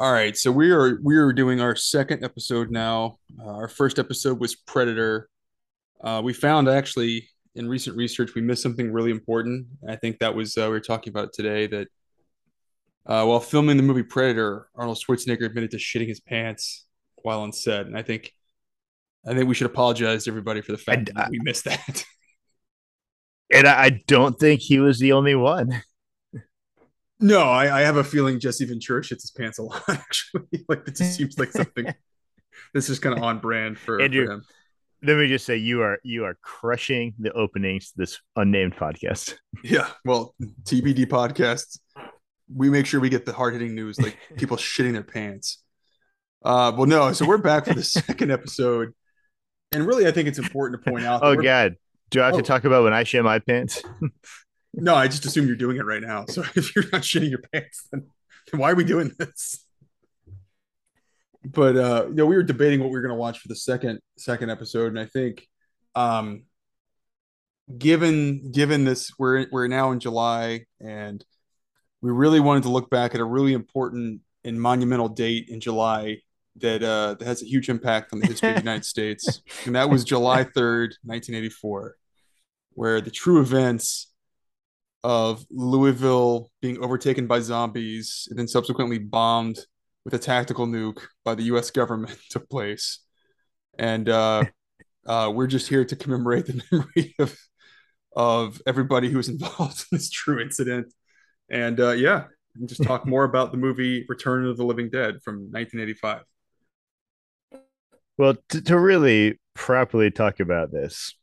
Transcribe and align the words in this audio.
All 0.00 0.10
right, 0.10 0.34
so 0.34 0.50
we 0.50 0.70
are 0.70 0.98
we 1.02 1.18
are 1.18 1.30
doing 1.30 1.60
our 1.60 1.76
second 1.76 2.24
episode 2.24 2.70
now. 2.70 3.18
Uh, 3.38 3.50
our 3.50 3.68
first 3.68 3.98
episode 3.98 4.40
was 4.40 4.54
Predator. 4.56 5.28
Uh, 6.02 6.22
we 6.24 6.32
found 6.32 6.70
actually 6.70 7.28
in 7.54 7.68
recent 7.68 7.98
research 7.98 8.34
we 8.34 8.40
missed 8.40 8.62
something 8.62 8.90
really 8.90 9.10
important. 9.10 9.66
I 9.86 9.96
think 9.96 10.20
that 10.20 10.34
was 10.34 10.56
uh, 10.56 10.62
we 10.62 10.68
were 10.70 10.80
talking 10.80 11.10
about 11.10 11.34
today 11.34 11.66
that 11.66 11.88
uh, 13.04 13.26
while 13.26 13.40
filming 13.40 13.76
the 13.76 13.82
movie 13.82 14.02
Predator, 14.02 14.68
Arnold 14.74 14.96
Schwarzenegger 15.06 15.44
admitted 15.44 15.72
to 15.72 15.76
shitting 15.76 16.08
his 16.08 16.20
pants 16.20 16.86
while 17.16 17.40
on 17.40 17.52
set, 17.52 17.84
and 17.84 17.94
I 17.94 18.00
think 18.00 18.32
I 19.28 19.34
think 19.34 19.48
we 19.48 19.54
should 19.54 19.66
apologize 19.66 20.24
to 20.24 20.30
everybody 20.30 20.62
for 20.62 20.72
the 20.72 20.78
fact 20.78 21.10
I- 21.14 21.20
that 21.24 21.30
we 21.30 21.40
missed 21.42 21.66
that. 21.66 22.06
And 23.52 23.66
I 23.66 24.00
don't 24.06 24.38
think 24.38 24.60
he 24.60 24.78
was 24.78 25.00
the 25.00 25.10
only 25.10 25.34
one. 25.34 25.82
No, 27.20 27.40
I, 27.42 27.78
I 27.78 27.82
have 27.82 27.96
a 27.96 28.04
feeling 28.04 28.40
Jesse 28.40 28.64
Ventura 28.64 29.02
shits 29.02 29.22
his 29.22 29.30
pants 29.30 29.58
a 29.58 29.62
lot. 29.62 29.82
Actually, 29.88 30.64
like 30.68 30.86
it 30.88 30.96
just 30.96 31.16
seems 31.16 31.38
like 31.38 31.52
something. 31.52 31.92
this 32.74 32.88
is 32.88 32.98
kind 32.98 33.16
of 33.16 33.22
on 33.22 33.38
brand 33.38 33.78
for, 33.78 34.00
Andrew, 34.00 34.26
for 34.26 34.32
him. 34.32 34.44
Let 35.02 35.16
me 35.16 35.28
just 35.28 35.46
say 35.46 35.56
you 35.56 35.82
are 35.82 35.98
you 36.02 36.24
are 36.24 36.36
crushing 36.42 37.14
the 37.18 37.32
openings 37.32 37.90
to 37.90 37.94
this 37.98 38.20
unnamed 38.36 38.76
podcast. 38.76 39.34
Yeah, 39.64 39.88
well, 40.04 40.34
TBD 40.64 41.06
podcasts, 41.06 41.78
we 42.54 42.70
make 42.70 42.86
sure 42.86 42.98
we 43.00 43.08
get 43.10 43.26
the 43.26 43.32
hard 43.32 43.52
hitting 43.52 43.74
news, 43.74 44.00
like 44.00 44.16
people 44.36 44.56
shitting 44.56 44.92
their 44.92 45.02
pants. 45.02 45.62
Uh, 46.42 46.72
well, 46.74 46.86
no, 46.86 47.12
so 47.12 47.26
we're 47.26 47.36
back 47.38 47.66
for 47.66 47.74
the 47.74 47.82
second 47.82 48.30
episode, 48.30 48.94
and 49.72 49.86
really, 49.86 50.06
I 50.06 50.12
think 50.12 50.28
it's 50.28 50.38
important 50.38 50.82
to 50.82 50.90
point 50.90 51.04
out. 51.04 51.20
Oh 51.22 51.36
God, 51.36 51.76
do 52.10 52.22
I 52.22 52.26
have 52.26 52.34
Oh. 52.34 52.38
to 52.38 52.42
talk 52.42 52.64
about 52.64 52.84
when 52.84 52.92
I 52.94 53.04
shit 53.04 53.22
my 53.22 53.38
pants? 53.38 53.82
No, 54.74 54.94
I 54.94 55.08
just 55.08 55.24
assume 55.26 55.46
you're 55.46 55.56
doing 55.56 55.76
it 55.76 55.84
right 55.84 56.02
now. 56.02 56.26
So 56.26 56.42
if 56.54 56.74
you're 56.74 56.84
not 56.92 57.02
shitting 57.02 57.30
your 57.30 57.42
pants, 57.52 57.88
then, 57.90 58.06
then 58.50 58.60
why 58.60 58.70
are 58.70 58.74
we 58.76 58.84
doing 58.84 59.12
this? 59.18 59.64
But 61.44 61.76
uh, 61.76 62.06
you 62.08 62.14
know, 62.14 62.26
we 62.26 62.36
were 62.36 62.42
debating 62.42 62.80
what 62.80 62.90
we 62.90 62.92
were 62.92 63.02
going 63.02 63.14
to 63.14 63.18
watch 63.18 63.38
for 63.38 63.48
the 63.48 63.56
second 63.56 64.00
second 64.18 64.50
episode, 64.50 64.88
and 64.88 65.00
I 65.00 65.06
think, 65.06 65.46
um, 65.94 66.42
given 67.78 68.52
given 68.52 68.84
this, 68.84 69.10
we're 69.18 69.46
we're 69.50 69.66
now 69.66 69.92
in 69.92 70.00
July, 70.00 70.66
and 70.80 71.24
we 72.02 72.10
really 72.10 72.40
wanted 72.40 72.64
to 72.64 72.68
look 72.68 72.90
back 72.90 73.14
at 73.14 73.20
a 73.20 73.24
really 73.24 73.54
important 73.54 74.20
and 74.44 74.60
monumental 74.60 75.08
date 75.08 75.48
in 75.48 75.60
July 75.60 76.18
that 76.56 76.82
uh, 76.82 77.14
that 77.14 77.24
has 77.24 77.42
a 77.42 77.46
huge 77.46 77.70
impact 77.70 78.12
on 78.12 78.20
the 78.20 78.26
history 78.26 78.50
of 78.50 78.56
the 78.56 78.60
United 78.60 78.84
States, 78.84 79.40
and 79.64 79.74
that 79.74 79.88
was 79.88 80.04
July 80.04 80.44
third, 80.44 80.94
nineteen 81.02 81.34
eighty 81.34 81.48
four, 81.48 81.96
where 82.74 83.00
the 83.00 83.10
true 83.10 83.40
events 83.40 84.09
of 85.02 85.44
Louisville 85.50 86.50
being 86.60 86.82
overtaken 86.82 87.26
by 87.26 87.40
zombies 87.40 88.28
and 88.30 88.38
then 88.38 88.48
subsequently 88.48 88.98
bombed 88.98 89.58
with 90.04 90.14
a 90.14 90.18
tactical 90.18 90.66
nuke 90.66 91.00
by 91.24 91.34
the 91.34 91.44
U.S. 91.44 91.70
government 91.80 92.16
took 92.30 92.48
place, 92.48 93.00
and 93.78 94.08
uh, 94.08 94.44
uh, 95.06 95.32
we're 95.34 95.46
just 95.46 95.68
here 95.68 95.84
to 95.84 95.96
commemorate 95.96 96.46
the 96.46 96.62
memory 96.70 97.14
of 97.18 97.36
of 98.16 98.60
everybody 98.66 99.08
who 99.08 99.18
was 99.18 99.28
involved 99.28 99.86
in 99.90 99.98
this 99.98 100.10
true 100.10 100.40
incident, 100.40 100.92
and 101.50 101.80
uh, 101.80 101.92
yeah, 101.92 102.24
and 102.56 102.68
just 102.68 102.82
talk 102.82 103.06
more 103.06 103.24
about 103.24 103.52
the 103.52 103.58
movie 103.58 104.04
Return 104.08 104.46
of 104.46 104.56
the 104.56 104.64
Living 104.64 104.90
Dead 104.90 105.22
from 105.22 105.50
1985. 105.50 106.22
Well, 108.18 108.36
to, 108.50 108.60
to 108.62 108.78
really 108.78 109.40
properly 109.54 110.10
talk 110.10 110.40
about 110.40 110.72
this, 110.72 111.14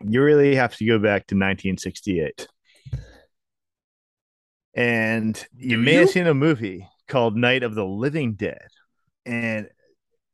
you 0.00 0.22
really 0.22 0.54
have 0.54 0.74
to 0.76 0.86
go 0.86 0.98
back 0.98 1.26
to 1.26 1.34
1968. 1.34 2.48
And 4.74 5.36
you 5.56 5.76
Do 5.76 5.82
may 5.82 5.94
you? 5.94 5.98
have 6.00 6.10
seen 6.10 6.26
a 6.26 6.34
movie 6.34 6.88
called 7.08 7.36
Night 7.36 7.62
of 7.62 7.74
the 7.74 7.84
Living 7.84 8.34
Dead. 8.34 8.68
And 9.26 9.68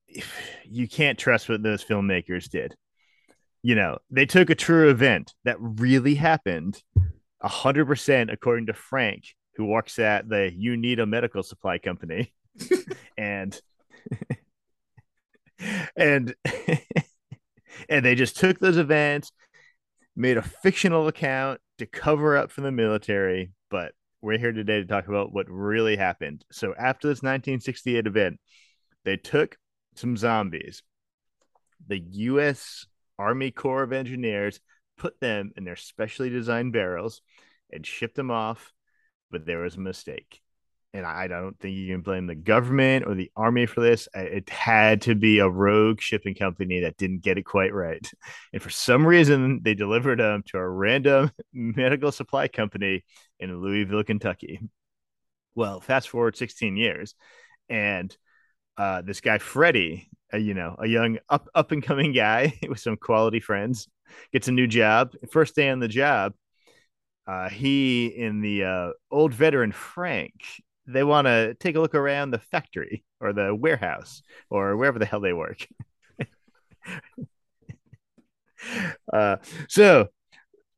if- 0.08 0.36
you 0.64 0.88
can't 0.88 1.18
trust 1.18 1.48
what 1.48 1.62
those 1.62 1.84
filmmakers 1.84 2.48
did. 2.48 2.74
You 3.62 3.74
know, 3.74 3.98
they 4.10 4.26
took 4.26 4.50
a 4.50 4.54
true 4.54 4.90
event 4.90 5.32
that 5.44 5.56
really 5.58 6.14
happened 6.16 6.82
100% 7.42 8.32
according 8.32 8.66
to 8.66 8.74
Frank, 8.74 9.24
who 9.56 9.64
works 9.66 9.98
at 9.98 10.28
the 10.28 10.50
Uneeda 10.56 11.08
Medical 11.08 11.42
Supply 11.42 11.78
Company. 11.78 12.32
and 13.18 13.60
and 15.96 16.34
and 17.88 18.04
they 18.04 18.14
just 18.14 18.36
took 18.36 18.58
those 18.58 18.76
events 18.76 19.32
made 20.16 20.36
a 20.36 20.42
fictional 20.42 21.08
account 21.08 21.60
to 21.78 21.86
cover 21.86 22.36
up 22.36 22.50
for 22.50 22.60
the 22.60 22.70
military 22.70 23.50
but 23.70 23.92
we're 24.24 24.38
here 24.38 24.52
today 24.52 24.80
to 24.80 24.86
talk 24.86 25.06
about 25.06 25.34
what 25.34 25.44
really 25.50 25.96
happened. 25.96 26.46
So 26.50 26.74
after 26.78 27.08
this 27.08 27.18
1968 27.22 28.06
event 28.06 28.40
they 29.04 29.18
took 29.18 29.58
some 29.96 30.16
zombies. 30.16 30.82
The 31.86 31.98
us 31.98 32.86
army 33.18 33.50
corps 33.50 33.82
of 33.82 33.92
engineers 33.92 34.60
put 34.96 35.20
them 35.20 35.52
in 35.56 35.64
their 35.64 35.76
specially 35.76 36.30
designed 36.30 36.72
barrels 36.72 37.20
and 37.70 37.86
shipped 37.86 38.16
them 38.16 38.30
off 38.30 38.72
but 39.30 39.44
there 39.44 39.60
was 39.60 39.76
a 39.76 39.80
mistake 39.80 40.40
and 40.94 41.04
I 41.04 41.26
don't 41.26 41.58
think 41.58 41.76
you 41.76 41.92
can 41.92 42.02
blame 42.02 42.28
the 42.28 42.36
government 42.36 43.04
or 43.04 43.16
the 43.16 43.30
army 43.34 43.66
for 43.66 43.80
this. 43.80 44.08
It 44.14 44.48
had 44.48 45.02
to 45.02 45.16
be 45.16 45.40
a 45.40 45.48
rogue 45.48 46.00
shipping 46.00 46.36
company 46.36 46.80
that 46.80 46.96
didn't 46.96 47.22
get 47.22 47.36
it 47.36 47.42
quite 47.42 47.74
right. 47.74 48.08
And 48.52 48.62
for 48.62 48.70
some 48.70 49.04
reason, 49.04 49.60
they 49.64 49.74
delivered 49.74 50.20
them 50.20 50.44
to 50.46 50.58
a 50.58 50.68
random 50.68 51.32
medical 51.52 52.12
supply 52.12 52.46
company 52.46 53.04
in 53.40 53.60
Louisville, 53.60 54.04
Kentucky. 54.04 54.60
Well, 55.56 55.80
fast 55.80 56.08
forward 56.08 56.36
16 56.36 56.76
years, 56.76 57.16
and 57.68 58.16
uh, 58.76 59.02
this 59.02 59.20
guy, 59.20 59.38
Freddie, 59.38 60.08
uh, 60.32 60.36
you 60.36 60.54
know, 60.54 60.76
a 60.78 60.86
young 60.86 61.18
up, 61.28 61.48
up 61.54 61.72
and 61.72 61.82
coming 61.82 62.12
guy 62.12 62.56
with 62.68 62.78
some 62.78 62.96
quality 62.96 63.40
friends, 63.40 63.88
gets 64.32 64.46
a 64.46 64.52
new 64.52 64.68
job. 64.68 65.12
First 65.32 65.56
day 65.56 65.70
on 65.70 65.80
the 65.80 65.88
job, 65.88 66.34
uh, 67.26 67.48
he 67.48 68.14
and 68.20 68.44
the 68.44 68.64
uh, 68.64 68.90
old 69.10 69.34
veteran 69.34 69.72
Frank 69.72 70.34
they 70.86 71.04
want 71.04 71.26
to 71.26 71.54
take 71.54 71.76
a 71.76 71.80
look 71.80 71.94
around 71.94 72.30
the 72.30 72.38
factory 72.38 73.04
or 73.20 73.32
the 73.32 73.54
warehouse 73.54 74.22
or 74.50 74.76
wherever 74.76 74.98
the 74.98 75.06
hell 75.06 75.20
they 75.20 75.32
work. 75.32 75.66
uh, 79.12 79.36
so 79.68 80.08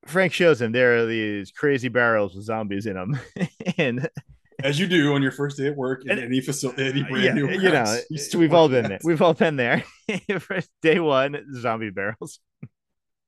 Frank 0.07 0.33
shows 0.33 0.61
him 0.61 0.73
there 0.73 0.99
are 0.99 1.07
these 1.07 1.51
crazy 1.51 1.89
barrels 1.89 2.35
with 2.35 2.45
zombies 2.45 2.87
in 2.87 2.95
them, 2.95 3.19
and 3.79 4.09
As 4.63 4.79
you 4.79 4.87
do 4.87 5.15
on 5.15 5.23
your 5.23 5.33
first 5.33 5.59
day 5.59 5.67
at 5.69 5.77
work 5.77 6.03
in 6.05 6.13
And- 6.13 6.21
any 6.21 6.41
facility, 6.41 6.87
any 6.87 7.03
brand 7.03 7.25
yeah, 7.25 7.33
new 7.33 7.49
you 7.51 7.71
know, 7.71 8.01
you 8.09 8.39
we've 8.39 8.55
all 8.55 8.69
been 8.69 8.89
there. 8.89 9.01
We've 9.05 9.21
all 9.23 9.35
been 9.35 9.57
there. 9.57 9.85
Day 10.83 11.01
one, 11.01 11.45
zombie 11.61 11.91
barrels. 11.91 12.41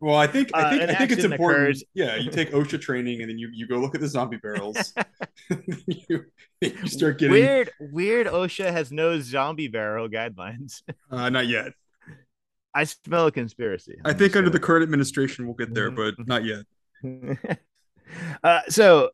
Well, 0.01 0.17
I 0.17 0.27
think 0.29 0.51
I 0.55 0.63
Uh, 0.63 0.71
think 0.71 0.83
an 0.83 0.91
I 0.91 0.95
think 0.95 1.11
it's 1.11 1.25
important. 1.25 1.63
occurs. 1.65 1.85
Yeah, 1.95 2.17
you 2.17 2.31
take 2.31 2.53
OSHA 2.53 2.81
training 2.89 3.21
and 3.21 3.31
then 3.31 3.39
you, 3.39 3.49
you 3.53 3.67
go 3.67 3.79
look 3.79 3.95
at 3.95 4.01
the 4.01 4.09
zombie 4.09 4.37
barrels. 4.37 4.93
you, 5.87 6.25
you 6.61 6.87
start 6.89 7.19
getting 7.19 7.33
weird. 7.33 7.71
Weird. 7.81 8.27
OSHA 8.29 8.71
has 8.71 8.93
no 8.93 9.19
zombie 9.21 9.69
barrel 9.69 10.09
guidelines. 10.09 10.83
uh, 11.11 11.29
not 11.31 11.47
yet. 11.49 11.73
I 12.75 12.85
smell 12.85 13.27
a 13.27 13.33
conspiracy. 13.33 13.97
I 14.05 14.13
think 14.13 14.37
under 14.37 14.51
the 14.51 14.61
current 14.61 14.85
administration 14.85 15.47
we'll 15.47 15.57
get 15.57 15.75
there, 15.75 15.91
but 15.91 16.15
not 16.29 16.45
yet. 16.45 16.65
uh, 18.45 18.61
so, 18.69 19.11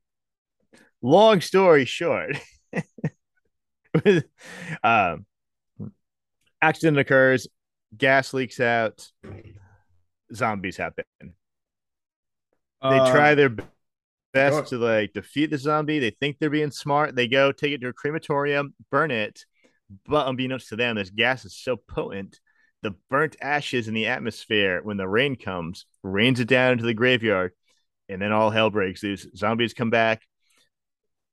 long 1.01 1.41
story 1.41 1.85
short, 1.87 2.37
um, 4.83 5.25
accident 6.61 6.99
occurs, 6.99 7.47
gas 7.97 8.35
leaks 8.35 8.61
out, 8.61 9.09
zombies 10.35 10.77
happen. 10.77 11.05
They 11.21 11.29
Uh, 12.83 13.11
try 13.11 13.35
their 13.35 13.57
best 14.33 14.69
to 14.69 14.79
like 14.79 15.13
defeat 15.13 15.51
the 15.51 15.59
zombie. 15.59 15.99
They 15.99 16.11
think 16.11 16.39
they're 16.39 16.51
being 16.51 16.71
smart. 16.71 17.15
They 17.15 17.29
go 17.29 17.53
take 17.53 17.73
it 17.73 17.81
to 17.81 17.89
a 17.89 17.93
crematorium, 17.93 18.75
burn 18.91 19.11
it, 19.11 19.45
but 20.07 20.29
unbeknownst 20.29 20.69
to 20.69 20.77
them, 20.77 20.97
this 20.97 21.11
gas 21.11 21.45
is 21.45 21.57
so 21.57 21.77
potent. 21.77 22.41
The 22.83 22.95
burnt 23.09 23.37
ashes 23.41 23.89
in 23.89 23.95
the 23.95 24.07
atmosphere, 24.09 24.81
when 24.83 24.99
the 24.99 25.09
rain 25.09 25.37
comes, 25.37 25.87
rains 26.03 26.41
it 26.41 26.49
down 26.49 26.73
into 26.73 26.85
the 26.85 26.93
graveyard, 26.93 27.53
and 28.11 28.21
then 28.21 28.33
all 28.33 28.51
hell 28.51 28.69
breaks 28.69 29.03
loose. 29.03 29.27
Zombies 29.35 29.73
come 29.73 29.89
back. 29.91 30.23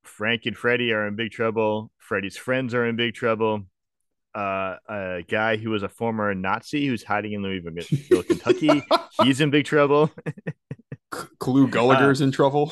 Frank 0.04 0.46
and 0.46 0.56
Freddy 0.56 0.94
are 0.94 1.08
in 1.08 1.16
big 1.16 1.32
trouble. 1.32 1.92
Freddy's 1.98 2.38
friends 2.38 2.74
are 2.74 2.86
in 2.86 2.96
big 2.96 3.14
trouble. 3.14 3.66
Uh, 4.34 4.76
a 4.88 5.24
guy 5.28 5.58
who 5.58 5.70
was 5.72 5.84
a 5.84 5.90
former 5.90 6.34
Nazi 6.34 6.88
who's 6.88 7.04
hiding 7.04 7.34
in 7.34 7.42
Louisville, 7.44 8.24
Kentucky, 8.24 8.82
he's 9.24 9.42
in 9.42 9.50
big 9.50 9.66
trouble. 9.66 10.10
Clu 11.40 11.68
Gulager's 11.68 12.22
in 12.22 12.32
trouble. 12.32 12.72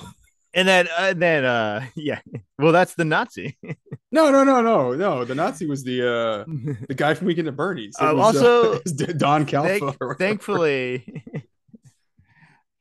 And 0.54 0.68
then, 0.68 0.88
uh, 0.98 1.14
then, 1.16 1.44
uh, 1.46 1.86
yeah. 1.96 2.22
Well, 2.58 2.72
that's 2.72 2.96
the 2.96 3.04
Nazi. 3.06 3.58
No, 4.12 4.32
no, 4.32 4.44
no, 4.44 4.62
no, 4.62 4.94
no. 4.94 5.26
The 5.26 5.36
Nazi 5.36 5.68
was 5.68 5.84
the 5.84 6.02
uh 6.02 6.44
the 6.88 6.96
guy 6.96 7.14
from 7.14 7.28
Weekend 7.28 7.48
at 7.50 7.56
Bernie's. 7.56 7.96
It 8.00 8.04
Uh, 8.06 8.16
was, 8.16 8.38
also- 8.38 8.74
it 8.74 8.84
was 8.86 8.94
Don 8.94 9.46
Calfa. 9.46 9.96
Thank- 10.00 10.18
thankfully, 10.18 11.24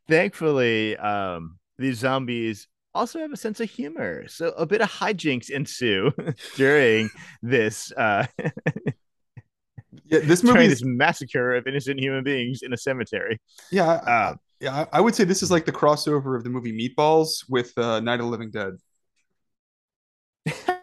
thankfully, 0.08 0.96
um, 0.96 1.58
these 1.78 1.98
zombies 1.98 2.68
also 2.94 3.18
have 3.18 3.32
a 3.32 3.36
sense 3.36 3.60
of 3.60 3.70
humor. 3.70 4.26
So 4.28 4.48
a 4.50 4.66
bit 4.66 4.80
of 4.80 4.90
hijinks 4.90 5.50
ensue 5.50 6.12
during 6.56 7.10
this 7.42 7.92
uh 7.92 8.26
yeah, 10.06 10.20
this 10.20 10.42
movie 10.42 10.64
is... 10.64 10.80
this 10.80 10.84
massacre 10.84 11.54
of 11.54 11.66
innocent 11.66 12.00
human 12.00 12.24
beings 12.24 12.62
in 12.62 12.72
a 12.72 12.76
cemetery. 12.76 13.40
Yeah, 13.70 13.88
uh, 13.88 14.34
yeah, 14.60 14.86
I 14.92 15.00
would 15.00 15.14
say 15.14 15.24
this 15.24 15.42
is 15.42 15.50
like 15.50 15.66
the 15.66 15.72
crossover 15.72 16.36
of 16.36 16.44
the 16.44 16.50
movie 16.50 16.72
Meatballs 16.72 17.44
with 17.48 17.76
uh, 17.78 18.00
Night 18.00 18.20
of 18.20 18.26
the 18.26 18.30
Living 18.30 18.50
Dead. 18.50 18.74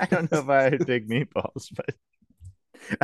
I 0.00 0.06
don't 0.06 0.30
know 0.32 0.38
if 0.38 0.48
I 0.48 0.70
would 0.70 0.86
pick 0.86 1.08
meatballs, 1.08 1.68
but 1.74 1.94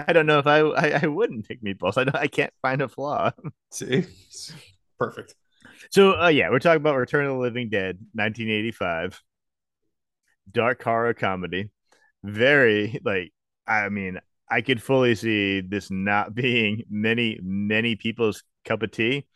I 0.09 0.13
don't 0.13 0.27
know 0.27 0.39
if 0.39 0.47
I 0.47 0.61
I, 0.61 1.01
I 1.03 1.07
wouldn't 1.07 1.47
pick 1.47 1.63
meatballs. 1.63 1.95
I 1.97 2.19
I 2.19 2.27
can't 2.27 2.53
find 2.63 2.83
a 2.83 2.89
flaw. 2.89 3.31
See, 3.71 4.07
perfect. 4.99 5.35
So 5.91 6.21
uh, 6.21 6.29
yeah, 6.29 6.51
we're 6.51 6.59
talking 6.59 6.81
about 6.81 6.97
Return 6.97 7.27
of 7.27 7.33
the 7.33 7.39
Living 7.39 7.69
Dead, 7.69 7.99
1985, 8.15 9.21
dark 10.51 10.83
horror 10.83 11.15
comedy. 11.15 11.71
Very 12.25 13.01
like, 13.05 13.33
I 13.67 13.89
mean, 13.89 14.19
I 14.51 14.61
could 14.63 14.83
fully 14.83 15.15
see 15.15 15.61
this 15.61 15.91
not 15.91 16.35
being 16.37 16.85
many 16.91 17.39
many 17.43 17.97
people's 17.97 18.43
cup 18.65 18.83
of 18.83 18.91
tea, 18.91 19.27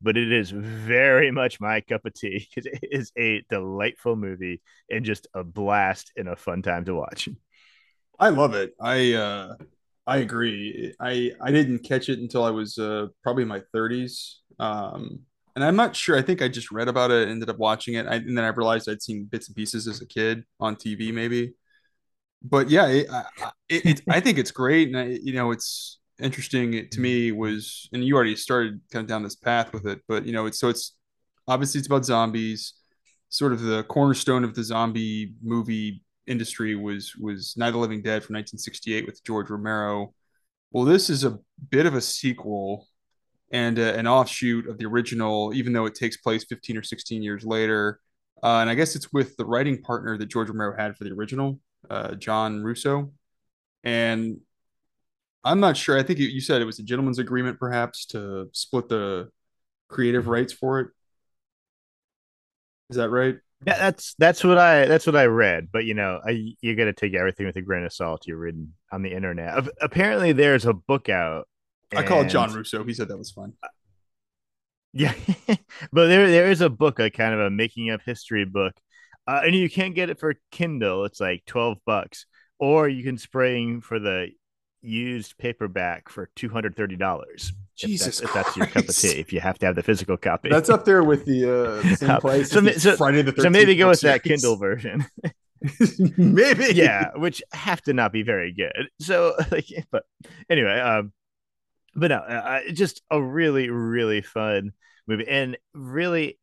but 0.00 0.16
it 0.16 0.32
is 0.32 0.50
very 0.50 1.30
much 1.30 1.60
my 1.60 1.80
cup 1.80 2.04
of 2.06 2.14
tea. 2.14 2.48
Because 2.54 2.66
it 2.66 2.88
is 2.90 3.12
a 3.18 3.44
delightful 3.50 4.16
movie 4.16 4.62
and 4.90 5.04
just 5.04 5.26
a 5.34 5.44
blast 5.44 6.12
and 6.16 6.28
a 6.28 6.36
fun 6.36 6.62
time 6.62 6.84
to 6.86 6.94
watch. 6.94 7.28
I 8.18 8.28
love 8.28 8.54
it. 8.54 8.74
I 8.80 9.14
uh 9.14 9.54
I 10.06 10.18
agree. 10.18 10.94
I 11.00 11.32
I 11.40 11.50
didn't 11.50 11.80
catch 11.80 12.08
it 12.08 12.18
until 12.18 12.44
I 12.44 12.50
was 12.50 12.78
uh 12.78 13.08
probably 13.22 13.42
in 13.42 13.48
my 13.48 13.62
30s. 13.72 14.40
Um 14.58 15.20
and 15.54 15.64
I'm 15.64 15.76
not 15.76 15.94
sure. 15.94 16.16
I 16.16 16.22
think 16.22 16.42
I 16.42 16.48
just 16.48 16.70
read 16.70 16.88
about 16.88 17.10
it, 17.10 17.28
ended 17.28 17.50
up 17.50 17.58
watching 17.58 17.94
it, 17.94 18.06
I, 18.06 18.16
and 18.16 18.36
then 18.36 18.44
I 18.44 18.48
realized 18.48 18.88
I'd 18.88 19.02
seen 19.02 19.24
bits 19.24 19.48
and 19.48 19.56
pieces 19.56 19.86
as 19.86 20.00
a 20.00 20.06
kid 20.06 20.44
on 20.60 20.76
TV, 20.76 21.12
maybe. 21.12 21.54
But 22.42 22.70
yeah, 22.70 22.86
it, 22.86 23.06
it, 23.68 23.86
it 23.86 24.00
I 24.08 24.20
think 24.20 24.38
it's 24.38 24.50
great, 24.50 24.88
and 24.88 24.98
I, 24.98 25.18
you 25.22 25.34
know, 25.34 25.50
it's 25.52 25.98
interesting 26.20 26.88
to 26.88 27.00
me 27.00 27.32
was, 27.32 27.88
and 27.92 28.04
you 28.04 28.14
already 28.14 28.36
started 28.36 28.80
kind 28.90 29.04
of 29.04 29.08
down 29.08 29.22
this 29.22 29.36
path 29.36 29.72
with 29.72 29.86
it, 29.86 30.00
but 30.08 30.26
you 30.26 30.32
know, 30.32 30.46
it's 30.46 30.58
so 30.58 30.68
it's 30.68 30.96
obviously 31.46 31.78
it's 31.78 31.88
about 31.88 32.04
zombies. 32.04 32.74
Sort 33.28 33.52
of 33.52 33.62
the 33.62 33.82
cornerstone 33.84 34.44
of 34.44 34.54
the 34.54 34.62
zombie 34.62 35.34
movie 35.42 36.02
industry 36.26 36.76
was 36.76 37.14
was 37.16 37.54
Night 37.56 37.68
of 37.68 37.74
the 37.74 37.78
Living 37.80 38.02
Dead 38.02 38.22
from 38.24 38.34
1968 38.34 39.06
with 39.06 39.24
George 39.24 39.50
Romero. 39.50 40.14
Well, 40.70 40.84
this 40.84 41.10
is 41.10 41.24
a 41.24 41.38
bit 41.70 41.86
of 41.86 41.94
a 41.94 42.00
sequel 42.00 42.88
and 43.52 43.78
uh, 43.78 43.82
an 43.82 44.06
offshoot 44.06 44.66
of 44.66 44.78
the 44.78 44.86
original, 44.86 45.52
even 45.54 45.72
though 45.72 45.84
it 45.84 45.94
takes 45.94 46.16
place 46.16 46.44
15 46.44 46.78
or 46.78 46.82
16 46.82 47.22
years 47.22 47.44
later. 47.44 48.00
Uh, 48.42 48.58
and 48.58 48.70
I 48.70 48.74
guess 48.74 48.96
it's 48.96 49.12
with 49.12 49.36
the 49.36 49.44
writing 49.44 49.82
partner 49.82 50.16
that 50.18 50.26
George 50.26 50.48
Romero 50.48 50.74
had 50.76 50.96
for 50.96 51.04
the 51.04 51.12
original, 51.12 51.60
uh, 51.88 52.14
John 52.14 52.64
Russo. 52.64 53.12
And 53.84 54.40
I'm 55.44 55.60
not 55.60 55.76
sure. 55.76 55.98
I 55.98 56.02
think 56.02 56.18
you, 56.18 56.26
you 56.26 56.40
said 56.40 56.62
it 56.62 56.64
was 56.64 56.78
a 56.78 56.82
gentleman's 56.82 57.18
agreement, 57.18 57.58
perhaps, 57.60 58.06
to 58.06 58.48
split 58.52 58.88
the 58.88 59.28
creative 59.88 60.28
rights 60.28 60.52
for 60.52 60.80
it. 60.80 60.88
Is 62.90 62.96
that 62.96 63.10
right? 63.10 63.36
Yeah, 63.66 63.78
that's 63.78 64.14
that's 64.18 64.42
what 64.42 64.58
I 64.58 64.86
that's 64.86 65.06
what 65.06 65.14
I 65.14 65.26
read. 65.26 65.68
But 65.72 65.84
you 65.84 65.94
know, 65.94 66.20
I 66.26 66.54
you 66.60 66.74
got 66.74 66.86
to 66.86 66.92
take 66.92 67.14
everything 67.14 67.46
with 67.46 67.56
a 67.56 67.62
grain 67.62 67.84
of 67.84 67.92
salt. 67.92 68.26
You're 68.26 68.38
reading 68.38 68.72
on 68.90 69.02
the 69.02 69.12
internet. 69.12 69.68
Apparently, 69.80 70.32
there's 70.32 70.66
a 70.66 70.72
book 70.72 71.08
out 71.08 71.46
I 71.96 72.02
called 72.02 72.28
John 72.28 72.52
Russo. 72.52 72.84
He 72.84 72.94
said 72.94 73.08
that 73.08 73.18
was 73.18 73.30
fun. 73.30 73.54
Yeah, 74.92 75.14
but 75.92 76.08
there 76.08 76.30
there 76.30 76.50
is 76.50 76.60
a 76.60 76.68
book, 76.68 76.98
a 76.98 77.10
kind 77.10 77.34
of 77.34 77.40
a 77.40 77.50
making 77.50 77.90
up 77.90 78.02
history 78.04 78.44
book, 78.44 78.74
uh, 79.26 79.40
and 79.44 79.54
you 79.54 79.70
can't 79.70 79.94
get 79.94 80.10
it 80.10 80.20
for 80.20 80.34
Kindle. 80.50 81.04
It's 81.04 81.20
like 81.20 81.44
twelve 81.46 81.78
bucks, 81.86 82.26
or 82.58 82.88
you 82.88 83.02
can 83.02 83.16
spring 83.16 83.80
for 83.80 83.98
the 83.98 84.28
used 84.82 85.38
paperback 85.38 86.08
for 86.08 86.28
two 86.36 86.50
hundred 86.50 86.76
thirty 86.76 86.96
dollars. 86.96 87.52
Jesus, 87.74 88.20
if 88.20 88.32
that's, 88.34 88.48
if 88.48 88.54
that's, 88.54 88.56
your 88.56 88.66
cup 88.66 88.88
of 88.88 88.94
tea, 88.94 89.18
if 89.18 89.32
you 89.32 89.40
have 89.40 89.58
to 89.60 89.66
have 89.66 89.74
the 89.74 89.82
physical 89.82 90.16
copy, 90.18 90.50
that's 90.50 90.68
up 90.68 90.84
there 90.84 91.02
with 91.02 91.24
the, 91.24 91.50
uh, 91.50 91.82
same 91.96 92.20
price. 92.20 92.50
so, 92.50 92.64
so, 92.72 92.96
Friday 92.96 93.22
the 93.22 93.32
13th 93.32 93.42
so 93.42 93.50
maybe 93.50 93.74
go 93.76 93.88
with 93.88 93.98
series. 93.98 94.22
that 94.22 94.28
Kindle 94.28 94.56
version. 94.56 95.06
maybe, 96.18 96.74
yeah, 96.74 97.10
which 97.16 97.42
have 97.52 97.80
to 97.82 97.94
not 97.94 98.12
be 98.12 98.22
very 98.22 98.52
good. 98.52 98.88
So, 99.00 99.34
like, 99.50 99.66
but 99.90 100.04
anyway, 100.50 100.78
um, 100.78 101.12
but 101.94 102.08
no, 102.08 102.16
uh, 102.18 102.60
uh, 102.68 102.72
just 102.72 103.02
a 103.10 103.22
really, 103.22 103.70
really 103.70 104.22
fun 104.22 104.72
movie 105.06 105.26
and 105.28 105.56
really 105.74 106.38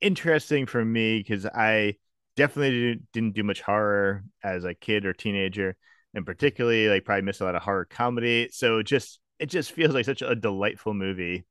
interesting 0.00 0.66
for 0.66 0.84
me 0.84 1.18
because 1.18 1.46
I 1.46 1.96
definitely 2.36 3.00
didn't 3.12 3.34
do 3.34 3.42
much 3.42 3.62
horror 3.62 4.24
as 4.42 4.64
a 4.64 4.74
kid 4.74 5.06
or 5.06 5.12
teenager, 5.12 5.76
and 6.14 6.26
particularly 6.26 6.88
like 6.88 7.04
probably 7.04 7.22
missed 7.22 7.40
a 7.40 7.44
lot 7.44 7.56
of 7.56 7.62
horror 7.62 7.86
comedy. 7.86 8.48
So 8.52 8.82
just 8.82 9.20
it 9.38 9.46
just 9.46 9.72
feels 9.72 9.94
like 9.94 10.04
such 10.04 10.22
a 10.22 10.34
delightful 10.34 10.94
movie 10.94 11.46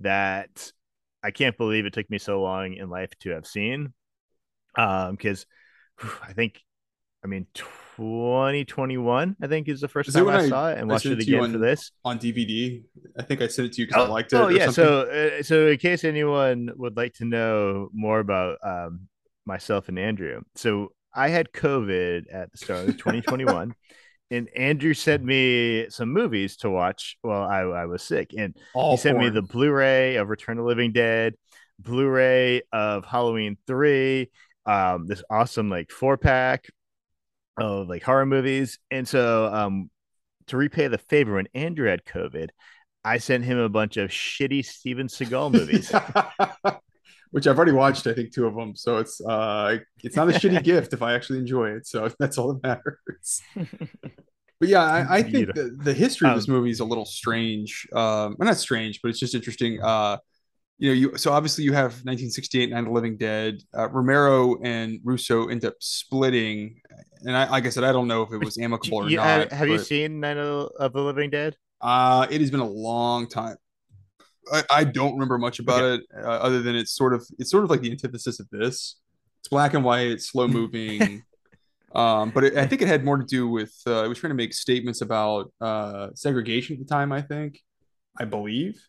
that 0.00 0.72
I 1.22 1.30
can't 1.30 1.56
believe 1.56 1.86
it 1.86 1.92
took 1.92 2.10
me 2.10 2.18
so 2.18 2.40
long 2.42 2.74
in 2.74 2.90
life 2.90 3.10
to 3.20 3.30
have 3.30 3.46
seen. 3.46 3.92
Um, 4.76 5.16
because 5.16 5.46
I 6.22 6.32
think, 6.32 6.60
I 7.22 7.26
mean, 7.26 7.46
2021, 7.54 9.36
I 9.42 9.46
think 9.46 9.68
is 9.68 9.80
the 9.80 9.88
first 9.88 10.08
is 10.08 10.14
time 10.14 10.28
I, 10.28 10.38
I, 10.38 10.48
saw 10.48 10.70
it 10.70 10.78
and 10.78 10.88
watched 10.88 11.06
it 11.06 11.20
again 11.20 11.40
on, 11.40 11.52
for 11.52 11.58
this 11.58 11.92
on 12.04 12.18
DVD. 12.18 12.82
I 13.18 13.22
think 13.22 13.42
I 13.42 13.46
sent 13.46 13.66
it 13.66 13.72
to 13.74 13.82
you 13.82 13.86
because 13.86 14.02
oh, 14.02 14.06
I 14.06 14.08
liked 14.08 14.32
it. 14.32 14.36
Oh 14.36 14.48
yeah, 14.48 14.70
so 14.70 15.02
uh, 15.02 15.42
so 15.42 15.68
in 15.68 15.76
case 15.78 16.04
anyone 16.04 16.70
would 16.76 16.96
like 16.96 17.14
to 17.14 17.26
know 17.26 17.90
more 17.92 18.20
about 18.20 18.58
um, 18.64 19.08
myself 19.44 19.88
and 19.88 19.98
Andrew, 19.98 20.40
so 20.54 20.92
I 21.14 21.28
had 21.28 21.52
COVID 21.52 22.24
at 22.32 22.50
the 22.52 22.58
start 22.58 22.88
of 22.88 22.96
2021. 22.96 23.74
and 24.30 24.48
Andrew 24.56 24.94
sent 24.94 25.24
me 25.24 25.90
some 25.90 26.10
movies 26.10 26.56
to 26.58 26.70
watch 26.70 27.18
while 27.20 27.42
I, 27.42 27.62
I 27.62 27.86
was 27.86 28.02
sick. 28.02 28.32
And 28.36 28.56
All 28.74 28.92
he 28.92 28.96
sent 28.96 29.18
me 29.18 29.28
the 29.28 29.42
Blu-ray 29.42 30.16
of 30.16 30.28
Return 30.28 30.58
of 30.58 30.66
Living 30.66 30.92
Dead, 30.92 31.34
Blu-ray 31.80 32.62
of 32.72 33.04
Halloween 33.04 33.56
3, 33.66 34.30
um, 34.66 35.06
this 35.08 35.24
awesome 35.28 35.68
like 35.68 35.90
four 35.90 36.16
pack 36.16 36.66
of 37.60 37.88
like 37.88 38.02
horror 38.02 38.26
movies. 38.26 38.78
And 38.90 39.06
so 39.06 39.46
um 39.52 39.90
to 40.46 40.56
repay 40.56 40.88
the 40.88 40.98
favor 40.98 41.34
when 41.34 41.48
Andrew 41.54 41.88
had 41.88 42.04
COVID, 42.04 42.50
I 43.04 43.18
sent 43.18 43.44
him 43.44 43.58
a 43.58 43.68
bunch 43.68 43.96
of 43.96 44.10
shitty 44.10 44.64
Steven 44.64 45.06
Seagal 45.06 45.52
movies. 45.52 45.92
Which 47.30 47.46
I've 47.46 47.56
already 47.56 47.72
watched, 47.72 48.08
I 48.08 48.12
think 48.12 48.32
two 48.32 48.46
of 48.46 48.56
them. 48.56 48.74
So 48.74 48.98
it's 48.98 49.20
uh 49.20 49.78
it's 50.02 50.16
not 50.16 50.28
a 50.28 50.32
shitty 50.32 50.62
gift 50.64 50.92
if 50.92 51.02
I 51.02 51.14
actually 51.14 51.38
enjoy 51.38 51.70
it. 51.70 51.86
So 51.86 52.10
that's 52.18 52.38
all 52.38 52.54
that 52.54 52.62
matters. 52.62 53.42
But 54.60 54.68
yeah, 54.68 54.82
I, 54.82 55.16
I 55.16 55.22
think 55.22 55.54
the, 55.54 55.74
the 55.82 55.94
history 55.94 56.28
of 56.28 56.36
this 56.36 56.46
um, 56.46 56.54
movie 56.54 56.70
is 56.70 56.80
a 56.80 56.84
little 56.84 57.06
strange. 57.06 57.88
Um, 57.94 58.36
well, 58.38 58.46
not 58.46 58.58
strange, 58.58 59.00
but 59.02 59.08
it's 59.08 59.18
just 59.18 59.34
interesting. 59.34 59.80
Uh, 59.82 60.18
you 60.76 60.88
know, 60.88 60.94
you 60.94 61.18
so 61.18 61.32
obviously 61.32 61.64
you 61.64 61.72
have 61.72 61.92
1968, 62.04 62.70
Night 62.70 62.80
of 62.80 62.84
the 62.84 62.90
Living 62.90 63.16
Dead. 63.16 63.62
Uh, 63.76 63.88
Romero 63.88 64.60
and 64.62 65.00
Russo 65.02 65.48
end 65.48 65.64
up 65.64 65.74
splitting, 65.80 66.80
and 67.24 67.36
I, 67.36 67.48
like 67.50 67.66
I 67.66 67.68
said, 67.70 67.84
I 67.84 67.92
don't 67.92 68.08
know 68.08 68.22
if 68.22 68.32
it 68.32 68.38
was 68.38 68.58
amicable 68.58 68.98
or 68.98 69.10
you, 69.10 69.16
not. 69.16 69.26
Have, 69.26 69.52
have 69.52 69.68
you 69.68 69.78
seen 69.78 70.20
Night 70.20 70.36
of 70.36 70.92
the 70.92 71.00
Living 71.00 71.30
Dead? 71.30 71.56
Uh, 71.80 72.26
it 72.30 72.40
has 72.40 72.50
been 72.50 72.60
a 72.60 72.68
long 72.68 73.28
time. 73.28 73.56
I, 74.52 74.62
I 74.70 74.84
don't 74.84 75.12
remember 75.12 75.38
much 75.38 75.58
about 75.58 75.82
okay. 75.82 76.02
it, 76.12 76.24
uh, 76.24 76.28
other 76.28 76.62
than 76.62 76.74
it's 76.74 76.92
sort 76.92 77.14
of 77.14 77.26
it's 77.38 77.50
sort 77.50 77.64
of 77.64 77.70
like 77.70 77.80
the 77.80 77.90
antithesis 77.90 78.40
of 78.40 78.48
this. 78.50 78.96
It's 79.40 79.48
black 79.48 79.74
and 79.74 79.84
white, 79.84 80.08
it's 80.08 80.30
slow 80.30 80.48
moving. 80.48 81.22
um, 81.94 82.30
but 82.30 82.44
it, 82.44 82.56
I 82.56 82.66
think 82.66 82.82
it 82.82 82.88
had 82.88 83.04
more 83.04 83.16
to 83.16 83.24
do 83.24 83.48
with 83.48 83.74
uh, 83.86 84.04
it 84.04 84.08
was 84.08 84.18
trying 84.18 84.30
to 84.30 84.36
make 84.36 84.52
statements 84.52 85.00
about 85.00 85.52
uh, 85.60 86.08
segregation 86.14 86.76
at 86.76 86.80
the 86.80 86.86
time. 86.86 87.12
I 87.12 87.22
think, 87.22 87.60
I 88.18 88.24
believe 88.24 88.80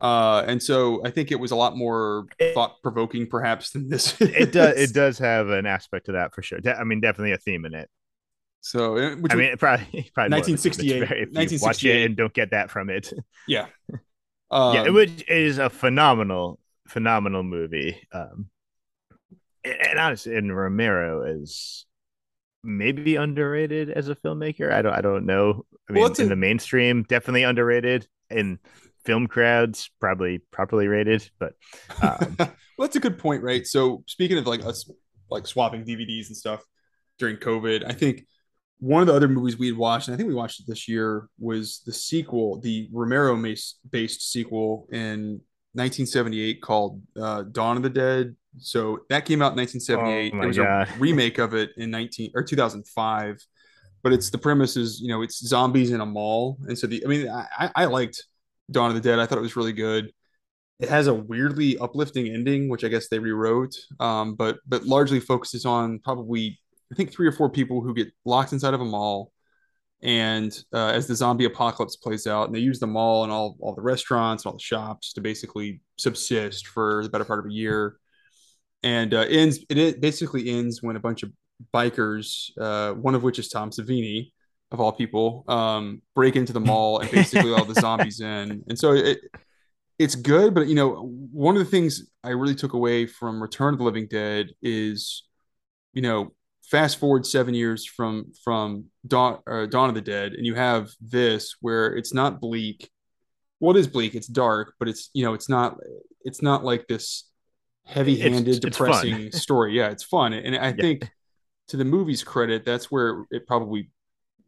uh, 0.00 0.44
and 0.46 0.62
so 0.62 1.04
I 1.04 1.10
think 1.10 1.32
it 1.32 1.40
was 1.40 1.50
a 1.50 1.56
lot 1.56 1.76
more 1.76 2.26
thought 2.54 2.82
provoking, 2.82 3.26
perhaps, 3.26 3.70
than 3.70 3.88
this. 3.88 4.14
it 4.20 4.52
does. 4.52 4.76
It 4.76 4.94
does 4.94 5.18
have 5.18 5.48
an 5.48 5.66
aspect 5.66 6.06
to 6.06 6.12
that 6.12 6.34
for 6.34 6.42
sure. 6.42 6.60
De- 6.60 6.78
I 6.78 6.84
mean, 6.84 7.00
definitely 7.00 7.32
a 7.32 7.38
theme 7.38 7.64
in 7.64 7.74
it. 7.74 7.88
So, 8.60 8.96
uh, 8.96 9.16
I 9.30 9.34
mean, 9.36 9.56
probably, 9.56 10.10
probably 10.14 10.36
1968. 10.36 11.08
Very, 11.08 11.28
if 11.44 11.52
you 11.52 11.58
watch 11.62 11.84
it 11.84 12.04
and 12.04 12.16
don't 12.16 12.32
get 12.32 12.50
that 12.50 12.70
from 12.70 12.90
it. 12.90 13.12
Yeah. 13.48 13.66
Um, 14.50 14.74
yeah, 14.74 14.84
it 14.86 15.28
is 15.28 15.58
a 15.58 15.70
phenomenal, 15.70 16.58
phenomenal 16.88 17.44
movie. 17.44 18.00
Um, 18.12 18.48
and 19.64 19.98
honestly, 19.98 20.36
and 20.36 20.56
Romero 20.56 21.22
is 21.22 21.86
maybe 22.62 23.16
underrated 23.16 23.90
as 23.90 24.08
a 24.08 24.16
filmmaker. 24.16 24.72
I 24.72 24.82
don't, 24.82 24.92
I 24.94 25.00
don't 25.00 25.26
know. 25.26 25.64
I 25.88 25.92
mean, 25.92 26.02
well, 26.02 26.12
in 26.12 26.26
a, 26.26 26.28
the 26.28 26.36
mainstream, 26.36 27.04
definitely 27.04 27.44
underrated. 27.44 28.08
And 28.30 28.58
film 29.06 29.26
crowds 29.26 29.90
probably 30.00 30.38
properly 30.50 30.88
rated 30.88 31.28
but 31.38 31.54
um, 32.02 32.36
well 32.38 32.50
that's 32.80 32.96
a 32.96 33.00
good 33.00 33.18
point 33.18 33.42
right 33.42 33.66
so 33.66 34.02
speaking 34.06 34.38
of 34.38 34.46
like 34.46 34.64
us 34.64 34.90
like 35.30 35.46
swapping 35.46 35.84
dvds 35.84 36.28
and 36.28 36.36
stuff 36.36 36.62
during 37.18 37.36
covid 37.36 37.84
i 37.88 37.92
think 37.92 38.26
one 38.78 39.00
of 39.00 39.06
the 39.06 39.14
other 39.14 39.28
movies 39.28 39.58
we 39.58 39.68
had 39.68 39.76
watched 39.76 40.08
and 40.08 40.14
i 40.14 40.16
think 40.16 40.28
we 40.28 40.34
watched 40.34 40.60
it 40.60 40.66
this 40.66 40.86
year 40.88 41.28
was 41.38 41.82
the 41.86 41.92
sequel 41.92 42.60
the 42.60 42.88
romero 42.92 43.34
based 43.90 44.30
sequel 44.30 44.86
in 44.92 45.40
1978 45.76 46.62
called 46.62 47.02
uh, 47.20 47.42
dawn 47.42 47.76
of 47.76 47.82
the 47.82 47.90
dead 47.90 48.34
So 48.58 49.00
that 49.10 49.26
came 49.26 49.42
out 49.42 49.52
in 49.52 49.58
1978. 49.58 50.32
Oh 50.34 50.38
there 50.38 50.48
was 50.48 50.56
God. 50.56 50.88
a 50.88 50.98
remake 50.98 51.36
of 51.38 51.52
it 51.52 51.70
in 51.76 51.90
19 51.90 52.30
or 52.34 52.42
2005. 52.42 53.46
But 54.02 54.12
it's 54.12 54.30
the 54.30 54.38
premise 54.38 54.76
is 54.76 55.00
you 55.00 55.08
know 55.08 55.22
it's 55.22 55.46
zombies 55.46 55.90
in 55.90 56.00
a 56.00 56.06
mall, 56.06 56.58
and 56.68 56.78
so 56.78 56.86
the 56.86 57.04
I 57.04 57.08
mean 57.08 57.28
I, 57.28 57.70
I 57.74 57.84
liked 57.86 58.24
Dawn 58.70 58.90
of 58.90 58.94
the 58.94 59.00
Dead. 59.00 59.18
I 59.18 59.26
thought 59.26 59.38
it 59.38 59.42
was 59.42 59.56
really 59.56 59.72
good. 59.72 60.12
It 60.78 60.88
has 60.88 61.06
a 61.06 61.14
weirdly 61.14 61.78
uplifting 61.78 62.28
ending, 62.28 62.68
which 62.68 62.84
I 62.84 62.88
guess 62.88 63.08
they 63.08 63.18
rewrote, 63.18 63.74
um, 63.98 64.34
but 64.34 64.58
but 64.66 64.84
largely 64.84 65.20
focuses 65.20 65.64
on 65.64 66.00
probably 66.00 66.58
I 66.92 66.94
think 66.94 67.12
three 67.12 67.26
or 67.26 67.32
four 67.32 67.50
people 67.50 67.80
who 67.80 67.94
get 67.94 68.08
locked 68.24 68.52
inside 68.52 68.74
of 68.74 68.80
a 68.80 68.84
mall 68.84 69.32
and 70.02 70.56
uh, 70.74 70.88
as 70.88 71.06
the 71.06 71.14
zombie 71.14 71.46
apocalypse 71.46 71.96
plays 71.96 72.26
out, 72.26 72.46
and 72.46 72.54
they 72.54 72.60
use 72.60 72.78
the 72.78 72.86
mall 72.86 73.24
and 73.24 73.32
all 73.32 73.56
all 73.60 73.74
the 73.74 73.82
restaurants 73.82 74.44
and 74.44 74.50
all 74.50 74.56
the 74.56 74.62
shops 74.62 75.12
to 75.14 75.20
basically 75.20 75.80
subsist 75.98 76.66
for 76.66 77.02
the 77.02 77.08
better 77.08 77.24
part 77.24 77.38
of 77.38 77.46
a 77.46 77.52
year. 77.52 77.96
And 78.82 79.14
uh, 79.14 79.24
ends 79.28 79.60
it 79.70 80.00
basically 80.00 80.50
ends 80.50 80.82
when 80.82 80.96
a 80.96 81.00
bunch 81.00 81.22
of 81.22 81.32
bikers, 81.74 82.50
uh, 82.60 82.92
one 82.92 83.14
of 83.14 83.22
which 83.22 83.38
is 83.38 83.48
Tom 83.48 83.70
Savini, 83.70 84.32
of 84.72 84.80
all 84.80 84.92
people, 84.92 85.44
um, 85.48 86.02
break 86.14 86.36
into 86.36 86.52
the 86.52 86.60
mall 86.60 86.98
and 87.00 87.10
basically 87.10 87.52
all 87.52 87.64
the 87.64 87.74
zombies 87.80 88.20
in. 88.20 88.62
And 88.68 88.78
so 88.78 88.92
it 88.92 89.18
it's 89.98 90.14
good, 90.14 90.54
but 90.54 90.66
you 90.66 90.74
know, 90.74 91.08
one 91.32 91.56
of 91.56 91.64
the 91.64 91.70
things 91.70 92.10
I 92.22 92.30
really 92.30 92.54
took 92.54 92.72
away 92.74 93.06
from 93.06 93.40
Return 93.42 93.74
of 93.74 93.78
the 93.78 93.84
Living 93.84 94.06
Dead 94.08 94.48
is, 94.62 95.24
you 95.94 96.02
know, 96.02 96.32
fast 96.64 96.98
forward 96.98 97.24
seven 97.24 97.54
years 97.54 97.86
from 97.86 98.32
from 98.44 98.86
Dawn 99.06 99.38
uh, 99.46 99.66
Dawn 99.66 99.88
of 99.88 99.94
the 99.94 100.00
Dead, 100.02 100.32
and 100.32 100.44
you 100.44 100.54
have 100.54 100.90
this 101.00 101.56
where 101.60 101.94
it's 101.94 102.12
not 102.12 102.40
bleak. 102.40 102.90
Well, 103.60 103.74
it 103.74 103.80
is 103.80 103.86
bleak. 103.86 104.14
It's 104.14 104.26
dark, 104.26 104.74
but 104.78 104.88
it's 104.88 105.08
you 105.14 105.24
know 105.24 105.32
it's 105.32 105.48
not 105.48 105.78
it's 106.24 106.42
not 106.42 106.64
like 106.64 106.86
this 106.88 107.30
heavy-handed, 107.84 108.40
It's- 108.48 108.56
it's 108.56 108.58
depressing 108.58 109.30
story. 109.32 109.76
Yeah, 109.76 109.88
it's 109.90 110.02
fun, 110.04 110.32
and 110.32 110.56
I 110.56 110.68
Yeah. 110.76 110.82
think 110.82 111.08
to 111.68 111.76
the 111.78 111.84
movie's 111.84 112.22
credit, 112.24 112.64
that's 112.64 112.90
where 112.90 113.24
it 113.30 113.46
probably 113.46 113.90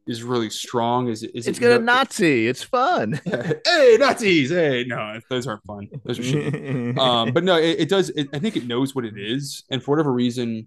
is 0.09 0.23
really 0.23 0.51
strong. 0.51 1.09
Is 1.09 1.23
is 1.23 1.47
It's 1.47 1.59
it 1.59 1.61
got 1.61 1.71
a 1.73 1.79
no- 1.79 1.93
Nazi. 1.93 2.49
It's 2.49 2.63
fun. 2.63 3.21
hey 3.25 3.97
Nazis! 4.01 4.51
Hey, 4.51 4.85
no, 4.87 5.21
those 5.31 5.47
aren't 5.47 5.63
fun. 5.65 5.89
Those 6.05 6.19
are 6.19 6.23
shitty 6.23 6.99
um, 7.07 7.33
but 7.33 7.45
no, 7.45 7.57
it, 7.57 7.81
it 7.81 7.89
does. 7.89 8.11
It, 8.11 8.29
I 8.33 8.39
think 8.39 8.57
it 8.57 8.67
knows 8.67 8.95
what 8.95 9.05
it 9.05 9.15
is, 9.17 9.63
and 9.71 9.83
for 9.83 9.93
whatever 9.93 10.13
reason, 10.13 10.67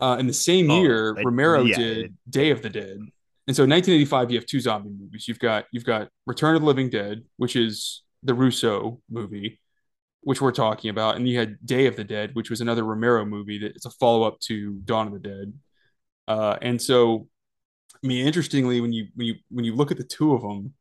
uh, 0.00 0.16
in 0.18 0.26
the 0.26 0.32
same 0.34 0.70
Oh, 0.70 0.80
year, 0.80 1.14
like, 1.14 1.24
Romero 1.24 1.62
yeah, 1.62 1.76
did 1.76 2.14
Day 2.28 2.50
of 2.50 2.60
the 2.62 2.68
Dead, 2.70 2.98
and 3.46 3.56
so 3.56 3.64
in 3.64 3.70
1985, 3.70 4.30
you 4.30 4.38
have 4.38 4.46
two 4.46 4.60
zombie 4.60 4.90
movies. 4.90 5.26
You've 5.28 5.38
got 5.38 5.64
you've 5.72 5.84
got 5.84 6.08
Return 6.26 6.54
of 6.56 6.62
the 6.62 6.66
Living 6.66 6.90
Dead, 6.90 7.22
which 7.36 7.56
is 7.56 8.02
the 8.22 8.34
Russo 8.34 9.00
movie, 9.10 9.60
which 10.22 10.40
we're 10.40 10.50
talking 10.52 10.90
about, 10.90 11.16
and 11.16 11.28
you 11.28 11.38
had 11.38 11.56
Day 11.64 11.86
of 11.86 11.94
the 11.96 12.04
Dead, 12.04 12.30
which 12.34 12.50
was 12.50 12.60
another 12.60 12.82
Romero 12.84 13.24
movie 13.24 13.58
that 13.60 13.76
it's 13.76 13.86
a 13.86 13.90
follow 13.90 14.22
up 14.24 14.40
to 14.40 14.74
Dawn 14.84 15.06
of 15.06 15.12
the 15.12 15.18
Dead, 15.20 15.52
uh, 16.28 16.56
and 16.60 16.80
so. 16.82 17.28
I 18.04 18.06
mean, 18.06 18.26
interestingly, 18.26 18.80
when 18.82 18.92
you 18.92 19.08
when 19.14 19.26
you 19.26 19.34
when 19.50 19.64
you 19.64 19.74
look 19.74 19.90
at 19.90 19.96
the 19.96 20.04
two 20.04 20.34
of 20.34 20.42
them, 20.42 20.74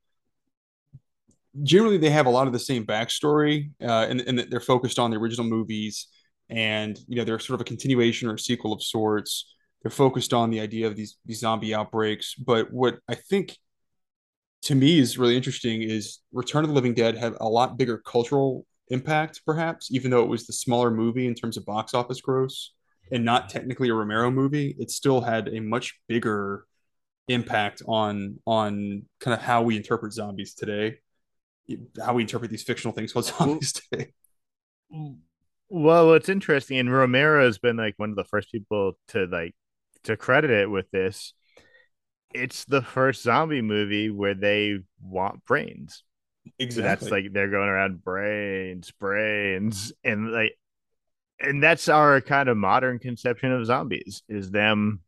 generally 1.64 1.98
they 1.98 2.10
have 2.10 2.26
a 2.26 2.30
lot 2.30 2.48
of 2.48 2.54
the 2.54 2.60
same 2.60 2.86
backstory 2.86 3.72
uh, 3.82 4.08
and, 4.10 4.22
and 4.22 4.40
they're 4.40 4.60
focused 4.60 5.00
on 5.00 5.12
the 5.12 5.18
original 5.18 5.46
movies 5.46 6.08
and 6.50 7.00
you 7.08 7.16
know 7.16 7.24
they're 7.24 7.40
sort 7.40 7.56
of 7.56 7.62
a 7.62 7.66
continuation 7.66 8.30
or 8.30 8.34
a 8.34 8.40
sequel 8.40 8.74
of 8.74 8.84
sorts. 8.84 9.56
They're 9.82 9.92
focused 9.92 10.34
on 10.34 10.50
the 10.50 10.60
idea 10.60 10.88
of 10.88 10.96
these 10.96 11.18
these 11.26 11.40
zombie 11.40 11.74
outbreaks. 11.74 12.36
But 12.36 12.72
what 12.72 13.00
i 13.08 13.16
think 13.16 13.58
to 14.64 14.76
me 14.76 15.00
is 15.00 15.18
really 15.18 15.38
interesting 15.38 15.82
is 15.82 16.20
return 16.32 16.64
of 16.64 16.70
the 16.70 16.76
living 16.76 16.94
dead 16.94 17.18
had 17.18 17.34
a 17.40 17.48
lot 17.48 17.78
bigger 17.78 17.98
cultural 17.98 18.66
impact 18.90 19.42
perhaps 19.46 19.90
even 19.92 20.12
though 20.12 20.24
it 20.24 20.30
was 20.30 20.46
the 20.46 20.54
smaller 20.54 20.92
movie 20.92 21.28
in 21.28 21.34
terms 21.34 21.58
of 21.58 21.66
box 21.66 21.94
office 21.94 22.22
gross 22.22 22.74
and 23.12 23.26
not 23.26 23.50
technically 23.50 23.90
a 23.90 23.94
romero 23.94 24.30
movie 24.30 24.76
it 24.78 24.92
still 24.92 25.22
had 25.22 25.48
a 25.50 25.60
much 25.60 26.00
bigger 26.08 26.66
impact 27.28 27.82
on 27.88 28.40
on 28.46 29.04
kind 29.20 29.34
of 29.34 29.42
how 29.42 29.62
we 29.62 29.78
interpret 29.78 30.12
zombies 30.14 30.54
today 30.54 30.98
how 32.04 32.14
we 32.14 32.24
interpret 32.24 32.52
these 32.52 32.64
fictional 32.64 32.94
things 32.94 33.14
called 33.14 33.26
zombies 33.38 33.74
today. 33.74 34.14
Well, 35.70 36.08
what's 36.08 36.30
interesting, 36.30 36.78
and 36.78 36.92
Romero 36.92 37.46
has 37.46 37.58
been 37.58 37.78
like 37.78 37.96
one 37.98 38.10
of 38.10 38.16
the 38.16 38.26
first 38.26 38.52
people 38.52 38.94
to 39.10 39.26
like 39.26 39.56
to 40.04 40.18
credit 40.18 40.52
it 40.52 40.70
with 40.70 40.90
this. 40.92 41.34
It's 42.34 42.66
the 42.66 42.82
first 42.82 43.24
zombie 43.24 43.62
movie 43.62 44.10
where 44.10 44.34
they 44.34 44.80
want 45.02 45.46
brains. 45.46 46.04
So 46.70 46.82
that's 46.82 47.10
like 47.10 47.32
they're 47.32 47.50
going 47.50 47.70
around 47.70 48.04
brains, 48.04 48.92
brains, 48.92 49.94
and 50.04 50.32
like, 50.32 50.54
and 51.40 51.64
that's 51.64 51.88
our 51.88 52.20
kind 52.22 52.50
of 52.50 52.58
modern 52.58 53.00
conception 53.00 53.52
of 53.52 53.66
zombies 53.66 54.24
is 54.28 54.52
them. 54.52 55.02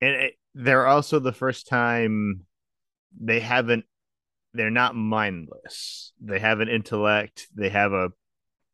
And 0.00 0.14
it, 0.14 0.34
they're 0.54 0.86
also 0.86 1.18
the 1.18 1.32
first 1.32 1.66
time 1.68 2.44
they 3.20 3.40
haven't 3.40 3.84
they're 4.52 4.70
not 4.70 4.96
mindless. 4.96 6.12
They 6.20 6.40
have 6.40 6.60
an 6.60 6.68
intellect. 6.68 7.48
They 7.54 7.68
have 7.68 7.92
a 7.92 8.10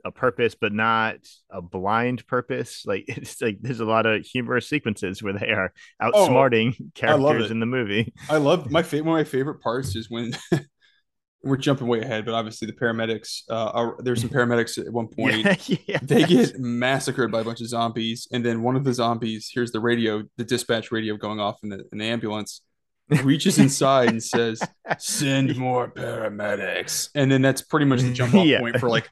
a 0.04 0.12
purpose, 0.12 0.54
but 0.54 0.72
not 0.72 1.16
a 1.50 1.60
blind 1.60 2.26
purpose. 2.26 2.84
Like 2.86 3.04
it's 3.08 3.42
like 3.42 3.58
there's 3.60 3.80
a 3.80 3.84
lot 3.84 4.06
of 4.06 4.24
humorous 4.24 4.68
sequences 4.68 5.22
where 5.22 5.32
they 5.32 5.48
are 5.48 5.72
oh, 6.00 6.12
outsmarting 6.12 6.94
characters 6.94 7.50
in 7.50 7.60
the 7.60 7.66
movie. 7.66 8.12
I 8.30 8.36
love 8.36 8.70
my 8.70 8.82
fa- 8.82 9.02
one 9.02 9.20
of 9.20 9.26
my 9.26 9.30
favorite 9.30 9.60
parts 9.60 9.96
is 9.96 10.08
when 10.08 10.32
we're 11.42 11.56
jumping 11.56 11.86
way 11.86 12.00
ahead, 12.00 12.24
but 12.24 12.34
obviously 12.34 12.66
the 12.66 12.72
paramedics. 12.72 13.42
Uh, 13.48 13.70
are, 13.74 13.96
there's 14.00 14.20
some 14.20 14.30
paramedics 14.36 14.78
at 14.84 14.92
one 14.92 15.06
point. 15.08 15.44
Yeah, 15.68 15.76
yeah. 15.86 15.98
They 16.02 16.24
get 16.24 16.58
massacred 16.58 17.30
by 17.30 17.40
a 17.40 17.44
bunch 17.44 17.60
of 17.60 17.68
zombies, 17.68 18.26
and 18.32 18.44
then 18.44 18.62
one 18.62 18.74
of 18.76 18.84
the 18.84 18.92
zombies 18.92 19.48
hears 19.48 19.70
the 19.72 19.80
radio, 19.80 20.22
the 20.36 20.44
dispatch 20.44 20.90
radio 20.90 21.16
going 21.16 21.38
off 21.40 21.58
in 21.62 21.68
the 21.68 21.84
in 21.92 21.98
the 21.98 22.04
ambulance, 22.04 22.62
reaches 23.22 23.58
inside 23.58 24.08
and 24.08 24.22
says, 24.22 24.60
"Send 24.98 25.56
more 25.58 25.88
paramedics," 25.90 27.10
and 27.14 27.30
then 27.30 27.42
that's 27.42 27.62
pretty 27.62 27.86
much 27.86 28.00
the 28.02 28.12
jump 28.12 28.34
off 28.34 28.46
Yeah. 28.46 28.60
point 28.60 28.78
for 28.80 28.88
like 28.88 29.08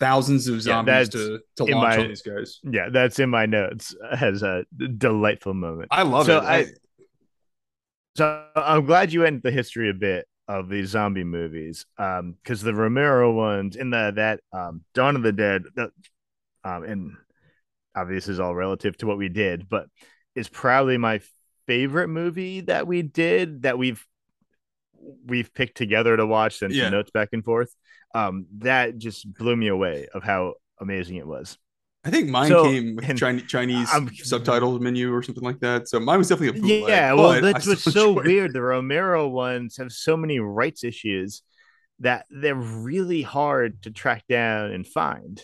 thousands 0.00 0.48
of 0.48 0.60
zombies 0.60 1.08
to 1.10 1.38
to 1.56 1.64
launch 1.64 1.96
my- 1.96 2.02
on 2.02 2.08
these 2.08 2.22
guys. 2.22 2.58
yeah, 2.64 2.88
that's 2.90 3.18
in 3.20 3.30
my 3.30 3.46
notes 3.46 3.94
as 4.10 4.42
a 4.42 4.64
delightful 4.98 5.54
moment. 5.54 5.88
I 5.92 6.02
love 6.02 6.26
So 6.26 6.38
it. 6.38 6.42
I- 6.44 6.56
I, 6.58 6.66
So 8.16 8.44
I'm 8.56 8.86
glad 8.86 9.12
you 9.12 9.20
went 9.20 9.34
into 9.36 9.42
the 9.44 9.50
history 9.54 9.90
a 9.90 9.94
bit 9.94 10.26
of 10.48 10.68
these 10.68 10.90
zombie 10.90 11.24
movies, 11.24 11.86
um, 11.98 12.34
because 12.42 12.62
the 12.62 12.74
Romero 12.74 13.32
ones 13.32 13.76
in 13.76 13.90
the 13.90 14.12
that 14.16 14.40
um 14.52 14.82
Dawn 14.94 15.16
of 15.16 15.22
the 15.22 15.32
Dead, 15.32 15.64
the, 15.74 15.90
um, 16.64 16.84
and 16.84 17.16
obviously 17.94 18.16
this 18.16 18.28
is 18.34 18.40
all 18.40 18.54
relative 18.54 18.96
to 18.98 19.06
what 19.06 19.18
we 19.18 19.28
did, 19.28 19.68
but 19.68 19.86
is 20.34 20.48
probably 20.48 20.98
my 20.98 21.20
favorite 21.66 22.08
movie 22.08 22.60
that 22.60 22.86
we 22.86 23.02
did 23.02 23.62
that 23.62 23.78
we've 23.78 24.06
we've 25.26 25.52
picked 25.52 25.76
together 25.76 26.16
to 26.16 26.26
watch 26.26 26.62
and 26.62 26.72
Yeah. 26.72 26.90
notes 26.90 27.10
back 27.10 27.30
and 27.32 27.44
forth. 27.44 27.74
Um, 28.14 28.46
that 28.58 28.98
just 28.98 29.30
blew 29.34 29.56
me 29.56 29.68
away 29.68 30.08
of 30.14 30.22
how 30.22 30.54
amazing 30.80 31.16
it 31.16 31.26
was. 31.26 31.58
I 32.06 32.10
think 32.10 32.28
mine 32.28 32.48
So, 32.48 32.64
came 32.64 32.94
with 32.96 33.16
Chinese, 33.18 33.42
Chinese 33.48 33.88
I'm- 33.92 34.08
subtitles 34.14 34.80
menu 34.80 35.12
or 35.12 35.22
something 35.22 35.42
like 35.44 35.58
that. 35.60 35.88
So 35.88 35.98
mine 35.98 36.18
was 36.18 36.28
definitely 36.28 36.58
a 36.58 36.62
bootleg. 36.62 36.88
Yeah, 36.88 37.12
well, 37.14 37.40
that's 37.42 37.66
what's 37.66 37.82
so 37.92 38.10
enjoyed 38.10 38.26
it. 38.26 38.28
weird. 38.28 38.52
The 38.52 38.62
Romero 38.62 39.26
ones 39.28 39.76
have 39.78 39.90
so 39.92 40.16
many 40.16 40.38
rights 40.38 40.84
issues 40.84 41.42
that 42.00 42.26
they're 42.30 42.54
really 42.54 43.22
hard 43.22 43.82
to 43.82 43.90
track 43.90 44.24
down 44.28 44.70
and 44.70 44.86
find. 44.86 45.42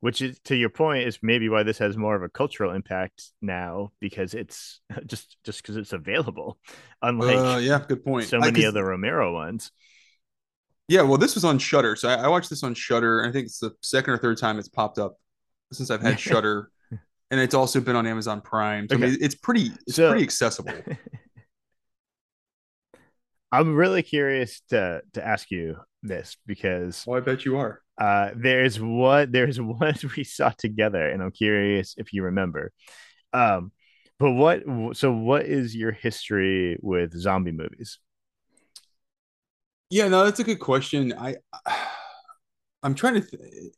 Which 0.00 0.20
is 0.20 0.40
to 0.46 0.56
your 0.56 0.70
point 0.70 1.06
is 1.06 1.20
maybe 1.22 1.48
why 1.48 1.62
this 1.62 1.78
has 1.78 1.96
more 1.96 2.16
of 2.16 2.24
a 2.24 2.28
cultural 2.28 2.72
impact 2.72 3.30
now 3.40 3.92
because 4.00 4.34
it's 4.34 4.80
just 5.06 5.36
just 5.44 5.62
because 5.62 5.76
it's 5.76 5.92
available, 5.92 6.58
unlike 7.00 7.36
Uh, 7.38 7.58
yeah, 7.58 7.78
good 7.86 8.04
point. 8.04 8.26
so 8.26 8.40
many 8.40 8.62
'cause- 8.62 8.64
other 8.70 8.84
Romero 8.84 9.32
ones. 9.32 9.70
Yeah, 10.88 11.02
well, 11.02 11.18
this 11.18 11.36
was 11.36 11.44
on 11.44 11.58
Shudder, 11.60 11.94
so 11.94 12.08
I, 12.08 12.14
I 12.24 12.28
watched 12.28 12.50
this 12.50 12.64
on 12.64 12.74
Shudder. 12.74 13.24
I 13.24 13.30
think 13.30 13.46
it's 13.46 13.60
the 13.60 13.70
second 13.80 14.14
or 14.14 14.18
third 14.18 14.38
time 14.38 14.58
it's 14.58 14.68
popped 14.68 14.98
up 14.98 15.14
since 15.72 15.90
I've 15.90 16.02
had 16.02 16.18
Shudder, 16.28 16.70
and 17.30 17.40
it's 17.40 17.54
also 17.54 17.80
been 17.80 17.96
on 17.96 18.06
Amazon 18.06 18.40
Prime. 18.40 18.86
So 18.88 18.96
I 18.96 18.98
mean, 18.98 19.16
it's 19.20 19.34
pretty, 19.34 19.70
it's 19.86 19.96
So- 19.96 20.10
pretty 20.10 20.24
accessible. 20.24 20.72
I'm 23.52 23.74
really 23.74 24.02
curious 24.02 24.62
to 24.70 25.02
to 25.12 25.26
ask 25.26 25.50
you 25.50 25.76
this 26.02 26.36
because 26.46 27.04
Well, 27.06 27.18
I 27.18 27.20
bet 27.20 27.44
you 27.44 27.58
are. 27.58 27.80
uh 28.00 28.30
there's 28.34 28.80
what 28.80 29.30
there's 29.30 29.60
one 29.60 29.94
we 30.16 30.24
saw 30.24 30.50
together 30.50 31.06
and 31.08 31.22
i'm 31.22 31.30
curious 31.30 31.94
if 31.98 32.12
you 32.12 32.24
remember 32.24 32.72
um 33.32 33.70
but 34.18 34.32
what 34.32 34.62
so 34.96 35.12
what 35.12 35.44
is 35.46 35.76
your 35.76 35.92
history 35.92 36.78
with 36.82 37.12
zombie 37.16 37.52
movies 37.52 37.98
Yeah, 39.90 40.08
no, 40.08 40.24
that's 40.24 40.40
a 40.40 40.44
good 40.44 40.58
question. 40.60 41.12
I, 41.12 41.36
I'm 42.82 42.94
trying 42.94 43.14
to. 43.14 43.20
Th- 43.20 43.72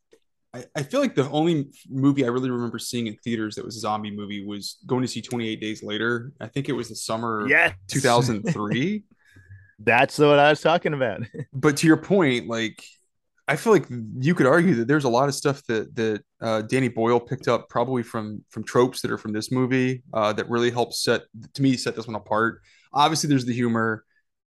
I, 0.55 0.63
I 0.75 0.83
feel 0.83 1.01
like 1.01 1.15
the 1.15 1.29
only 1.29 1.67
movie 1.89 2.23
I 2.23 2.27
really 2.27 2.49
remember 2.49 2.79
seeing 2.79 3.07
in 3.07 3.15
theaters 3.17 3.55
that 3.55 3.65
was 3.65 3.75
a 3.75 3.79
zombie 3.79 4.11
movie 4.11 4.45
was 4.45 4.77
going 4.85 5.01
to 5.01 5.07
see 5.07 5.21
28 5.21 5.59
Days 5.59 5.83
Later. 5.83 6.31
I 6.39 6.47
think 6.47 6.69
it 6.69 6.73
was 6.73 6.89
the 6.89 6.95
summer 6.95 7.45
yes 7.47 7.73
2003. 7.89 9.03
that's 9.79 10.17
what 10.17 10.39
i 10.39 10.49
was 10.49 10.61
talking 10.61 10.93
about 10.93 11.21
but 11.53 11.75
to 11.77 11.87
your 11.87 11.97
point, 11.97 12.47
like 12.47 12.81
I 13.47 13.55
feel 13.57 13.73
like 13.73 13.85
you 14.19 14.33
could 14.33 14.47
argue 14.47 14.75
that 14.75 14.87
there's 14.87 15.03
a 15.03 15.09
lot 15.09 15.29
of 15.29 15.35
stuff 15.35 15.63
that 15.67 15.95
that 15.95 16.23
uh, 16.41 16.61
Danny 16.63 16.87
Boyle 16.87 17.19
picked 17.19 17.47
up 17.47 17.69
probably 17.69 18.01
from 18.01 18.43
from 18.49 18.63
tropes 18.63 19.01
that 19.01 19.11
are 19.11 19.19
from 19.19 19.33
this 19.33 19.51
movie 19.51 20.03
uh, 20.13 20.33
that 20.33 20.49
really 20.49 20.71
helps 20.71 21.03
set 21.03 21.23
to 21.53 21.61
me 21.61 21.77
set 21.77 21.95
this 21.95 22.07
one 22.07 22.15
apart. 22.15 22.61
Obviously, 22.91 23.29
there's 23.29 23.45
the 23.45 23.53
humor, 23.53 24.03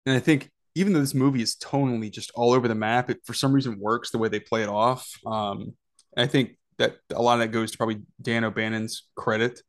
and 0.04 0.14
I 0.14 0.20
think 0.20 0.50
even 0.76 0.92
though 0.92 1.00
this 1.00 1.14
movie 1.14 1.42
is 1.42 1.56
tonally 1.56 2.12
just 2.12 2.30
all 2.36 2.52
over 2.52 2.68
the 2.68 2.74
map, 2.76 3.10
it 3.10 3.18
for 3.24 3.34
some 3.34 3.52
reason 3.52 3.80
works 3.80 4.10
the 4.10 4.18
way 4.18 4.28
they 4.28 4.38
play 4.38 4.62
it 4.62 4.68
off. 4.68 5.10
Um, 5.26 5.74
I 6.16 6.26
think 6.26 6.58
that 6.78 6.96
a 7.14 7.22
lot 7.22 7.34
of 7.34 7.40
that 7.40 7.48
goes 7.52 7.72
to 7.72 7.76
probably 7.78 8.02
Dan 8.20 8.44
O'Bannon's 8.44 9.08
credit, 9.16 9.60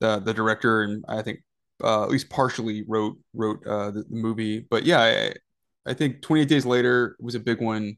the 0.00 0.18
the 0.18 0.34
director, 0.34 0.82
and 0.82 1.04
I 1.08 1.22
think 1.22 1.40
uh, 1.82 2.04
at 2.04 2.10
least 2.10 2.30
partially 2.30 2.84
wrote 2.86 3.18
wrote 3.34 3.66
uh, 3.66 3.90
the, 3.90 4.02
the 4.02 4.16
movie. 4.16 4.66
But 4.68 4.84
yeah, 4.84 5.00
I, 5.00 5.90
I 5.90 5.94
think 5.94 6.22
28 6.22 6.48
Days 6.48 6.66
Later 6.66 7.16
was 7.20 7.34
a 7.34 7.40
big 7.40 7.60
one 7.60 7.96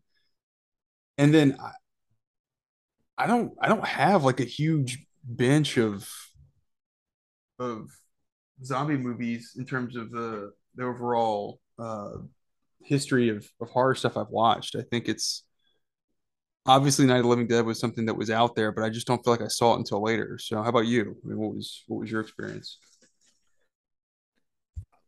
and 1.18 1.34
then 1.34 1.56
I, 1.60 1.72
I 3.18 3.26
don't 3.26 3.52
I 3.60 3.68
don't 3.68 3.84
have 3.84 4.24
like 4.24 4.40
a 4.40 4.44
huge 4.44 5.04
bench 5.24 5.76
of 5.76 6.08
of 7.58 7.90
zombie 8.64 8.96
movies 8.96 9.54
in 9.58 9.66
terms 9.66 9.96
of 9.96 10.10
the 10.10 10.52
the 10.76 10.84
overall 10.84 11.60
uh, 11.78 12.12
history 12.82 13.28
of, 13.30 13.46
of 13.60 13.68
horror 13.70 13.94
stuff 13.96 14.16
I've 14.16 14.30
watched. 14.30 14.76
I 14.76 14.82
think 14.82 15.08
it's 15.08 15.44
obviously 16.68 17.06
Night 17.06 17.16
of 17.16 17.22
the 17.22 17.28
Living 17.28 17.46
Dead 17.46 17.64
was 17.64 17.80
something 17.80 18.04
that 18.06 18.14
was 18.14 18.30
out 18.30 18.54
there, 18.54 18.70
but 18.70 18.84
I 18.84 18.90
just 18.90 19.06
don't 19.06 19.24
feel 19.24 19.32
like 19.32 19.42
I 19.42 19.48
saw 19.48 19.74
it 19.74 19.78
until 19.78 20.02
later. 20.02 20.38
So 20.38 20.62
how 20.62 20.68
about 20.68 20.86
you? 20.86 21.16
I 21.24 21.28
mean, 21.28 21.38
what 21.38 21.54
was 21.54 21.82
what 21.88 22.00
was 22.00 22.10
your 22.10 22.20
experience? 22.20 22.78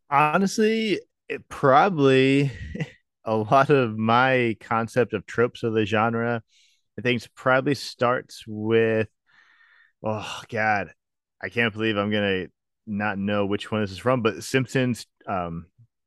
Honestly, 0.09 1.01
it 1.29 1.49
probably 1.49 2.51
a 3.25 3.37
lot 3.37 3.71
of 3.71 3.97
my 3.97 4.57
concept 4.61 5.13
of 5.13 5.27
tropes 5.27 5.63
of 5.63 5.75
the 5.75 5.85
genre, 5.85 6.43
I 6.99 7.03
think 7.03 7.23
probably 7.35 7.75
starts 7.75 8.43
with, 8.47 9.09
oh 10.03 10.43
God, 10.49 10.89
I 11.43 11.51
can't 11.51 11.73
believe 11.73 11.97
I'm 11.97 12.11
gonna 12.11 12.47
not 12.87 13.19
know 13.19 13.47
which 13.47 13.71
one 13.71 13.83
this 13.83 13.93
is 13.93 13.99
from, 13.99 14.23
but 14.23 14.43
Simpsons. 14.43 15.07
Um, 15.27 15.67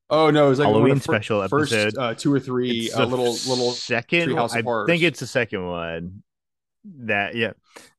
oh 0.10 0.30
no, 0.30 0.48
it 0.48 0.50
was 0.50 0.60
like 0.60 0.68
a 0.68 0.72
Halloween 0.72 1.00
special 1.00 1.48
first, 1.48 1.74
episode. 1.74 1.98
Uh, 2.00 2.14
two 2.14 2.34
or 2.34 2.40
three, 2.40 2.92
uh, 2.92 3.06
little 3.06 3.32
little 3.32 3.72
second. 3.72 4.38
I 4.38 4.62
think 4.86 5.04
it's 5.04 5.20
the 5.20 5.28
second 5.28 5.66
one. 5.66 6.24
That 6.86 7.36
yeah, 7.36 7.54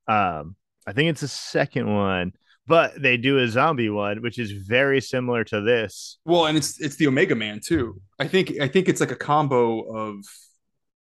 um, 0.06 0.56
I 0.86 0.92
think 0.92 1.10
it's 1.10 1.22
the 1.22 1.28
second 1.28 1.92
one 1.92 2.32
but 2.66 3.00
they 3.00 3.16
do 3.16 3.38
a 3.38 3.48
zombie 3.48 3.90
one, 3.90 4.22
which 4.22 4.38
is 4.38 4.52
very 4.52 5.00
similar 5.00 5.44
to 5.44 5.60
this. 5.60 6.18
Well, 6.24 6.46
and 6.46 6.56
it's 6.56 6.80
it's 6.80 6.96
the 6.96 7.06
Omega 7.06 7.34
Man 7.34 7.60
too. 7.60 8.00
I 8.18 8.26
think 8.28 8.60
I 8.60 8.68
think 8.68 8.88
it's 8.88 9.00
like 9.00 9.10
a 9.10 9.16
combo 9.16 9.82
of 9.82 10.24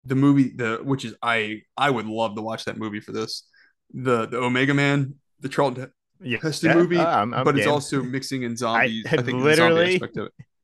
the 0.04 0.14
movie, 0.14 0.52
the 0.54 0.80
which 0.82 1.04
is 1.04 1.14
I 1.22 1.62
I 1.76 1.90
would 1.90 2.06
love 2.06 2.34
to 2.36 2.42
watch 2.42 2.64
that 2.64 2.78
movie 2.78 3.00
for 3.00 3.12
this. 3.12 3.46
The 3.92 4.26
the 4.26 4.38
Omega 4.38 4.72
Man, 4.74 5.14
the 5.40 5.48
Charlton 5.48 5.92
yeah, 6.22 6.38
Heston 6.42 6.70
yeah, 6.70 6.76
movie, 6.76 6.98
uh, 6.98 7.20
I'm, 7.20 7.34
I'm 7.34 7.44
but 7.44 7.52
game. 7.52 7.60
it's 7.60 7.70
also 7.70 8.02
mixing 8.02 8.42
in 8.42 8.56
zombies. 8.56 9.06
I, 9.10 9.16
I 9.16 9.22
think 9.22 9.42
literally, 9.42 10.00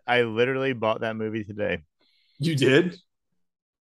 I 0.06 0.22
literally 0.22 0.72
bought 0.72 1.00
that 1.00 1.16
movie 1.16 1.44
today. 1.44 1.82
You 2.38 2.54
did? 2.54 2.96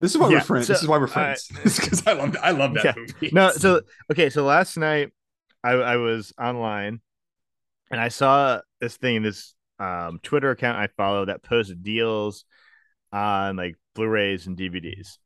This 0.01 0.11
is 0.11 0.17
why 0.17 0.29
yeah, 0.29 0.37
we're 0.37 0.41
friends. 0.41 0.67
So, 0.67 0.73
this 0.73 0.81
is 0.81 0.87
why 0.87 0.97
we're 0.97 1.07
friends. 1.07 1.49
Uh, 1.55 1.61
because 1.63 2.07
I 2.07 2.13
love 2.13 2.35
I 2.41 2.51
love 2.51 2.73
that 2.73 2.85
yeah. 2.85 2.93
movie. 2.95 3.29
No, 3.31 3.51
so 3.51 3.81
okay, 4.11 4.29
so 4.29 4.43
last 4.43 4.77
night 4.77 5.11
I, 5.63 5.71
I 5.73 5.97
was 5.97 6.33
online 6.39 7.01
and 7.91 8.01
I 8.01 8.07
saw 8.07 8.61
this 8.79 8.97
thing, 8.97 9.21
this 9.21 9.53
um, 9.79 10.19
Twitter 10.23 10.51
account 10.51 10.77
I 10.77 10.87
follow 10.97 11.25
that 11.25 11.43
posts 11.43 11.73
deals 11.73 12.45
on 13.11 13.57
like 13.57 13.75
Blu-rays 13.95 14.47
and 14.47 14.57
DVDs. 14.57 15.17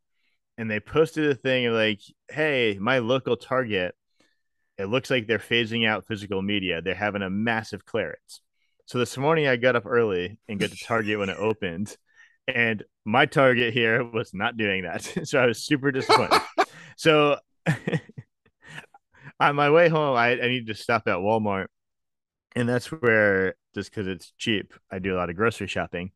And 0.57 0.69
they 0.71 0.79
posted 0.79 1.29
a 1.29 1.35
thing 1.35 1.71
like, 1.71 1.99
hey, 2.29 2.77
my 2.79 2.99
local 2.99 3.37
Target, 3.37 3.93
it 4.77 4.85
looks 4.85 5.09
like 5.09 5.27
they're 5.27 5.39
phasing 5.39 5.87
out 5.87 6.07
physical 6.07 6.41
media. 6.41 6.81
They're 6.81 6.95
having 6.95 7.21
a 7.21 7.29
massive 7.29 7.85
clearance. 7.85 8.41
So 8.87 8.99
this 8.99 9.17
morning 9.17 9.47
I 9.47 9.55
got 9.55 9.75
up 9.75 9.87
early 9.87 10.37
and 10.47 10.59
got 10.59 10.69
to 10.69 10.77
Target 10.77 11.17
when 11.17 11.29
it 11.29 11.37
opened. 11.39 11.97
And 12.47 12.83
my 13.03 13.25
Target 13.25 13.73
here 13.73 14.03
was 14.03 14.31
not 14.31 14.57
doing 14.57 14.83
that. 14.83 15.01
so 15.27 15.39
I 15.39 15.47
was 15.47 15.63
super 15.63 15.91
disappointed. 15.91 16.39
so 16.95 17.37
on 19.39 19.55
my 19.55 19.71
way 19.71 19.89
home, 19.89 20.15
I, 20.15 20.33
I 20.33 20.47
needed 20.47 20.67
to 20.67 20.75
stop 20.75 21.07
at 21.07 21.15
Walmart, 21.15 21.65
and 22.55 22.69
that's 22.69 22.91
where 22.91 23.55
just 23.73 23.89
because 23.89 24.07
it's 24.07 24.31
cheap, 24.37 24.71
I 24.91 24.99
do 24.99 25.15
a 25.15 25.17
lot 25.17 25.31
of 25.31 25.35
grocery 25.35 25.67
shopping. 25.67 26.11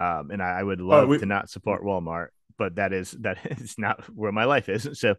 Um, 0.00 0.30
and 0.32 0.42
I, 0.42 0.60
I 0.60 0.62
would 0.64 0.80
oh, 0.80 0.86
love 0.86 1.04
oh, 1.04 1.08
we... 1.08 1.18
to 1.18 1.26
not 1.26 1.48
support 1.48 1.84
Walmart, 1.84 2.28
but 2.58 2.74
that 2.74 2.92
is 2.92 3.12
that 3.20 3.38
is 3.44 3.76
not 3.78 4.02
where 4.16 4.32
my 4.32 4.46
life 4.46 4.68
is. 4.68 4.98
So, 4.98 5.14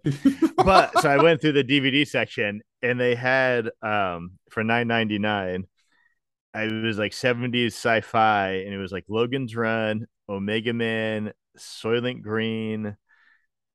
but 0.58 1.00
so 1.00 1.10
I 1.10 1.24
went 1.24 1.39
through 1.39 1.54
the 1.54 1.63
DVD 1.63 2.06
section, 2.06 2.62
and 2.82 3.00
they 3.00 3.15
had 3.15 3.70
um 3.82 4.32
for 4.50 4.62
nine 4.62 4.89
ninety 4.89 5.18
nine. 5.18 5.68
It 6.54 6.84
was 6.84 6.98
like 6.98 7.14
70s 7.14 7.68
sci-fi, 7.68 8.50
and 8.50 8.74
it 8.74 8.78
was 8.78 8.92
like 8.92 9.06
Logan's 9.08 9.56
Run, 9.56 10.06
Omega 10.28 10.74
Man, 10.74 11.32
Soylent 11.58 12.22
Green, 12.22 12.98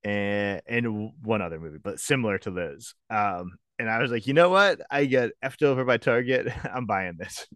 and 0.04 0.60
and 0.66 1.12
one 1.22 1.42
other 1.42 1.58
movie, 1.58 1.78
but 1.82 2.00
similar 2.00 2.38
to 2.38 2.50
those. 2.50 2.94
Um, 3.10 3.52
and 3.78 3.90
I 3.90 4.00
was 4.00 4.10
like, 4.10 4.26
you 4.26 4.34
know 4.34 4.48
what? 4.48 4.80
I 4.90 5.04
get 5.04 5.32
effed 5.44 5.62
over 5.62 5.84
by 5.84 5.96
Target. 5.96 6.48
I'm 6.74 6.86
buying 6.86 7.16
this. 7.18 7.46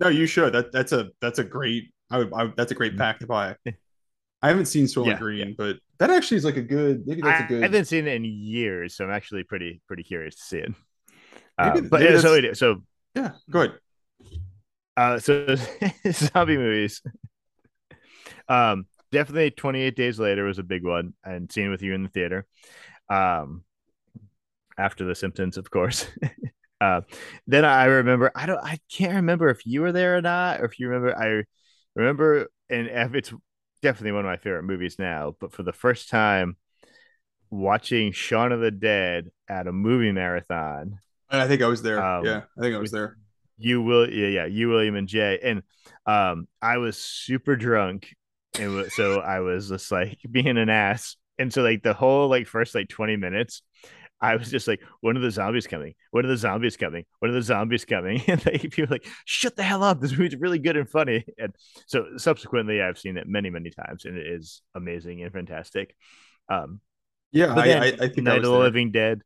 no, 0.00 0.08
you 0.08 0.26
should. 0.26 0.52
That 0.52 0.72
that's 0.72 0.92
a 0.92 1.10
that's 1.20 1.38
a 1.38 1.44
great. 1.44 1.92
I 2.10 2.18
would. 2.18 2.32
I, 2.32 2.52
that's 2.56 2.72
a 2.72 2.74
great 2.74 2.96
pack 2.96 3.20
to 3.20 3.26
buy. 3.26 3.56
I 4.42 4.48
haven't 4.48 4.66
seen 4.66 4.84
Soylent 4.84 5.06
yeah, 5.06 5.18
Green, 5.18 5.48
yeah. 5.48 5.54
but 5.56 5.76
that 5.98 6.10
actually 6.10 6.36
is 6.36 6.44
like 6.44 6.58
a 6.58 6.62
good. 6.62 7.06
Maybe 7.06 7.22
that's 7.22 7.44
a 7.44 7.46
good. 7.46 7.62
I 7.62 7.66
haven't 7.66 7.86
seen 7.86 8.06
it 8.06 8.14
in 8.14 8.24
years, 8.24 8.94
so 8.94 9.04
I'm 9.04 9.10
actually 9.10 9.44
pretty 9.44 9.80
pretty 9.86 10.02
curious 10.02 10.34
to 10.36 10.42
see 10.42 10.58
it. 10.58 10.74
Uh, 11.56 11.80
but 11.82 12.02
yeah, 12.02 12.18
so 12.18 12.52
so 12.52 12.82
yeah, 13.14 13.30
go 13.50 13.62
ahead. 13.62 13.78
Uh, 14.96 15.18
so 15.18 15.56
zombie 16.12 16.56
movies. 16.56 17.02
Um, 18.48 18.86
definitely 19.10 19.50
28 19.50 19.96
days 19.96 20.18
later 20.18 20.44
was 20.44 20.58
a 20.58 20.62
big 20.62 20.84
one. 20.84 21.14
And 21.24 21.50
seeing 21.50 21.70
with 21.70 21.82
you 21.82 21.94
in 21.94 22.02
the 22.02 22.08
theater. 22.08 22.46
Um 23.08 23.64
after 24.76 25.04
the 25.04 25.14
symptoms 25.14 25.56
of 25.56 25.70
course. 25.70 26.06
Uh 26.80 27.02
then 27.46 27.64
i 27.64 27.84
remember 27.84 28.32
i 28.34 28.46
don't 28.46 28.58
i 28.62 28.78
can't 28.92 29.14
remember 29.14 29.48
if 29.48 29.64
you 29.64 29.80
were 29.80 29.92
there 29.92 30.18
or 30.18 30.20
not 30.20 30.60
or 30.60 30.64
if 30.64 30.78
you 30.80 30.88
remember 30.88 31.16
i 31.16 31.44
remember 31.94 32.48
and 32.68 32.88
if 32.88 33.14
it's 33.14 33.32
definitely 33.80 34.10
one 34.10 34.24
of 34.24 34.28
my 34.28 34.36
favorite 34.36 34.64
movies 34.64 34.98
now 34.98 35.34
but 35.40 35.52
for 35.52 35.62
the 35.62 35.72
first 35.72 36.10
time 36.10 36.56
watching 37.48 38.10
Shaun 38.12 38.50
of 38.50 38.60
the 38.60 38.72
Dead 38.72 39.30
at 39.48 39.68
a 39.68 39.72
movie 39.72 40.10
marathon. 40.10 40.98
I 41.30 41.46
think 41.46 41.62
i 41.62 41.68
was 41.68 41.80
there. 41.80 42.04
Um, 42.04 42.24
yeah 42.24 42.42
i 42.58 42.60
think 42.60 42.74
i 42.74 42.78
was 42.78 42.90
there 42.90 43.18
you 43.56 43.82
will 43.82 44.08
yeah 44.10 44.28
yeah 44.28 44.46
you 44.46 44.68
william 44.68 44.96
and 44.96 45.08
jay 45.08 45.38
and 45.42 45.62
um 46.06 46.48
i 46.60 46.78
was 46.78 46.96
super 46.98 47.56
drunk 47.56 48.08
and 48.58 48.90
so 48.92 49.20
I 49.20 49.40
was 49.40 49.68
just 49.68 49.90
like 49.90 50.18
being 50.30 50.56
an 50.58 50.68
ass. 50.68 51.16
And 51.38 51.52
so 51.52 51.62
like 51.62 51.82
the 51.82 51.94
whole 51.94 52.28
like 52.28 52.46
first 52.46 52.74
like 52.74 52.88
20 52.88 53.16
minutes, 53.16 53.62
I 54.20 54.36
was 54.36 54.50
just 54.50 54.68
like, 54.68 54.80
when 55.00 55.16
are 55.16 55.20
the 55.20 55.30
zombies 55.30 55.66
coming? 55.66 55.94
When 56.12 56.24
are 56.24 56.28
the 56.28 56.36
zombies 56.36 56.76
coming? 56.76 57.04
When 57.18 57.30
are 57.30 57.34
the 57.34 57.42
zombies 57.42 57.84
coming? 57.84 58.22
And 58.28 58.44
like 58.46 58.62
people 58.70 58.86
like, 58.90 59.06
shut 59.24 59.56
the 59.56 59.64
hell 59.64 59.82
up. 59.82 60.00
This 60.00 60.12
movie's 60.12 60.36
really 60.36 60.58
good 60.58 60.76
and 60.76 60.88
funny. 60.88 61.24
And 61.38 61.54
so 61.86 62.06
subsequently 62.16 62.80
I've 62.80 62.98
seen 62.98 63.16
it 63.16 63.26
many, 63.26 63.50
many 63.50 63.70
times 63.70 64.04
and 64.04 64.16
it 64.16 64.26
is 64.26 64.62
amazing 64.74 65.22
and 65.22 65.32
fantastic. 65.32 65.94
Um 66.48 66.80
yeah, 67.32 67.52
I, 67.52 67.70
I, 67.72 67.86
I, 67.86 67.96
think 67.96 68.18
Night 68.18 68.36
of 68.36 68.44
the 68.44 68.50
Living 68.52 68.92
Dead 68.92 69.22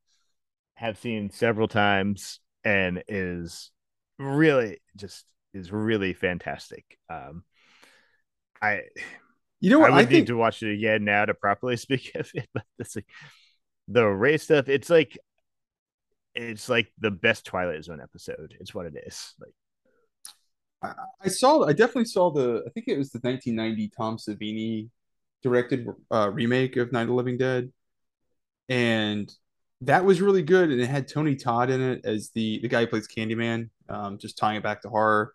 have 0.77 0.97
seen 0.97 1.29
several 1.29 1.69
times 1.69 2.41
and 2.65 3.03
is 3.07 3.71
really 4.19 4.79
just 4.97 5.25
is 5.55 5.73
really 5.73 6.13
fantastic. 6.13 6.99
Um 7.09 7.45
I 8.61 8.83
you 9.61 9.71
know 9.71 9.79
what 9.79 9.91
I 9.91 9.97
would 9.97 10.01
I 10.01 10.07
think... 10.07 10.13
need 10.13 10.27
to 10.29 10.37
watch 10.37 10.63
it 10.63 10.75
again 10.75 11.05
now 11.05 11.25
to 11.25 11.35
properly 11.35 11.77
speak 11.79 12.13
of 12.15 12.31
it, 12.35 12.49
but 12.53 12.65
it's 12.79 12.97
like 12.97 13.07
the 13.89 14.07
Ray 14.07 14.37
stuff, 14.39 14.69
it's 14.69 14.91
like 14.91 15.19
it's 16.35 16.69
like 16.69 16.89
the 16.99 17.11
best 17.11 17.47
Twilight 17.47 17.85
Zone 17.85 18.01
episode. 18.01 18.55
It's 18.61 18.75
what 18.75 18.87
it 18.87 18.95
is. 19.07 19.35
Like 19.41 19.55
I, 20.83 20.93
I 21.25 21.29
saw 21.29 21.65
I 21.65 21.73
definitely 21.73 22.05
saw 22.05 22.31
the 22.31 22.63
I 22.67 22.71
think 22.71 22.89
it 22.89 22.99
was 22.99 23.11
the 23.11 23.21
1990 23.21 23.91
Tom 23.97 24.17
Savini 24.17 24.91
directed 25.43 25.87
uh, 26.11 26.31
remake 26.33 26.77
of 26.77 26.93
Night 26.93 27.03
of 27.03 27.09
the 27.09 27.15
Living 27.15 27.39
Dead. 27.39 27.73
And 28.69 29.33
that 29.83 30.05
was 30.05 30.21
really 30.21 30.43
good, 30.43 30.71
and 30.71 30.81
it 30.81 30.89
had 30.89 31.09
Tony 31.09 31.37
Todd 31.37 31.71
in 31.71 31.81
it 31.81 32.05
as 32.05 32.31
the 32.31 32.61
the 32.61 32.69
guy 32.69 32.81
who 32.81 32.89
plays 32.89 33.09
Candyman, 33.09 33.71
um, 33.89 34.19
just 34.19 34.39
tying 34.39 34.57
it 34.57 34.63
back 34.63 34.83
to 34.83 34.89
horror. 34.89 35.35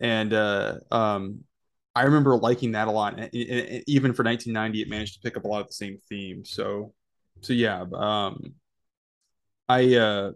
And 0.00 0.32
uh, 0.32 0.78
um, 0.90 1.44
I 1.94 2.02
remember 2.02 2.36
liking 2.36 2.72
that 2.72 2.88
a 2.88 2.90
lot. 2.90 3.18
And, 3.18 3.30
even 3.32 4.12
for 4.12 4.24
1990, 4.24 4.82
it 4.82 4.88
managed 4.88 5.14
to 5.14 5.20
pick 5.20 5.36
up 5.36 5.44
a 5.44 5.48
lot 5.48 5.60
of 5.60 5.68
the 5.68 5.72
same 5.72 5.98
themes. 6.08 6.50
So, 6.50 6.92
so 7.40 7.52
yeah. 7.52 7.84
Um, 7.94 8.54
I, 9.68 9.94
uh, 9.94 10.32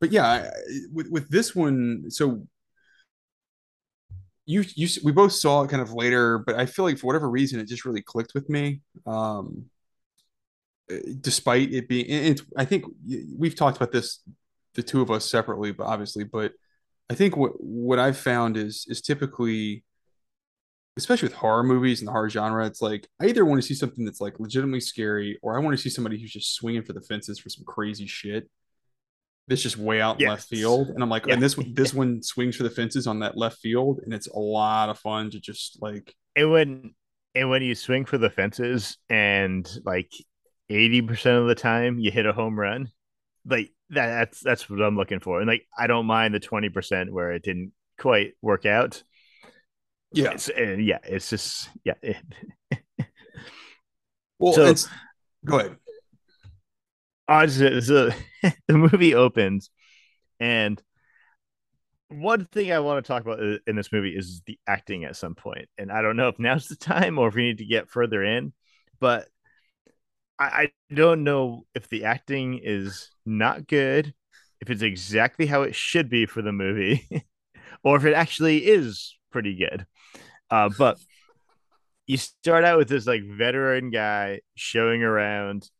but 0.00 0.10
yeah, 0.10 0.26
I, 0.26 0.50
with 0.92 1.08
with 1.10 1.28
this 1.28 1.54
one, 1.54 2.10
so 2.10 2.44
you 4.46 4.64
you 4.74 4.88
we 5.04 5.12
both 5.12 5.32
saw 5.32 5.62
it 5.62 5.70
kind 5.70 5.80
of 5.80 5.92
later, 5.92 6.38
but 6.38 6.56
I 6.56 6.66
feel 6.66 6.84
like 6.84 6.98
for 6.98 7.06
whatever 7.06 7.30
reason, 7.30 7.60
it 7.60 7.68
just 7.68 7.84
really 7.84 8.02
clicked 8.02 8.34
with 8.34 8.48
me. 8.48 8.80
Um, 9.06 9.66
despite 11.20 11.72
it 11.72 11.88
being, 11.88 12.06
it's, 12.08 12.42
I 12.56 12.64
think 12.64 12.84
we've 13.36 13.54
talked 13.54 13.76
about 13.76 13.92
this, 13.92 14.20
the 14.74 14.82
two 14.82 15.00
of 15.00 15.10
us 15.10 15.28
separately, 15.28 15.72
but 15.72 15.86
obviously, 15.86 16.24
but 16.24 16.52
I 17.10 17.14
think 17.14 17.36
what 17.36 17.52
what 17.58 17.98
I've 17.98 18.16
found 18.16 18.56
is 18.56 18.86
is 18.88 19.00
typically, 19.00 19.84
especially 20.96 21.28
with 21.28 21.36
horror 21.36 21.62
movies 21.62 22.00
and 22.00 22.08
the 22.08 22.12
horror 22.12 22.30
genre, 22.30 22.66
it's 22.66 22.82
like 22.82 23.08
I 23.20 23.26
either 23.26 23.44
want 23.44 23.60
to 23.60 23.66
see 23.66 23.74
something 23.74 24.04
that's 24.04 24.20
like 24.20 24.40
legitimately 24.40 24.80
scary, 24.80 25.38
or 25.42 25.56
I 25.56 25.60
want 25.60 25.76
to 25.76 25.82
see 25.82 25.90
somebody 25.90 26.20
who's 26.20 26.32
just 26.32 26.54
swinging 26.54 26.82
for 26.82 26.92
the 26.92 27.02
fences 27.02 27.38
for 27.38 27.48
some 27.48 27.64
crazy 27.64 28.06
shit 28.06 28.48
that's 29.48 29.62
just 29.62 29.76
way 29.76 30.00
out 30.00 30.16
in 30.16 30.22
yes. 30.22 30.28
left 30.30 30.48
field. 30.48 30.88
And 30.88 31.02
I'm 31.02 31.08
like, 31.08 31.24
oh, 31.24 31.28
yeah. 31.28 31.34
and 31.34 31.42
this 31.42 31.58
this 31.74 31.94
one 31.94 32.22
swings 32.22 32.56
for 32.56 32.62
the 32.62 32.70
fences 32.70 33.06
on 33.06 33.20
that 33.20 33.36
left 33.36 33.58
field, 33.58 34.00
and 34.04 34.12
it's 34.12 34.28
a 34.28 34.38
lot 34.38 34.88
of 34.88 34.98
fun 34.98 35.30
to 35.30 35.40
just 35.40 35.80
like. 35.80 36.14
And 36.36 36.50
when 36.50 36.94
and 37.34 37.50
when 37.50 37.62
you 37.62 37.74
swing 37.74 38.04
for 38.04 38.18
the 38.18 38.30
fences, 38.30 38.98
and 39.08 39.68
like 39.84 40.12
eighty 40.68 41.02
percent 41.02 41.38
of 41.38 41.46
the 41.46 41.54
time 41.54 41.98
you 41.98 42.10
hit 42.10 42.26
a 42.26 42.32
home 42.32 42.58
run, 42.58 42.88
like 43.44 43.70
that, 43.92 44.06
that's 44.06 44.40
that's 44.40 44.68
what 44.68 44.82
I'm 44.82 44.96
looking 44.96 45.20
for. 45.20 45.40
And 45.40 45.48
like, 45.48 45.66
I 45.78 45.86
don't 45.86 46.06
mind 46.06 46.34
the 46.34 46.40
twenty 46.40 46.68
percent 46.68 47.12
where 47.12 47.32
it 47.32 47.42
didn't 47.42 47.72
quite 47.98 48.34
work 48.42 48.66
out. 48.66 49.02
Yeah, 50.12 50.32
it's, 50.32 50.48
and 50.48 50.84
yeah, 50.84 50.98
it's 51.04 51.30
just 51.30 51.70
yeah. 51.84 51.94
well, 54.38 54.52
so, 54.52 54.74
go 55.44 55.58
ahead 55.58 55.76
so, 57.48 57.80
so 57.80 58.10
the 58.68 58.78
movie 58.78 59.14
opens, 59.14 59.70
and 60.40 60.80
one 62.08 62.44
thing 62.46 62.72
I 62.72 62.80
want 62.80 63.04
to 63.04 63.08
talk 63.08 63.22
about 63.22 63.42
uh, 63.42 63.58
in 63.66 63.76
this 63.76 63.92
movie 63.92 64.14
is 64.14 64.42
the 64.46 64.58
acting 64.66 65.04
at 65.04 65.16
some 65.16 65.34
point. 65.34 65.68
And 65.78 65.90
I 65.90 66.02
don't 66.02 66.16
know 66.16 66.28
if 66.28 66.38
now's 66.38 66.68
the 66.68 66.76
time 66.76 67.18
or 67.18 67.28
if 67.28 67.34
we 67.34 67.42
need 67.42 67.58
to 67.58 67.64
get 67.64 67.88
further 67.88 68.22
in, 68.22 68.52
but 69.00 69.28
I, 70.42 70.72
I 70.90 70.94
don't 70.94 71.24
know 71.24 71.66
if 71.74 71.88
the 71.88 72.04
acting 72.04 72.60
is 72.62 73.10
not 73.24 73.66
good, 73.66 74.14
if 74.60 74.70
it's 74.70 74.82
exactly 74.82 75.46
how 75.46 75.62
it 75.62 75.74
should 75.74 76.08
be 76.08 76.26
for 76.26 76.42
the 76.42 76.52
movie, 76.52 77.06
or 77.84 77.96
if 77.96 78.04
it 78.04 78.14
actually 78.14 78.58
is 78.66 79.16
pretty 79.30 79.56
good. 79.56 79.86
Uh, 80.50 80.70
but 80.76 80.98
you 82.06 82.16
start 82.16 82.64
out 82.64 82.78
with 82.78 82.88
this 82.88 83.06
like 83.06 83.22
veteran 83.24 83.90
guy 83.90 84.40
showing 84.54 85.02
around 85.02 85.70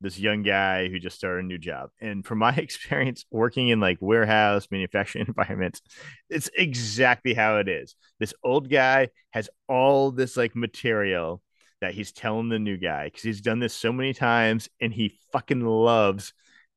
this 0.00 0.18
young 0.18 0.42
guy 0.42 0.88
who 0.88 0.98
just 0.98 1.16
started 1.16 1.44
a 1.44 1.46
new 1.46 1.58
job. 1.58 1.90
And 2.00 2.24
from 2.24 2.38
my 2.38 2.54
experience 2.56 3.24
working 3.30 3.68
in 3.68 3.80
like 3.80 3.98
warehouse 4.00 4.68
manufacturing 4.70 5.26
environments, 5.28 5.82
it's 6.28 6.50
exactly 6.56 7.34
how 7.34 7.58
it 7.58 7.68
is. 7.68 7.96
This 8.18 8.34
old 8.42 8.70
guy 8.70 9.08
has 9.30 9.48
all 9.68 10.10
this 10.10 10.36
like 10.36 10.56
material 10.56 11.42
that 11.80 11.94
he's 11.94 12.12
telling 12.12 12.48
the 12.48 12.58
new 12.58 12.76
guy 12.76 13.04
because 13.04 13.22
he's 13.22 13.40
done 13.40 13.58
this 13.58 13.74
so 13.74 13.92
many 13.92 14.12
times 14.12 14.68
and 14.80 14.92
he 14.92 15.18
fucking 15.32 15.60
loves 15.60 16.32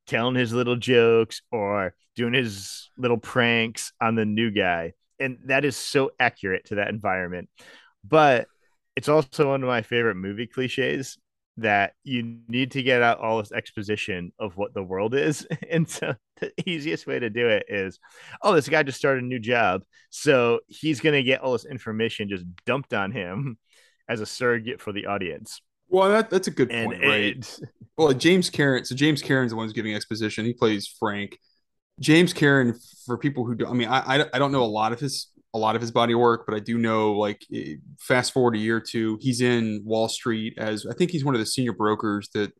telling 0.08 0.36
his 0.36 0.54
little 0.54 0.76
jokes 0.76 1.42
or 1.52 1.94
doing 2.16 2.34
his 2.34 2.89
little 2.98 3.18
pranks 3.18 3.94
on 4.02 4.16
the 4.16 4.26
new 4.26 4.52
guy. 4.52 4.94
And 5.20 5.38
that 5.46 5.66
is 5.66 5.76
so 5.76 6.12
accurate 6.20 6.66
to 6.66 6.76
that 6.76 6.89
environment. 6.89 7.50
But 8.04 8.48
it's 8.96 9.10
also 9.10 9.50
one 9.50 9.63
of 9.63 9.68
my 9.68 9.82
favorite 9.82 10.16
movie 10.16 10.48
cliches 10.48 11.18
that 11.58 11.94
you 12.04 12.39
need 12.48 12.72
to 12.72 12.82
get 12.82 13.04
out 13.04 13.20
all 13.20 13.38
this 13.38 13.52
exposition 13.52 14.32
of 14.39 14.58
what 14.58 14.74
the 14.74 14.84
world 14.84 15.13
is. 15.13 15.48
And 15.70 15.89
so 15.89 16.13
the 16.39 16.52
easiest 16.68 17.08
way 17.08 17.18
to 17.20 17.30
do 17.30 17.48
it 17.48 17.66
is, 17.68 18.00
oh, 18.42 18.54
this 18.54 18.70
guy 18.70 18.84
just 18.84 18.98
started 18.98 19.24
a 19.24 19.28
new 19.28 19.39
job. 19.39 19.84
So 20.10 20.60
he's 20.68 21.00
going 21.00 21.16
to 21.16 21.24
get 21.24 21.42
all 21.42 21.54
this 21.54 21.66
information 21.66 22.30
just 22.30 22.46
dumped 22.66 22.94
on 22.94 23.12
him 23.12 23.58
as 24.10 24.22
a 24.22 24.26
surrogate 24.26 24.82
for 24.82 24.92
the 24.92 25.06
audience. 25.06 25.62
Well, 25.89 26.10
that, 26.10 26.30
that's 26.30 26.48
a 26.48 26.52
good 26.52 26.72
and 26.72 26.88
point, 26.88 27.04
right? 27.06 27.60
Well, 27.98 28.12
James 28.13 28.50
Karen. 28.50 28.84
So 28.86 28.96
James 28.96 29.22
Karen's 29.22 29.52
the 29.52 29.56
one 29.56 29.66
who's 29.66 29.74
giving 29.74 29.94
exposition. 29.94 30.46
He 30.46 30.54
plays 30.54 30.88
Frank. 31.00 31.38
James 32.00 32.34
Karen, 32.34 32.80
for 33.06 33.20
people 33.20 33.46
who 33.46 33.54
do, 33.54 33.68
I 33.68 33.74
mean, 33.74 33.88
I, 33.88 34.26
I 34.34 34.39
don't 34.39 34.52
know 34.52 34.63
a 34.63 34.66
lot 34.66 34.94
of 34.94 35.00
his 35.00 35.28
a 35.54 35.58
lot 35.58 35.76
of 35.76 35.82
his 35.82 35.92
body 35.92 36.16
work, 36.16 36.46
but 36.48 36.56
I 36.56 36.60
do 36.60 36.78
know 36.78 37.13
like 37.13 37.46
eh, 37.54 37.76
fast 38.00 38.34
forward 38.34 38.56
a 38.56 38.60
year 38.60 38.78
or 38.78 38.82
two, 38.82 39.20
he's 39.22 39.42
in 39.42 39.84
Wall 39.86 40.10
Street 40.10 40.56
as 40.58 40.86
I 40.89 40.94
think 40.94 41.12
he's 41.12 41.24
one 41.24 41.36
of 41.36 41.39
the 41.39 41.46
senior 41.46 41.74
brokers 41.74 42.30
that 42.34 42.52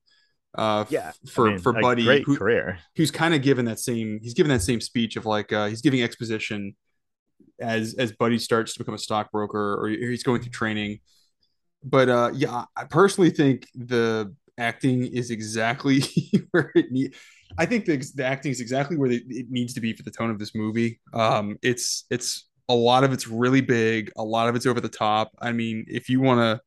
uh 0.56 0.86
yeah 0.90 1.12
for 1.28 1.48
I 1.48 1.52
mean, 1.52 1.60
for 1.60 1.74
Buddy 1.74 2.04
great 2.04 2.24
who, 2.26 2.38
career. 2.38 2.78
Who's 2.96 3.10
kind 3.10 3.34
of 3.34 3.42
given 3.42 3.66
that 3.66 3.80
same 3.80 4.20
he's 4.22 4.36
given 4.36 4.52
that 4.52 4.62
same 4.62 4.82
speech 4.82 5.16
of 5.16 5.26
like 5.26 5.52
uh 5.52 5.66
he's 5.66 5.82
giving 5.82 6.04
exposition 6.04 6.76
as 7.60 7.96
as 7.98 8.12
Buddy 8.12 8.38
starts 8.38 8.74
to 8.74 8.80
become 8.80 8.94
a 8.94 9.00
stockbroker 9.00 9.76
or 9.82 9.88
he's 9.90 10.24
going 10.24 10.42
through 10.42 10.52
training. 10.52 11.00
But 11.84 12.10
uh 12.10 12.32
yeah, 12.34 12.66
I 12.76 12.86
personally 12.86 13.30
think 13.30 13.68
the 13.76 14.34
acting 14.58 15.06
is 15.06 15.32
exactly 15.32 16.02
where 16.52 16.72
it 16.76 16.92
needs 16.92 17.18
I 17.58 17.66
think 17.66 17.86
the, 17.86 17.98
the 18.16 18.26
acting 18.26 18.52
is 18.52 18.62
exactly 18.62 18.98
where 18.98 19.12
it 19.12 19.50
needs 19.50 19.74
to 19.76 19.82
be 19.82 19.94
for 19.94 20.04
the 20.04 20.12
tone 20.12 20.30
of 20.30 20.40
this 20.40 20.56
movie. 20.56 21.00
Um, 21.14 21.58
it's 21.62 22.06
it's 22.10 22.48
a 22.70 22.76
lot 22.76 23.04
of 23.04 23.14
it's 23.14 23.28
really 23.28 23.62
big, 23.62 24.12
a 24.18 24.24
lot 24.24 24.50
of 24.50 24.56
it's 24.56 24.66
over 24.66 24.82
the 24.82 24.90
top. 24.90 25.32
I 25.40 25.52
mean, 25.52 25.86
if 25.88 26.10
you 26.10 26.22
want 26.22 26.40
to, 26.40 26.62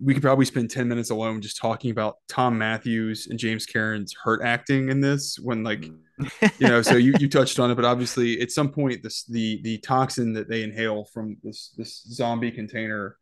we 0.00 0.14
could 0.14 0.22
probably 0.22 0.44
spend 0.44 0.70
10 0.70 0.88
minutes 0.88 1.10
alone 1.10 1.40
just 1.40 1.58
talking 1.58 1.90
about 1.90 2.16
Thom 2.28 2.58
Mathews 2.58 3.28
and 3.28 3.38
James 3.38 3.66
Karen's 3.66 4.14
hurt 4.24 4.42
acting 4.42 4.88
in 4.88 5.00
this 5.00 5.38
when 5.38 5.62
like 5.62 5.84
you 5.84 6.68
know, 6.68 6.82
so 6.82 6.96
you, 6.96 7.14
you 7.20 7.28
touched 7.28 7.58
on 7.60 7.70
it, 7.70 7.76
but 7.76 7.84
obviously 7.84 8.40
at 8.40 8.50
some 8.50 8.70
point 8.70 9.02
this 9.02 9.24
the 9.24 9.60
the 9.62 9.78
toxin 9.78 10.32
that 10.32 10.48
they 10.48 10.62
inhale 10.62 11.04
from 11.12 11.36
this 11.42 11.72
this 11.76 12.02
zombie 12.10 12.50
container 12.50 13.16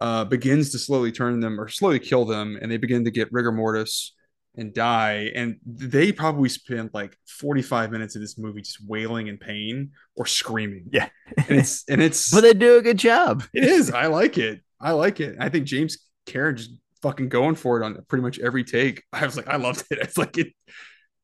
uh 0.00 0.24
begins 0.24 0.70
to 0.70 0.78
slowly 0.78 1.12
turn 1.12 1.40
them 1.40 1.60
or 1.60 1.68
slowly 1.68 1.98
kill 1.98 2.24
them 2.24 2.58
and 2.60 2.70
they 2.70 2.76
begin 2.76 3.04
to 3.04 3.10
get 3.10 3.32
rigor 3.32 3.52
mortis 3.52 4.14
and 4.56 4.72
die. 4.72 5.30
And 5.34 5.58
they 5.64 6.12
probably 6.12 6.48
spend 6.48 6.90
like 6.92 7.16
45 7.26 7.90
minutes 7.90 8.16
of 8.16 8.22
this 8.22 8.38
movie 8.38 8.62
just 8.62 8.78
wailing 8.86 9.26
in 9.28 9.38
pain 9.38 9.90
or 10.16 10.26
screaming. 10.26 10.86
Yeah. 10.90 11.08
and 11.36 11.58
it's 11.58 11.84
and 11.88 12.02
it's 12.02 12.30
but 12.34 12.40
they 12.40 12.54
do 12.54 12.76
a 12.76 12.82
good 12.82 12.98
job. 12.98 13.44
It 13.52 13.64
is. 13.64 13.90
I 13.90 14.06
like 14.06 14.38
it. 14.38 14.60
I 14.80 14.92
like 14.92 15.20
it. 15.20 15.36
I 15.38 15.48
think 15.48 15.66
James 15.66 15.98
Karen 16.26 16.56
just 16.56 16.70
fucking 17.02 17.28
going 17.28 17.54
for 17.54 17.80
it 17.80 17.84
on 17.84 17.98
pretty 18.08 18.22
much 18.22 18.38
every 18.38 18.64
take. 18.64 19.02
I 19.12 19.24
was 19.24 19.36
like, 19.36 19.48
I 19.48 19.56
loved 19.56 19.84
it. 19.90 19.98
It's 20.02 20.18
like 20.18 20.38
it 20.38 20.48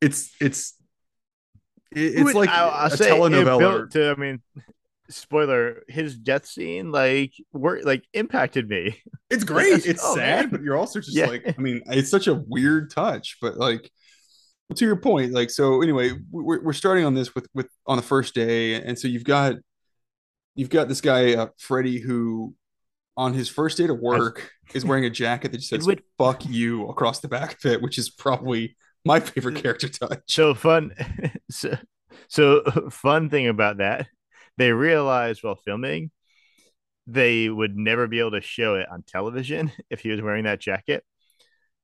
it's 0.00 0.34
it's 0.40 0.74
it's 1.90 2.34
like 2.34 2.48
I'll, 2.48 2.70
I'll 2.70 2.92
a 2.92 2.96
telenovela. 2.96 3.90
To, 3.90 4.10
I 4.10 4.14
mean, 4.14 4.42
spoiler 5.12 5.82
his 5.88 6.16
death 6.16 6.46
scene 6.46 6.90
like 6.90 7.32
work 7.52 7.80
like 7.84 8.04
impacted 8.12 8.68
me 8.68 9.00
it's 9.30 9.44
great 9.52 9.86
it's 9.86 10.02
oh, 10.04 10.14
sad 10.14 10.44
man. 10.44 10.50
but 10.50 10.62
you're 10.62 10.76
also 10.76 11.00
just 11.00 11.16
yeah. 11.16 11.26
like 11.26 11.42
i 11.46 11.60
mean 11.60 11.80
it's 11.86 12.10
such 12.10 12.26
a 12.26 12.42
weird 12.48 12.90
touch 12.90 13.36
but 13.40 13.56
like 13.56 13.90
to 14.74 14.84
your 14.84 14.96
point 14.96 15.32
like 15.32 15.50
so 15.50 15.82
anyway 15.82 16.12
we're, 16.30 16.62
we're 16.62 16.72
starting 16.72 17.04
on 17.04 17.14
this 17.14 17.34
with 17.34 17.46
with 17.54 17.68
on 17.86 17.96
the 17.96 18.02
first 18.02 18.34
day 18.34 18.74
and 18.74 18.98
so 18.98 19.06
you've 19.06 19.24
got 19.24 19.56
you've 20.54 20.70
got 20.70 20.88
this 20.88 21.00
guy 21.00 21.34
uh, 21.34 21.46
freddie 21.58 22.00
who 22.00 22.54
on 23.16 23.34
his 23.34 23.48
first 23.48 23.76
day 23.78 23.86
to 23.86 23.94
work 23.94 24.50
is 24.74 24.84
wearing 24.84 25.04
a 25.04 25.10
jacket 25.10 25.52
that 25.52 25.58
just 25.58 25.70
says 25.70 25.86
would, 25.86 26.02
fuck 26.18 26.44
you 26.46 26.88
across 26.88 27.20
the 27.20 27.28
back 27.28 27.52
of 27.64 27.70
it 27.70 27.82
which 27.82 27.98
is 27.98 28.10
probably 28.10 28.76
my 29.04 29.20
favorite 29.20 29.56
character 29.56 29.88
touch 29.88 30.20
so 30.28 30.54
fun 30.54 30.92
so 31.50 31.76
so 32.28 32.62
fun 32.90 33.28
thing 33.28 33.48
about 33.48 33.78
that 33.78 34.06
they 34.58 34.72
realized 34.72 35.42
while 35.42 35.56
filming 35.56 36.10
they 37.06 37.48
would 37.48 37.76
never 37.76 38.06
be 38.06 38.20
able 38.20 38.32
to 38.32 38.40
show 38.40 38.76
it 38.76 38.86
on 38.90 39.02
television 39.02 39.72
if 39.90 40.00
he 40.00 40.10
was 40.10 40.22
wearing 40.22 40.44
that 40.44 40.60
jacket. 40.60 41.04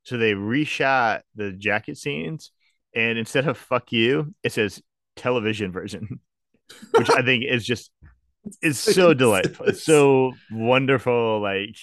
So 0.04 0.16
they 0.16 0.33
reshot 0.33 1.22
the 1.35 1.52
jacket 1.52 1.98
scenes, 1.98 2.50
and 2.94 3.18
instead 3.18 3.46
of 3.46 3.59
"fuck 3.59 3.92
you," 3.92 4.35
it 4.42 4.52
says 4.52 4.81
television 5.16 5.70
version, 5.70 6.20
which 6.92 7.11
I 7.11 7.22
think 7.22 7.44
is 7.44 7.66
just 7.66 7.90
is 8.62 8.78
so 8.78 9.12
delightful, 9.12 9.66
it's 9.66 9.85
so 9.85 10.33
wonderful. 10.50 11.40
Like, 11.42 11.76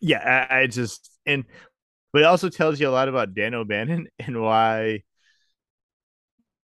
yeah, 0.00 0.46
I, 0.50 0.60
I 0.60 0.66
just 0.66 1.10
and 1.26 1.44
but 2.12 2.22
it 2.22 2.24
also 2.24 2.48
tells 2.48 2.80
you 2.80 2.88
a 2.88 2.90
lot 2.90 3.08
about 3.08 3.34
Dan 3.34 3.52
O'Bannon 3.52 4.08
and 4.18 4.40
why 4.40 5.02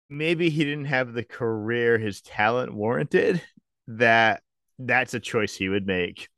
maybe 0.10 0.50
he 0.50 0.64
didn't 0.64 0.86
have 0.86 1.14
the 1.14 1.24
career 1.24 1.98
his 1.98 2.22
talent 2.22 2.74
warranted, 2.74 3.42
that 3.88 4.42
that's 4.80 5.14
a 5.14 5.20
choice 5.20 5.56
he 5.56 5.70
would 5.70 5.88
make 5.88 6.30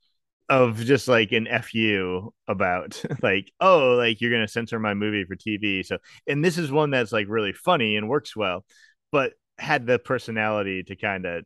of 0.48 0.78
just 0.78 1.06
like 1.06 1.30
an 1.30 1.46
fu 1.62 2.32
about 2.48 3.00
like 3.22 3.52
oh 3.60 3.94
like 3.96 4.20
you're 4.20 4.32
gonna 4.32 4.48
censor 4.48 4.80
my 4.80 4.94
movie 4.94 5.24
for 5.24 5.36
tv 5.36 5.84
so 5.86 5.98
and 6.26 6.44
this 6.44 6.58
is 6.58 6.72
one 6.72 6.90
that's 6.90 7.12
like 7.12 7.26
really 7.28 7.52
funny 7.52 7.96
and 7.96 8.08
works 8.08 8.34
well 8.34 8.64
but 9.12 9.34
had 9.60 9.86
the 9.86 9.98
personality 9.98 10.82
to 10.82 10.96
kind 10.96 11.26
of 11.26 11.44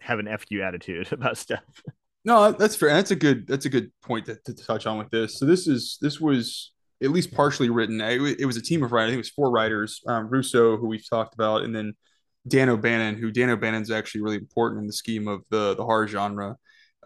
have 0.00 0.18
an 0.18 0.28
fu 0.38 0.60
attitude 0.60 1.08
about 1.12 1.38
stuff. 1.38 1.82
No 2.24 2.52
that's 2.52 2.76
fair 2.76 2.90
that's 2.90 3.10
a 3.10 3.16
good 3.16 3.46
that's 3.46 3.66
a 3.66 3.70
good 3.70 3.90
point 4.02 4.26
to, 4.26 4.36
to 4.44 4.54
touch 4.54 4.86
on 4.86 4.98
with 4.98 5.10
this. 5.10 5.38
So 5.38 5.46
this 5.46 5.66
is 5.66 5.98
this 6.00 6.20
was 6.20 6.72
at 7.02 7.10
least 7.10 7.32
partially 7.34 7.70
written. 7.70 8.00
It, 8.00 8.40
it 8.40 8.46
was 8.46 8.56
a 8.56 8.62
team 8.62 8.82
of 8.82 8.92
writers. 8.92 9.08
I 9.08 9.10
think 9.10 9.16
it 9.16 9.18
was 9.18 9.30
four 9.30 9.50
writers: 9.50 10.00
um, 10.06 10.28
Russo, 10.28 10.76
who 10.76 10.86
we've 10.86 11.08
talked 11.08 11.34
about, 11.34 11.62
and 11.62 11.74
then 11.74 11.94
Dan 12.46 12.68
O'Bannon, 12.68 13.16
who 13.16 13.30
Dan 13.30 13.50
O'Bannon's 13.50 13.90
actually 13.90 14.22
really 14.22 14.36
important 14.36 14.80
in 14.80 14.86
the 14.86 14.92
scheme 14.92 15.28
of 15.28 15.42
the 15.50 15.74
the 15.74 15.84
horror 15.84 16.06
genre. 16.06 16.56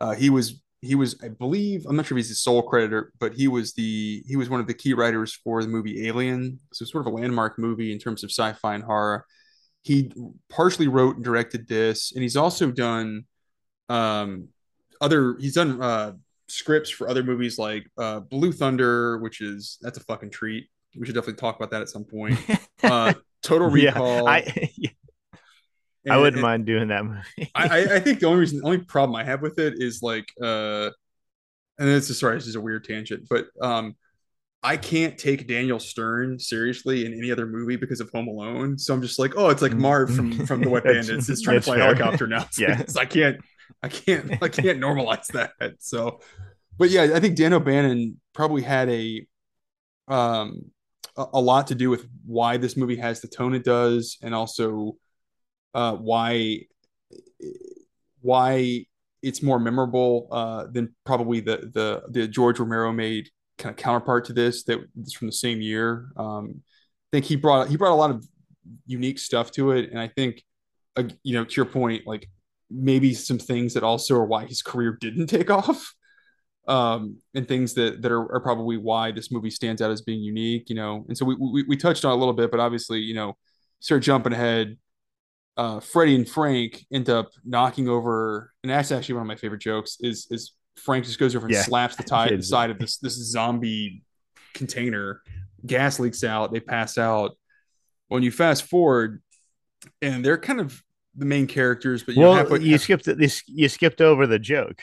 Uh, 0.00 0.14
he 0.14 0.30
was 0.30 0.61
he 0.82 0.94
was, 0.94 1.20
I 1.22 1.28
believe, 1.28 1.85
I'm 1.88 1.96
not 1.96 2.06
sure 2.06 2.16
if 2.16 2.24
he's 2.24 2.28
the 2.28 2.37
sole 2.37 2.62
creditor, 2.62 3.12
but 3.18 3.35
he 3.35 3.48
was 3.48 3.72
the 3.74 4.22
he 4.26 4.37
was 4.37 4.48
one 4.48 4.61
of 4.61 4.66
the 4.66 4.74
key 4.74 4.94
writers 4.94 5.32
for 5.32 5.62
the 5.62 5.68
movie 5.68 6.06
Alien. 6.06 6.61
So 6.72 6.85
sort 6.85 7.06
of 7.06 7.12
a 7.12 7.16
landmark 7.16 7.59
movie 7.59 7.92
in 7.92 7.98
terms 7.98 8.22
of 8.24 8.30
sci-fi 8.30 8.74
and 8.74 8.85
horror. 8.85 9.24
He 9.82 10.12
partially 10.48 10.88
wrote 10.88 11.16
and 11.16 11.24
directed 11.24 11.68
this, 11.68 12.12
and 12.12 12.22
he's 12.22 12.37
also 12.37 12.70
done 12.70 13.24
um 13.88 14.48
other 15.00 15.37
he's 15.38 15.54
done 15.54 15.80
uh 15.80 16.12
scripts 16.48 16.90
for 16.90 17.09
other 17.09 17.22
movies 17.22 17.59
like 17.59 17.87
uh 17.98 18.20
Blue 18.20 18.52
Thunder, 18.52 19.18
which 19.18 19.40
is 19.40 19.78
that's 19.82 19.98
a 19.98 20.04
fucking 20.04 20.30
treat. 20.30 20.68
We 20.96 21.04
should 21.06 21.14
definitely 21.14 21.40
talk 21.40 21.56
about 21.56 21.70
that 21.72 21.82
at 21.82 21.88
some 21.88 22.04
point. 22.04 22.38
Uh 22.82 23.14
Total 23.42 23.68
Recall. 23.70 24.24
Yeah, 24.24 24.30
I, 24.30 24.70
yeah. 24.76 24.90
And- 26.04 26.14
I 26.14 26.16
wouldn't 26.18 26.42
mind 26.42 26.66
doing 26.66 26.88
that 26.88 27.04
movie. 27.04 27.50
I, 27.54 27.94
I- 27.96 28.00
think 28.00 28.20
the 28.20 28.26
only 28.26 28.40
reason, 28.40 28.59
the 28.61 28.64
only 28.66 28.78
problem 28.78 29.16
I 29.16 29.24
have 29.24 29.40
with 29.42 29.59
it 29.59 29.74
is 29.82 30.02
like, 30.02 30.28
uh, 30.42 30.90
and 31.78 31.88
it's 31.88 32.06
just 32.09 32.20
sorry, 32.20 32.37
this 32.37 32.46
is 32.46 32.54
a 32.54 32.61
weird 32.61 32.85
tangent, 32.85 33.26
but 33.28 33.46
um, 33.61 33.96
I 34.62 34.76
can't 34.76 35.16
take 35.18 35.46
Daniel 35.46 35.78
Stern 35.78 36.38
seriously 36.38 37.06
in 37.06 37.12
any 37.12 37.30
other 37.30 37.46
movie 37.46 37.76
because 37.76 38.00
of 38.00 38.11
Home 38.11 38.28
Alone. 38.28 38.78
So 38.78 38.94
I'm 38.94 39.02
just 39.02 39.18
like, 39.18 39.35
oh, 39.37 39.48
it's 39.50 39.62
like 39.62 39.74
Marv 39.74 40.14
from 40.14 40.46
from 40.46 40.61
the 40.61 40.68
Wet 40.70 40.85
Bandits 40.85 41.28
is 41.28 41.42
trying 41.42 41.59
to 41.59 41.62
fly 41.62 41.76
fair. 41.76 41.85
helicopter 41.94 42.26
now. 42.26 42.46
Yeah. 42.59 42.82
I 42.98 43.04
can't, 43.04 43.37
I 43.83 43.88
can't, 43.88 44.33
I 44.42 44.48
can't 44.48 44.81
normalize 44.81 45.26
that. 45.29 45.52
So, 45.79 46.20
but 46.79 46.90
yeah, 46.90 47.11
I 47.14 47.20
think 47.20 47.37
Dan 47.37 47.52
O'Bannon 47.52 48.20
probably 48.33 48.62
had 48.62 48.88
a 48.88 49.26
um 50.09 50.70
a, 51.16 51.26
a 51.35 51.40
lot 51.40 51.68
to 51.68 51.74
do 51.74 51.90
with 51.90 52.07
why 52.24 52.57
this 52.57 52.76
movie 52.76 52.96
has 52.96 53.20
the 53.20 53.29
tone 53.29 53.55
it 53.55 53.64
does, 53.64 54.18
and 54.22 54.35
also 54.35 54.96
uh, 55.74 55.94
why 55.94 56.62
why 58.20 58.85
it's 59.22 59.42
more 59.42 59.59
memorable 59.59 60.29
uh, 60.31 60.66
than 60.70 60.94
probably 61.05 61.40
the 61.40 61.70
the 61.72 62.02
the 62.11 62.29
George 62.29 62.59
Romero 62.59 62.92
made 62.92 63.29
kind 63.59 63.72
of 63.72 63.76
counterpart 63.76 64.26
to 64.26 64.33
this 64.33 64.64
that 64.64 64.79
from 65.14 65.29
the 65.29 65.33
same 65.33 65.61
year. 65.61 66.09
Um, 66.16 66.62
I 67.12 67.16
think 67.16 67.24
he 67.26 67.37
brought 67.37 67.68
he 67.68 67.76
brought 67.76 67.92
a 67.92 67.94
lot 67.94 68.11
of 68.11 68.26
unique 68.87 69.18
stuff 69.18 69.50
to 69.52 69.72
it, 69.72 69.90
and 69.90 69.98
I 69.98 70.09
think 70.09 70.42
uh, 70.96 71.05
you 71.22 71.35
know 71.35 71.44
to 71.44 71.55
your 71.57 71.66
point, 71.66 72.07
like 72.07 72.29
maybe 72.70 73.14
some 73.14 73.38
things 73.38 73.74
that 73.74 73.83
also 73.83 74.16
are 74.16 74.24
why 74.24 74.46
his 74.46 74.62
career 74.62 74.96
didn't 75.00 75.26
take 75.29 75.50
off. 75.50 75.94
Um, 76.68 77.18
and 77.33 77.46
things 77.46 77.74
that 77.74 78.02
that 78.02 78.11
are, 78.11 78.33
are 78.35 78.40
probably 78.40 78.76
why 78.76 79.12
this 79.12 79.31
movie 79.31 79.50
stands 79.50 79.81
out 79.81 79.92
as 79.92 80.02
being 80.02 80.20
unique, 80.20 80.68
you 80.68 80.74
know. 80.74 81.05
And 81.07 81.16
so 81.16 81.24
we, 81.24 81.37
we 81.37 81.62
we 81.68 81.76
touched 81.76 82.05
on 82.05 82.11
it 82.12 82.16
a 82.16 82.18
little 82.18 82.35
bit, 82.35 82.50
but 82.50 82.59
obviously, 82.59 82.98
you 82.98 83.14
know, 83.14 83.37
start 83.79 84.02
jumping 84.02 84.33
ahead 84.33 84.76
uh, 85.57 85.81
Freddie 85.81 86.16
and 86.16 86.29
Frank 86.29 86.85
end 86.92 87.09
up 87.09 87.31
knocking 87.44 87.88
over, 87.88 88.52
and 88.62 88.70
that's 88.70 88.92
actually 88.92 89.14
one 89.14 89.22
of 89.22 89.29
my 89.29 89.37
favorite 89.37 89.62
jokes. 89.62 89.96
Is 90.00 90.26
is 90.31 90.52
Frank 90.76 91.05
just 91.07 91.18
goes 91.18 91.35
over 91.35 91.46
and 91.46 91.55
Yeah. 91.55 91.62
slaps 91.62 91.96
the 91.96 92.02
tie, 92.02 92.37
side 92.40 92.70
of 92.70 92.79
this 92.79 92.98
this 92.98 93.14
zombie 93.14 94.02
container. 94.52 95.22
Gas 95.64 95.98
leaks 95.98 96.22
out. 96.24 96.52
They 96.52 96.61
pass 96.61 96.98
out. 96.98 97.33
When 98.09 98.22
you 98.22 98.31
fast 98.31 98.64
forward, 98.64 99.22
and 100.02 100.24
they're 100.24 100.38
kind 100.38 100.61
of 100.61 100.83
the 101.16 101.24
main 101.24 101.46
characters, 101.46 102.02
but 102.02 102.14
you 102.14 102.22
well, 102.22 102.35
have, 102.35 102.62
you 102.62 102.79
skipped 102.79 103.05
this. 103.05 103.42
You 103.46 103.68
skipped 103.68 104.00
over 104.00 104.26
the 104.26 104.38
joke. 104.38 104.83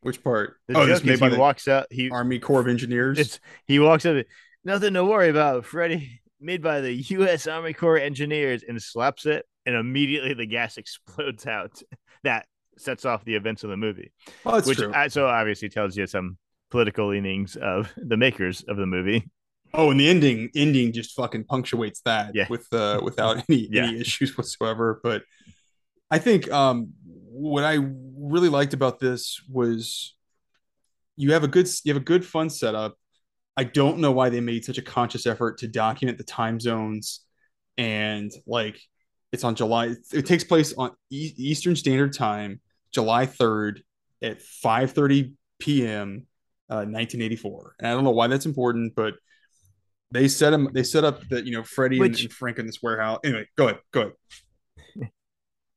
which 0.00 0.22
part? 0.22 0.56
The 0.66 0.78
oh, 0.78 0.86
joke 0.86 1.04
is 1.04 1.20
he 1.20 1.36
walks 1.36 1.68
out. 1.68 1.86
He 1.90 2.10
Army 2.10 2.38
Corps 2.38 2.60
of 2.60 2.68
Engineers. 2.68 3.18
it's 3.18 3.40
he 3.66 3.78
walks 3.78 4.04
up. 4.06 4.24
Nothing 4.64 4.94
to 4.94 5.04
worry 5.04 5.28
about, 5.28 5.64
Freddie. 5.64 6.20
Made 6.40 6.62
by 6.62 6.80
the 6.80 6.92
U.S. 6.92 7.48
Army 7.48 7.72
Corps 7.72 7.98
engineers, 7.98 8.62
and 8.62 8.80
slaps 8.80 9.26
it, 9.26 9.44
and 9.66 9.74
immediately 9.74 10.34
the 10.34 10.46
gas 10.46 10.76
explodes 10.76 11.46
out. 11.46 11.82
That 12.22 12.46
sets 12.76 13.04
off 13.04 13.24
the 13.24 13.34
events 13.34 13.64
of 13.64 13.70
the 13.70 13.76
movie, 13.76 14.12
oh, 14.46 14.52
that's 14.52 14.68
which 14.68 14.78
true. 14.78 14.92
so 15.08 15.26
obviously 15.26 15.68
tells 15.68 15.96
you 15.96 16.06
some 16.06 16.38
political 16.70 17.08
leanings 17.08 17.56
of 17.56 17.92
the 17.96 18.16
makers 18.16 18.62
of 18.68 18.76
the 18.76 18.86
movie. 18.86 19.28
Oh, 19.74 19.90
and 19.90 20.00
the 20.00 20.08
ending 20.08 20.50
ending 20.54 20.92
just 20.92 21.14
fucking 21.14 21.44
punctuates 21.44 22.00
that 22.04 22.34
Yeah. 22.34 22.46
with 22.48 22.66
uh 22.72 23.00
without 23.02 23.44
any 23.48 23.68
Yeah. 23.70 23.88
any 23.88 24.00
issues 24.00 24.36
whatsoever. 24.36 25.00
But 25.02 25.22
I 26.10 26.18
think 26.18 26.50
um 26.50 26.92
what 27.04 27.64
I 27.64 27.78
really 28.16 28.48
liked 28.48 28.74
about 28.74 28.98
this 28.98 29.40
was 29.48 30.14
you 31.16 31.32
have 31.32 31.44
a 31.44 31.48
good 31.48 31.68
you 31.84 31.92
have 31.92 32.00
a 32.00 32.04
good 32.04 32.24
fun 32.24 32.50
setup. 32.50 32.96
I 33.56 33.64
don't 33.64 33.98
know 33.98 34.12
why 34.12 34.28
they 34.28 34.40
made 34.40 34.64
such 34.64 34.78
a 34.78 34.82
conscious 34.82 35.26
effort 35.26 35.58
to 35.58 35.68
document 35.68 36.18
the 36.18 36.24
time 36.24 36.60
zones 36.60 37.20
and 37.76 38.30
like 38.46 38.80
it's 39.32 39.44
on 39.44 39.54
July 39.54 39.94
it 40.12 40.26
takes 40.26 40.44
place 40.44 40.74
on 40.76 40.92
E- 41.10 41.34
Eastern 41.36 41.76
Standard 41.76 42.12
Time, 42.14 42.60
July 42.92 43.26
3rd 43.26 43.82
at 44.22 44.40
5:30 44.40 45.34
p.m. 45.58 46.26
Uh, 46.70 46.84
1984. 46.84 47.76
And 47.78 47.88
I 47.88 47.92
don't 47.92 48.04
know 48.04 48.10
why 48.10 48.26
that's 48.26 48.46
important, 48.46 48.94
but 48.94 49.14
they 50.10 50.28
set 50.28 50.50
them. 50.50 50.68
They 50.72 50.82
set 50.82 51.04
up 51.04 51.26
that 51.28 51.46
you 51.46 51.52
know 51.52 51.62
Freddie 51.62 52.00
and, 52.00 52.18
and 52.18 52.32
Frank 52.32 52.58
in 52.58 52.66
this 52.66 52.82
warehouse. 52.82 53.20
Anyway, 53.24 53.46
go 53.56 53.68
ahead. 53.68 53.80
Go 53.92 54.00
ahead. 54.00 54.12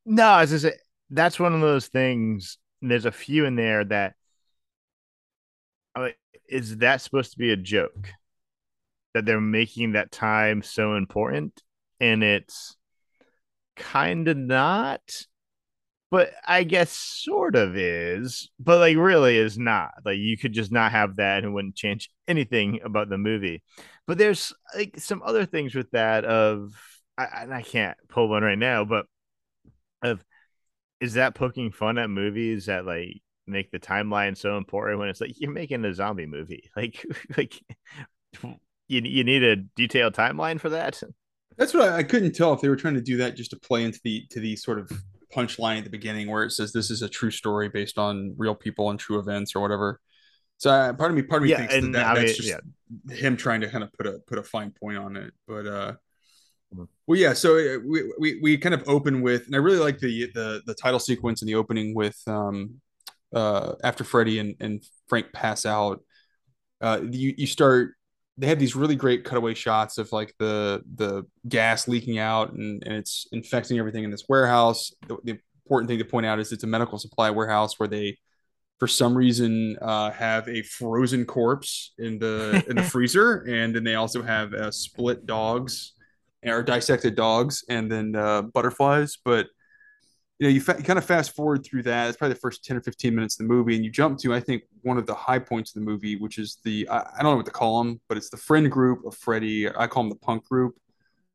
No, 0.04 0.38
as 0.38 0.52
I 0.52 0.56
say, 0.58 0.74
that's 1.10 1.38
one 1.38 1.54
of 1.54 1.60
those 1.60 1.88
things. 1.88 2.58
There's 2.80 3.04
a 3.04 3.12
few 3.12 3.44
in 3.44 3.56
there 3.56 3.84
that 3.84 4.14
is 6.48 6.78
that 6.78 7.00
supposed 7.00 7.32
to 7.32 7.38
be 7.38 7.50
a 7.50 7.56
joke 7.56 8.10
that 9.14 9.24
they're 9.24 9.40
making 9.40 9.92
that 9.92 10.10
time 10.10 10.62
so 10.62 10.94
important, 10.96 11.62
and 12.00 12.22
it's 12.22 12.76
kind 13.76 14.28
of 14.28 14.36
not. 14.36 15.00
But 16.10 16.32
I 16.46 16.64
guess 16.64 16.90
sort 16.90 17.56
of 17.56 17.74
is, 17.74 18.50
but 18.60 18.78
like 18.80 18.98
really 18.98 19.38
is 19.38 19.56
not. 19.58 19.92
Like 20.04 20.18
you 20.18 20.36
could 20.36 20.52
just 20.52 20.70
not 20.70 20.92
have 20.92 21.16
that 21.16 21.38
and 21.38 21.46
it 21.46 21.50
wouldn't 21.50 21.74
change 21.74 22.10
anything 22.28 22.80
about 22.84 23.08
the 23.08 23.16
movie. 23.16 23.62
But 24.06 24.18
there's 24.18 24.52
like 24.76 24.98
some 24.98 25.22
other 25.24 25.46
things 25.46 25.74
with 25.74 25.90
that 25.92 26.26
of 26.26 26.74
I, 27.16 27.24
and 27.40 27.54
I 27.54 27.62
can't 27.62 27.96
pull 28.10 28.28
one 28.28 28.42
right 28.42 28.58
now, 28.58 28.84
but 28.84 29.06
of 30.02 30.24
is 31.00 31.14
that 31.14 31.34
poking 31.34 31.72
fun 31.72 31.98
at 31.98 32.10
movies 32.10 32.66
that 32.66 32.86
like 32.86 33.22
make 33.46 33.70
the 33.70 33.78
timeline 33.78 34.36
so 34.36 34.56
important 34.56 34.98
when 35.00 35.08
it's 35.08 35.20
like 35.20 35.38
you're 35.40 35.50
making 35.50 35.84
a 35.84 35.94
zombie 35.94 36.26
movie 36.26 36.70
like 36.76 37.04
like 37.36 37.60
you, 38.88 39.00
you 39.02 39.24
need 39.24 39.42
a 39.42 39.56
detailed 39.56 40.14
timeline 40.14 40.60
for 40.60 40.70
that 40.70 41.02
That's 41.58 41.74
what 41.74 41.88
I, 41.88 41.98
I 41.98 42.02
couldn't 42.02 42.32
tell 42.34 42.52
if 42.52 42.60
they 42.60 42.68
were 42.68 42.76
trying 42.76 42.94
to 42.94 43.00
do 43.02 43.18
that 43.18 43.36
just 43.36 43.50
to 43.50 43.58
play 43.58 43.84
into 43.84 44.00
the 44.04 44.26
to 44.30 44.40
the 44.40 44.56
sort 44.56 44.78
of 44.78 44.90
punchline 45.34 45.78
at 45.78 45.84
the 45.84 45.90
beginning 45.90 46.30
where 46.30 46.44
it 46.44 46.50
says 46.50 46.72
this 46.72 46.90
is 46.90 47.02
a 47.02 47.08
true 47.08 47.30
story 47.30 47.68
based 47.68 47.98
on 47.98 48.34
real 48.36 48.54
people 48.54 48.90
and 48.90 48.98
true 48.98 49.18
events 49.18 49.54
or 49.54 49.60
whatever. 49.60 50.00
So 50.58 50.70
uh, 50.70 50.92
part 50.94 51.10
of 51.10 51.16
me, 51.16 51.22
part 51.22 51.42
of 51.42 51.44
me 51.44 51.50
Yeah, 51.50 51.56
thinks 51.56 51.78
that, 51.78 51.92
that 51.92 52.14
that's 52.14 52.36
just 52.36 52.60
him 53.10 53.36
trying 53.36 53.62
to 53.62 53.68
kind 53.68 53.84
of 53.84 53.92
put 53.92 54.06
a 54.06 54.20
put 54.26 54.38
a 54.38 54.42
fine 54.42 54.72
point 54.72 54.98
on 54.98 55.16
it. 55.16 55.32
But 55.46 55.66
uh. 55.66 55.92
Well, 57.06 57.18
yeah. 57.18 57.32
So 57.32 57.56
uh, 57.56 57.78
we, 57.84 58.12
we 58.18 58.40
we 58.42 58.58
kind 58.58 58.74
of 58.74 58.82
open 58.86 59.22
with, 59.22 59.46
and 59.46 59.54
I 59.54 59.58
really 59.58 59.78
like 59.78 59.98
the 59.98 60.30
the 60.34 60.62
the 60.66 60.74
title 60.74 60.98
sequence 60.98 61.42
and 61.42 61.48
the 61.48 61.54
opening 61.54 61.94
with 61.94 62.20
um 62.26 62.80
uh 63.34 63.74
after 63.82 64.04
Freddie 64.04 64.38
and 64.38 64.54
and 64.60 64.82
Frank 65.08 65.32
pass 65.32 65.66
out. 65.66 66.02
Uh, 66.80 67.00
you 67.10 67.34
you 67.36 67.46
start 67.46 67.94
they 68.38 68.46
have 68.46 68.58
these 68.58 68.74
really 68.74 68.96
great 68.96 69.24
cutaway 69.24 69.54
shots 69.54 69.98
of 69.98 70.10
like 70.12 70.34
the 70.38 70.82
the 70.94 71.24
gas 71.48 71.86
leaking 71.86 72.18
out 72.18 72.52
and, 72.52 72.82
and 72.84 72.94
it's 72.94 73.26
infecting 73.32 73.78
everything 73.78 74.04
in 74.04 74.10
this 74.10 74.24
warehouse. 74.28 74.92
The, 75.06 75.16
the 75.24 75.38
important 75.64 75.88
thing 75.88 75.98
to 75.98 76.04
point 76.04 76.26
out 76.26 76.38
is 76.38 76.52
it's 76.52 76.64
a 76.64 76.66
medical 76.66 76.98
supply 76.98 77.30
warehouse 77.30 77.78
where 77.78 77.88
they, 77.88 78.18
for 78.78 78.88
some 78.88 79.16
reason, 79.16 79.76
uh, 79.80 80.10
have 80.10 80.48
a 80.48 80.62
frozen 80.62 81.24
corpse 81.24 81.92
in 81.98 82.18
the 82.18 82.64
in 82.68 82.76
the 82.76 82.82
freezer, 82.94 83.42
and 83.42 83.74
then 83.74 83.84
they 83.84 83.94
also 83.94 84.22
have 84.22 84.54
uh, 84.54 84.70
split 84.70 85.26
dogs 85.26 85.92
or 86.44 86.62
dissected 86.62 87.14
dogs, 87.14 87.64
and 87.68 87.90
then 87.90 88.16
uh, 88.16 88.42
butterflies. 88.42 89.18
But 89.24 89.46
you 90.38 90.48
know, 90.48 90.54
you, 90.54 90.60
fa- 90.60 90.76
you 90.78 90.84
kind 90.84 90.98
of 90.98 91.04
fast 91.04 91.36
forward 91.36 91.64
through 91.64 91.84
that. 91.84 92.08
It's 92.08 92.16
probably 92.16 92.34
the 92.34 92.40
first 92.40 92.64
ten 92.64 92.76
or 92.76 92.80
fifteen 92.80 93.14
minutes 93.14 93.34
of 93.38 93.46
the 93.46 93.52
movie, 93.52 93.76
and 93.76 93.84
you 93.84 93.90
jump 93.90 94.18
to 94.20 94.34
I 94.34 94.40
think 94.40 94.64
one 94.82 94.98
of 94.98 95.06
the 95.06 95.14
high 95.14 95.38
points 95.38 95.74
of 95.74 95.80
the 95.80 95.86
movie, 95.88 96.16
which 96.16 96.38
is 96.38 96.58
the 96.64 96.88
I, 96.88 96.98
I 96.98 97.22
don't 97.22 97.32
know 97.32 97.36
what 97.36 97.46
to 97.46 97.52
call 97.52 97.82
them, 97.82 98.00
but 98.08 98.16
it's 98.16 98.30
the 98.30 98.36
friend 98.36 98.70
group 98.70 99.04
of 99.04 99.14
Freddie. 99.14 99.68
I 99.68 99.86
call 99.86 100.02
them 100.04 100.10
the 100.10 100.16
punk 100.16 100.48
group. 100.48 100.74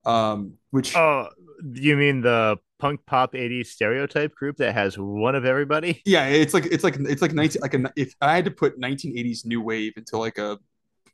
Um, 0.05 0.53
which 0.71 0.95
oh 0.95 1.27
you 1.73 1.97
mean 1.97 2.21
the 2.21 2.57
punk 2.79 3.01
pop 3.05 3.33
80s 3.33 3.67
stereotype 3.67 4.33
group 4.35 4.57
that 4.57 4.73
has 4.73 4.97
one 4.97 5.35
of 5.35 5.43
everybody 5.43 6.01
yeah, 6.05 6.27
it's 6.27 6.53
like 6.53 6.65
it's 6.67 6.83
like 6.83 6.95
it's 6.99 7.21
like 7.21 7.33
nineteen 7.33 7.61
like 7.61 7.73
a, 7.73 7.91
if 7.95 8.13
I 8.21 8.35
had 8.35 8.45
to 8.45 8.51
put 8.51 8.77
nineteen 8.77 9.17
eighties 9.17 9.45
new 9.45 9.61
wave 9.61 9.93
into 9.97 10.17
like 10.17 10.37
a 10.37 10.59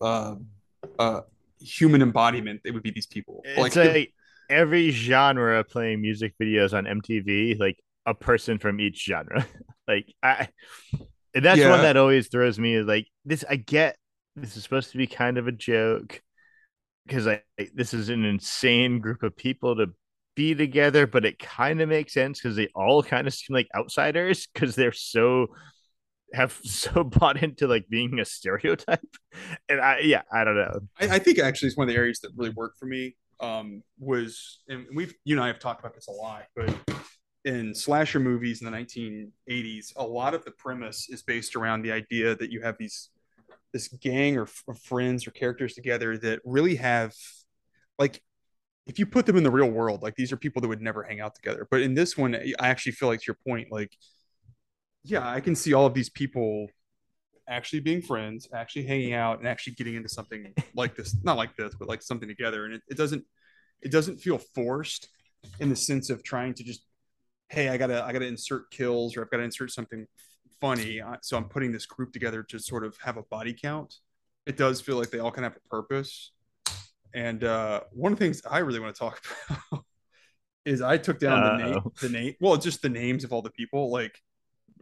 uh, 0.02 0.36
uh 1.00 1.22
human 1.64 2.02
embodiment, 2.02 2.62
it 2.66 2.72
would 2.72 2.84
be 2.84 2.92
these 2.92 3.08
people. 3.08 3.42
it's 3.46 3.76
like 3.76 4.14
every 4.50 4.92
genre 4.92 5.64
playing 5.64 6.02
music 6.02 6.34
videos 6.42 6.74
on 6.74 6.86
mtv 6.86 7.58
like 7.60 7.78
a 8.06 8.14
person 8.14 8.60
from 8.60 8.80
each 8.80 9.06
genre 9.06 9.48
like 9.88 10.14
i 10.22 10.48
and 11.34 11.44
that's 11.46 11.60
Yeah. 11.60 11.70
one 11.72 11.82
that 11.82 11.98
always 11.98 12.28
throws 12.28 12.60
me 12.60 12.76
is 12.76 12.86
like 12.86 13.08
this 13.26 13.44
i 13.50 13.56
get 13.56 13.98
this 14.36 14.58
is 14.58 14.64
supposed 14.64 14.92
to 14.92 14.98
be 14.98 15.08
kind 15.08 15.38
of 15.38 15.48
a 15.48 15.52
joke 15.52 16.22
because 17.08 17.28
I 17.28 17.42
this 17.74 17.94
is 17.94 18.10
an 18.10 18.26
insane 18.26 19.00
group 19.00 19.24
of 19.24 19.36
people 19.36 19.76
to 19.76 19.88
be 20.36 20.56
together, 20.56 21.06
but 21.06 21.26
it 21.26 21.38
kind 21.40 21.82
of 21.82 21.90
makes 21.90 22.14
sense 22.14 22.40
because 22.42 22.56
they 22.56 22.68
all 22.76 23.04
kind 23.04 23.28
of 23.28 23.34
seem 23.34 23.54
like 23.54 23.68
outsiders 23.76 24.48
because 24.54 24.76
they're 24.76 24.92
so 24.92 25.48
have 26.34 26.60
so 26.64 27.04
bought 27.04 27.42
into 27.42 27.68
like 27.68 27.88
being 27.90 28.20
a 28.20 28.26
stereotype, 28.26 29.16
and 29.70 29.82
I 29.82 30.00
yeah 30.00 30.24
I 30.32 30.44
don't 30.44 30.56
know. 30.56 30.80
I, 31.00 31.16
I 31.16 31.20
think 31.20 31.40
actually 31.40 31.70
it's 31.70 31.78
one 31.78 31.88
of 31.88 31.94
the 31.94 32.00
areas 32.00 32.20
that 32.22 32.32
really 32.36 32.52
worked 32.52 32.78
for 32.80 32.86
me. 32.86 33.16
Um, 33.40 33.84
was 34.00 34.62
and 34.70 34.86
we've 34.94 35.14
you 35.26 35.36
and 35.36 35.44
I 35.44 35.48
have 35.48 35.60
talked 35.60 35.82
about 35.82 35.96
this 35.96 36.08
a 36.08 36.12
lot, 36.12 36.46
but 36.56 36.74
in 37.46 37.76
slasher 37.76 38.20
movies 38.20 38.62
in 38.62 38.72
the 38.72 38.78
1980s, 38.78 39.94
a 39.98 40.04
lot 40.04 40.34
of 40.34 40.46
the 40.46 40.52
premise 40.52 41.10
is 41.10 41.24
based 41.24 41.56
around 41.56 41.82
the 41.82 41.92
idea 41.92 42.36
that 42.36 42.52
you 42.52 42.62
have 42.62 42.78
these 42.78 43.10
this 43.74 43.88
gang 43.88 44.38
or 44.38 44.44
f- 44.44 44.64
friends 44.82 45.28
or 45.28 45.32
characters 45.32 45.74
together 45.74 46.18
that 46.18 46.40
really 46.46 46.76
have 46.76 47.14
like 47.98 48.22
if 48.86 49.00
you 49.00 49.06
put 49.06 49.26
them 49.26 49.38
in 49.38 49.44
the 49.44 49.52
real 49.52 49.70
world, 49.70 50.04
like 50.04 50.16
these 50.16 50.32
are 50.32 50.38
people 50.38 50.62
that 50.62 50.68
would 50.68 50.82
never 50.82 51.04
hang 51.04 51.22
out 51.22 51.36
together. 51.36 51.68
But 51.70 51.82
in 51.82 51.94
this 51.94 52.18
one, 52.18 52.36
I 52.36 52.68
actually 52.68 52.92
feel 52.94 53.08
like 53.08 53.22
to 53.22 53.26
your 53.28 53.38
point, 53.48 53.72
like, 53.72 53.96
yeah, 55.04 55.28
I 55.28 55.40
can 55.40 55.56
see 55.56 55.74
all 55.74 55.86
of 55.86 55.94
these 55.94 56.10
people 56.10 56.68
actually 57.48 57.82
being 57.82 58.02
friends, 58.02 58.48
actually 58.54 58.86
hanging 58.86 59.14
out, 59.14 59.40
and 59.40 59.48
actually 59.48 59.74
getting 59.74 59.96
into 59.96 60.10
something 60.10 60.54
like 60.76 60.96
this. 60.96 61.16
Not 61.24 61.38
like 61.38 61.56
this, 61.56 61.74
but 61.78 61.88
like 61.88 62.02
something 62.02 62.28
together. 62.28 62.66
And 62.66 62.76
it, 62.76 62.82
it 62.90 62.98
doesn't 62.98 63.24
it 63.82 63.92
doesn't 63.92 64.20
feel 64.20 64.38
forced 64.38 65.10
in 65.60 65.70
the 65.70 65.76
sense 65.76 66.10
of 66.10 66.24
trying 66.24 66.54
to 66.54 66.64
just, 66.64 66.86
hey, 67.50 67.70
I 67.70 67.78
gotta 67.78 68.04
I 68.04 68.14
gotta 68.14 68.28
insert 68.28 68.72
kills 68.72 69.18
or 69.18 69.24
I've 69.24 69.30
got 69.30 69.38
to 69.38 69.44
insert 69.44 69.72
something 69.72 70.06
funny. 70.62 71.02
So 71.22 71.36
I'm 71.38 71.50
putting 71.50 71.72
this 71.72 71.86
group 71.86 72.14
together 72.14 72.44
to 72.44 72.60
sort 72.60 72.86
of 72.86 72.96
have 73.04 73.18
a 73.18 73.24
body 73.24 73.54
count. 73.54 73.96
It 74.46 74.58
does 74.58 74.82
feel 74.82 74.98
like 74.98 75.10
they 75.10 75.20
all 75.20 75.32
kind 75.32 75.46
of 75.46 75.54
have 75.54 75.62
a 75.66 75.70
purpose 75.70 76.32
and 77.14 77.44
uh, 77.44 77.82
one 77.92 78.12
of 78.12 78.20
the 78.20 78.26
things 78.26 78.42
I 78.50 78.60
really 78.60 78.80
want 78.80 78.96
to 78.96 79.00
talk 79.00 79.22
about 79.50 79.86
is 80.66 80.82
I 80.82 80.98
took 80.98 81.20
down 81.20 81.44
Uh-oh. 81.44 81.58
the 81.58 81.64
name, 81.64 81.82
the 82.02 82.10
name, 82.10 82.36
well, 82.40 82.58
just 82.58 82.82
the 82.82 82.90
names 82.90 83.24
of 83.24 83.34
all 83.34 83.42
the 83.42 83.52
people. 83.52 83.92
Like, 83.92 84.18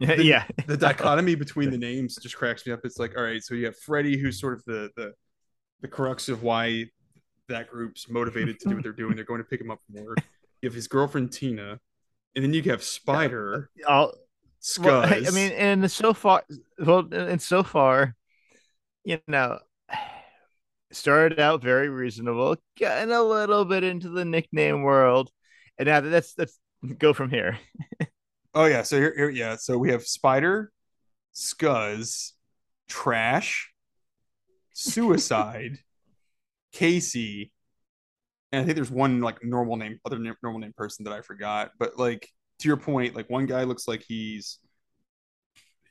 the, 0.06 0.24
yeah, 0.24 0.44
the 0.66 0.76
dichotomy 0.76 1.34
between 1.34 1.70
the 1.70 1.78
names 1.78 2.16
just 2.16 2.36
cracks 2.36 2.66
me 2.66 2.72
up. 2.72 2.80
It's 2.84 2.98
like, 2.98 3.16
all 3.16 3.24
right, 3.24 3.42
so 3.42 3.54
you 3.54 3.66
have 3.66 3.78
Freddy, 3.78 4.18
who's 4.18 4.40
sort 4.40 4.54
of 4.54 4.64
the 4.64 4.90
the 4.96 5.12
the 5.80 5.88
crux 5.88 6.28
of 6.28 6.42
why 6.42 6.86
that 7.48 7.68
group's 7.68 8.08
motivated 8.08 8.58
to 8.60 8.68
do 8.68 8.74
what 8.76 8.84
they're 8.84 8.92
doing. 8.92 9.16
They're 9.16 9.24
going 9.24 9.42
to 9.42 9.44
pick 9.44 9.60
him 9.60 9.70
up 9.70 9.78
from 9.86 10.04
work. 10.04 10.18
You 10.60 10.68
have 10.68 10.74
his 10.74 10.86
girlfriend 10.86 11.32
Tina, 11.32 11.80
and 12.36 12.44
then 12.44 12.52
you 12.52 12.62
have 12.64 12.82
Spider. 12.82 13.70
Uh, 13.86 13.90
I'll, 13.90 14.14
Scuzz. 14.62 14.84
Well, 14.84 15.02
I 15.04 15.30
mean, 15.30 15.52
and 15.52 15.90
so 15.90 16.14
far, 16.14 16.44
well, 16.78 17.12
and 17.12 17.42
so 17.42 17.64
far, 17.64 18.14
you 19.04 19.18
know, 19.26 19.58
started 20.92 21.40
out 21.40 21.62
very 21.62 21.88
reasonable, 21.88 22.56
getting 22.76 23.12
a 23.12 23.22
little 23.22 23.64
bit 23.64 23.82
into 23.82 24.08
the 24.08 24.24
nickname 24.24 24.82
world, 24.82 25.30
and 25.78 25.88
now 25.88 26.00
that's 26.00 26.34
let's 26.38 26.58
go 26.98 27.12
from 27.12 27.30
here. 27.30 27.58
oh 28.54 28.64
yeah, 28.66 28.82
so 28.82 28.96
here, 28.96 29.14
here, 29.16 29.30
yeah, 29.30 29.56
so 29.56 29.78
we 29.78 29.90
have 29.90 30.04
Spider, 30.04 30.72
Scuzz, 31.34 32.32
Trash, 32.88 33.72
Suicide, 34.72 35.78
Casey, 36.72 37.52
and 38.52 38.62
I 38.62 38.64
think 38.64 38.76
there's 38.76 38.90
one 38.90 39.20
like 39.20 39.42
normal 39.42 39.76
name, 39.76 39.98
other 40.04 40.18
normal 40.42 40.60
name 40.60 40.74
person 40.76 41.04
that 41.04 41.12
I 41.12 41.22
forgot, 41.22 41.70
but 41.78 41.98
like 41.98 42.28
to 42.60 42.68
your 42.68 42.76
point, 42.76 43.16
like 43.16 43.30
one 43.30 43.46
guy 43.46 43.64
looks 43.64 43.88
like 43.88 44.04
he's 44.06 44.58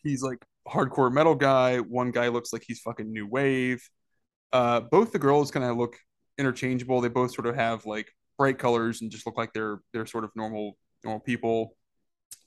he's 0.04 0.22
like 0.22 0.44
hardcore 0.68 1.12
metal 1.12 1.36
guy, 1.36 1.80
one 1.80 2.12
guy 2.12 2.28
looks 2.28 2.54
like 2.54 2.64
he's 2.66 2.80
fucking 2.80 3.12
new 3.12 3.28
wave. 3.28 3.82
Uh, 4.54 4.82
both 4.82 5.12
the 5.12 5.20
girls 5.20 5.52
kind 5.52 5.66
of 5.66 5.78
look 5.78 5.98
interchangeable. 6.38 7.02
They 7.02 7.08
both 7.10 7.34
sort 7.34 7.48
of 7.48 7.56
have 7.56 7.86
like 7.86 8.12
bright 8.38 8.60
colors 8.60 9.02
and 9.02 9.12
just 9.12 9.26
look 9.26 9.38
like 9.38 9.54
they're 9.54 9.80
they're 9.94 10.06
sort 10.06 10.24
of 10.24 10.32
normal 10.36 10.78
normal 11.04 11.22
people. 11.22 11.76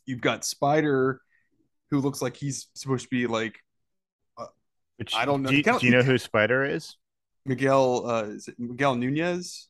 You've 0.06 0.20
got 0.20 0.44
Spider, 0.44 1.20
who 1.90 2.00
looks 2.00 2.20
like 2.20 2.36
he's 2.36 2.68
supposed 2.74 3.04
to 3.04 3.10
be 3.10 3.26
like 3.26 3.58
uh, 4.38 4.46
Which, 4.96 5.14
I 5.14 5.24
don't 5.24 5.42
know. 5.42 5.50
Do, 5.50 5.62
do 5.62 5.78
you 5.80 5.90
know 5.90 6.02
who 6.02 6.18
Spider 6.18 6.64
is? 6.64 6.96
Miguel 7.46 8.08
uh, 8.08 8.22
is 8.24 8.48
it 8.48 8.54
Miguel 8.58 8.94
Nunez? 8.94 9.68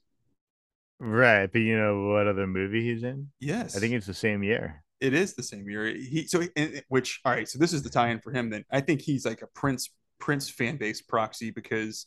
Right, 1.01 1.51
but 1.51 1.61
you 1.61 1.77
know 1.77 2.09
what 2.09 2.29
other 2.29 2.47
movie 2.47 2.83
he's 2.83 3.03
in? 3.03 3.31
Yes, 3.41 3.77
I 3.77 3.81
think 3.81 3.95
it's 3.95 4.07
the 4.07 4.15
same 4.15 4.43
year. 4.43 4.83
It 5.01 5.13
is 5.13 5.35
the 5.35 5.43
same 5.43 5.69
year. 5.69 5.87
He 5.89 6.27
so 6.27 6.43
which 6.89 7.21
all 7.25 7.33
right. 7.33 7.49
So 7.49 7.59
this 7.59 7.73
is 7.73 7.83
the 7.83 7.91
tie-in 7.91 8.21
for 8.21 8.33
him. 8.33 8.49
Then 8.49 8.65
I 8.71 8.81
think 8.81 9.03
he's 9.03 9.27
like 9.27 9.43
a 9.43 9.47
Prince 9.49 9.91
Prince 10.19 10.49
fan 10.49 10.77
base 10.77 11.03
proxy 11.03 11.51
because 11.51 12.07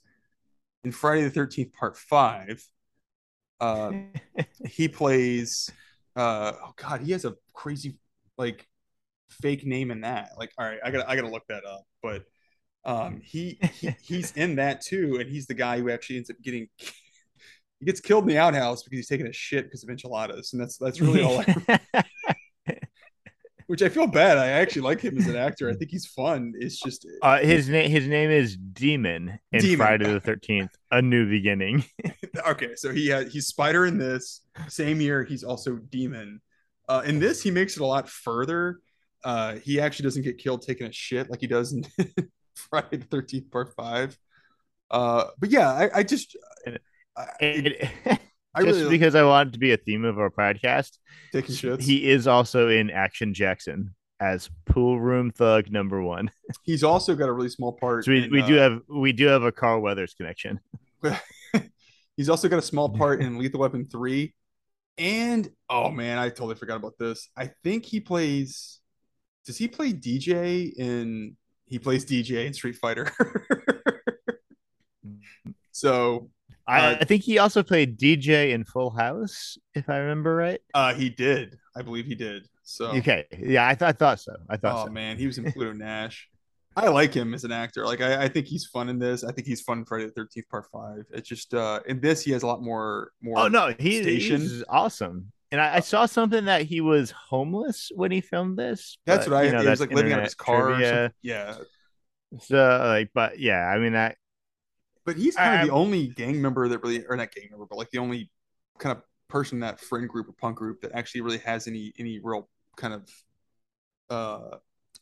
in 0.84 0.92
Friday 0.92 1.24
the 1.24 1.30
Thirteenth 1.30 1.74
Part 1.74 1.98
Five, 1.98 2.64
uh, 3.60 3.92
he 4.66 4.88
plays. 4.88 5.70
Uh, 6.16 6.54
oh 6.66 6.74
God, 6.76 7.02
he 7.02 7.12
has 7.12 7.26
a 7.26 7.36
crazy 7.54 7.98
like 8.38 8.68
fake 9.30 9.66
name 9.66 9.92
in 9.92 10.02
that. 10.02 10.32
Like, 10.38 10.52
all 10.58 10.66
right, 10.66 10.80
I 10.84 10.92
gotta 10.92 11.10
I 11.10 11.16
gotta 11.16 11.30
look 11.30 11.48
that 11.48 11.66
up. 11.66 11.84
But 12.02 12.24
um, 12.86 13.22
he, 13.24 13.60
he 13.74 13.96
he's 14.02 14.32
in 14.34 14.56
that 14.56 14.82
too, 14.82 15.18
and 15.20 15.30
he's 15.30 15.48
the 15.48 15.54
guy 15.54 15.80
who 15.80 15.90
actually 15.90 16.18
ends 16.18 16.30
up 16.30 16.38
getting. 16.42 16.68
He 17.80 17.86
gets 17.86 18.00
killed 18.00 18.24
in 18.24 18.30
the 18.30 18.40
outhouse 18.40 18.82
because 18.82 18.98
he's 18.98 19.08
taking 19.08 19.28
a 19.28 19.32
shit 19.32 19.66
because 19.66 19.84
of 19.84 19.92
enchiladas, 19.92 20.52
and 20.52 20.60
that's 20.60 20.78
that's 20.78 21.00
really 21.00 21.22
all. 21.22 21.44
I, 21.94 22.04
which 23.68 23.82
I 23.82 23.90
feel 23.90 24.08
bad. 24.08 24.38
I 24.38 24.48
actually 24.48 24.82
like 24.82 25.02
him 25.02 25.18
as 25.18 25.28
an 25.28 25.36
actor. 25.36 25.70
I 25.70 25.74
think 25.74 25.92
he's 25.92 26.08
fun. 26.08 26.54
It's 26.58 26.80
just 26.80 27.06
uh, 27.22 27.38
his 27.38 27.70
name. 27.70 27.92
His 27.92 28.08
name 28.08 28.32
is 28.32 28.58
Demon 28.58 29.40
in 29.52 29.62
Demon. 29.62 29.78
Friday 29.78 30.12
the 30.12 30.20
Thirteenth: 30.20 30.72
A 30.90 31.02
New 31.02 31.30
Beginning. 31.30 31.84
okay, 32.48 32.76
so 32.76 32.92
he 32.92 33.08
had 33.08 33.28
he's 33.28 33.48
Spider 33.48 33.86
in 33.86 33.98
this 33.98 34.42
same 34.70 35.00
year. 35.00 35.24
He's 35.24 35.44
also 35.44 35.76
Demon. 35.76 36.42
Uh, 36.88 37.04
in 37.06 37.20
this, 37.20 37.42
he 37.42 37.52
makes 37.52 37.76
it 37.76 37.82
a 37.82 37.86
lot 37.86 38.10
further. 38.10 38.80
Uh, 39.24 39.56
he 39.56 39.80
actually 39.80 40.04
doesn't 40.04 40.24
get 40.24 40.38
killed 40.38 40.62
taking 40.62 40.88
a 40.88 40.92
shit 40.92 41.30
like 41.30 41.42
he 41.42 41.48
does 41.48 41.74
in 41.74 41.86
Friday 42.56 42.98
the 42.98 43.06
Thirteenth 43.06 43.52
Part 43.52 43.74
Five. 43.76 44.18
Uh, 44.90 45.26
but 45.40 45.50
yeah, 45.50 45.70
I, 45.70 46.00
I 46.00 46.04
just. 46.04 46.38
I, 47.18 47.28
it, 47.40 47.90
I 48.56 48.64
just 48.64 48.80
really 48.80 48.90
because 48.90 49.14
I 49.14 49.24
wanted 49.24 49.54
to 49.54 49.60
be 49.60 49.72
a 49.72 49.78
theme 49.78 50.04
of 50.04 50.18
our 50.18 50.32
podcast. 50.32 50.98
Taking 51.32 51.56
shits. 51.56 51.82
He 51.82 52.10
is 52.10 52.28
also 52.28 52.70
in 52.70 52.90
Action 52.90 53.34
Jackson 53.34 53.94
as 54.20 54.50
pool 54.66 55.00
room 55.00 55.32
thug 55.32 55.72
number 55.72 56.02
one. 56.02 56.32
He's 56.64 56.84
also 56.84 57.16
got 57.16 57.30
a 57.30 57.32
really 57.32 57.50
small 57.50 57.74
part. 57.74 58.06
So 58.06 58.12
we, 58.12 58.24
in, 58.24 58.32
we 58.32 58.42
uh, 58.42 58.48
do 58.48 58.54
have 58.56 58.82
we 58.88 59.12
do 59.12 59.28
have 59.28 59.44
a 59.44 59.52
Carl 59.52 59.82
Weathers 59.82 60.16
connection. 60.16 60.60
he's 62.16 62.30
also 62.30 62.50
got 62.50 62.58
a 62.58 62.64
small 62.64 62.90
part 62.90 63.22
in 63.22 63.38
Lethal 63.38 63.60
Weapon 63.60 63.86
three, 63.86 64.34
and 64.98 65.50
oh 65.70 65.90
man, 65.90 66.18
I 66.18 66.30
totally 66.30 66.56
forgot 66.56 66.78
about 66.78 66.98
this. 66.98 67.30
I 67.38 67.52
think 67.64 67.86
he 67.86 68.00
plays. 68.00 68.80
Does 69.46 69.58
he 69.58 69.68
play 69.68 69.94
DJ 69.94 70.74
in? 70.74 71.38
He 71.66 71.80
plays 71.80 72.06
DJ 72.06 72.46
in 72.46 72.54
Street 72.54 72.78
Fighter. 72.78 73.12
so 75.72 76.30
I, 76.68 76.80
uh, 76.80 76.98
I, 77.02 77.06
think 77.06 77.24
he 77.24 77.40
also 77.40 77.64
played 77.64 77.98
DJ 77.98 78.52
in 78.52 78.66
Full 78.66 78.90
House, 78.90 79.58
if 79.74 79.90
I 79.90 79.98
remember 79.98 80.36
right. 80.36 80.60
Uh, 80.74 80.94
he 80.94 81.10
did. 81.10 81.58
I 81.76 81.82
believe 81.82 82.06
he 82.06 82.16
did. 82.16 82.48
So 82.64 82.88
okay, 82.88 83.26
yeah, 83.38 83.68
I, 83.68 83.74
th- 83.76 83.88
I 83.88 83.92
thought 83.94 84.20
so. 84.20 84.36
I 84.50 84.58
thought. 84.58 84.76
Oh 84.76 84.86
so. 84.88 84.92
man, 84.92 85.18
he 85.18 85.26
was 85.26 85.38
in 85.38 85.52
Pluto 85.52 85.74
Nash. 85.74 86.28
I 86.78 86.90
like 86.90 87.14
him 87.14 87.34
as 87.34 87.44
an 87.44 87.52
actor. 87.52 87.86
Like 87.86 88.02
I, 88.02 88.26
I, 88.26 88.28
think 88.28 88.46
he's 88.46 88.66
fun 88.66 88.88
in 88.88 89.00
this. 89.00 89.24
I 89.24 89.32
think 89.32 89.48
he's 89.48 89.62
fun 89.62 89.80
in 89.80 89.86
Friday 89.86 90.06
the 90.06 90.12
Thirteenth 90.12 90.48
Part 90.50 90.68
Five. 90.72 91.06
It's 91.12 91.28
just 91.28 91.54
uh 91.54 91.80
in 91.88 92.00
this 92.00 92.24
he 92.24 92.32
has 92.32 92.44
a 92.44 92.48
lot 92.48 92.62
more 92.62 93.12
more. 93.22 93.40
Oh 93.40 93.48
no, 93.48 93.74
he, 93.80 94.04
he's 94.04 94.64
awesome. 94.70 95.32
And 95.52 95.60
I, 95.62 95.76
I, 95.76 95.80
saw 95.80 96.06
something 96.06 96.46
that 96.46 96.64
he 96.64 96.82
was 96.82 97.10
homeless 97.12 97.90
when 97.96 98.12
he 98.12 98.20
filmed 98.20 98.60
this. 98.60 98.98
That's 99.06 99.26
but, 99.26 99.34
what 99.34 99.44
I. 99.44 99.46
You 99.46 99.52
know, 99.54 99.62
he 99.62 99.70
was 99.70 99.80
like 99.80 99.92
living 99.92 100.12
out 100.12 100.20
of 100.20 100.26
his 100.26 100.36
car. 100.36 101.12
Yeah. 101.22 101.56
So 102.42 102.80
like, 102.84 103.10
but 103.14 103.40
yeah, 103.40 103.66
I 103.66 103.80
mean 103.80 103.94
that 103.94 104.18
but 105.08 105.16
he's 105.16 105.38
kind 105.38 105.62
of 105.62 105.68
the 105.68 105.74
only 105.74 106.08
gang 106.08 106.42
member 106.42 106.68
that 106.68 106.84
really, 106.84 107.06
or 107.08 107.16
not 107.16 107.34
gang 107.34 107.48
member, 107.50 107.66
but 107.66 107.78
like 107.78 107.90
the 107.92 107.98
only 107.98 108.30
kind 108.78 108.96
of 108.96 109.02
person 109.30 109.56
in 109.56 109.60
that 109.62 109.80
friend 109.80 110.08
group 110.10 110.28
or 110.28 110.34
punk 110.34 110.58
group 110.58 110.82
that 110.82 110.92
actually 110.92 111.22
really 111.22 111.38
has 111.40 111.66
any 111.66 111.94
any 111.98 112.20
real 112.22 112.50
kind 112.76 112.94
of 112.94 113.10
uh 114.10 114.58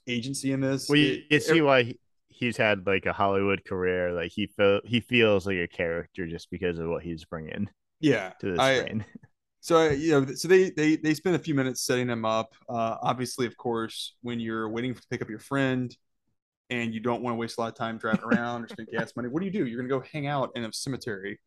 agency 0.07 0.51
in 0.51 0.61
this. 0.61 0.89
Well, 0.89 0.97
you, 0.97 1.21
you 1.29 1.39
see 1.39 1.61
why 1.61 1.83
he, 1.83 1.99
he's 2.29 2.57
had 2.57 2.85
like 2.85 3.05
a 3.05 3.13
Hollywood 3.13 3.63
career. 3.65 4.11
Like 4.13 4.31
he 4.31 4.47
feel 4.47 4.81
he 4.85 4.99
feels 4.99 5.45
like 5.45 5.57
a 5.57 5.67
character 5.67 6.27
just 6.27 6.49
because 6.51 6.79
of 6.79 6.87
what 6.87 7.03
he's 7.03 7.25
bringing. 7.25 7.69
Yeah, 7.99 8.31
to 8.39 8.55
the 8.55 8.79
screen. 8.81 9.05
So 9.61 9.89
you 9.89 10.11
know, 10.11 10.33
so 10.35 10.47
they 10.47 10.69
they 10.69 10.95
they 10.95 11.15
spend 11.15 11.35
a 11.35 11.39
few 11.39 11.55
minutes 11.55 11.81
setting 11.81 12.05
them 12.05 12.23
up. 12.23 12.53
Uh, 12.69 12.97
obviously, 13.01 13.47
of 13.47 13.57
course, 13.57 14.13
when 14.21 14.39
you're 14.39 14.69
waiting 14.69 14.93
to 14.93 15.01
pick 15.09 15.23
up 15.23 15.27
your 15.27 15.39
friend, 15.39 15.91
and 16.69 16.93
you 16.93 16.99
don't 16.99 17.21
want 17.21 17.35
to 17.35 17.37
waste 17.37 17.57
a 17.57 17.61
lot 17.61 17.67
of 17.69 17.75
time 17.75 17.97
driving 17.97 18.23
around 18.23 18.63
or 18.63 18.67
spend 18.67 18.87
gas 18.91 19.15
money, 19.15 19.27
what 19.29 19.39
do 19.39 19.45
you 19.45 19.51
do? 19.51 19.65
You're 19.65 19.77
going 19.77 19.89
to 19.89 19.99
go 19.99 20.03
hang 20.11 20.27
out 20.27 20.51
in 20.55 20.63
a 20.63 20.73
cemetery. 20.73 21.39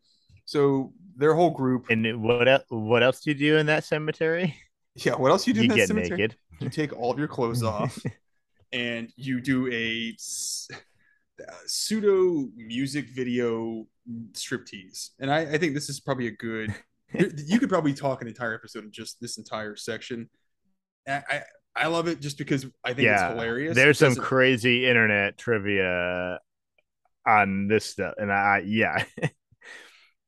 So 0.44 0.92
their 1.16 1.34
whole 1.34 1.50
group. 1.50 1.90
And 1.90 2.22
what 2.22 2.48
else, 2.48 2.64
what 2.68 3.02
else 3.02 3.20
do 3.20 3.30
you 3.30 3.36
do 3.36 3.56
in 3.56 3.66
that 3.66 3.84
cemetery? 3.84 4.56
Yeah, 4.94 5.14
what 5.14 5.30
else 5.30 5.46
you 5.46 5.54
do? 5.54 5.62
You 5.62 5.68
get 5.68 5.88
cemetery? 5.88 6.18
naked. 6.18 6.36
You 6.60 6.70
take 6.70 6.92
all 6.98 7.12
of 7.12 7.18
your 7.18 7.28
clothes 7.28 7.62
off, 7.62 7.98
and 8.72 9.12
you 9.16 9.40
do 9.40 9.70
a 9.72 10.14
pseudo 11.66 12.48
music 12.56 13.06
video 13.14 13.86
striptease. 14.32 15.10
And 15.20 15.30
I, 15.30 15.40
I 15.40 15.58
think 15.58 15.74
this 15.74 15.88
is 15.88 16.00
probably 16.00 16.28
a 16.28 16.32
good. 16.32 16.74
you 17.14 17.58
could 17.58 17.68
probably 17.68 17.94
talk 17.94 18.22
an 18.22 18.28
entire 18.28 18.54
episode 18.54 18.84
of 18.84 18.90
just 18.90 19.20
this 19.20 19.38
entire 19.38 19.76
section. 19.76 20.28
I, 21.06 21.42
I 21.74 21.86
love 21.86 22.08
it 22.08 22.20
just 22.20 22.38
because 22.38 22.66
I 22.84 22.92
think 22.92 23.06
yeah, 23.06 23.28
it's 23.28 23.34
hilarious. 23.34 23.74
There's 23.74 23.98
some 23.98 24.16
crazy 24.16 24.86
internet 24.86 25.38
trivia 25.38 26.38
on 27.26 27.68
this 27.68 27.84
stuff, 27.84 28.14
and 28.18 28.32
I 28.32 28.62
yeah. 28.66 29.04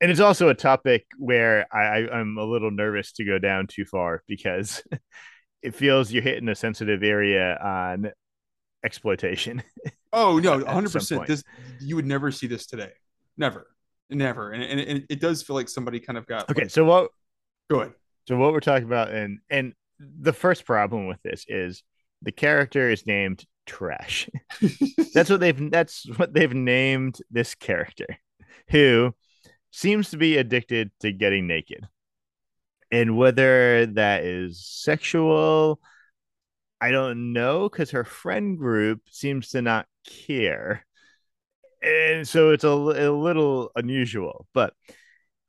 and 0.01 0.11
it's 0.11 0.21
also 0.21 0.49
a 0.49 0.55
topic 0.55 1.07
where 1.19 1.67
I, 1.75 2.09
I'm 2.11 2.39
a 2.39 2.45
little 2.45 2.71
nervous 2.71 3.13
to 3.13 3.25
go 3.25 3.39
down 3.39 3.67
too 3.67 3.85
far 3.85 4.23
because 4.27 4.83
it 5.63 5.75
feels 5.75 6.11
you're 6.11 6.23
hitting 6.23 6.49
a 6.49 6.55
sensitive 6.55 7.03
area 7.03 7.59
on 7.63 8.11
exploitation. 8.85 9.63
Oh 10.13 10.41
no, 10.41 10.59
100. 10.59 10.93
percent 10.93 11.27
This 11.29 11.45
you 11.79 11.95
would 11.95 12.05
never 12.05 12.33
see 12.33 12.49
this 12.49 12.67
today, 12.67 12.91
never, 13.37 13.69
never, 14.09 14.51
and, 14.51 14.61
and, 14.61 14.81
and 14.81 15.07
it 15.09 15.21
does 15.21 15.41
feel 15.41 15.55
like 15.55 15.69
somebody 15.69 16.01
kind 16.01 16.19
of 16.19 16.27
got 16.27 16.51
okay. 16.51 16.63
Like, 16.63 16.71
so 16.71 16.85
what? 16.85 17.13
Go 17.71 17.83
ahead. 17.83 17.95
So 18.27 18.37
what 18.37 18.53
we're 18.53 18.59
talking 18.59 18.87
about, 18.87 19.11
and 19.11 19.39
and 19.49 19.73
the 20.01 20.33
first 20.33 20.65
problem 20.65 21.07
with 21.07 21.23
this 21.23 21.45
is 21.47 21.85
the 22.23 22.33
character 22.33 22.91
is 22.91 23.07
named 23.07 23.45
Trash. 23.67 24.29
that's 25.15 25.31
what 25.31 25.39
they've 25.39 25.71
that's 25.71 26.07
what 26.17 26.35
they've 26.35 26.53
named 26.53 27.19
this 27.31 27.55
character, 27.55 28.07
who 28.71 29.15
seems 29.71 30.11
to 30.11 30.17
be 30.17 30.39
addicted 30.39 30.91
to 31.03 31.13
getting 31.13 31.47
naked. 31.47 31.87
And 32.91 33.17
whether 33.17 33.87
that 33.87 34.25
is 34.25 34.67
sexual, 34.67 35.81
I 36.81 36.91
don't 36.91 37.33
know 37.33 37.69
because 37.69 37.91
her 37.91 38.05
friend 38.05 38.57
group 38.57 39.03
seems 39.11 39.51
to 39.51 39.63
not 39.63 39.87
care. 40.07 40.87
And 41.83 42.27
so 42.27 42.51
it's 42.51 42.65
a, 42.65 42.69
a 42.69 43.13
little 43.13 43.71
unusual. 43.77 44.47
But 44.55 44.75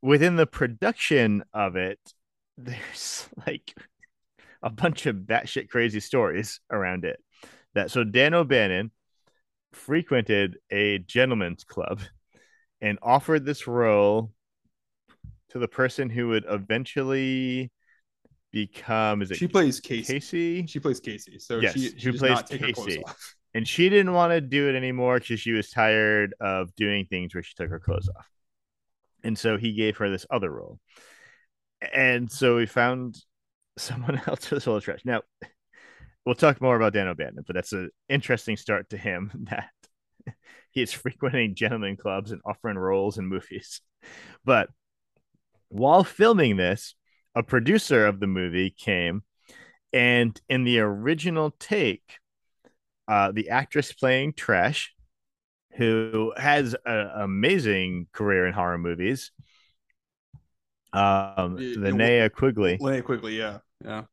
within 0.01 0.36
the 0.36 0.47
production 0.47 1.43
of 1.53 1.75
it, 1.75 1.99
there's 2.57 3.27
like 3.47 3.73
a 4.61 4.69
bunch 4.69 5.05
of 5.05 5.15
batshit 5.15 5.69
crazy 5.69 5.99
stories 5.99 6.59
around 6.69 7.05
it. 7.05 7.19
That 7.73 7.89
so 7.89 8.03
Dan 8.03 8.34
O'Bannon 8.34 8.91
frequented 9.71 10.57
a 10.69 10.99
gentleman's 10.99 11.63
club 11.63 12.01
and 12.82 12.99
offered 13.01 13.45
this 13.45 13.67
role 13.67 14.32
to 15.49 15.59
the 15.59 15.67
person 15.67 16.09
who 16.09 16.29
would 16.29 16.45
eventually 16.47 17.71
become 18.52 19.22
is 19.22 19.32
it 19.32 19.38
she 19.38 19.47
plays 19.47 19.80
Casey. 19.80 20.14
Casey? 20.14 20.66
She 20.68 20.80
plays 20.80 20.99
Casey. 20.99 21.39
So 21.39 21.60
yes, 21.60 21.74
she, 21.74 21.97
she 21.97 22.12
who 22.12 22.18
plays 22.18 22.41
Casey. 22.43 23.04
And 23.54 23.68
she 23.68 23.89
didn't 23.89 24.14
want 24.14 24.32
to 24.32 24.39
do 24.39 24.70
it 24.70 24.76
anymore 24.76 25.20
because 25.20 25.41
she 25.41 25.52
was 25.52 25.70
tired 25.70 26.34
of 26.39 26.74
doing 26.76 27.06
things 27.06 27.34
where 27.34 27.43
she 27.43 27.54
took 27.54 27.70
her 27.70 27.82
clothes 27.82 28.10
off. 28.18 28.26
And 29.26 29.38
so 29.38 29.58
he 29.58 29.74
gave 29.74 29.97
her 29.97 30.10
this 30.10 30.26
other 30.32 30.49
role. 30.49 30.80
And 31.93 32.32
so 32.32 32.56
we 32.56 32.66
found 32.66 33.18
someone 33.78 34.22
else 34.26 34.45
for 34.45 34.56
this 34.56 34.64
whole 34.64 34.80
trash. 34.80 35.02
Now 35.04 35.22
we'll 36.26 36.36
talk 36.36 36.62
more 36.62 36.76
about 36.76 36.93
Dan 36.93 37.08
O'Bannon, 37.08 37.43
but 37.45 37.54
that's 37.54 37.74
an 37.74 37.89
interesting 38.08 38.56
start 38.56 38.89
to 38.91 38.97
him 38.97 39.32
that 39.49 39.70
he 40.72 40.82
is 40.82 40.93
frequenting 40.93 41.56
gentlemen 41.56 41.97
clubs 41.97 42.32
and 42.32 42.41
offering 42.45 42.78
roles 42.78 43.18
in 43.18 43.26
movies. 43.26 43.82
But 44.45 44.70
while 45.68 46.04
filming 46.04 46.58
this, 46.58 46.95
a 47.36 47.43
producer 47.43 48.05
of 48.05 48.19
the 48.19 48.27
movie 48.27 48.69
came 48.69 49.23
and 49.93 50.39
in 50.49 50.63
the 50.63 50.79
original 50.79 51.51
take, 51.59 52.17
uh, 53.07 53.32
the 53.32 53.49
actress 53.49 53.91
playing 53.91 54.34
Trash, 54.34 54.93
who 55.77 56.34
has 56.38 56.75
an 56.86 57.09
amazing 57.15 58.07
career 58.13 58.47
in 58.47 58.53
horror 58.53 58.77
movies, 58.77 59.32
um, 60.93 61.57
Linnea 61.57 62.32
Quigley. 62.32 62.77
Linnea 62.77 63.03
Quigley, 63.03 63.38
yeah, 63.38 63.59
yeah. 63.84 64.03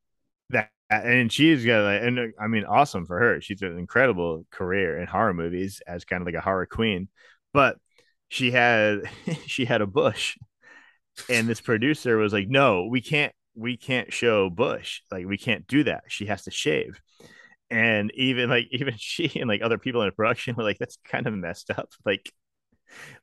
That 0.50 0.70
and 0.90 1.30
she's 1.30 1.64
got 1.64 1.84
like, 1.84 2.02
and 2.02 2.32
I 2.40 2.46
mean, 2.46 2.64
awesome 2.64 3.04
for 3.04 3.18
her. 3.18 3.40
She's 3.40 3.62
an 3.62 3.78
incredible 3.78 4.46
career 4.50 4.98
in 4.98 5.06
horror 5.06 5.34
movies 5.34 5.82
as 5.86 6.04
kind 6.04 6.22
of 6.22 6.26
like 6.26 6.34
a 6.34 6.40
horror 6.40 6.66
queen. 6.66 7.08
But 7.52 7.76
she 8.28 8.50
had 8.50 9.02
she 9.46 9.64
had 9.64 9.82
a 9.82 9.86
bush, 9.86 10.38
and 11.28 11.48
this 11.48 11.60
producer 11.60 12.16
was 12.16 12.32
like, 12.32 12.48
"No, 12.48 12.86
we 12.86 13.00
can't, 13.00 13.32
we 13.54 13.76
can't 13.76 14.12
show 14.12 14.50
bush. 14.50 15.02
Like, 15.10 15.26
we 15.26 15.38
can't 15.38 15.66
do 15.66 15.84
that. 15.84 16.04
She 16.08 16.26
has 16.26 16.44
to 16.44 16.50
shave." 16.50 17.00
And 17.70 18.12
even 18.14 18.50
like 18.50 18.68
even 18.72 18.94
she 18.98 19.32
and 19.40 19.48
like 19.48 19.62
other 19.62 19.78
people 19.78 20.02
in 20.02 20.08
the 20.08 20.12
production 20.12 20.54
were 20.56 20.64
like, 20.64 20.78
"That's 20.78 20.98
kind 21.04 21.26
of 21.26 21.34
messed 21.34 21.70
up." 21.70 21.90
Like, 22.06 22.32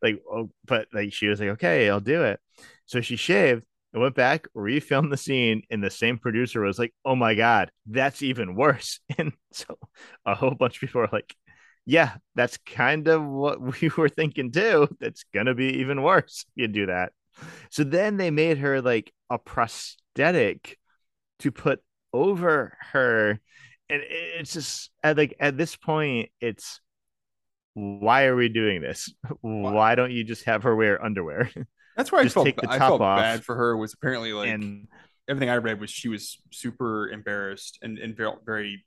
like, 0.02 0.22
oh, 0.32 0.50
but 0.66 0.88
like 0.94 1.14
she 1.14 1.28
was 1.28 1.40
like, 1.40 1.50
"Okay, 1.50 1.90
I'll 1.90 2.00
do 2.00 2.24
it." 2.24 2.40
So 2.86 3.02
she 3.02 3.16
shaved 3.16 3.64
I 3.96 4.00
went 4.00 4.16
back, 4.16 4.48
refilmed 4.56 5.10
the 5.10 5.18
scene, 5.18 5.64
and 5.70 5.82
the 5.84 5.90
same 5.90 6.18
producer 6.18 6.62
was 6.62 6.78
like, 6.80 6.94
"Oh 7.06 7.16
my 7.16 7.36
god, 7.36 7.72
that's 7.88 8.22
even 8.24 8.56
worse." 8.56 9.00
And 9.18 9.34
so 9.52 9.78
a 10.26 10.36
whole 10.36 10.56
bunch 10.56 10.78
of 10.78 10.82
people 10.82 11.02
are 11.02 11.10
like, 11.12 11.36
"Yeah, 11.86 12.18
that's 12.36 12.58
kind 12.58 13.08
of 13.08 13.24
what 13.26 13.62
we 13.82 13.90
were 13.98 14.10
thinking 14.10 14.52
too. 14.52 14.88
That's 15.00 15.24
gonna 15.34 15.56
be 15.56 15.80
even 15.80 16.02
worse. 16.04 16.46
if 16.56 16.62
You 16.64 16.68
do 16.68 16.86
that." 16.88 17.14
So 17.70 17.84
then 17.84 18.18
they 18.18 18.32
made 18.32 18.58
her 18.60 18.82
like 18.82 19.14
a 19.30 19.38
prosthetic 19.38 20.78
to 21.40 21.52
put 21.52 21.82
over 22.14 22.78
her, 22.92 23.40
and 23.90 24.02
it's 24.08 24.54
just 24.54 24.92
at 25.04 25.18
like 25.18 25.36
at 25.40 25.58
this 25.58 25.76
point, 25.76 26.30
it's 26.40 26.80
why 27.74 28.26
are 28.26 28.36
we 28.36 28.50
doing 28.50 28.82
this? 28.82 29.14
Why 29.42 29.96
don't 29.96 30.12
you 30.12 30.24
just 30.24 30.46
have 30.46 30.64
her 30.64 30.76
wear 30.76 31.04
underwear? 31.04 31.52
That's 31.98 32.12
where 32.12 32.22
I 32.22 32.28
felt 32.28 32.48
I 32.68 32.80
felt 32.80 33.02
off. 33.02 33.20
bad 33.20 33.44
for 33.44 33.56
her. 33.56 33.78
Was 33.78 33.94
apparently 33.94 34.34
like 34.34 34.50
and, 34.50 34.88
everything 35.28 35.50
I 35.50 35.56
read 35.58 35.80
was 35.80 35.90
she 35.90 36.08
was 36.08 36.38
super 36.52 37.10
embarrassed 37.10 37.80
and 37.82 37.98
and 37.98 38.16
very, 38.16 38.34
very 38.46 38.86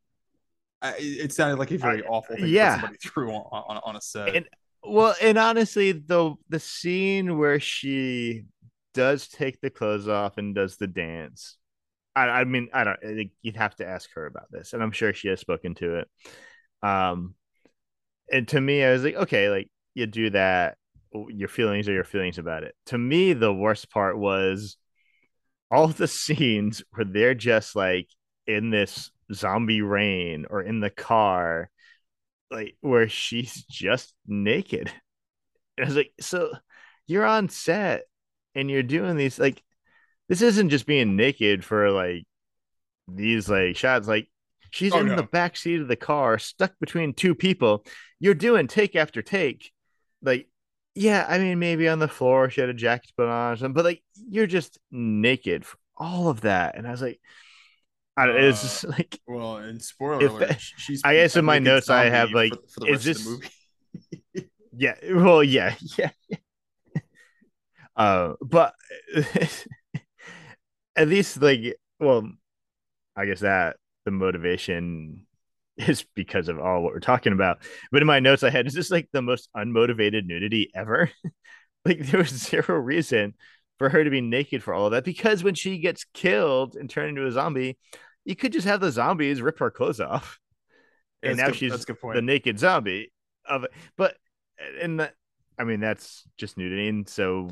it 0.82 1.32
sounded 1.32 1.59
like 1.59 1.72
a 1.72 1.76
very 1.76 2.05
awful 2.05 2.36
thing 2.36 2.46
yeah. 2.46 2.74
somebody 2.74 2.96
threw 2.99 3.32
on, 3.32 3.64
on, 3.68 3.80
on 3.84 3.96
a 3.96 4.01
set. 4.01 4.36
And, 4.36 4.49
well, 4.83 5.14
and 5.20 5.39
honestly, 5.39 5.93
the 5.93 6.35
the 6.49 6.61
scene 6.61 7.39
where 7.39 7.61
she 7.61 8.45
does 8.95 9.29
take 9.29 9.61
the 9.61 9.70
clothes 9.70 10.09
off 10.09 10.39
and 10.39 10.55
does 10.55 10.76
the 10.76 10.87
dance, 10.87 11.57
I, 12.16 12.29
I 12.29 12.45
mean, 12.45 12.68
I 12.72 12.85
don't. 12.85 12.99
I 13.03 13.14
think 13.14 13.33
you'd 13.43 13.57
have 13.57 13.76
to 13.76 13.87
ask 13.87 14.11
her 14.14 14.26
about 14.26 14.51
this, 14.51 14.72
and 14.72 14.83
I'm 14.83 14.93
sure 14.93 15.12
she 15.12 15.29
has 15.29 15.41
spoken 15.41 15.74
to 15.76 15.97
it. 15.97 16.09
Um, 16.83 17.35
and 18.31 18.47
to 18.49 18.61
me, 18.61 18.85
I 18.85 18.93
was 18.93 19.03
like, 19.03 19.14
okay, 19.14 19.49
like 19.49 19.70
you 19.95 20.07
do 20.07 20.31
that, 20.31 20.76
your 21.29 21.49
feelings 21.49 21.89
are 21.89 21.93
your 21.93 22.05
feelings 22.05 22.39
about 22.39 22.64
it. 22.64 22.74
To 22.87 22.99
me, 22.99 23.33
the 23.33 23.53
worst 23.53 23.91
part 23.91 24.18
was 24.18 24.76
all 25.70 25.89
the 25.89 26.09
scenes 26.09 26.83
where 26.93 27.05
they're 27.05 27.35
just 27.35 27.76
like 27.76 28.09
in 28.47 28.70
this 28.70 29.11
zombie 29.33 29.83
rain 29.83 30.47
or 30.49 30.62
in 30.62 30.81
the 30.81 30.91
car, 30.91 31.70
like 32.51 32.76
where 32.80 33.09
she's 33.09 33.64
just 33.64 34.14
naked. 34.26 34.92
And 35.76 35.84
I 35.84 35.88
was 35.90 35.96
like, 35.96 36.12
so 36.20 36.51
you're 37.07 37.24
on 37.24 37.49
set 37.49 38.03
and 38.57 38.68
you're 38.68 38.82
doing 38.82 39.16
these 39.16 39.38
like 39.38 39.62
this 40.28 40.42
isn't 40.42 40.70
just 40.70 40.86
being 40.86 41.14
naked 41.14 41.64
for 41.64 41.92
like 41.92 42.24
these 43.07 43.49
like 43.49 43.76
shots 43.76 44.09
like 44.09 44.28
she's 44.72 44.92
oh, 44.92 44.99
in 44.99 45.07
no. 45.07 45.14
the 45.14 45.22
back 45.22 45.57
seat 45.57 45.80
of 45.80 45.86
the 45.86 45.94
car 45.94 46.36
stuck 46.36 46.72
between 46.80 47.14
two 47.14 47.32
people 47.32 47.86
you're 48.18 48.34
doing 48.34 48.66
take 48.66 48.96
after 48.96 49.22
take 49.22 49.70
like 50.20 50.49
yeah, 50.99 51.24
I 51.28 51.38
mean, 51.38 51.61
maybe 51.61 51.88
on 51.88 52.01
the 52.01 52.09
floor 52.09 52.51
she 52.51 52.61
had 52.61 52.70
a 52.70 52.74
jacket 52.74 53.12
put 53.16 53.28
on 53.28 53.53
or 53.53 53.57
something, 53.57 53.72
but 53.72 53.84
like 53.84 54.03
you're 54.28 54.49
just 54.49 54.80
naked 54.90 55.64
for 55.64 55.78
all 55.96 56.28
of 56.28 56.40
that. 56.40 56.76
And 56.76 56.88
I 56.88 56.90
was 56.90 57.01
like, 57.01 57.20
I 58.19 58.27
don't, 58.27 58.37
it's 58.37 58.62
just 58.62 58.85
uh, 58.85 58.89
like, 58.99 59.21
well, 59.29 59.59
and 59.59 59.81
spoiler 59.81 60.27
alert, 60.27 60.57
she's. 60.59 61.03
I 61.05 61.14
guess 61.14 61.37
in 61.37 61.45
my 61.45 61.61
notes 61.61 61.89
I 61.89 62.07
have 62.07 62.31
like, 62.33 62.53
for, 62.53 62.87
for 62.87 62.89
is 62.89 63.05
this? 63.05 63.29
yeah, 64.77 64.95
well, 65.12 65.45
yeah, 65.45 65.75
yeah. 65.97 66.11
uh, 67.97 68.35
but 68.41 68.75
at 70.97 71.09
least 71.09 71.41
like, 71.41 71.77
well, 72.01 72.29
I 73.14 73.27
guess 73.27 73.41
that 73.41 73.77
the 74.05 74.11
motivation 74.11 75.27
is 75.77 76.05
because 76.16 76.49
of 76.49 76.59
all 76.59 76.83
what 76.83 76.93
we're 76.93 76.99
talking 76.99 77.33
about. 77.33 77.59
But 77.93 78.03
in 78.03 78.09
my 78.09 78.19
notes, 78.19 78.43
I 78.43 78.51
had 78.51 78.66
is 78.66 78.75
this 78.75 78.91
like 78.91 79.09
the 79.12 79.23
most 79.23 79.49
unmotivated 79.57 80.27
nudity 80.27 80.73
ever? 80.75 81.09
like 81.85 82.01
there 82.01 82.19
was 82.19 82.31
zero 82.31 82.77
reason 82.79 83.35
for 83.79 83.89
her 83.89 84.03
to 84.03 84.11
be 84.11 84.21
naked 84.21 84.62
for 84.62 84.75
all 84.75 84.87
of 84.87 84.93
that 84.93 85.05
because 85.05 85.45
when 85.45 85.55
she 85.55 85.79
gets 85.79 86.05
killed 86.12 86.75
and 86.75 86.91
turned 86.91 87.11
into 87.11 87.29
a 87.29 87.33
zombie, 87.33 87.79
you 88.29 88.37
could 88.37 88.53
just 88.53 88.66
have 88.66 88.81
the 88.81 88.93
zombies 88.93 89.43
rip 89.43 89.59
her 89.59 89.70
clothes 89.70 90.01
off, 90.01 90.39
and 91.22 91.37
now 91.37 91.47
good, 91.47 91.57
she's 91.57 91.85
the 91.85 92.22
naked 92.22 92.59
zombie 92.59 93.12
of 93.47 93.64
it. 93.64 93.72
But 93.97 94.16
and 94.81 95.01
that, 95.01 95.14
I 95.59 95.64
mean, 95.64 95.81
that's 95.81 96.24
just 96.37 96.57
nudity, 96.57 96.89
and 96.89 97.09
so 97.09 97.49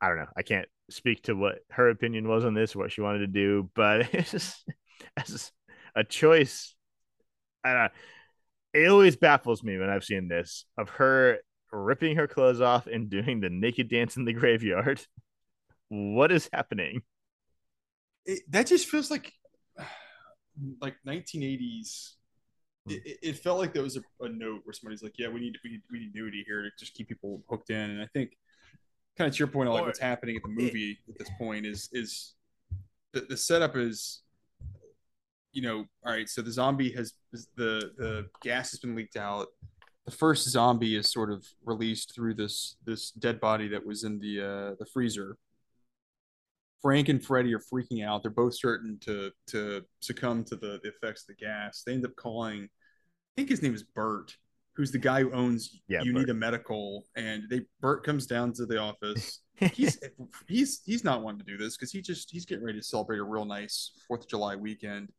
I 0.00 0.08
don't 0.08 0.18
know. 0.18 0.28
I 0.36 0.42
can't 0.42 0.68
speak 0.90 1.22
to 1.24 1.34
what 1.34 1.58
her 1.70 1.88
opinion 1.90 2.28
was 2.28 2.44
on 2.44 2.54
this, 2.54 2.76
what 2.76 2.92
she 2.92 3.00
wanted 3.00 3.20
to 3.20 3.26
do, 3.26 3.70
but 3.74 4.08
it's 4.14 4.30
just 4.30 4.64
as 5.16 5.52
a 5.94 6.04
choice 6.04 6.74
uh, 7.64 7.88
it 8.72 8.88
always 8.88 9.16
baffles 9.16 9.62
me 9.62 9.78
when 9.78 9.88
I've 9.88 10.04
seen 10.04 10.28
this 10.28 10.64
of 10.76 10.88
her 10.90 11.38
ripping 11.72 12.16
her 12.16 12.26
clothes 12.26 12.60
off 12.60 12.86
and 12.86 13.10
doing 13.10 13.40
the 13.40 13.50
naked 13.50 13.88
dance 13.88 14.16
in 14.16 14.24
the 14.24 14.32
graveyard. 14.32 15.00
What 15.90 16.30
is 16.30 16.50
happening? 16.52 17.00
It, 18.26 18.40
that 18.50 18.66
just 18.66 18.88
feels 18.88 19.10
like 19.10 19.32
like 20.80 20.96
1980s. 21.06 22.14
It, 22.88 23.18
it 23.22 23.38
felt 23.38 23.58
like 23.58 23.74
there 23.74 23.82
was 23.82 23.98
a, 23.98 24.02
a, 24.24 24.28
note 24.30 24.62
where 24.64 24.72
somebody's 24.72 25.02
like, 25.02 25.18
"Yeah, 25.18 25.28
we 25.28 25.40
need 25.40 25.56
we 25.62 25.70
need 25.72 25.82
we 25.92 25.98
need 25.98 26.14
nudity 26.14 26.42
here 26.46 26.62
to 26.62 26.70
just 26.78 26.94
keep 26.94 27.08
people 27.08 27.42
hooked 27.48 27.68
in." 27.68 27.90
And 27.90 28.00
I 28.00 28.06
think, 28.14 28.38
kind 29.18 29.28
of 29.28 29.34
to 29.34 29.38
your 29.38 29.48
point, 29.48 29.68
like 29.68 29.84
what's 29.84 29.98
happening 29.98 30.36
at 30.36 30.42
the 30.42 30.48
movie 30.48 30.98
at 31.06 31.18
this 31.18 31.28
point 31.36 31.66
is 31.66 31.90
is 31.92 32.34
the, 33.12 33.20
the 33.28 33.36
setup 33.36 33.76
is, 33.76 34.22
you 35.52 35.60
know, 35.60 35.84
all 36.04 36.12
right. 36.12 36.28
So 36.30 36.40
the 36.40 36.50
zombie 36.50 36.90
has 36.92 37.12
the 37.56 37.92
the 37.98 38.26
gas 38.42 38.70
has 38.70 38.80
been 38.80 38.94
leaked 38.94 39.16
out. 39.16 39.48
The 40.06 40.12
first 40.12 40.48
zombie 40.48 40.96
is 40.96 41.12
sort 41.12 41.30
of 41.30 41.44
released 41.66 42.14
through 42.14 42.34
this 42.34 42.76
this 42.86 43.10
dead 43.10 43.38
body 43.38 43.68
that 43.68 43.84
was 43.84 44.04
in 44.04 44.18
the 44.18 44.40
uh, 44.40 44.74
the 44.78 44.86
freezer 44.86 45.36
Frank 46.80 47.08
and 47.08 47.24
Freddie 47.24 47.54
are 47.54 47.60
freaking 47.60 48.06
out. 48.06 48.22
They're 48.22 48.30
both 48.30 48.54
starting 48.54 48.98
to 49.02 49.30
to 49.48 49.82
succumb 50.00 50.44
to 50.44 50.56
the, 50.56 50.80
the 50.82 50.90
effects 50.90 51.22
of 51.22 51.28
the 51.28 51.44
gas. 51.44 51.82
They 51.84 51.92
end 51.94 52.04
up 52.04 52.14
calling, 52.16 52.64
I 52.64 52.68
think 53.36 53.48
his 53.48 53.62
name 53.62 53.74
is 53.74 53.82
Bert, 53.82 54.36
who's 54.74 54.92
the 54.92 54.98
guy 54.98 55.22
who 55.22 55.32
owns 55.32 55.80
yeah, 55.88 56.02
You 56.02 56.12
Bert. 56.12 56.20
Need 56.20 56.30
a 56.30 56.34
Medical. 56.34 57.06
And 57.16 57.44
they 57.50 57.62
Bert 57.80 58.04
comes 58.04 58.26
down 58.26 58.52
to 58.54 58.66
the 58.66 58.78
office. 58.78 59.40
he's 59.72 59.98
he's 60.46 60.82
he's 60.84 61.04
not 61.04 61.22
wanting 61.22 61.40
to 61.40 61.44
do 61.44 61.56
this 61.56 61.76
because 61.76 61.90
he 61.90 62.00
just 62.00 62.30
he's 62.30 62.46
getting 62.46 62.64
ready 62.64 62.78
to 62.78 62.84
celebrate 62.84 63.18
a 63.18 63.24
real 63.24 63.44
nice 63.44 63.92
Fourth 64.06 64.22
of 64.22 64.28
July 64.28 64.54
weekend. 64.56 65.10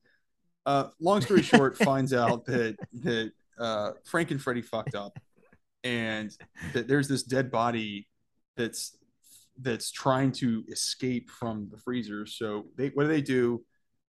Uh, 0.65 0.85
long 1.01 1.21
story 1.21 1.41
short, 1.41 1.77
finds 1.83 2.13
out 2.13 2.45
that 2.45 2.77
that 3.01 3.31
uh, 3.59 3.91
Frank 4.05 4.31
and 4.31 4.41
Freddie 4.41 4.61
fucked 4.61 4.95
up, 4.95 5.19
and 5.83 6.31
that 6.73 6.87
there's 6.87 7.09
this 7.09 7.23
dead 7.23 7.51
body 7.51 8.07
that's 8.55 8.97
that's 9.61 9.91
trying 9.91 10.31
to 10.31 10.63
escape 10.69 11.29
from 11.29 11.67
the 11.71 11.77
freezer. 11.77 12.25
So 12.25 12.67
they 12.77 12.89
what 12.89 13.03
do 13.03 13.09
they 13.09 13.21
do? 13.21 13.63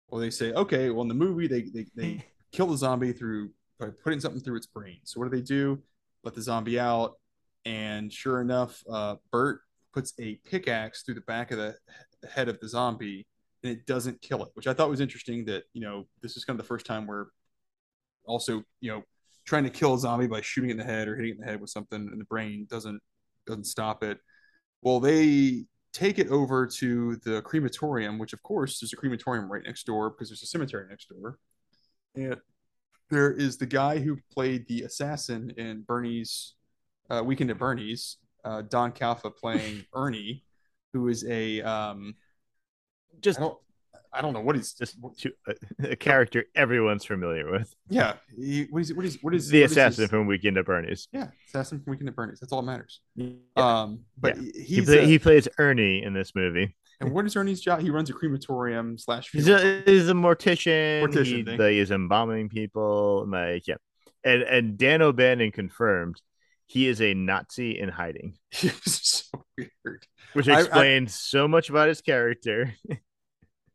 Well, 0.08 0.22
they 0.22 0.30
say, 0.30 0.52
okay, 0.54 0.90
well 0.90 1.04
in 1.04 1.08
the 1.08 1.14
movie 1.14 1.48
they 1.48 1.64
they, 1.64 1.86
they 1.96 2.26
kill 2.52 2.68
the 2.68 2.78
zombie 2.78 3.14
through 3.14 3.52
by 3.80 3.88
putting 4.04 4.20
something 4.20 4.42
through 4.42 4.58
its 4.58 4.68
brain. 4.68 5.00
So 5.04 5.20
what 5.20 5.30
do 5.30 5.36
they 5.36 5.44
do? 5.44 5.82
Let 6.24 6.36
the 6.36 6.42
zombie 6.42 6.80
out, 6.80 7.14
and 7.66 8.12
sure 8.12 8.42
enough, 8.42 8.84
uh, 8.92 9.16
Bert 9.32 9.62
puts 9.94 10.14
a 10.20 10.36
pickaxe 10.46 11.04
through 11.04 11.16
the 11.16 11.22
back 11.22 11.52
of 11.52 11.58
the 11.58 11.76
head 12.30 12.50
of 12.50 12.60
the 12.60 12.68
zombie, 12.68 13.26
and 13.64 13.72
it 13.72 13.86
doesn't 13.86 14.22
kill 14.22 14.44
it, 14.44 14.50
which 14.54 14.68
I 14.68 14.74
thought 14.74 14.90
was 14.90 15.00
interesting. 15.00 15.46
That 15.46 15.64
you 15.74 15.82
know 15.82 16.08
this 16.22 16.36
is 16.36 16.44
kind 16.44 16.60
of 16.60 16.66
the 16.66 16.68
first 16.68 16.86
time 16.86 17.08
where 17.08 17.28
also 18.26 18.64
you 18.82 18.92
know 18.92 19.04
trying 19.46 19.64
to 19.64 19.70
kill 19.70 19.94
a 19.94 20.00
zombie 20.00 20.28
by 20.28 20.42
shooting 20.42 20.70
it 20.70 20.74
in 20.74 20.78
the 20.78 20.84
head 20.84 21.08
or 21.08 21.16
hitting 21.16 21.32
it 21.32 21.36
in 21.36 21.42
the 21.42 21.48
head 21.48 21.62
with 21.62 21.70
something 21.70 22.10
in 22.12 22.20
the 22.20 22.26
brain 22.26 22.68
doesn't 22.70 23.02
doesn't 23.48 23.66
stop 23.66 24.04
it. 24.04 24.20
Well, 24.82 25.00
they 25.00 25.66
take 25.92 26.20
it 26.20 26.30
over 26.30 26.68
to 26.68 27.16
the 27.18 27.42
crematorium, 27.42 28.20
which 28.20 28.34
of 28.34 28.42
course 28.44 28.80
there's 28.80 28.94
a 28.94 28.96
crematorium 28.96 29.52
right 29.52 29.64
next 29.66 29.86
door 29.86 30.10
because 30.10 30.30
there's 30.30 30.44
a 30.44 30.48
cemetery 30.48 30.86
next 30.90 31.10
door. 31.10 31.40
And 32.16 32.38
there 33.10 33.32
is 33.32 33.58
the 33.58 33.66
guy 33.66 34.00
who 34.00 34.18
played 34.32 34.68
the 34.68 34.84
assassin 34.84 35.52
in 35.58 35.82
Bernie's 35.82 36.54
uh, 37.10 37.24
Weekend 37.26 37.50
at 37.50 37.58
Bernie's, 37.58 38.18
uh, 38.46 38.62
Don 38.62 38.92
Calfa 38.92 39.36
playing 39.36 39.86
Ernie, 39.94 40.44
who 40.94 41.08
is 41.08 41.26
a 41.28 41.62
um, 41.62 42.16
just 43.20 43.40
I 44.12 44.22
don't 44.22 44.34
know 44.34 44.42
what 44.42 44.56
he's 44.56 44.74
just 44.74 44.98
a, 45.48 45.54
a 45.92 45.96
character 45.96 46.46
everyone's 46.56 47.06
familiar 47.06 47.52
with. 47.52 47.74
Yeah, 47.90 48.14
he, 48.36 48.68
what 48.70 48.82
is 48.82 48.94
what 48.94 49.06
is 49.06 49.18
what 49.22 49.36
is 49.36 49.50
the 49.50 49.62
what 49.62 49.72
assassin 49.72 50.04
is 50.06 50.10
from 50.10 50.28
Weekend 50.28 50.58
at 50.58 50.66
Bernie's? 50.66 51.08
Yeah, 51.12 51.28
assassin 51.48 51.82
from 51.82 51.92
Weekend 51.92 52.10
at 52.10 52.16
Bernie's. 52.16 52.40
That's 52.40 52.52
all 52.52 52.62
that 52.62 52.72
matters. 52.72 53.02
Yeah. 53.16 53.34
Um, 53.56 54.02
but 54.18 54.38
yeah. 54.38 54.64
he, 54.64 54.82
play, 54.82 55.06
he 55.06 55.20
plays 55.20 55.48
Ernie 55.58 56.04
in 56.04 56.14
this 56.14 56.34
movie. 56.36 56.76
And 57.02 57.14
what 57.14 57.26
is 57.26 57.36
Ernie's 57.36 57.62
job? 57.62 57.80
He 57.82 57.92
runs 57.92 58.10
a 58.10 58.14
crematorium 58.14 58.98
slash. 58.98 59.30
He's 59.32 59.48
a, 59.48 59.82
he's 59.86 60.10
a 60.10 60.14
mortician. 60.14 61.04
Mortician. 61.04 61.48
He, 61.48 61.58
like, 61.58 61.72
he's 61.72 61.92
embalming 61.92 62.50
people. 62.50 63.26
Like 63.28 63.68
yeah, 63.68 63.76
and 64.24 64.44
and 64.44 64.78
Dan 64.78 65.02
O'Bannon 65.02 65.52
confirmed 65.52 66.22
he 66.70 66.88
is 66.88 67.02
a 67.02 67.14
Nazi 67.14 67.80
in 67.80 67.90
hiding. 67.90 68.38
so 68.52 69.44
weird. 69.58 70.06
Which 70.34 70.48
explains 70.48 71.12
I, 71.12 71.14
I, 71.14 71.42
so 71.42 71.48
much 71.48 71.70
about 71.70 71.88
his 71.88 72.02
character. 72.02 72.76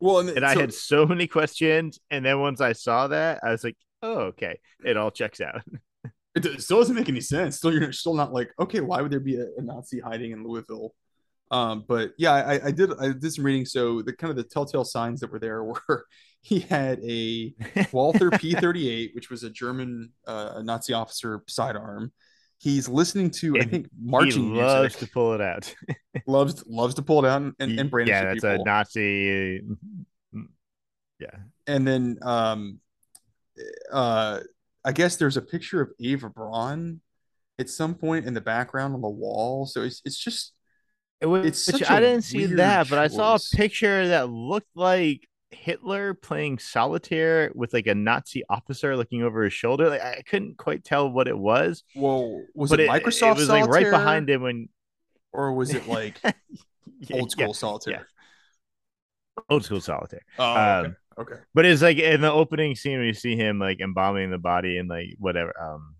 Well, 0.01 0.20
and, 0.20 0.28
and 0.30 0.40
so, 0.40 0.47
I 0.47 0.55
had 0.55 0.74
so 0.74 1.07
many 1.07 1.26
questions, 1.26 2.01
and 2.11 2.24
then 2.24 2.40
once 2.40 2.61
I 2.61 2.72
saw 2.72 3.09
that, 3.09 3.40
I 3.42 3.51
was 3.51 3.64
like, 3.64 3.76
"Oh, 4.03 4.20
okay, 4.32 4.59
it 4.84 4.97
all 4.97 5.11
checks 5.11 5.40
out." 5.40 5.62
it 6.34 6.62
still 6.62 6.78
doesn't 6.78 6.97
make 6.97 7.09
any 7.09 7.20
sense. 7.20 7.57
Still, 7.57 7.72
you're 7.72 7.92
still 7.92 8.14
not 8.14 8.32
like, 8.32 8.51
okay, 8.59 8.80
why 8.80 9.01
would 9.01 9.12
there 9.12 9.20
be 9.20 9.36
a, 9.36 9.47
a 9.57 9.62
Nazi 9.62 10.01
hiding 10.01 10.32
in 10.32 10.45
Louisville? 10.45 10.95
Um, 11.51 11.84
but 11.86 12.12
yeah, 12.18 12.32
I, 12.32 12.66
I, 12.66 12.70
did 12.70 12.90
I 12.99 13.12
did 13.12 13.32
some 13.32 13.45
reading. 13.45 13.66
So 13.66 14.03
the 14.03 14.12
kind 14.12 14.30
of 14.30 14.36
the 14.36 14.45
telltale 14.45 14.84
signs 14.84 15.20
that 15.20 15.30
were 15.30 15.38
there 15.38 15.62
were 15.88 16.07
he 16.42 16.61
had 16.61 17.01
a 17.05 17.55
Walther 17.92 18.30
P38, 18.30 19.14
which 19.14 19.30
was 19.30 19.45
a 19.45 19.51
German 19.51 20.11
uh, 20.26 20.61
Nazi 20.64 20.92
officer 20.92 21.42
sidearm. 21.49 22.12
He's 22.65 22.89
listening 22.89 23.31
to, 23.33 23.57
and 23.57 23.62
I 23.62 23.67
think, 23.67 23.89
marching 24.03 24.55
he 24.55 24.61
loves 24.62 24.95
music. 24.95 25.01
to 25.01 25.12
pull 25.12 25.35
it 25.35 25.43
out. 25.43 25.75
loves 26.27 26.65
loves 26.67 26.95
to 26.95 27.03
pull 27.03 27.23
it 27.23 27.29
out 27.29 27.43
and, 27.43 27.79
and 27.79 27.91
brandish 27.91 28.11
Yeah, 28.11 28.25
that's 28.25 28.37
people. 28.37 28.62
a 28.62 28.65
Nazi. 28.65 29.61
Yeah, 31.21 31.37
and 31.67 31.87
then 31.87 32.17
um, 32.23 32.81
uh, 33.93 34.41
I 34.83 34.93
guess 34.93 35.17
there's 35.17 35.37
a 35.37 35.43
picture 35.43 35.83
of 35.83 35.91
Eva 35.99 36.31
Braun 36.31 37.03
at 37.59 37.69
some 37.69 37.95
point 37.97 38.25
in 38.25 38.33
the 38.33 38.41
background 38.41 38.95
on 38.95 39.03
the 39.03 39.11
wall. 39.11 39.67
So 39.67 39.83
it's 39.83 40.01
it's 40.07 40.17
just 40.19 40.55
it 41.21 41.27
was. 41.27 41.69
It's 41.69 41.91
I 41.91 42.01
didn't 42.01 42.23
see 42.23 42.47
that, 42.47 42.85
choice. 42.85 42.91
but 42.91 42.99
I 42.99 43.09
saw 43.09 43.35
a 43.35 43.57
picture 43.57 44.09
that 44.09 44.31
looked 44.31 44.75
like 44.75 45.29
Hitler 45.55 46.14
playing 46.14 46.59
solitaire 46.59 47.50
with 47.55 47.72
like 47.72 47.86
a 47.86 47.94
Nazi 47.94 48.42
officer 48.48 48.96
looking 48.96 49.22
over 49.22 49.44
his 49.44 49.52
shoulder. 49.52 49.90
Like 49.90 50.02
I 50.02 50.22
couldn't 50.26 50.59
quite 50.59 50.84
tell 50.84 51.11
what 51.11 51.28
it 51.28 51.36
was. 51.36 51.84
Well, 51.94 52.42
was 52.55 52.72
it, 52.72 52.80
it 52.80 52.90
Microsoft? 52.90 53.32
It 53.32 53.36
was 53.36 53.46
solitaire? 53.46 53.66
like 53.66 53.68
right 53.68 53.90
behind 53.90 54.28
him 54.28 54.42
when, 54.42 54.68
or 55.32 55.52
was 55.52 55.74
it 55.74 55.88
like 55.88 56.20
yeah, 57.00 57.16
old 57.16 57.30
school 57.30 57.46
yeah, 57.46 57.52
solitaire? 57.52 58.09
Yeah. 59.38 59.44
Old 59.50 59.64
school 59.64 59.80
solitaire. 59.80 60.22
Oh, 60.38 60.52
okay. 60.52 60.88
Um, 60.88 60.96
okay. 61.18 61.40
But 61.55 61.66
it's 61.66 61.82
like 61.82 61.98
in 61.98 62.20
the 62.20 62.32
opening 62.32 62.76
scene 62.76 63.00
we 63.00 63.12
see 63.12 63.36
him 63.36 63.59
like 63.59 63.80
embalming 63.80 64.30
the 64.30 64.38
body 64.38 64.78
and 64.78 64.88
like 64.88 65.16
whatever. 65.18 65.52
Um, 65.61 65.96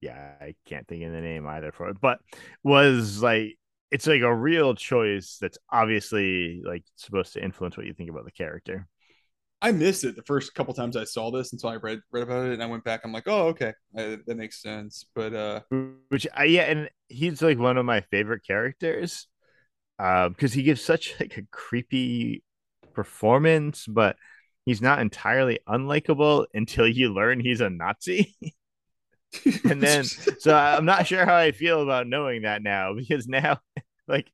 yeah, 0.00 0.32
I 0.40 0.54
can't 0.64 0.86
think 0.86 1.04
of 1.04 1.12
the 1.12 1.20
name 1.20 1.46
either 1.46 1.72
for 1.72 1.88
it, 1.88 2.00
but 2.00 2.20
was 2.62 3.22
like 3.22 3.58
it's 3.90 4.06
like 4.06 4.22
a 4.22 4.34
real 4.34 4.74
choice 4.74 5.38
that's 5.40 5.58
obviously 5.70 6.62
like 6.64 6.84
supposed 6.96 7.32
to 7.32 7.42
influence 7.42 7.76
what 7.76 7.86
you 7.86 7.94
think 7.94 8.10
about 8.10 8.24
the 8.24 8.32
character. 8.32 8.86
I 9.60 9.72
missed 9.72 10.04
it 10.04 10.14
the 10.14 10.22
first 10.22 10.54
couple 10.54 10.72
times 10.74 10.96
I 10.96 11.04
saw 11.04 11.30
this, 11.30 11.52
and 11.52 11.60
so 11.60 11.68
I 11.68 11.76
read 11.76 12.00
read 12.12 12.22
about 12.22 12.46
it, 12.46 12.52
and 12.52 12.62
I 12.62 12.66
went 12.66 12.84
back. 12.84 13.00
I'm 13.04 13.12
like, 13.12 13.26
oh, 13.26 13.48
okay, 13.48 13.72
I, 13.96 14.18
that 14.26 14.36
makes 14.36 14.62
sense. 14.62 15.04
But 15.14 15.34
uh, 15.34 15.60
which 16.08 16.26
I 16.34 16.44
yeah, 16.44 16.62
and 16.62 16.88
he's 17.08 17.42
like 17.42 17.58
one 17.58 17.76
of 17.76 17.84
my 17.84 18.02
favorite 18.02 18.44
characters, 18.46 19.26
uh, 19.98 20.28
because 20.28 20.52
he 20.52 20.62
gives 20.62 20.80
such 20.82 21.14
like 21.18 21.36
a 21.36 21.42
creepy 21.50 22.44
performance, 22.94 23.86
but 23.86 24.16
he's 24.64 24.80
not 24.82 25.00
entirely 25.00 25.58
unlikable 25.68 26.46
until 26.54 26.86
you 26.86 27.12
learn 27.12 27.40
he's 27.40 27.60
a 27.60 27.70
Nazi. 27.70 28.36
and 29.64 29.82
then, 29.82 30.04
so 30.04 30.54
I'm 30.54 30.84
not 30.84 31.06
sure 31.06 31.24
how 31.24 31.36
I 31.36 31.52
feel 31.52 31.82
about 31.82 32.06
knowing 32.06 32.42
that 32.42 32.62
now 32.62 32.94
because 32.94 33.26
now, 33.26 33.60
like 34.08 34.30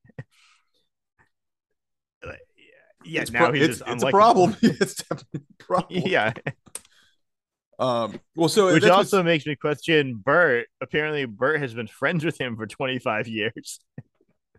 yeah, 3.04 3.22
it's 3.22 3.30
now 3.30 3.50
pro- 3.50 3.54
it's, 3.54 3.82
it's 3.86 4.02
a 4.02 4.10
problem. 4.10 4.56
it's 4.62 4.94
definitely 4.94 5.42
a 5.60 5.64
problem. 5.64 6.02
Yeah. 6.06 6.32
Um. 7.78 8.20
Well, 8.36 8.48
so 8.48 8.72
which 8.72 8.84
also 8.84 9.22
makes 9.22 9.46
me 9.46 9.56
question 9.56 10.22
Bert. 10.24 10.68
Apparently, 10.80 11.24
Bert 11.24 11.60
has 11.60 11.74
been 11.74 11.88
friends 11.88 12.24
with 12.24 12.40
him 12.40 12.56
for 12.56 12.66
25 12.66 13.26
years. 13.26 13.80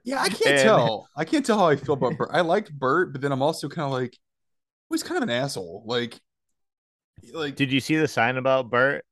Yeah, 0.03 0.21
I 0.21 0.29
can't 0.29 0.57
and... 0.57 0.61
tell. 0.61 1.07
I 1.15 1.23
can't 1.23 1.45
tell 1.45 1.57
how 1.57 1.67
I 1.67 1.77
feel 1.77 1.93
about 1.93 2.17
Bert. 2.17 2.29
I 2.31 2.41
liked 2.41 2.71
Bert, 2.73 3.13
but 3.13 3.21
then 3.21 3.31
I'm 3.31 3.41
also 3.41 3.69
kind 3.69 3.85
of 3.85 3.91
like, 3.91 4.17
well, 4.89 4.95
he's 4.95 5.03
kind 5.03 5.17
of 5.17 5.23
an 5.23 5.29
asshole. 5.29 5.83
Like, 5.85 6.19
like. 7.33 7.55
Did 7.55 7.71
you 7.71 7.79
see 7.79 7.95
the 7.95 8.07
sign 8.07 8.37
about 8.37 8.69
Bert? 8.69 9.05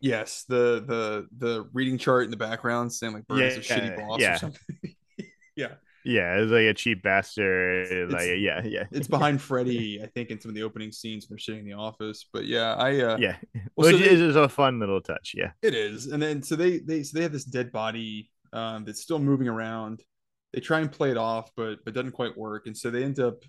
Yes, 0.00 0.44
the 0.48 0.82
the 0.84 1.28
the 1.38 1.68
reading 1.72 1.96
chart 1.96 2.24
in 2.24 2.30
the 2.32 2.36
background 2.36 2.92
saying 2.92 3.12
like 3.12 3.26
Bert 3.28 3.38
yeah, 3.38 3.46
is 3.46 3.58
a 3.58 3.60
shitty 3.60 3.96
boss 3.96 4.18
yeah. 4.18 4.34
or 4.34 4.38
something. 4.38 4.76
yeah. 5.56 5.74
Yeah, 6.04 6.36
it's 6.38 6.50
like 6.50 6.64
a 6.64 6.74
cheap 6.74 7.02
bastard. 7.02 7.86
It's, 7.90 8.12
like 8.12 8.30
yeah, 8.38 8.62
yeah. 8.64 8.84
It's 8.90 9.08
behind 9.08 9.40
Freddy, 9.40 10.02
I 10.02 10.06
think, 10.06 10.30
in 10.30 10.40
some 10.40 10.50
of 10.50 10.54
the 10.54 10.62
opening 10.62 10.90
scenes 10.92 11.28
when 11.28 11.34
they're 11.34 11.38
sitting 11.38 11.60
in 11.60 11.66
the 11.66 11.74
office. 11.74 12.26
But 12.32 12.46
yeah, 12.46 12.74
I 12.74 13.00
uh 13.00 13.16
yeah, 13.18 13.36
well, 13.76 13.92
which 13.92 13.96
so 13.96 13.98
they, 13.98 14.10
is 14.10 14.36
a 14.36 14.48
fun 14.48 14.78
little 14.78 15.00
touch. 15.00 15.34
Yeah, 15.36 15.52
it 15.62 15.74
is. 15.74 16.06
And 16.06 16.22
then 16.22 16.42
so 16.42 16.56
they 16.56 16.78
they 16.78 17.02
so 17.02 17.18
they 17.18 17.22
have 17.22 17.32
this 17.32 17.44
dead 17.44 17.70
body 17.72 18.30
um 18.52 18.84
that's 18.84 19.00
still 19.00 19.18
moving 19.18 19.48
around. 19.48 20.02
They 20.52 20.60
try 20.60 20.80
and 20.80 20.90
play 20.90 21.10
it 21.10 21.16
off, 21.16 21.50
but 21.56 21.84
but 21.84 21.94
doesn't 21.94 22.12
quite 22.12 22.36
work. 22.36 22.66
And 22.66 22.76
so 22.76 22.90
they 22.90 23.04
end 23.04 23.20
up, 23.20 23.44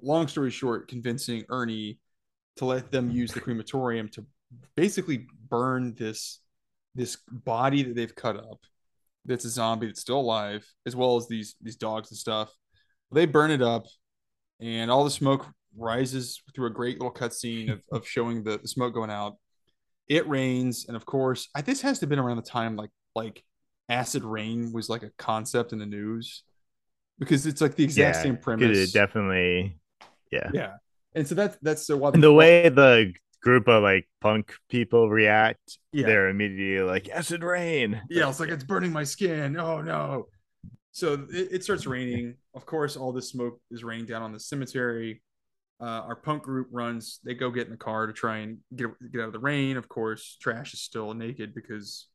long 0.00 0.28
story 0.28 0.50
short, 0.50 0.88
convincing 0.88 1.44
Ernie 1.48 1.98
to 2.56 2.64
let 2.64 2.90
them 2.90 3.10
use 3.10 3.32
the 3.32 3.40
crematorium 3.40 4.08
to 4.10 4.26
basically 4.74 5.26
burn 5.48 5.94
this 5.94 6.40
this 6.94 7.16
body 7.30 7.82
that 7.82 7.94
they've 7.94 8.14
cut 8.14 8.36
up 8.36 8.60
that's 9.24 9.44
a 9.44 9.50
zombie 9.50 9.86
that's 9.86 10.00
still 10.00 10.20
alive, 10.20 10.66
as 10.86 10.96
well 10.96 11.16
as 11.16 11.28
these 11.28 11.54
these 11.60 11.76
dogs 11.76 12.10
and 12.10 12.18
stuff. 12.18 12.50
They 13.12 13.26
burn 13.26 13.50
it 13.50 13.62
up, 13.62 13.86
and 14.60 14.90
all 14.90 15.04
the 15.04 15.10
smoke 15.10 15.46
rises 15.76 16.42
through 16.54 16.66
a 16.66 16.70
great 16.70 16.98
little 17.00 17.12
cutscene 17.12 17.70
of, 17.70 17.82
of 17.90 18.06
showing 18.06 18.42
the, 18.42 18.58
the 18.58 18.68
smoke 18.68 18.94
going 18.94 19.10
out. 19.10 19.36
It 20.08 20.28
rains, 20.28 20.86
and 20.88 20.96
of 20.96 21.06
course, 21.06 21.48
I, 21.54 21.62
this 21.62 21.80
has 21.82 21.98
to 21.98 22.04
have 22.04 22.10
been 22.10 22.18
around 22.18 22.36
the 22.36 22.42
time 22.42 22.76
like 22.76 22.90
like 23.14 23.44
acid 23.88 24.24
rain 24.24 24.72
was 24.72 24.88
like 24.88 25.02
a 25.02 25.10
concept 25.18 25.72
in 25.72 25.78
the 25.78 25.86
news 25.86 26.44
because 27.18 27.46
it's 27.46 27.60
like 27.60 27.76
the 27.76 27.84
exact 27.84 28.16
yeah, 28.16 28.22
same 28.22 28.36
premise. 28.36 28.76
It 28.76 28.92
definitely, 28.92 29.78
yeah. 30.30 30.50
yeah, 30.52 30.72
and 31.14 31.26
so 31.26 31.34
that's 31.34 31.56
that's 31.62 31.86
so 31.86 31.96
why 31.96 32.10
And 32.12 32.22
the 32.22 32.32
way 32.32 32.68
the 32.68 33.12
group 33.42 33.68
of 33.68 33.82
like 33.82 34.08
punk 34.20 34.54
people 34.68 35.10
react, 35.10 35.78
Yeah. 35.92 36.06
they're 36.06 36.28
immediately 36.28 36.88
like 36.88 37.08
acid 37.08 37.42
rain. 37.42 38.00
Yeah, 38.08 38.28
it's 38.28 38.40
like 38.40 38.50
it's 38.50 38.64
burning 38.64 38.92
my 38.92 39.04
skin. 39.04 39.58
Oh 39.58 39.80
no. 39.82 40.26
So 40.92 41.26
it, 41.32 41.48
it 41.52 41.64
starts 41.64 41.86
raining. 41.86 42.34
Of 42.54 42.66
course, 42.66 42.96
all 42.96 43.12
this 43.12 43.30
smoke 43.30 43.60
is 43.70 43.82
raining 43.82 44.06
down 44.06 44.22
on 44.22 44.32
the 44.32 44.40
cemetery. 44.40 45.22
Uh, 45.80 46.02
our 46.06 46.14
punk 46.16 46.44
group 46.44 46.68
runs. 46.70 47.18
They 47.24 47.34
go 47.34 47.50
get 47.50 47.64
in 47.66 47.72
the 47.72 47.76
car 47.76 48.06
to 48.06 48.12
try 48.12 48.38
and 48.38 48.58
get 48.76 48.86
get 49.10 49.20
out 49.20 49.26
of 49.28 49.32
the 49.32 49.40
rain. 49.40 49.76
Of 49.76 49.88
course, 49.88 50.36
Trash 50.40 50.74
is 50.74 50.80
still 50.80 51.12
naked 51.12 51.54
because, 51.54 52.06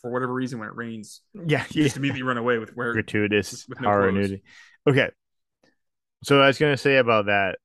for 0.00 0.12
whatever 0.12 0.32
reason, 0.32 0.60
when 0.60 0.68
it 0.68 0.76
rains, 0.76 1.22
yeah, 1.34 1.64
you 1.70 1.80
yeah. 1.80 1.84
just 1.84 1.96
immediately 1.96 2.22
run 2.22 2.36
away 2.36 2.58
with 2.58 2.76
where. 2.76 2.92
gratuitous 2.92 3.66
with 3.68 3.80
no 3.80 3.88
horror 3.88 4.12
nudity. 4.12 4.42
Okay. 4.88 5.10
So 6.22 6.40
I 6.40 6.46
was 6.46 6.58
gonna 6.58 6.76
say 6.76 6.98
about 6.98 7.26
that, 7.26 7.58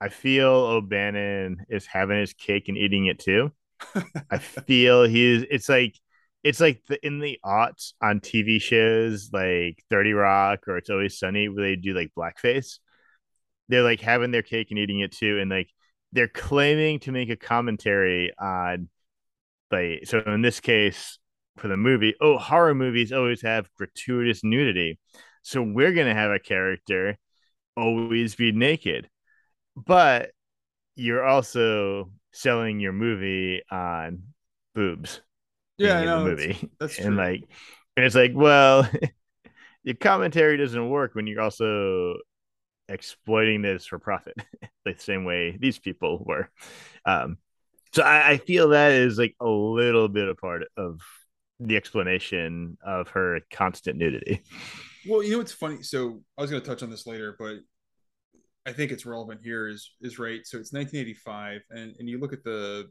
I 0.00 0.08
feel 0.08 0.50
O'Bannon 0.50 1.64
is 1.68 1.86
having 1.86 2.18
his 2.18 2.34
cake 2.34 2.68
and 2.68 2.76
eating 2.76 3.06
it 3.06 3.18
too. 3.18 3.52
I 4.30 4.38
feel 4.38 5.04
he's 5.04 5.44
it's 5.50 5.68
like 5.68 5.98
it's 6.42 6.60
like 6.60 6.82
the 6.88 7.04
in 7.04 7.20
the 7.20 7.38
aughts 7.44 7.94
on 8.02 8.20
TV 8.20 8.60
shows 8.60 9.30
like 9.32 9.82
30 9.90 10.12
Rock 10.12 10.68
or 10.68 10.76
It's 10.76 10.90
Always 10.90 11.18
Sunny 11.18 11.48
where 11.48 11.64
they 11.64 11.76
do 11.76 11.94
like 11.94 12.12
blackface. 12.16 12.78
They're 13.68 13.82
like 13.82 14.00
having 14.00 14.30
their 14.30 14.42
cake 14.42 14.68
and 14.70 14.78
eating 14.78 15.00
it 15.00 15.12
too, 15.12 15.38
and 15.40 15.50
like 15.50 15.70
they're 16.12 16.28
claiming 16.28 17.00
to 17.00 17.12
make 17.12 17.30
a 17.30 17.36
commentary 17.36 18.32
on 18.38 18.88
like 19.70 20.02
so 20.06 20.20
in 20.26 20.42
this 20.42 20.60
case 20.60 21.18
for 21.56 21.68
the 21.68 21.76
movie, 21.76 22.14
oh 22.20 22.38
horror 22.38 22.74
movies 22.74 23.12
always 23.12 23.42
have 23.42 23.72
gratuitous 23.74 24.44
nudity. 24.44 24.98
So 25.42 25.62
we're 25.62 25.92
gonna 25.92 26.14
have 26.14 26.30
a 26.30 26.38
character 26.38 27.18
always 27.76 28.34
be 28.34 28.52
naked. 28.52 29.08
But 29.76 30.30
you're 30.96 31.24
also 31.24 32.10
selling 32.32 32.80
your 32.80 32.92
movie 32.92 33.62
on 33.70 34.22
boobs 34.74 35.20
yeah, 35.78 35.98
I 35.98 36.04
know. 36.04 36.24
the 36.24 36.30
that's- 36.30 36.46
movie. 36.46 36.70
That's, 36.80 36.98
and 37.00 37.16
like 37.16 37.44
and 37.96 38.06
it's 38.06 38.14
like, 38.14 38.32
well, 38.34 38.88
your 39.82 39.96
commentary 39.96 40.56
doesn't 40.56 40.88
work 40.88 41.14
when 41.14 41.26
you're 41.26 41.40
also 41.40 42.16
exploiting 42.88 43.62
this 43.62 43.86
for 43.86 43.98
profit, 43.98 44.34
the 44.84 44.94
same 44.98 45.24
way 45.24 45.56
these 45.58 45.78
people 45.78 46.22
were. 46.24 46.50
Um, 47.04 47.38
so 47.92 48.02
I, 48.02 48.32
I 48.32 48.36
feel 48.38 48.70
that 48.70 48.92
is 48.92 49.18
like 49.18 49.36
a 49.40 49.48
little 49.48 50.08
bit 50.08 50.28
a 50.28 50.34
part 50.34 50.64
of 50.76 51.00
the 51.60 51.76
explanation 51.76 52.76
of 52.84 53.08
her 53.10 53.40
constant 53.52 53.96
nudity. 53.96 54.42
Well, 55.08 55.22
you 55.22 55.32
know 55.32 55.38
what's 55.38 55.52
funny? 55.52 55.82
So 55.82 56.22
I 56.36 56.42
was 56.42 56.50
going 56.50 56.62
to 56.62 56.68
touch 56.68 56.82
on 56.82 56.90
this 56.90 57.06
later, 57.06 57.36
but 57.38 57.58
I 58.66 58.72
think 58.72 58.92
it's 58.92 59.04
relevant 59.06 59.40
here. 59.42 59.68
Is 59.68 59.90
is 60.00 60.18
right? 60.18 60.40
So 60.46 60.58
it's 60.58 60.72
1985, 60.72 61.62
and 61.70 61.94
and 61.98 62.08
you 62.08 62.18
look 62.18 62.32
at 62.32 62.44
the 62.44 62.90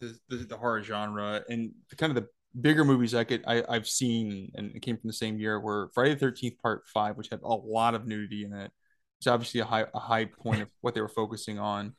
the 0.00 0.16
the, 0.28 0.36
the 0.36 0.56
horror 0.56 0.82
genre 0.82 1.42
and 1.48 1.72
the, 1.90 1.96
kind 1.96 2.16
of 2.16 2.22
the 2.22 2.28
bigger 2.60 2.84
movies 2.84 3.14
I 3.14 3.24
could 3.24 3.44
I 3.46 3.62
I've 3.68 3.88
seen, 3.88 4.50
and 4.54 4.74
it 4.74 4.82
came 4.82 4.96
from 4.96 5.08
the 5.08 5.14
same 5.14 5.38
year 5.38 5.60
were 5.60 5.90
Friday 5.94 6.14
the 6.14 6.26
13th 6.26 6.58
Part 6.58 6.86
Five, 6.92 7.16
which 7.16 7.28
had 7.30 7.40
a 7.42 7.48
lot 7.48 7.94
of 7.94 8.06
nudity 8.06 8.44
in 8.44 8.52
it. 8.52 8.70
It's 9.18 9.26
obviously 9.26 9.60
a 9.60 9.64
high 9.64 9.86
a 9.94 9.98
high 9.98 10.26
point 10.26 10.62
of 10.62 10.70
what 10.80 10.94
they 10.94 11.00
were 11.00 11.08
focusing 11.08 11.58
on. 11.58 11.94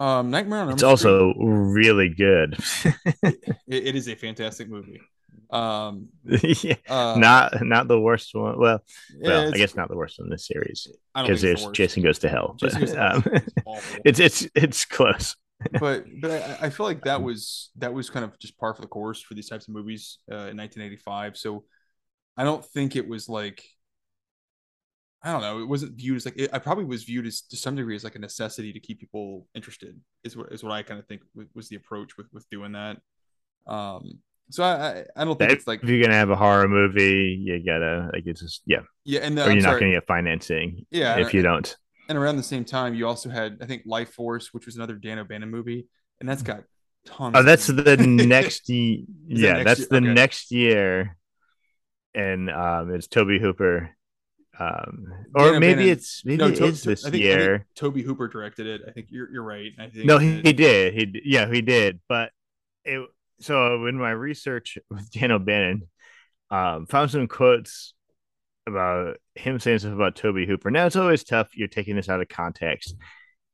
Um, 0.00 0.30
Nightmare 0.30 0.58
on 0.58 0.68
Elm 0.68 0.72
It's 0.74 0.82
Street- 0.82 0.90
also 0.90 1.34
really 1.38 2.08
good. 2.08 2.58
it, 3.22 3.54
it 3.68 3.94
is 3.94 4.08
a 4.08 4.16
fantastic 4.16 4.68
movie. 4.68 5.00
Um, 5.54 6.08
yeah. 6.24 6.74
uh, 6.88 7.14
not 7.16 7.62
not 7.62 7.86
the 7.86 8.00
worst 8.00 8.34
one. 8.34 8.58
Well, 8.58 8.82
yeah, 9.16 9.28
well, 9.28 9.54
I 9.54 9.56
guess 9.56 9.76
not 9.76 9.88
the 9.88 9.96
worst 9.96 10.18
one 10.18 10.26
in 10.26 10.30
this 10.30 10.48
series 10.48 10.88
because 11.14 11.40
there's 11.40 11.64
the. 11.64 11.72
Jason 11.72 12.02
Goes 12.02 12.18
to 12.20 12.28
Hell. 12.28 12.56
But, 12.60 12.72
to 12.72 12.86
Hell 12.86 13.16
um, 13.16 13.24
it's 14.04 14.18
it's 14.18 14.48
it's 14.54 14.84
close. 14.84 15.36
but 15.80 16.06
but 16.20 16.30
I, 16.30 16.66
I 16.66 16.70
feel 16.70 16.84
like 16.84 17.04
that 17.04 17.22
was 17.22 17.70
that 17.76 17.94
was 17.94 18.10
kind 18.10 18.24
of 18.24 18.36
just 18.40 18.58
par 18.58 18.74
for 18.74 18.82
the 18.82 18.88
course 18.88 19.22
for 19.22 19.34
these 19.34 19.48
types 19.48 19.68
of 19.68 19.74
movies 19.74 20.18
uh, 20.28 20.50
in 20.50 20.56
1985. 20.56 21.36
So 21.36 21.64
I 22.36 22.42
don't 22.42 22.64
think 22.64 22.96
it 22.96 23.08
was 23.08 23.28
like 23.28 23.62
I 25.22 25.30
don't 25.30 25.40
know. 25.40 25.60
It 25.60 25.68
wasn't 25.68 25.94
viewed 25.94 26.16
as 26.16 26.24
like 26.24 26.36
it, 26.36 26.50
I 26.52 26.58
probably 26.58 26.84
was 26.84 27.04
viewed 27.04 27.26
as 27.26 27.42
to 27.42 27.56
some 27.56 27.76
degree 27.76 27.94
as 27.94 28.02
like 28.02 28.16
a 28.16 28.18
necessity 28.18 28.72
to 28.72 28.80
keep 28.80 28.98
people 28.98 29.46
interested. 29.54 29.98
Is 30.24 30.36
what 30.36 30.52
is 30.52 30.64
what 30.64 30.72
I 30.72 30.82
kind 30.82 30.98
of 30.98 31.06
think 31.06 31.22
was, 31.32 31.46
was 31.54 31.68
the 31.68 31.76
approach 31.76 32.16
with 32.16 32.26
with 32.32 32.50
doing 32.50 32.72
that. 32.72 32.98
Um, 33.68 34.18
so 34.50 34.62
I 34.64 34.72
I, 35.00 35.04
I 35.16 35.24
don't 35.24 35.38
think 35.38 35.50
If 35.50 35.58
it's 35.58 35.66
like 35.66 35.82
if 35.82 35.88
you're 35.88 36.02
gonna 36.02 36.14
have 36.18 36.30
a 36.30 36.36
horror 36.36 36.68
movie, 36.68 37.40
you 37.42 37.64
gotta 37.64 38.10
like 38.12 38.24
it's 38.26 38.40
just 38.40 38.62
yeah, 38.66 38.80
yeah, 39.04 39.20
and 39.20 39.38
uh, 39.38 39.42
or 39.42 39.44
I'm 39.50 39.52
you're 39.56 39.62
not 39.62 39.80
gonna 39.80 39.92
get 39.92 40.06
financing 40.06 40.86
Yeah, 40.90 41.16
if 41.18 41.32
you 41.34 41.42
don't. 41.42 41.74
and 42.08 42.18
around 42.18 42.36
the 42.36 42.42
same 42.42 42.64
time 42.64 42.94
you 42.94 43.06
also 43.06 43.30
had 43.30 43.58
I 43.62 43.66
think 43.66 43.86
Lifeforce, 43.86 44.48
which 44.52 44.66
was 44.66 44.76
another 44.76 44.94
Dan 44.94 45.18
O'Bannon 45.18 45.50
movie, 45.50 45.86
and 46.20 46.28
that's 46.28 46.42
got 46.42 46.64
tons. 47.06 47.34
Oh, 47.36 47.42
that's 47.42 47.66
the 47.66 47.96
next 47.98 48.68
ye- 48.68 49.06
Is 49.28 49.40
that 49.40 49.46
yeah, 49.46 49.52
next 49.62 49.64
that's 49.64 49.80
year? 49.80 49.88
the 49.90 49.96
Okay. 49.96 50.14
next 50.14 50.50
year, 50.52 51.16
and 52.14 52.50
um, 52.50 52.94
it's 52.94 53.06
Tobe 53.08 53.40
Hooper, 53.40 53.90
um, 54.58 55.06
or 55.34 55.52
Dan 55.52 55.60
maybe 55.60 55.72
O'Bannon- 55.82 55.88
it's 55.92 56.24
maybe 56.24 56.38
no, 56.38 56.46
it 56.48 56.56
To- 56.56 56.64
is 56.66 56.82
To- 56.82 56.88
this 56.90 57.04
I 57.04 57.10
think, 57.10 57.24
I 57.24 57.26
year. 57.26 57.58
think 57.58 57.74
Tobe 57.74 57.98
Hooper 57.98 58.28
directed 58.28 58.66
it. 58.66 58.82
I 58.86 58.92
think 58.92 59.06
you're 59.10 59.30
you're 59.32 59.42
right. 59.42 59.72
I 59.78 59.88
think 59.88 60.06
No, 60.06 60.18
he, 60.18 60.40
he 60.42 60.52
did. 60.52 60.94
He 60.94 61.22
yeah, 61.24 61.50
he 61.50 61.60
did. 61.62 62.00
But 62.08 62.30
it 62.84 63.00
so 63.40 63.86
in 63.86 63.98
my 63.98 64.10
research 64.10 64.78
with 64.90 65.10
Dan 65.10 65.32
O'Bannon, 65.32 65.82
um, 66.50 66.86
found 66.86 67.10
some 67.10 67.26
quotes 67.26 67.94
about 68.66 69.16
him 69.34 69.58
saying 69.58 69.80
stuff 69.80 69.92
about 69.92 70.16
Tobe 70.16 70.46
Hooper. 70.46 70.70
Now 70.70 70.86
it's 70.86 70.96
always 70.96 71.24
tough. 71.24 71.56
You're 71.56 71.68
taking 71.68 71.96
this 71.96 72.08
out 72.08 72.20
of 72.20 72.28
context. 72.28 72.94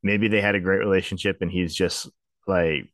Maybe 0.03 0.29
they 0.29 0.41
had 0.41 0.55
a 0.55 0.61
great 0.61 0.79
relationship, 0.79 1.39
and 1.41 1.51
he's 1.51 1.75
just 1.75 2.09
like 2.47 2.85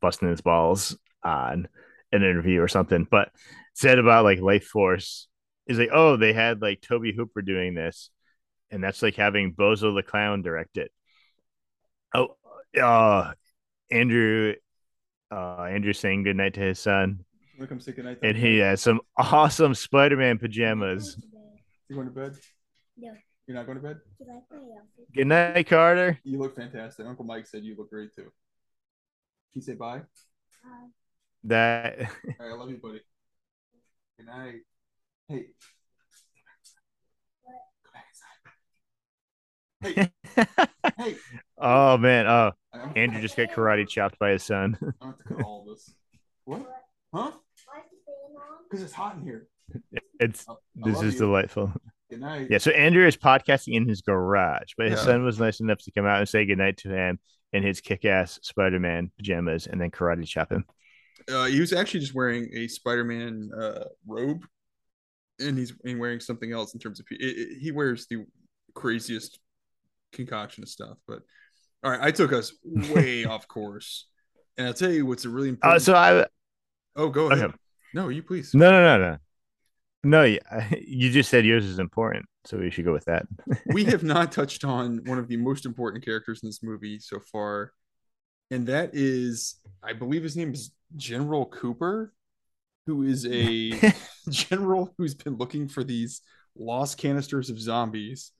busting 0.00 0.28
his 0.28 0.40
balls 0.40 0.96
on 1.24 1.68
an 2.12 2.22
interview 2.22 2.60
or 2.60 2.68
something. 2.68 3.06
But 3.08 3.30
said 3.74 3.98
about 3.98 4.24
like 4.24 4.38
Lifeforce 4.38 5.26
is 5.66 5.78
like, 5.78 5.90
oh, 5.92 6.16
they 6.16 6.32
had 6.32 6.62
like 6.62 6.80
Tobe 6.80 7.14
Hooper 7.14 7.42
doing 7.42 7.74
this, 7.74 8.10
and 8.70 8.82
that's 8.82 9.02
like 9.02 9.16
having 9.16 9.54
Bozo 9.54 9.94
the 9.94 10.02
Clown 10.02 10.42
direct 10.42 10.78
it. 10.78 10.90
Oh, 12.14 12.36
uh, 12.80 13.32
Andrew, 13.90 14.54
uh, 15.30 15.62
Andrew 15.64 15.92
saying 15.92 16.22
goodnight 16.24 16.54
to 16.54 16.60
his 16.60 16.78
son, 16.78 17.24
Wanna 17.58 17.68
come 17.68 17.80
say 17.80 17.92
goodnight? 17.92 18.18
and 18.22 18.36
he 18.36 18.58
has 18.58 18.80
some 18.80 19.00
awesome 19.16 19.74
Spider-Man 19.74 20.38
pajamas. 20.38 21.16
You 21.88 21.96
going 21.96 22.08
to 22.08 22.14
bed? 22.14 22.36
No. 22.96 23.12
You're 23.46 23.56
not 23.56 23.66
going 23.66 23.78
to 23.78 23.82
bed? 23.82 23.98
Do 24.18 24.24
you 24.26 24.32
like 24.34 24.42
my 24.50 24.56
outfit? 24.58 25.12
Good 25.14 25.26
night, 25.26 25.66
Carter. 25.68 26.18
You 26.22 26.38
look 26.38 26.54
fantastic. 26.54 27.06
Uncle 27.06 27.24
Mike 27.24 27.46
said 27.46 27.64
you 27.64 27.74
look 27.76 27.90
great 27.90 28.14
too. 28.14 28.22
Can 28.22 28.30
you 29.54 29.62
say 29.62 29.72
bye? 29.74 29.98
Uh, 30.64 30.88
That 31.44 31.98
All 32.00 32.06
right, 32.46 32.52
I 32.52 32.54
love 32.54 32.70
you, 32.70 32.76
buddy. 32.76 33.00
Good 34.18 34.26
night. 34.26 34.60
Hey. 35.28 35.46
Go 37.46 37.90
back 37.94 38.04
inside. 38.10 38.52
Hey, 39.80 40.10
hey. 40.98 41.14
oh 41.58 41.96
man, 41.98 42.26
oh 42.26 42.52
I'm, 42.72 42.92
Andrew 42.96 43.20
just 43.20 43.36
got 43.36 43.50
karate 43.50 43.88
chopped 43.88 44.18
by 44.18 44.30
his 44.30 44.42
son. 44.42 44.76
I 45.00 45.06
have 45.06 45.18
to 45.18 45.24
cut 45.24 45.42
all 45.44 45.64
this. 45.68 45.94
What? 46.44 46.60
Huh? 47.14 47.30
why 47.66 47.78
is 47.80 47.84
the 47.90 47.98
fan 48.06 48.36
on? 48.36 48.58
Because 48.68 48.82
it's 48.84 48.92
hot 48.92 49.16
in 49.16 49.22
here. 49.22 49.46
It's 50.20 50.44
I- 50.48 50.52
I 50.52 50.56
this 50.86 50.96
love 50.96 51.04
is 51.04 51.12
you. 51.14 51.18
delightful. 51.20 51.72
Good 52.10 52.20
night. 52.20 52.48
Yeah, 52.50 52.58
so 52.58 52.72
Andrew 52.72 53.06
is 53.06 53.16
podcasting 53.16 53.74
in 53.74 53.88
his 53.88 54.00
garage, 54.00 54.72
but 54.76 54.90
his 54.90 54.98
Yeah. 54.98 55.04
son 55.04 55.24
was 55.24 55.38
nice 55.38 55.60
enough 55.60 55.78
to 55.84 55.92
come 55.92 56.06
out 56.06 56.18
and 56.18 56.28
say 56.28 56.44
goodnight 56.44 56.78
to 56.78 56.88
him 56.90 57.20
in 57.52 57.62
his 57.62 57.80
kick-ass 57.80 58.40
Spider-Man 58.42 59.12
pajamas 59.16 59.66
and 59.68 59.80
then 59.80 59.90
karate 59.92 60.26
chop 60.26 60.50
him. 60.50 60.64
Uh, 61.30 61.44
he 61.44 61.60
was 61.60 61.72
actually 61.72 62.00
just 62.00 62.14
wearing 62.14 62.48
a 62.54 62.66
Spider-Man 62.66 63.50
uh, 63.56 63.84
robe, 64.08 64.44
and 65.38 65.56
he's 65.56 65.72
and 65.84 66.00
wearing 66.00 66.18
something 66.18 66.50
else 66.52 66.74
in 66.74 66.80
terms 66.80 66.98
of 66.98 67.06
it, 67.10 67.20
it- 67.20 67.58
he 67.60 67.70
wears 67.70 68.06
the 68.08 68.24
craziest 68.74 69.38
concoction 70.12 70.62
of 70.62 70.68
stuff. 70.68 70.98
But 71.06 71.20
all 71.82 71.90
right, 71.90 72.00
I 72.00 72.10
took 72.10 72.32
us 72.32 72.52
way 72.64 73.24
off 73.26 73.48
course, 73.48 74.06
and 74.56 74.66
I'll 74.66 74.74
tell 74.74 74.90
you 74.90 75.06
what's 75.06 75.24
a 75.24 75.28
really 75.28 75.50
important. 75.50 75.76
Uh, 75.76 75.78
so 75.78 75.94
I 75.94 76.26
oh, 76.96 77.08
go 77.08 77.30
ahead. 77.30 77.46
okay. 77.46 77.54
No, 77.94 78.08
you 78.08 78.22
please. 78.22 78.54
No, 78.54 78.70
no, 78.70 78.82
no, 78.82 79.10
no. 79.10 79.16
No, 80.04 80.22
you 80.80 81.10
just 81.10 81.30
said 81.30 81.44
yours 81.44 81.64
is 81.64 81.78
important, 81.78 82.26
so 82.44 82.58
we 82.58 82.70
should 82.70 82.84
go 82.84 82.92
with 82.92 83.04
that. 83.06 83.26
we 83.66 83.84
have 83.84 84.02
not 84.02 84.32
touched 84.32 84.64
on 84.64 85.00
one 85.04 85.18
of 85.18 85.28
the 85.28 85.36
most 85.36 85.66
important 85.66 86.04
characters 86.04 86.40
in 86.42 86.48
this 86.48 86.62
movie 86.62 86.98
so 86.98 87.18
far, 87.32 87.72
and 88.50 88.66
that 88.68 88.90
is, 88.92 89.56
I 89.82 89.92
believe 89.92 90.22
his 90.22 90.36
name 90.36 90.52
is 90.52 90.72
General 90.96 91.46
Cooper, 91.46 92.12
who 92.86 93.02
is 93.02 93.26
a 93.26 93.72
general 94.30 94.94
who's 94.96 95.14
been 95.14 95.36
looking 95.36 95.68
for 95.68 95.84
these 95.84 96.22
lost 96.56 96.98
canisters 96.98 97.50
of 97.50 97.60
zombies 97.60 98.32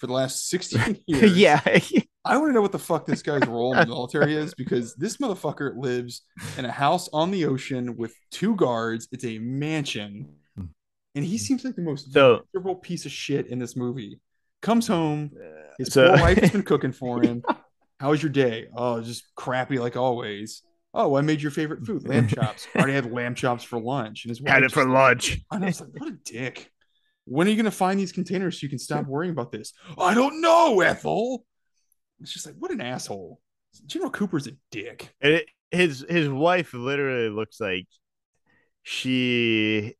for 0.00 0.06
the 0.08 0.12
last 0.12 0.48
16 0.48 0.98
years. 1.06 1.36
yeah. 1.36 1.60
I 2.24 2.36
want 2.36 2.50
to 2.50 2.52
know 2.54 2.60
what 2.60 2.72
the 2.72 2.78
fuck 2.78 3.06
this 3.06 3.22
guy's 3.22 3.46
role 3.46 3.72
in 3.72 3.78
the 3.80 3.86
military 3.94 4.34
is 4.34 4.52
because 4.54 4.94
this 4.96 5.18
motherfucker 5.18 5.72
lives 5.76 6.22
in 6.58 6.64
a 6.64 6.70
house 6.72 7.08
on 7.12 7.30
the 7.30 7.44
ocean 7.46 7.96
with 7.96 8.14
two 8.30 8.56
guards. 8.56 9.08
It's 9.12 9.24
a 9.24 9.38
mansion. 9.38 10.34
Hmm. 10.56 10.64
And 11.14 11.24
he 11.24 11.38
seems 11.38 11.64
like 11.64 11.76
the 11.76 11.82
most 11.82 12.12
So- 12.12 12.42
miserable 12.52 12.76
piece 12.76 13.06
of 13.06 13.12
shit 13.12 13.46
in 13.46 13.58
this 13.58 13.76
movie. 13.76 14.20
Comes 14.62 14.86
home, 14.86 15.30
uh, 15.36 15.72
his 15.78 15.92
So- 15.92 16.08
poor 16.10 16.20
wife 16.20 16.38
has 16.38 16.50
been 16.50 16.62
cooking 16.62 16.92
for 16.92 17.22
him. 17.22 17.42
How 17.98 18.10
was 18.10 18.22
your 18.22 18.30
day? 18.32 18.68
Oh, 18.76 19.00
just 19.00 19.24
crappy 19.34 19.78
like 19.78 19.96
always. 19.96 20.62
Oh, 20.92 21.14
I 21.16 21.20
made 21.20 21.40
your 21.40 21.52
favorite 21.52 21.86
food, 21.86 22.06
lamb 22.08 22.26
chops. 22.28 22.66
I 22.74 22.78
already 22.80 22.94
had 22.94 23.12
lamb 23.12 23.34
chops 23.34 23.62
for 23.62 23.80
lunch. 23.80 24.24
And 24.24 24.30
his 24.30 24.42
wife 24.42 24.52
Had 24.52 24.62
it 24.64 24.72
for 24.72 24.84
lunch. 24.86 25.38
and 25.52 25.62
I 25.64 25.68
was 25.68 25.80
like, 25.80 25.90
what 25.96 26.08
a 26.08 26.16
dick. 26.24 26.70
When 27.30 27.46
are 27.46 27.50
you 27.50 27.56
going 27.56 27.64
to 27.64 27.70
find 27.70 27.98
these 27.98 28.10
containers 28.10 28.58
so 28.60 28.64
you 28.64 28.68
can 28.68 28.80
stop 28.80 29.06
worrying 29.06 29.30
about 29.30 29.52
this? 29.52 29.72
I 29.96 30.14
don't 30.14 30.40
know, 30.40 30.80
Ethel. 30.80 31.44
It's 32.20 32.32
just 32.32 32.44
like, 32.44 32.56
what 32.58 32.72
an 32.72 32.80
asshole. 32.80 33.40
General 33.86 34.10
Cooper's 34.10 34.48
a 34.48 34.52
dick. 34.72 35.14
And 35.20 35.34
it, 35.34 35.46
his 35.70 36.04
his 36.08 36.28
wife 36.28 36.74
literally 36.74 37.28
looks 37.28 37.60
like 37.60 37.86
she 38.82 39.94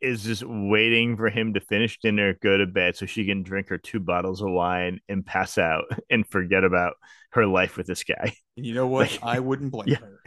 is 0.00 0.22
just 0.24 0.42
waiting 0.46 1.16
for 1.18 1.28
him 1.28 1.52
to 1.54 1.60
finish 1.60 1.98
dinner, 2.00 2.34
go 2.42 2.56
to 2.56 2.66
bed, 2.66 2.96
so 2.96 3.04
she 3.04 3.26
can 3.26 3.42
drink 3.42 3.68
her 3.68 3.76
two 3.78 4.00
bottles 4.00 4.40
of 4.40 4.48
wine 4.50 5.00
and 5.08 5.24
pass 5.26 5.58
out 5.58 5.84
and 6.10 6.26
forget 6.26 6.64
about 6.64 6.94
her 7.32 7.46
life 7.46 7.76
with 7.76 7.86
this 7.86 8.04
guy. 8.04 8.34
You 8.56 8.72
know 8.72 8.86
what? 8.86 9.10
Like- 9.10 9.20
I 9.22 9.40
wouldn't 9.40 9.72
blame 9.72 9.88
Yeah. 9.88 9.98
her. 9.98 10.20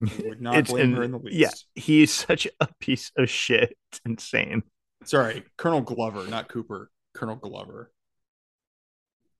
I 0.24 0.28
would 0.28 0.40
not 0.40 0.56
It's 0.56 0.70
blame 0.70 0.86
in- 0.90 0.96
her 0.96 1.02
in 1.04 1.12
the 1.12 1.18
least. 1.18 1.36
Yeah, 1.36 1.50
he's 1.82 2.12
such 2.12 2.48
a 2.60 2.68
piece 2.80 3.12
of 3.16 3.30
shit. 3.30 3.76
It's 3.92 4.00
insane. 4.04 4.62
Sorry, 5.04 5.44
Colonel 5.56 5.80
Glover, 5.80 6.26
not 6.28 6.48
Cooper. 6.48 6.90
Colonel 7.14 7.36
Glover. 7.36 7.90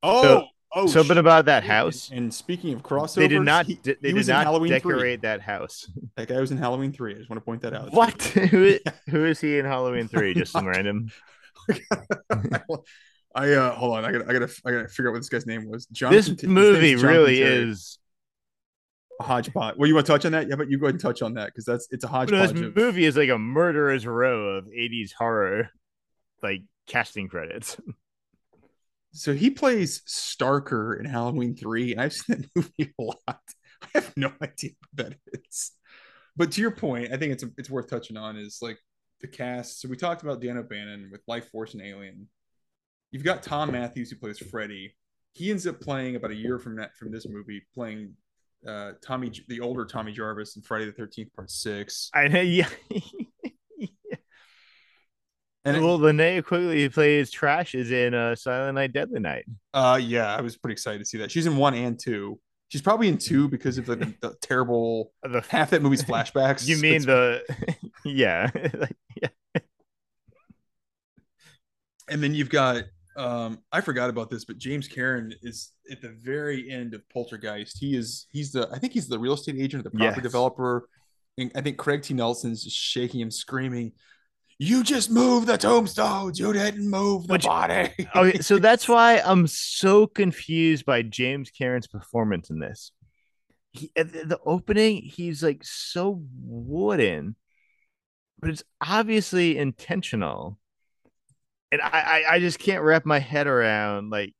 Oh, 0.02 0.22
So- 0.22 0.46
oh. 0.74 0.86
Something 0.86 1.08
shit. 1.10 1.16
about 1.18 1.44
that 1.46 1.64
house. 1.64 2.10
And 2.12 2.32
speaking 2.32 2.72
of 2.74 2.82
crossovers, 2.82 3.14
They 3.16 3.28
did 3.28 3.42
not. 3.42 3.66
he- 3.66 3.74
they 3.82 3.96
he 4.02 4.12
did 4.12 4.26
not 4.28 4.44
Halloween 4.44 4.70
3. 4.70 4.78
decorate 4.78 5.22
that 5.22 5.40
house. 5.40 5.90
That 6.16 6.28
guy 6.28 6.40
was 6.40 6.50
in 6.50 6.58
Halloween 6.58 6.92
3. 6.92 7.14
I 7.14 7.18
just 7.18 7.28
want 7.30 7.40
to 7.40 7.44
point 7.44 7.62
that 7.62 7.74
out. 7.74 7.92
What? 7.92 8.20
who, 8.22 8.78
who 9.10 9.24
is 9.24 9.40
he 9.40 9.58
in 9.58 9.64
Halloween 9.64 10.08
three? 10.08 10.34
Just 10.34 10.52
some 10.52 10.66
random. 10.66 11.10
I 13.34 13.52
uh 13.52 13.72
hold 13.74 13.96
on, 13.96 14.04
I 14.04 14.10
gotta 14.12 14.24
I 14.28 14.32
gotta 14.32 14.48
I 14.64 14.70
gotta 14.72 14.88
figure 14.88 15.08
out 15.10 15.12
what 15.12 15.18
this 15.18 15.28
guy's 15.28 15.46
name 15.46 15.68
was. 15.68 15.86
John 15.86 16.12
This 16.12 16.42
movie 16.42 16.96
really 16.96 17.42
is. 17.42 17.98
A 19.20 19.24
hodgepodge. 19.24 19.76
Well, 19.76 19.88
you 19.88 19.94
want 19.94 20.06
to 20.06 20.12
touch 20.12 20.24
on 20.24 20.32
that? 20.32 20.48
Yeah, 20.48 20.54
but 20.56 20.70
you 20.70 20.78
go 20.78 20.86
ahead 20.86 20.94
and 20.94 21.00
touch 21.02 21.22
on 21.22 21.34
that 21.34 21.46
because 21.46 21.64
that's 21.64 21.88
it's 21.90 22.04
a 22.04 22.06
No, 22.06 22.12
hodgepodge. 22.12 22.52
this 22.52 22.76
movie 22.76 23.04
is 23.04 23.16
like 23.16 23.30
a 23.30 23.38
murderer's 23.38 24.06
row 24.06 24.56
of 24.56 24.66
80s 24.66 25.12
horror, 25.12 25.70
like 26.42 26.62
casting 26.86 27.28
credits. 27.28 27.76
So 29.12 29.32
he 29.32 29.48
plays 29.50 30.02
Starker 30.06 31.00
in 31.00 31.06
Halloween 31.06 31.56
3, 31.56 31.92
and 31.92 32.00
I've 32.00 32.12
seen 32.12 32.42
that 32.42 32.50
movie 32.54 32.94
a 32.98 33.02
lot. 33.02 33.40
I 33.82 33.88
have 33.94 34.14
no 34.18 34.30
idea 34.42 34.72
what 34.94 35.06
that 35.06 35.16
is. 35.48 35.72
But 36.36 36.52
to 36.52 36.60
your 36.60 36.70
point, 36.70 37.10
I 37.12 37.16
think 37.16 37.32
it's 37.32 37.44
it's 37.56 37.70
worth 37.70 37.88
touching 37.88 38.18
on 38.18 38.36
is 38.36 38.58
like 38.60 38.78
the 39.22 39.26
cast. 39.26 39.80
So 39.80 39.88
we 39.88 39.96
talked 39.96 40.22
about 40.22 40.42
Dan 40.42 40.58
O'Bannon 40.58 41.08
with 41.10 41.24
Lifeforce 41.26 41.72
and 41.72 41.82
Alien. 41.82 42.28
You've 43.10 43.24
got 43.24 43.42
Thom 43.42 43.72
Mathews 43.72 44.10
who 44.10 44.16
plays 44.18 44.38
Freddy. 44.38 44.94
He 45.32 45.50
ends 45.50 45.66
up 45.66 45.80
playing 45.80 46.14
about 46.14 46.30
a 46.30 46.36
year 46.36 46.58
from 46.58 46.76
that 46.76 46.94
from 46.94 47.10
this 47.10 47.26
movie, 47.26 47.62
playing 47.74 48.12
uh 48.66 48.92
Tommy 49.02 49.30
the 49.48 49.60
older 49.60 49.84
Tommy 49.84 50.12
Jarvis 50.12 50.56
in 50.56 50.62
Friday 50.62 50.86
the 50.86 50.92
Thirteenth 50.92 51.34
Part 51.34 51.50
Six. 51.50 52.10
I 52.14 52.28
know, 52.28 52.40
yeah. 52.40 52.68
And 55.64 55.76
it- 55.76 55.80
well, 55.82 55.98
Linnea 55.98 56.42
Quigley 56.44 56.88
plays 56.88 57.30
Trash 57.30 57.74
is 57.74 57.90
in 57.90 58.14
uh, 58.14 58.34
Silent 58.34 58.76
Night, 58.76 58.92
Deadly 58.92 59.20
Night. 59.20 59.44
Uh, 59.74 59.98
yeah, 60.02 60.34
I 60.34 60.40
was 60.40 60.56
pretty 60.56 60.72
excited 60.72 60.98
to 61.00 61.04
see 61.04 61.18
that. 61.18 61.30
She's 61.30 61.46
in 61.46 61.56
one 61.58 61.74
and 61.74 61.98
two. 61.98 62.40
She's 62.68 62.80
probably 62.82 63.08
in 63.08 63.18
two 63.18 63.48
because 63.48 63.76
of 63.76 63.86
the, 63.86 63.96
the 64.20 64.34
terrible 64.40 65.12
The 65.22 65.42
half 65.48 65.70
that 65.70 65.82
movie's 65.82 66.02
flashbacks. 66.02 66.66
you 66.66 66.78
mean 66.78 67.02
the 67.02 67.42
yeah, 68.04 68.50
like, 68.54 68.96
yeah. 69.20 69.60
and 72.08 72.22
then 72.22 72.34
you've 72.34 72.50
got 72.50 72.84
um 73.18 73.58
I 73.72 73.80
forgot 73.80 74.08
about 74.10 74.30
this, 74.30 74.44
but 74.44 74.56
James 74.58 74.88
Karen 74.88 75.34
is 75.42 75.72
at 75.90 76.00
the 76.00 76.10
very 76.10 76.70
end 76.70 76.94
of 76.94 77.06
Poltergeist. 77.10 77.76
He 77.78 77.96
is 77.96 78.26
he's 78.30 78.52
the 78.52 78.68
I 78.72 78.78
think 78.78 78.92
he's 78.94 79.08
the 79.08 79.18
real 79.18 79.34
estate 79.34 79.56
agent 79.58 79.80
or 79.80 79.84
the 79.84 79.90
property 79.90 80.16
Yes. 80.16 80.22
developer. 80.22 80.88
And 81.36 81.52
I 81.54 81.60
think 81.60 81.76
Craig 81.76 82.02
T. 82.02 82.14
Nelson's 82.14 82.64
just 82.64 82.76
shaking 82.76 83.20
him, 83.20 83.30
screaming, 83.30 83.92
You 84.58 84.82
just 84.82 85.08
moved 85.10 85.46
the 85.46 85.56
tombstones, 85.56 86.38
you 86.40 86.52
didn't 86.52 86.88
move 86.90 87.26
the 87.28 87.34
Which- 87.34 87.44
body. 87.44 87.90
Okay, 88.16 88.38
so 88.40 88.58
that's 88.58 88.88
why 88.94 89.18
I'm 89.24 89.46
so 89.46 90.06
confused 90.08 90.84
by 90.84 91.02
James 91.02 91.50
Karen's 91.50 91.86
performance 91.86 92.50
in 92.50 92.58
this. 92.58 92.90
He, 93.72 93.92
the 93.94 94.40
opening, 94.44 95.02
he's 95.02 95.42
like 95.44 95.62
so 95.62 96.24
wooden, 96.42 97.36
but 98.40 98.50
it's 98.50 98.64
obviously 98.80 99.56
intentional, 99.58 100.58
and 101.70 101.80
I, 101.80 101.88
I, 102.28 102.34
I 102.34 102.38
just 102.40 102.58
can't 102.58 102.82
wrap 102.82 103.04
my 103.04 103.18
head 103.18 103.46
around 103.46 104.10
like, 104.10 104.34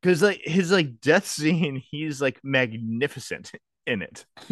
because 0.00 0.22
like 0.22 0.42
his 0.44 0.70
like 0.70 1.00
death 1.00 1.26
scene, 1.26 1.82
he's 1.90 2.20
like 2.20 2.40
magnificent 2.42 3.52
in 3.86 4.02
it, 4.02 4.24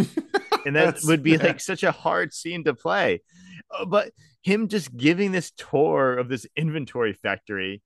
and 0.66 0.76
that 0.76 1.00
would 1.04 1.22
be 1.22 1.32
yeah. 1.32 1.42
like 1.42 1.60
such 1.60 1.82
a 1.82 1.92
hard 1.92 2.32
scene 2.32 2.64
to 2.64 2.74
play. 2.74 3.22
Uh, 3.70 3.84
but 3.84 4.12
him 4.42 4.68
just 4.68 4.96
giving 4.96 5.32
this 5.32 5.52
tour 5.52 6.16
of 6.16 6.28
this 6.28 6.46
inventory 6.56 7.12
factory, 7.12 7.82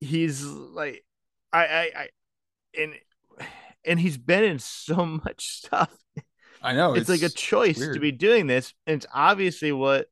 he's 0.00 0.44
like, 0.44 1.04
I, 1.52 1.66
I, 1.66 1.90
I, 1.96 2.08
and 2.76 2.94
and 3.84 4.00
he's 4.00 4.16
been 4.16 4.44
in 4.44 4.58
so 4.58 5.06
much 5.06 5.46
stuff. 5.58 5.94
I 6.62 6.72
know 6.72 6.94
it's, 6.94 7.10
like 7.10 7.22
a 7.22 7.28
choice 7.28 7.78
to 7.78 8.00
be 8.00 8.12
doing 8.12 8.46
this, 8.46 8.72
and 8.86 8.96
it's 8.96 9.06
obviously 9.12 9.70
what 9.72 10.06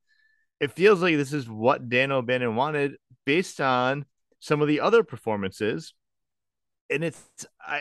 it 0.63 0.71
feels 0.71 1.03
like. 1.03 1.17
This 1.17 1.33
is 1.33 1.49
what 1.49 1.89
Dan 1.89 2.13
O'Bannon 2.13 2.55
wanted, 2.55 2.97
based 3.27 3.61
on 3.61 4.05
some 4.39 4.63
of 4.63 4.69
the 4.69 4.81
other 4.81 5.03
performances, 5.03 5.93
and 6.89 7.05
it's 7.05 7.21
I. 7.61 7.81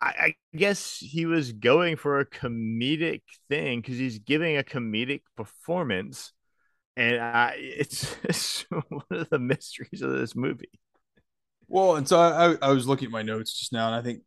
I 0.00 0.06
I 0.06 0.34
guess 0.56 0.98
he 0.98 1.26
was 1.26 1.52
going 1.52 1.96
for 1.96 2.20
a 2.20 2.24
comedic 2.24 3.22
thing 3.48 3.80
because 3.80 3.98
he's 3.98 4.20
giving 4.20 4.56
a 4.56 4.62
comedic 4.62 5.22
performance, 5.36 6.32
and 6.96 7.20
I, 7.20 7.54
it's, 7.58 8.14
it's 8.22 8.64
one 8.70 9.02
of 9.10 9.28
the 9.28 9.40
mysteries 9.40 10.02
of 10.02 10.12
this 10.12 10.36
movie. 10.36 10.70
Well, 11.66 11.96
and 11.96 12.06
so 12.06 12.20
I, 12.20 12.56
I 12.62 12.70
was 12.70 12.86
looking 12.86 13.06
at 13.06 13.12
my 13.12 13.22
notes 13.22 13.58
just 13.58 13.72
now, 13.72 13.88
and 13.88 13.96
I 13.96 14.02
think 14.02 14.22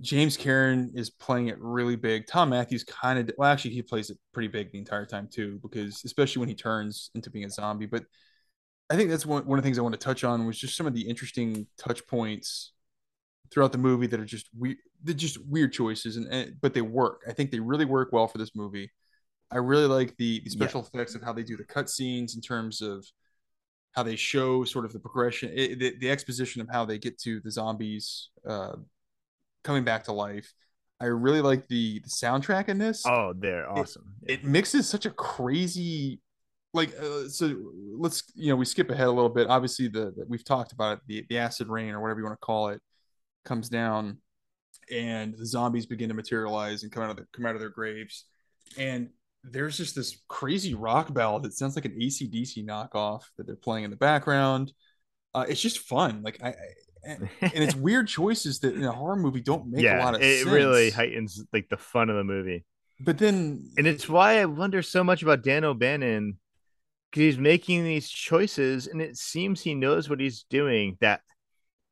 James 0.00 0.36
Karen 0.36 0.92
is 0.94 1.10
playing 1.10 1.48
it 1.48 1.58
really 1.58 1.96
big. 1.96 2.26
Thom 2.26 2.50
Mathews 2.50 2.84
kind 2.84 3.18
of, 3.18 3.30
well, 3.38 3.50
actually, 3.50 3.72
he 3.72 3.82
plays 3.82 4.10
it 4.10 4.18
pretty 4.32 4.48
big 4.48 4.72
the 4.72 4.78
entire 4.78 5.06
time 5.06 5.28
too, 5.30 5.58
because 5.62 6.02
especially 6.04 6.40
when 6.40 6.48
he 6.48 6.54
turns 6.54 7.10
into 7.14 7.30
being 7.30 7.44
a 7.44 7.50
zombie. 7.50 7.86
But 7.86 8.04
I 8.90 8.96
think 8.96 9.10
that's 9.10 9.26
one, 9.26 9.46
one 9.46 9.58
of 9.58 9.62
the 9.62 9.66
things 9.66 9.78
I 9.78 9.82
want 9.82 9.94
to 9.94 9.98
touch 9.98 10.24
on 10.24 10.46
was 10.46 10.58
just 10.58 10.76
some 10.76 10.86
of 10.86 10.94
the 10.94 11.08
interesting 11.08 11.66
touch 11.78 12.06
points 12.06 12.72
throughout 13.50 13.72
the 13.72 13.78
movie 13.78 14.06
that 14.06 14.20
are 14.20 14.24
just 14.24 14.48
weird, 14.56 14.78
they're 15.02 15.14
just 15.14 15.44
weird 15.46 15.72
choices, 15.72 16.16
and, 16.16 16.26
and 16.26 16.56
but 16.60 16.74
they 16.74 16.82
work. 16.82 17.22
I 17.28 17.32
think 17.32 17.50
they 17.50 17.60
really 17.60 17.84
work 17.84 18.10
well 18.12 18.26
for 18.26 18.38
this 18.38 18.54
movie. 18.54 18.90
I 19.50 19.58
really 19.58 19.86
like 19.86 20.16
the 20.16 20.40
the 20.44 20.50
special 20.50 20.82
effects 20.82 21.14
of 21.14 21.22
how 21.22 21.32
they 21.32 21.42
do 21.42 21.56
the 21.56 21.64
cut 21.64 21.88
scenes 21.88 22.34
in 22.34 22.40
terms 22.40 22.82
of 22.82 23.04
how 23.92 24.02
they 24.02 24.16
show 24.16 24.64
sort 24.64 24.84
of 24.84 24.92
the 24.92 24.98
progression, 24.98 25.50
it, 25.54 25.78
the, 25.78 25.96
the 25.98 26.10
exposition 26.10 26.60
of 26.60 26.68
how 26.70 26.84
they 26.84 26.98
get 26.98 27.18
to 27.18 27.40
the 27.40 27.50
zombies 27.50 28.28
uh, 28.46 28.76
coming 29.64 29.84
back 29.84 30.04
to 30.04 30.12
life. 30.12 30.52
I 31.00 31.06
really 31.06 31.40
like 31.40 31.68
the 31.68 32.00
the 32.00 32.08
soundtrack 32.08 32.68
in 32.68 32.78
this. 32.78 33.04
Oh, 33.06 33.32
they're 33.36 33.70
awesome. 33.70 34.14
It 34.26 34.44
mixes 34.44 34.88
such 34.88 35.06
a 35.06 35.10
crazy, 35.10 36.20
like, 36.74 36.92
uh, 37.00 37.28
so 37.28 37.56
let's 37.96 38.24
you 38.34 38.50
know 38.50 38.56
we 38.56 38.64
skip 38.64 38.90
ahead 38.90 39.06
a 39.06 39.12
little 39.12 39.28
bit. 39.28 39.48
Obviously, 39.48 39.88
the, 39.88 40.12
the 40.16 40.24
we've 40.28 40.44
talked 40.44 40.72
about 40.72 40.98
it, 40.98 41.02
the 41.06 41.26
the 41.28 41.38
acid 41.38 41.68
rain 41.68 41.94
or 41.94 42.00
whatever 42.00 42.20
you 42.20 42.26
want 42.26 42.38
to 42.40 42.44
call 42.44 42.70
it 42.70 42.80
comes 43.44 43.68
down, 43.68 44.18
and 44.90 45.34
the 45.38 45.46
zombies 45.46 45.86
begin 45.86 46.08
to 46.08 46.14
materialize 46.14 46.82
and 46.82 46.90
come 46.90 47.04
out 47.04 47.10
of 47.10 47.16
the, 47.16 47.26
come 47.32 47.46
out 47.46 47.54
of 47.54 47.60
their 47.60 47.70
graves, 47.70 48.24
and 48.76 49.10
there's 49.44 49.76
just 49.76 49.94
this 49.94 50.18
crazy 50.26 50.74
rock 50.74 51.12
ballad 51.14 51.44
that 51.44 51.52
sounds 51.52 51.76
like 51.76 51.84
an 51.84 51.96
ACDC 52.00 52.66
knockoff 52.66 53.22
that 53.36 53.46
they're 53.46 53.56
playing 53.56 53.84
in 53.84 53.90
the 53.90 53.96
background. 53.96 54.72
Uh, 55.32 55.44
it's 55.48 55.60
just 55.60 55.78
fun. 55.80 56.22
Like 56.22 56.40
I, 56.42 56.48
I 56.48 56.54
and, 57.04 57.28
and 57.40 57.64
it's 57.64 57.74
weird 57.74 58.08
choices 58.08 58.60
that 58.60 58.74
in 58.74 58.84
a 58.84 58.92
horror 58.92 59.16
movie 59.16 59.40
don't 59.40 59.70
make 59.70 59.86
a 59.86 59.96
lot 59.96 60.14
of 60.14 60.22
it 60.22 60.38
sense. 60.38 60.46
It 60.46 60.50
really 60.50 60.90
heightens 60.90 61.44
like 61.52 61.68
the 61.68 61.76
fun 61.76 62.10
of 62.10 62.16
the 62.16 62.24
movie, 62.24 62.64
But 63.00 63.18
then 63.18 63.70
and 63.76 63.86
it's 63.86 64.08
why 64.08 64.40
I 64.40 64.44
wonder 64.46 64.82
so 64.82 65.04
much 65.04 65.22
about 65.22 65.42
Dan 65.42 65.64
O'Bannon 65.64 66.38
because 67.10 67.20
he's 67.20 67.38
making 67.38 67.84
these 67.84 68.08
choices, 68.08 68.86
and 68.86 69.00
it 69.00 69.16
seems 69.16 69.60
he 69.60 69.74
knows 69.74 70.10
what 70.10 70.20
he's 70.20 70.44
doing. 70.50 70.96
That 71.00 71.20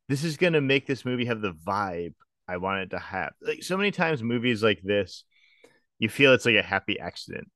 this 0.09 0.23
is 0.23 0.37
going 0.37 0.53
to 0.53 0.61
make 0.61 0.85
this 0.85 1.05
movie 1.05 1.25
have 1.25 1.41
the 1.41 1.53
vibe 1.53 2.13
I 2.47 2.57
want 2.57 2.81
it 2.81 2.89
to 2.91 2.99
have. 2.99 3.33
Like 3.41 3.63
so 3.63 3.77
many 3.77 3.91
times, 3.91 4.21
movies 4.21 4.61
like 4.63 4.81
this, 4.83 5.23
you 5.99 6.09
feel 6.09 6.33
it's 6.33 6.45
like 6.45 6.55
a 6.55 6.61
happy 6.61 6.99
accident, 6.99 7.49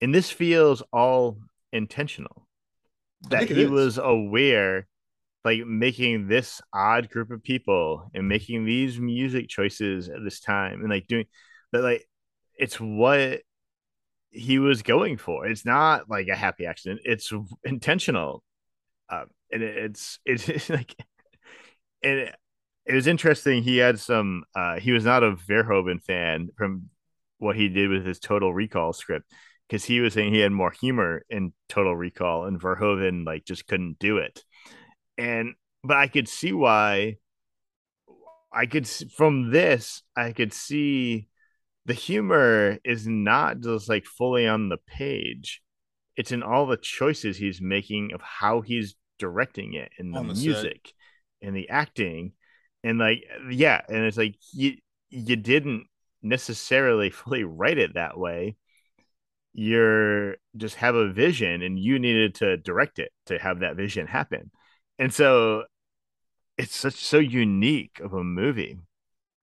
and 0.00 0.14
this 0.14 0.30
feels 0.30 0.82
all 0.92 1.38
intentional. 1.72 2.46
That 3.28 3.50
he 3.50 3.62
is. 3.62 3.70
was 3.70 3.98
aware 3.98 4.86
like 5.44 5.66
making 5.66 6.28
this 6.28 6.60
odd 6.72 7.10
group 7.10 7.30
of 7.30 7.42
people 7.42 8.10
and 8.14 8.28
making 8.28 8.64
these 8.64 8.98
music 8.98 9.48
choices 9.48 10.08
at 10.08 10.22
this 10.22 10.40
time 10.40 10.80
and 10.80 10.90
like 10.90 11.06
doing 11.06 11.24
that 11.72 11.82
like 11.82 12.06
it's 12.58 12.78
what 12.78 13.40
he 14.30 14.58
was 14.58 14.82
going 14.82 15.16
for. 15.16 15.46
It's 15.46 15.64
not 15.64 16.08
like 16.08 16.28
a 16.28 16.36
happy 16.36 16.66
accident. 16.66 17.00
It's 17.04 17.32
intentional. 17.64 18.44
Um, 19.08 19.26
and 19.50 19.62
it's 19.62 20.18
it's 20.26 20.70
like 20.70 20.94
and 22.02 22.18
it, 22.18 22.34
it 22.86 22.94
was 22.94 23.06
interesting. 23.06 23.62
He 23.62 23.78
had 23.78 23.98
some 23.98 24.44
uh 24.54 24.78
he 24.78 24.92
was 24.92 25.04
not 25.04 25.22
a 25.24 25.32
verhoeven 25.32 26.02
fan 26.02 26.50
from 26.56 26.90
what 27.38 27.56
he 27.56 27.68
did 27.68 27.88
with 27.88 28.04
his 28.04 28.20
total 28.20 28.52
recall 28.52 28.92
script 28.92 29.32
because 29.68 29.84
he 29.84 30.00
was 30.00 30.12
saying 30.14 30.34
he 30.34 30.40
had 30.40 30.52
more 30.52 30.72
humor 30.72 31.24
in 31.30 31.52
total 31.68 31.96
recall 31.96 32.44
and 32.44 32.60
verhoeven 32.60 33.24
like 33.24 33.44
just 33.46 33.66
couldn't 33.66 33.98
do 33.98 34.18
it 34.18 34.44
and 35.18 35.54
but 35.82 35.96
I 35.96 36.08
could 36.08 36.28
see 36.28 36.52
why. 36.52 37.16
I 38.52 38.66
could 38.66 38.88
from 38.88 39.52
this, 39.52 40.02
I 40.16 40.32
could 40.32 40.52
see 40.52 41.28
the 41.86 41.94
humor 41.94 42.78
is 42.84 43.06
not 43.06 43.60
just 43.60 43.88
like 43.88 44.04
fully 44.04 44.46
on 44.46 44.68
the 44.68 44.76
page. 44.76 45.62
It's 46.16 46.32
in 46.32 46.42
all 46.42 46.66
the 46.66 46.76
choices 46.76 47.36
he's 47.36 47.60
making 47.60 48.12
of 48.12 48.20
how 48.20 48.60
he's 48.60 48.96
directing 49.18 49.74
it 49.74 49.92
in 49.98 50.10
the, 50.10 50.22
the 50.22 50.34
music 50.34 50.92
and 51.40 51.54
the 51.54 51.68
acting. 51.68 52.32
And 52.82 52.98
like, 52.98 53.22
yeah, 53.50 53.80
and 53.88 54.04
it's 54.04 54.16
like 54.16 54.34
you 54.52 54.78
you 55.10 55.36
didn't 55.36 55.86
necessarily 56.22 57.10
fully 57.10 57.44
write 57.44 57.78
it 57.78 57.94
that 57.94 58.18
way. 58.18 58.56
You're 59.52 60.36
just 60.56 60.76
have 60.76 60.94
a 60.94 61.12
vision 61.12 61.62
and 61.62 61.78
you 61.78 61.98
needed 61.98 62.36
to 62.36 62.56
direct 62.56 62.98
it 62.98 63.12
to 63.26 63.38
have 63.38 63.60
that 63.60 63.76
vision 63.76 64.06
happen 64.06 64.50
and 65.00 65.12
so 65.12 65.64
it's 66.58 66.76
such 66.76 66.94
so 66.94 67.18
unique 67.18 68.00
of 68.00 68.12
a 68.12 68.22
movie 68.22 68.78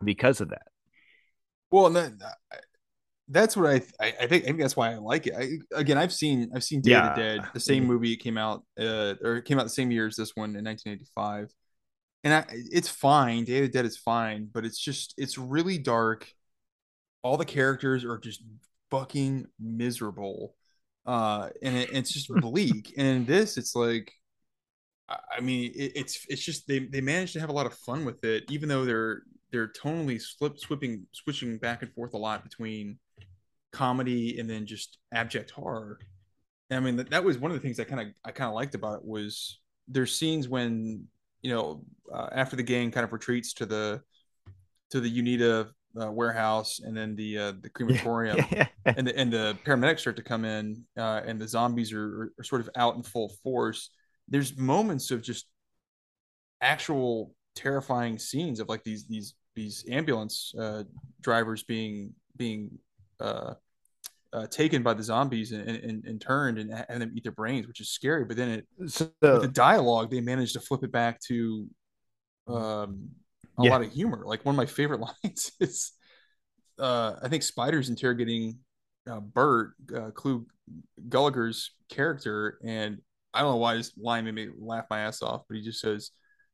because 0.04 0.40
of 0.40 0.50
that. 0.50 0.68
Well, 1.72 1.88
and 1.88 1.96
that, 1.96 2.12
that's 3.28 3.58
what 3.58 3.70
I, 3.70 3.82
I, 4.00 4.14
I 4.22 4.28
think 4.28 4.44
I 4.44 4.48
think 4.48 4.60
that's 4.60 4.78
why 4.78 4.94
I 4.94 4.98
like 4.98 5.26
it. 5.26 5.34
I, 5.36 5.78
again, 5.78 5.98
I've 5.98 6.14
seen 6.14 6.52
I've 6.56 6.64
seen 6.64 6.82
Day 6.82 6.92
yeah. 6.92 7.10
of 7.10 7.16
the 7.16 7.22
Dead, 7.22 7.42
the 7.56 7.60
same 7.60 7.86
movie. 7.86 8.14
It 8.14 8.18
came 8.18 8.38
out 8.38 8.64
uh, 8.80 9.16
or 9.24 9.38
it 9.38 9.46
came 9.46 9.60
out 9.60 9.64
the 9.64 9.70
same 9.70 9.90
year 9.92 10.08
as 10.08 10.16
this 10.16 10.36
one 10.36 10.56
in 10.56 10.64
1985, 10.64 11.52
and 12.24 12.34
I, 12.36 12.46
it's 12.50 12.88
fine. 12.88 13.44
Day 13.44 13.58
of 13.58 13.64
the 13.64 13.70
Dead 13.70 13.86
is 13.86 13.98
fine, 13.98 14.50
but 14.54 14.64
it's 14.64 14.80
just 14.80 15.16
it's 15.18 15.40
really 15.40 15.80
dark. 15.80 16.32
All 17.24 17.36
the 17.36 17.46
characters 17.46 18.06
are 18.06 18.20
just 18.20 18.44
fucking 18.92 19.48
miserable, 19.60 20.56
uh, 21.08 21.50
and 21.64 21.76
it, 21.76 21.90
it's 21.92 22.14
just 22.14 22.30
bleak. 22.42 22.94
and 22.96 23.26
this, 23.26 23.58
it's 23.58 23.76
like 23.76 24.14
I 25.10 25.40
mean, 25.42 25.72
it, 25.76 25.94
it's 25.96 26.26
it's 26.30 26.44
just 26.44 26.68
they 26.68 26.80
they 26.80 27.02
managed 27.02 27.34
to 27.34 27.40
have 27.40 27.50
a 27.50 27.54
lot 27.54 27.66
of 27.66 27.74
fun 27.74 28.06
with 28.06 28.24
it, 28.24 28.44
even 28.50 28.70
though 28.70 28.86
they're 28.86 29.24
they're 29.52 29.70
tonally 29.70 30.22
slip 30.22 30.60
swipping 30.60 31.06
switching 31.12 31.58
back 31.58 31.82
and 31.82 31.94
forth 31.94 32.14
a 32.14 32.18
lot 32.18 32.44
between 32.44 33.00
comedy 33.72 34.40
and 34.40 34.50
then 34.50 34.66
just 34.66 34.98
abject 35.14 35.52
horror. 35.52 36.00
And 36.70 36.78
I 36.78 36.82
mean, 36.82 36.98
that, 36.98 37.10
that 37.12 37.24
was 37.24 37.38
one 37.38 37.52
of 37.52 37.56
the 37.56 37.62
things 37.62 37.80
I 37.80 37.86
kind 37.86 38.02
of 38.02 38.08
I 38.26 38.32
kind 38.32 38.50
of 38.50 38.56
liked 38.56 38.76
about 38.76 38.96
it 38.96 39.06
was 39.06 39.60
there's 39.88 40.18
scenes 40.18 40.50
when 40.50 41.06
you 41.42 41.54
know 41.54 41.84
uh, 42.14 42.30
after 42.34 42.56
the 42.56 42.64
gang 42.64 42.92
kind 42.92 43.04
of 43.06 43.14
retreats 43.14 43.54
to 43.54 43.66
the 43.66 44.02
to 44.90 45.00
the 45.00 45.22
Uneeda 45.22 45.70
uh, 46.02 46.12
warehouse 46.12 46.80
and 46.84 46.96
then 46.96 47.16
the 47.16 47.38
uh, 47.38 47.54
the 47.62 47.70
crematorium 47.74 48.46
yeah. 48.52 48.68
and 48.86 49.08
the 49.08 49.18
and 49.18 49.32
the 49.32 49.58
paramedics 49.66 50.00
start 50.00 50.18
to 50.18 50.24
come 50.24 50.44
in 50.44 50.84
uh, 50.98 51.22
and 51.26 51.40
the 51.40 51.48
zombies 51.48 51.94
are, 51.94 52.34
are 52.38 52.44
sort 52.44 52.62
of 52.62 52.70
out 52.76 52.96
in 52.96 53.04
full 53.04 53.30
force 53.44 53.90
there's 54.28 54.58
moments 54.58 55.12
of 55.12 55.22
just 55.22 55.48
actual 56.62 57.34
terrifying 57.56 58.20
scenes 58.20 58.60
of 58.60 58.70
like 58.70 58.84
these 58.84 59.06
these 59.08 59.36
these 59.56 59.86
ambulance 59.90 60.54
uh, 60.60 60.84
drivers 61.22 61.64
being 61.64 62.14
being 62.36 62.78
uh, 63.20 63.54
uh, 64.34 64.48
taken 64.48 64.84
by 64.84 64.94
the 64.94 65.02
zombies 65.02 65.52
and, 65.52 65.68
and, 65.68 66.06
and 66.06 66.22
turned 66.22 66.60
and 66.60 66.72
having 66.72 67.00
them 67.00 67.12
eat 67.16 67.24
their 67.24 67.32
brains, 67.32 67.68
which 67.68 67.82
is 67.82 67.90
scary. 67.90 68.26
But 68.26 68.38
then 68.38 68.50
it 68.50 68.68
so, 68.88 69.12
with 69.22 69.42
the 69.42 69.48
dialogue, 69.48 70.12
they 70.12 70.22
managed 70.22 70.54
to 70.54 70.60
flip 70.60 70.84
it 70.84 70.92
back 70.92 71.20
to 71.22 71.68
um, 72.48 73.10
a 73.58 73.64
yeah. 73.64 73.72
lot 73.72 73.82
of 73.82 73.92
humor. 73.92 74.24
Like 74.26 74.46
one 74.46 74.54
of 74.54 74.58
my 74.58 74.66
favorite 74.66 75.00
lines 75.24 75.52
is 75.60 75.94
uh, 76.80 77.16
I 77.22 77.28
think 77.28 77.44
Spider's 77.44 77.90
interrogating 77.90 78.60
uh, 79.10 79.20
Burt, 79.20 79.74
uh, 79.96 80.12
Clu 80.12 80.46
Gulager's 81.10 81.72
character, 81.90 82.60
and 82.64 83.00
I 83.38 83.42
don't 83.42 83.52
know 83.52 83.58
why 83.58 83.76
this 83.76 83.94
line 83.98 84.26
made 84.26 84.36
me 84.36 84.50
laugh 84.58 84.86
my 84.90 85.02
ass 85.02 85.22
off, 85.22 85.44
but 85.48 85.58
he 85.58 85.64
just 85.64 85.80
says, 85.80 86.12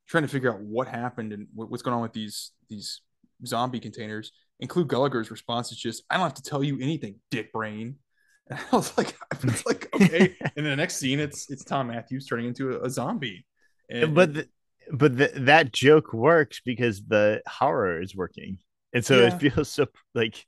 trying 0.08 0.24
to 0.24 0.30
figure 0.30 0.54
out 0.54 0.60
what 0.60 0.88
happened 0.88 1.32
and 1.34 1.48
what's 1.54 1.82
going 1.82 1.96
on 1.96 2.02
with 2.02 2.14
these 2.14 2.52
these 2.70 3.02
zombie 3.46 3.80
containers. 3.80 4.32
Clu 4.68 4.86
Gulager's 4.86 5.30
response 5.30 5.74
is 5.74 5.78
just, 5.78 6.04
I 6.10 6.16
don't 6.16 6.24
have 6.24 6.36
to 6.36 6.42
tell 6.42 6.64
you 6.64 6.80
anything, 6.80 7.16
dick 7.32 7.52
brain. 7.52 7.96
And 8.50 8.60
I 8.60 8.76
was 8.76 8.98
like, 8.98 9.16
I 9.32 9.38
was 9.42 9.66
like, 9.66 9.88
okay. 9.94 10.36
and 10.58 10.66
the 10.66 10.76
next 10.76 10.98
scene, 10.98 11.22
it's 11.22 11.50
it's 11.50 11.64
Thom 11.64 11.88
Mathews 11.88 12.28
turning 12.28 12.48
into 12.48 12.74
a, 12.74 12.82
a 12.82 12.90
zombie. 12.90 13.46
And, 13.90 14.14
but 14.14 14.34
the, 14.34 14.50
but 14.92 15.18
the, 15.18 15.32
that 15.34 15.72
joke 15.72 16.12
works 16.12 16.60
because 16.64 17.02
the 17.06 17.42
horror 17.48 18.02
is 18.02 18.14
working, 18.14 18.58
and 18.94 19.06
so 19.06 19.22
yeah. 19.22 19.28
it 19.28 19.40
feels 19.40 19.70
so 19.70 19.88
like 20.14 20.46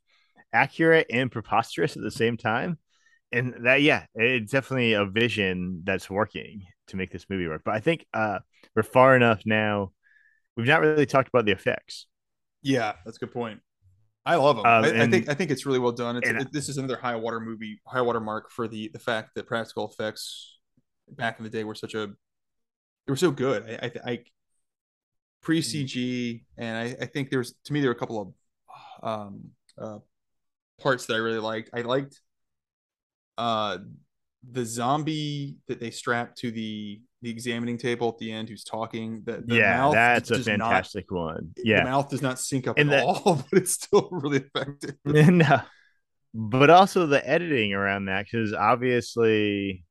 accurate 0.51 1.07
and 1.09 1.31
preposterous 1.31 1.95
at 1.95 2.03
the 2.03 2.11
same 2.11 2.36
time 2.36 2.77
and 3.36 3.65
that 3.65 3.81
yeah 3.81 4.05
it's 4.15 4.51
definitely 4.51 4.93
a 4.93 5.05
vision 5.05 5.81
that's 5.83 6.09
working 6.09 6.63
to 6.88 6.97
make 6.97 7.11
this 7.11 7.25
movie 7.29 7.47
work. 7.47 7.61
But 7.65 7.75
i 7.75 7.79
think 7.79 8.05
uh 8.13 8.39
we're 8.75 8.83
far 8.83 9.15
enough 9.15 9.41
now. 9.45 9.91
We've 10.57 10.67
not 10.67 10.81
really 10.81 11.05
talked 11.05 11.27
about 11.27 11.45
the 11.45 11.51
effects. 11.51 12.07
Yeah 12.61 12.93
that's 13.03 13.17
a 13.17 13.19
good 13.19 13.33
point. 13.33 13.59
I 14.25 14.36
love 14.36 14.55
them 14.55 14.65
um, 14.65 14.86
I, 14.86 15.03
I, 15.03 15.07
think 15.07 15.29
i 15.29 15.36
think 15.36 15.51
it's 15.51 15.65
really 15.65 15.79
well 15.79 15.91
done. 15.91 16.17
It's, 16.17 16.27
it, 16.27 16.51
this 16.51 16.69
is 16.69 16.77
another 16.77 16.97
high 16.97 17.15
water 17.15 17.39
movie 17.39 17.79
high 17.86 18.01
water 18.01 18.19
mark 18.19 18.51
for 18.51 18.67
the 18.67 18.89
the 18.89 18.99
fact 18.99 19.36
that 19.36 19.47
practical 19.47 19.88
effects 19.89 20.57
back 21.09 21.38
in 21.38 21.43
the 21.43 21.49
day 21.49 21.63
were 21.63 21.75
such 21.75 21.93
a 21.93 22.07
they 22.07 23.11
were 23.11 23.17
so 23.17 23.31
good. 23.31 23.63
I 23.69 23.86
i, 23.86 24.11
I 24.11 24.19
pre 25.41 25.61
cg 25.61 26.43
and 26.57 26.77
I, 26.77 27.03
I 27.03 27.05
think 27.05 27.29
there's 27.29 27.53
to 27.65 27.73
me 27.73 27.81
there 27.81 27.89
were 27.89 27.95
a 27.95 27.99
couple 27.99 28.19
of 28.19 29.07
um 29.07 29.51
uh 29.79 29.99
parts 30.81 31.05
that 31.05 31.13
i 31.13 31.17
really 31.17 31.39
liked. 31.39 31.69
I 31.73 31.81
liked 31.81 32.19
uh 33.38 33.77
the 34.51 34.65
zombie 34.65 35.57
that 35.67 35.79
they 35.79 35.91
strap 35.91 36.36
to 36.36 36.51
the 36.51 37.01
the 37.21 37.29
examining 37.29 37.77
table 37.77 38.09
at 38.09 38.17
the 38.19 38.31
end 38.31 38.47
who's 38.47 38.63
talking 38.63 39.23
that 39.25 39.47
the 39.47 39.55
yeah 39.55 39.89
that's 39.91 40.29
a 40.29 40.39
fantastic 40.43 41.05
not, 41.09 41.17
one. 41.17 41.51
yeah. 41.63 41.79
the 41.79 41.89
mouth 41.89 42.09
does 42.09 42.21
not 42.21 42.39
sync 42.39 42.67
up 42.67 42.77
and 42.77 42.91
at 42.91 42.99
the, 42.99 43.03
all 43.03 43.36
but 43.51 43.61
it's 43.61 43.71
still 43.71 44.07
really 44.11 44.38
effective. 44.38 44.95
No. 45.05 45.61
But 46.38 46.69
also 46.69 47.07
the 47.07 47.27
editing 47.27 47.73
around 47.73 48.05
that 48.05 48.25
because 48.25 48.53
obviously 48.53 49.86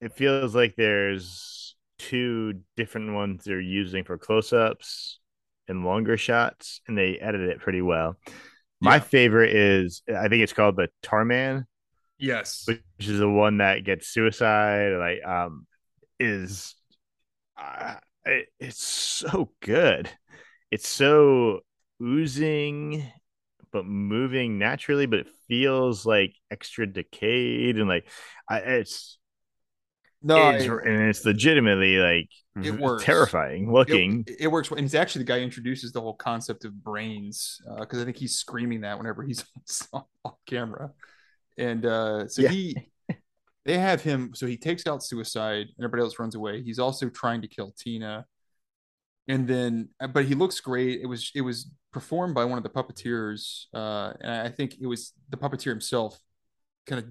it 0.00 0.14
feels 0.14 0.54
like 0.54 0.74
there's 0.76 1.74
two 1.98 2.60
different 2.76 3.12
ones 3.12 3.44
they're 3.44 3.60
using 3.60 4.04
for 4.04 4.16
close-ups 4.16 5.18
and 5.68 5.84
longer 5.84 6.16
shots 6.16 6.80
and 6.86 6.96
they 6.96 7.18
edit 7.18 7.40
it 7.40 7.58
pretty 7.58 7.82
well. 7.82 8.16
My 8.80 8.94
yeah. 8.94 9.00
favorite 9.00 9.54
is 9.54 10.02
i 10.08 10.28
think 10.28 10.42
it's 10.42 10.52
called 10.52 10.76
the 10.76 10.88
tarman 11.02 11.66
Yes, 12.22 12.62
which 12.68 12.80
is 13.00 13.18
the 13.18 13.28
one 13.28 13.58
that 13.58 13.82
gets 13.82 14.06
suicide. 14.06 14.92
Like, 14.96 15.26
um, 15.28 15.66
is 16.20 16.76
uh, 17.60 17.96
it, 18.24 18.46
it's 18.60 18.80
so 18.80 19.50
good. 19.60 20.08
It's 20.70 20.86
so 20.86 21.62
oozing, 22.00 23.04
but 23.72 23.86
moving 23.86 24.56
naturally. 24.56 25.06
But 25.06 25.18
it 25.18 25.30
feels 25.48 26.06
like 26.06 26.36
extra 26.48 26.86
decayed 26.86 27.76
and 27.76 27.88
like 27.88 28.08
I, 28.48 28.58
it's 28.58 29.18
no, 30.22 30.50
it's, 30.50 30.68
I, 30.68 30.88
and 30.88 31.08
it's 31.08 31.24
legitimately 31.24 31.96
like 31.96 32.30
it 32.64 32.78
works. 32.78 33.02
terrifying 33.02 33.72
looking. 33.72 34.26
It, 34.28 34.42
it, 34.42 34.46
works, 34.46 34.70
and 34.70 34.78
it's 34.78 34.94
actually 34.94 35.24
the 35.24 35.32
guy 35.32 35.40
introduces 35.40 35.90
the 35.90 36.00
whole 36.00 36.14
concept 36.14 36.64
of 36.64 36.84
brains 36.84 37.60
because 37.80 37.98
uh, 37.98 38.02
I 38.02 38.04
think 38.04 38.16
he's 38.16 38.36
screaming 38.36 38.82
that 38.82 38.96
whenever 38.96 39.24
he's 39.24 39.44
on, 39.92 40.04
on 40.24 40.34
camera 40.46 40.92
and 41.58 41.84
uh, 41.86 42.28
so 42.28 42.42
yeah. 42.42 42.48
he 42.48 42.76
they 43.64 43.78
have 43.78 44.02
him 44.02 44.32
so 44.34 44.46
he 44.46 44.56
takes 44.56 44.86
out 44.86 45.04
suicide 45.04 45.66
and 45.76 45.84
everybody 45.84 46.02
else 46.02 46.18
runs 46.18 46.34
away. 46.34 46.62
He's 46.62 46.78
also 46.78 47.08
trying 47.08 47.42
to 47.42 47.48
kill 47.48 47.74
tina. 47.78 48.26
And 49.28 49.46
then 49.46 49.90
uh, 50.00 50.08
but 50.08 50.24
he 50.24 50.34
looks 50.34 50.60
great. 50.60 51.00
It 51.00 51.06
was 51.06 51.30
it 51.34 51.42
was 51.42 51.70
performed 51.92 52.34
by 52.34 52.44
one 52.44 52.58
of 52.58 52.64
the 52.64 52.70
puppeteers 52.70 53.66
uh 53.74 54.12
and 54.20 54.32
i 54.32 54.48
think 54.48 54.76
it 54.80 54.86
was 54.86 55.12
the 55.28 55.36
puppeteer 55.36 55.68
himself 55.68 56.18
kind 56.86 56.98
of 56.98 57.06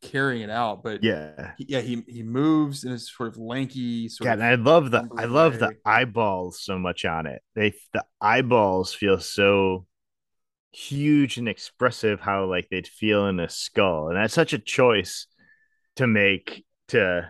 carrying 0.00 0.42
it 0.42 0.50
out 0.50 0.82
but 0.82 1.02
yeah. 1.02 1.52
he, 1.56 1.66
yeah 1.68 1.80
he 1.80 2.04
he 2.06 2.22
moves 2.22 2.84
and 2.84 2.92
it's 2.92 3.12
sort 3.16 3.28
of 3.28 3.36
lanky 3.36 4.08
sort 4.08 4.26
yeah, 4.26 4.34
of 4.34 4.40
and 4.40 4.48
i 4.48 4.54
love 4.54 4.90
the 4.90 5.08
i 5.16 5.24
love 5.24 5.54
way. 5.54 5.58
the 5.58 5.76
eyeballs 5.84 6.60
so 6.60 6.78
much 6.78 7.04
on 7.04 7.26
it. 7.26 7.42
They 7.56 7.74
the 7.92 8.04
eyeballs 8.20 8.94
feel 8.94 9.18
so 9.18 9.86
huge 10.78 11.38
and 11.38 11.48
expressive 11.48 12.20
how 12.20 12.44
like 12.44 12.68
they'd 12.70 12.86
feel 12.86 13.26
in 13.26 13.40
a 13.40 13.48
skull 13.48 14.08
and 14.08 14.16
that's 14.16 14.34
such 14.34 14.52
a 14.52 14.58
choice 14.58 15.26
to 15.96 16.06
make 16.06 16.64
to 16.88 17.28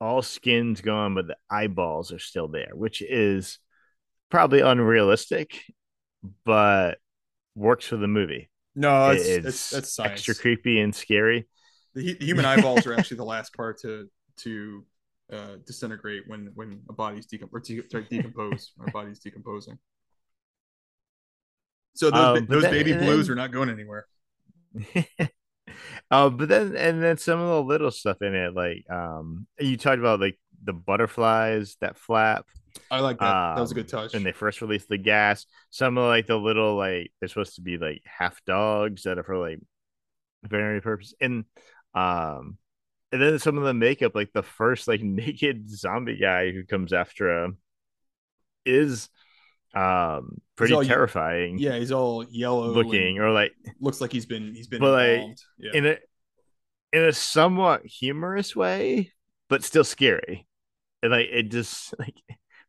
all 0.00 0.22
skin's 0.22 0.80
gone, 0.80 1.14
but 1.14 1.26
the 1.26 1.36
eyeballs 1.50 2.12
are 2.12 2.18
still 2.18 2.48
there, 2.48 2.70
which 2.72 3.02
is 3.02 3.58
probably 4.30 4.60
unrealistic, 4.60 5.60
but 6.44 6.98
works 7.54 7.86
for 7.86 7.96
the 7.96 8.08
movie. 8.08 8.50
No, 8.74 9.10
it's, 9.10 9.26
it's 9.26 9.46
it's, 9.46 9.70
that's 9.70 9.94
science. 9.94 10.12
extra 10.12 10.34
creepy 10.34 10.80
and 10.80 10.94
scary. 10.94 11.48
The, 11.94 12.16
human 12.20 12.44
eyeballs 12.44 12.86
are 12.86 12.94
actually 12.94 13.18
the 13.18 13.24
last 13.24 13.54
part 13.54 13.80
to 13.80 14.08
to 14.38 14.84
uh, 15.32 15.56
disintegrate 15.66 16.22
when 16.26 16.52
when 16.54 16.80
a 16.88 16.92
body's 16.92 17.26
decom- 17.26 17.50
or 17.52 17.60
de- 17.60 17.82
sorry, 17.90 18.06
decompose 18.08 18.72
when 18.76 18.88
a 18.88 18.92
body's 18.92 19.18
decomposing. 19.18 19.78
So 21.94 22.10
those, 22.10 22.38
Um, 22.38 22.46
those 22.46 22.62
then- 22.62 22.72
baby 22.72 22.92
blues 22.92 23.26
then- 23.26 23.32
are 23.32 23.36
not 23.36 23.52
going 23.52 23.70
anywhere. 23.70 24.06
uh, 26.10 26.30
but 26.30 26.48
then 26.48 26.76
and 26.76 27.02
then 27.02 27.16
some 27.16 27.40
of 27.40 27.48
the 27.48 27.62
little 27.62 27.90
stuff 27.90 28.22
in 28.22 28.34
it, 28.34 28.54
like 28.54 28.88
um, 28.90 29.46
you 29.58 29.76
talked 29.76 29.98
about 29.98 30.20
like 30.20 30.38
the 30.62 30.72
butterflies 30.72 31.76
that 31.80 31.98
flap. 31.98 32.46
I 32.90 33.00
like 33.00 33.18
that. 33.18 33.54
that 33.56 33.60
was 33.60 33.72
a 33.72 33.74
um, 33.74 33.76
good 33.76 33.88
touch. 33.88 34.12
When 34.14 34.22
they 34.22 34.32
first 34.32 34.62
released 34.62 34.88
the 34.88 34.98
gas, 34.98 35.46
some 35.70 35.98
of 35.98 36.04
like 36.04 36.26
the 36.26 36.36
little 36.36 36.76
like 36.76 37.12
they're 37.20 37.28
supposed 37.28 37.56
to 37.56 37.62
be 37.62 37.78
like 37.78 38.02
half 38.04 38.40
dogs 38.44 39.02
that 39.02 39.18
are 39.18 39.24
for 39.24 39.38
like 39.38 39.58
veterinary 40.44 40.80
purpose, 40.80 41.14
and 41.20 41.44
um, 41.94 42.58
and 43.10 43.20
then 43.20 43.38
some 43.40 43.58
of 43.58 43.64
the 43.64 43.74
makeup, 43.74 44.14
like 44.14 44.32
the 44.32 44.42
first 44.44 44.86
like 44.86 45.00
naked 45.02 45.68
zombie 45.68 46.16
guy 46.18 46.52
who 46.52 46.64
comes 46.64 46.92
after 46.92 47.44
him, 47.44 47.58
is 48.64 49.08
um 49.74 50.38
pretty 50.56 50.74
all 50.74 50.84
terrifying 50.84 51.58
yeah, 51.58 51.78
he's 51.78 51.92
all 51.92 52.24
yellow 52.28 52.68
looking, 52.68 53.18
or 53.18 53.30
like 53.30 53.52
looks 53.80 54.00
like 54.00 54.12
he's 54.12 54.26
been 54.26 54.54
he's 54.54 54.66
been 54.66 54.80
But, 54.80 54.92
like, 54.92 55.36
yeah. 55.58 55.70
in 55.74 55.86
a 55.86 55.96
in 56.92 57.04
a 57.04 57.12
somewhat 57.12 57.86
humorous 57.86 58.54
way, 58.56 59.12
but 59.48 59.64
still 59.64 59.84
scary. 59.84 60.46
And 61.02 61.12
like 61.12 61.28
it 61.30 61.50
just 61.50 61.94
like 61.98 62.16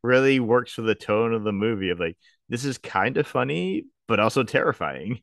really 0.03 0.39
works 0.39 0.73
for 0.73 0.81
the 0.83 0.95
tone 0.95 1.33
of 1.33 1.43
the 1.43 1.51
movie 1.51 1.89
of 1.89 1.99
like 1.99 2.17
this 2.49 2.65
is 2.65 2.77
kind 2.77 3.17
of 3.17 3.27
funny, 3.27 3.85
but 4.07 4.19
also 4.19 4.43
terrifying. 4.43 5.21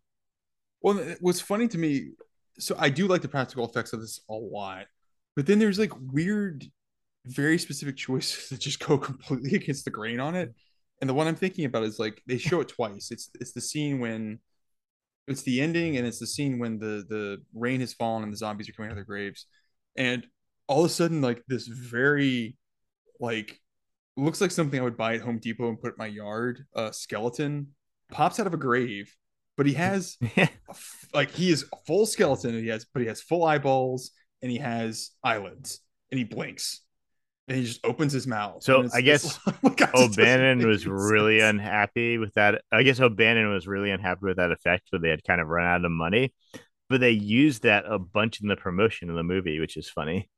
Well, 0.80 0.98
it 0.98 1.18
was 1.22 1.40
funny 1.40 1.68
to 1.68 1.78
me. 1.78 2.10
So 2.58 2.74
I 2.78 2.88
do 2.90 3.06
like 3.06 3.22
the 3.22 3.28
practical 3.28 3.68
effects 3.68 3.92
of 3.92 4.00
this 4.00 4.20
a 4.28 4.34
lot, 4.34 4.86
but 5.36 5.46
then 5.46 5.58
there's 5.58 5.78
like 5.78 5.92
weird, 6.12 6.64
very 7.26 7.58
specific 7.58 7.96
choices 7.96 8.48
that 8.50 8.60
just 8.60 8.80
go 8.80 8.98
completely 8.98 9.54
against 9.56 9.84
the 9.84 9.90
grain 9.90 10.20
on 10.20 10.34
it. 10.34 10.54
And 11.01 11.09
the 11.09 11.14
one 11.14 11.26
I'm 11.26 11.36
thinking 11.36 11.64
about 11.64 11.84
is 11.84 11.99
like 11.99 12.22
they 12.26 12.38
show 12.38 12.61
it 12.61 12.68
twice. 12.68 13.11
It's 13.11 13.30
it's 13.40 13.53
the 13.53 13.61
scene 13.61 14.01
when 14.01 14.40
it's 15.26 15.42
the 15.42 15.61
ending, 15.61 15.96
and 15.96 16.07
it's 16.07 16.18
the 16.18 16.26
scene 16.26 16.59
when 16.59 16.78
the 16.78 17.05
the 17.09 17.38
rain 17.55 17.80
has 17.80 17.92
fallen 17.94 18.24
and 18.24 18.32
the 18.32 18.36
zombies 18.36 18.68
are 18.68 18.72
coming 18.72 18.88
out 18.88 18.92
of 18.92 18.96
their 18.96 19.05
graves, 19.05 19.46
and 19.96 20.26
all 20.66 20.84
of 20.84 20.90
a 20.90 20.94
sudden 20.94 21.20
like 21.20 21.42
this 21.49 21.66
very 21.66 22.57
like 23.20 23.61
looks 24.16 24.40
like 24.40 24.51
something 24.51 24.78
I 24.78 24.82
would 24.82 24.96
buy 24.96 25.14
at 25.14 25.20
Home 25.20 25.38
Depot 25.38 25.68
and 25.68 25.80
put 25.80 25.92
in 25.92 25.99
my 25.99 26.07
yard. 26.07 26.64
A 26.74 26.92
skeleton 26.92 27.68
pops 28.11 28.40
out 28.40 28.46
of 28.46 28.55
a 28.55 28.59
grave, 28.59 29.14
but 29.57 29.66
he 29.66 29.74
has 29.74 30.16
f- 30.36 31.09
like 31.14 31.30
he 31.30 31.51
is 31.51 31.64
a 31.72 31.76
full 31.86 32.07
skeleton 32.07 32.55
and 32.55 32.62
he 32.62 32.70
has 32.70 32.86
but 32.92 33.03
he 33.03 33.09
has 33.09 33.20
full 33.20 33.44
eyeballs 33.44 34.11
and 34.42 34.51
he 34.51 34.59
has 34.59 35.11
eyelids 35.22 35.80
and 36.11 36.18
he 36.18 36.24
blinks 36.24 36.82
and 37.49 37.57
he 37.59 37.64
just 37.64 37.84
opens 37.84 38.12
his 38.12 38.26
mouth 38.26 38.64
So, 38.64 38.88
I 38.92 39.01
guess 39.01 39.24
it's 39.24 39.38
like, 39.62 39.80
it 39.80 39.94
O'Bannon 39.94 40.66
was 40.66 40.86
really 40.86 41.40
sense. 41.40 41.40
unhappy 41.40 42.18
with 42.18 42.34
that. 42.34 42.62
I 42.72 42.82
guess 42.82 43.01
O'Bannon 43.01 43.51
was 43.51 43.66
really 43.66 43.90
unhappy 43.90 44.20
with 44.26 44.36
that 44.36 44.53
effect, 44.53 44.88
but 44.92 45.01
they 45.03 45.11
had 45.11 45.24
kind 45.24 45.40
of 45.40 45.49
run 45.49 45.66
out 45.66 45.84
of 45.84 45.90
money. 45.92 46.34
But 46.88 47.01
they 47.01 47.12
used 47.12 47.62
that 47.64 47.84
a 47.86 47.99
bunch 47.99 48.40
in 48.40 48.49
the 48.49 48.57
promotion 48.57 49.11
of 49.11 49.16
the 49.16 49.22
movie, 49.24 49.61
which 49.61 49.76
is 49.76 49.88
funny. 49.90 50.28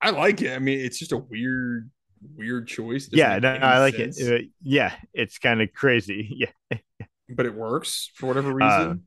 I 0.00 0.10
like 0.10 0.42
it 0.42 0.52
I 0.54 0.58
mean 0.58 0.80
it's 0.80 0.98
just 0.98 1.12
a 1.12 1.16
weird 1.16 1.90
weird 2.34 2.68
choice 2.68 3.08
Yeah, 3.10 3.38
no, 3.38 3.50
I 3.50 3.78
like 3.78 3.94
sense, 3.94 4.18
it. 4.20 4.42
Uh, 4.42 4.46
yeah, 4.62 4.94
it's 5.14 5.38
kind 5.38 5.62
of 5.62 5.72
crazy. 5.72 6.46
Yeah. 6.70 6.78
but 7.28 7.46
it 7.46 7.54
works 7.54 8.10
for 8.14 8.26
whatever 8.26 8.52
Uh, 8.60 8.94
reason 8.94 9.04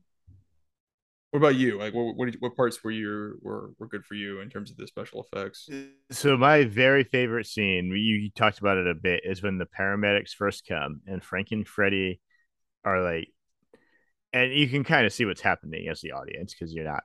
what 1.30 1.38
about 1.38 1.54
you 1.54 1.78
like 1.78 1.94
what 1.94 2.16
what, 2.16 2.28
what 2.40 2.56
parts 2.56 2.82
were 2.82 2.90
you 2.90 3.38
were 3.42 3.70
were 3.78 3.86
good 3.86 4.04
for 4.04 4.14
you 4.14 4.40
in 4.40 4.50
terms 4.50 4.70
of 4.70 4.76
the 4.76 4.86
special 4.86 5.24
effects 5.24 5.68
So 6.10 6.36
my 6.36 6.64
very 6.64 7.04
favorite 7.04 7.46
scene, 7.46 7.86
you, 7.86 8.16
you 8.16 8.30
talked 8.30 8.58
about 8.58 8.78
it 8.78 8.88
a 8.88 8.94
bit, 8.94 9.20
is 9.24 9.42
when 9.42 9.58
the 9.58 9.66
paramedics 9.66 10.30
first 10.30 10.66
come 10.66 11.02
and 11.06 11.22
Frank 11.22 11.52
and 11.52 11.66
Freddy 11.66 12.20
are 12.84 13.00
like, 13.00 13.28
and 14.32 14.52
you 14.52 14.68
can 14.68 14.82
kind 14.84 15.06
of 15.06 15.12
see 15.12 15.24
what's 15.24 15.40
happening 15.40 15.88
as 15.88 16.00
the 16.00 16.12
audience 16.12 16.52
because 16.52 16.72
you're 16.74 16.84
not 16.84 17.04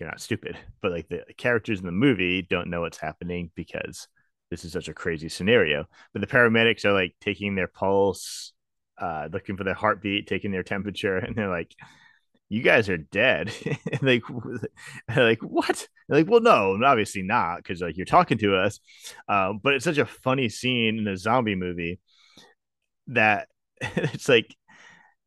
you're 0.00 0.08
not 0.08 0.20
stupid, 0.20 0.56
but 0.80 0.90
like 0.90 1.08
the 1.08 1.22
characters 1.36 1.78
in 1.78 1.86
the 1.86 1.92
movie 1.92 2.42
don't 2.42 2.70
know 2.70 2.80
what's 2.80 2.98
happening 2.98 3.50
because 3.54 4.08
this 4.50 4.64
is 4.64 4.72
such 4.72 4.88
a 4.88 4.94
crazy 4.94 5.28
scenario. 5.28 5.84
But 6.12 6.20
the 6.20 6.26
paramedics 6.26 6.84
are 6.84 6.92
like 6.92 7.14
taking 7.20 7.54
their 7.54 7.68
pulse, 7.68 8.52
uh, 8.98 9.28
looking 9.32 9.56
for 9.56 9.64
their 9.64 9.74
heartbeat, 9.74 10.26
taking 10.26 10.50
their 10.50 10.62
temperature, 10.62 11.16
and 11.18 11.36
they're 11.36 11.48
like, 11.48 11.74
"You 12.52 12.62
guys 12.62 12.88
are 12.88 12.98
dead." 12.98 13.52
like, 14.02 14.22
like 15.16 15.40
what? 15.42 15.88
Like, 16.08 16.28
well, 16.28 16.40
no, 16.40 16.78
obviously 16.84 17.22
not, 17.22 17.56
because 17.56 17.80
like 17.80 17.96
you're 17.96 18.06
talking 18.06 18.38
to 18.38 18.56
us. 18.56 18.78
Um, 19.28 19.60
but 19.62 19.74
it's 19.74 19.84
such 19.84 19.98
a 19.98 20.06
funny 20.06 20.48
scene 20.48 20.98
in 20.98 21.08
a 21.08 21.16
zombie 21.16 21.54
movie 21.54 22.00
that 23.08 23.48
it's 23.80 24.28
like 24.28 24.54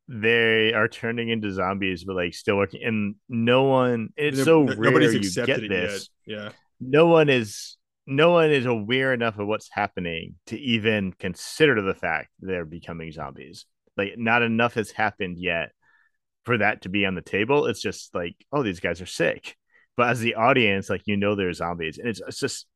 they 0.08 0.72
are 0.74 0.88
turning 0.88 1.30
into 1.30 1.52
zombies, 1.52 2.04
but 2.04 2.16
like 2.16 2.34
still 2.34 2.58
working, 2.58 2.84
and 2.84 3.16
no 3.28 3.64
one. 3.64 4.10
It's 4.16 4.44
so 4.44 4.64
No- 4.64 4.76
rare 4.76 4.92
nobody's 4.92 5.14
you 5.14 5.20
accepted 5.20 5.62
get 5.62 5.70
this. 5.70 6.10
yet 6.26 6.38
yeah 6.38 6.50
No 6.80 7.08
one 7.08 7.30
is. 7.30 7.78
No 8.08 8.30
one 8.30 8.52
is 8.52 8.68
aware 8.68 9.14
enough 9.16 9.40
of 9.40 9.48
what's 9.48 9.68
happening 9.72 10.36
to 10.46 10.60
even 10.60 11.12
consider 11.14 11.82
the 11.82 11.96
fact 11.96 12.30
they're 12.40 12.64
becoming 12.64 13.12
zombies. 13.12 13.66
Like, 13.98 14.14
not 14.16 14.44
enough 14.44 14.76
has 14.76 14.92
happened 14.92 15.40
yet 15.40 15.72
for 16.46 16.58
that 16.60 16.84
to 16.84 16.90
be 16.90 17.06
on 17.06 17.16
the 17.16 17.22
table. 17.22 17.66
It's 17.68 17.82
just 17.82 18.14
like, 18.16 18.36
oh, 18.52 18.64
these 18.64 18.80
guys 18.80 19.02
are 19.02 19.06
sick. 19.08 19.56
But 19.98 20.10
as 20.10 20.20
the 20.20 20.36
audience, 20.36 20.90
like 20.90 21.04
you 21.06 21.18
know, 21.18 21.36
they're 21.36 21.54
zombies, 21.54 21.98
and 22.00 22.08
it's, 22.10 22.22
it's 22.28 22.40
just 22.40 22.68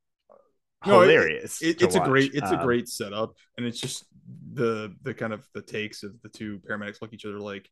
No, 0.86 1.02
hilarious. 1.02 1.60
it, 1.60 1.78
to 1.78 1.88
it's 1.88 1.96
a 1.96 2.00
great 2.00 2.32
watch. 2.32 2.34
it's 2.34 2.52
a 2.52 2.58
Um, 2.58 2.58
great 2.58 2.88
setup 2.88 3.34
and 3.58 3.66
it's 3.66 3.80
just 3.80 4.06
the 4.54 4.96
the 5.04 5.14
kind 5.14 5.34
of 5.34 5.46
the 5.54 5.62
takes 5.62 6.04
of 6.04 6.14
the 6.22 6.30
two 6.30 6.60
paramedics 6.68 7.02
look 7.02 7.10
at 7.10 7.16
each 7.16 7.26
other 7.26 7.40
like 7.40 7.70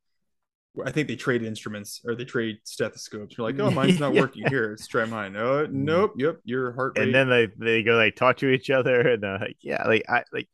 i 0.86 0.92
think 0.92 1.08
they 1.08 1.16
trade 1.16 1.44
instruments 1.44 2.02
or 2.06 2.16
they 2.16 2.26
trade 2.26 2.58
stethoscopes 2.64 3.38
you're 3.38 3.48
like 3.48 3.60
oh 3.60 3.72
mine's 3.72 4.00
not 4.00 4.14
Yeah. 4.14 4.16
working 4.16 4.46
here 4.48 4.70
let's 4.72 4.88
try 4.88 5.06
mine 5.06 5.36
oh 5.38 5.68
nope 5.72 6.14
yep 6.18 6.40
your 6.46 6.74
heart 6.74 6.96
rate 6.98 7.14
and 7.14 7.14
then 7.14 7.30
they 7.30 7.48
they 7.58 7.84
go 7.84 7.96
like 7.96 8.16
talk 8.16 8.38
to 8.38 8.50
each 8.50 8.70
other, 8.70 9.02
and 9.10 9.24
they're 9.24 9.40
like, 9.40 9.58
yeah, 9.62 9.84
like 9.88 10.04
I 10.10 10.24
like 10.34 10.50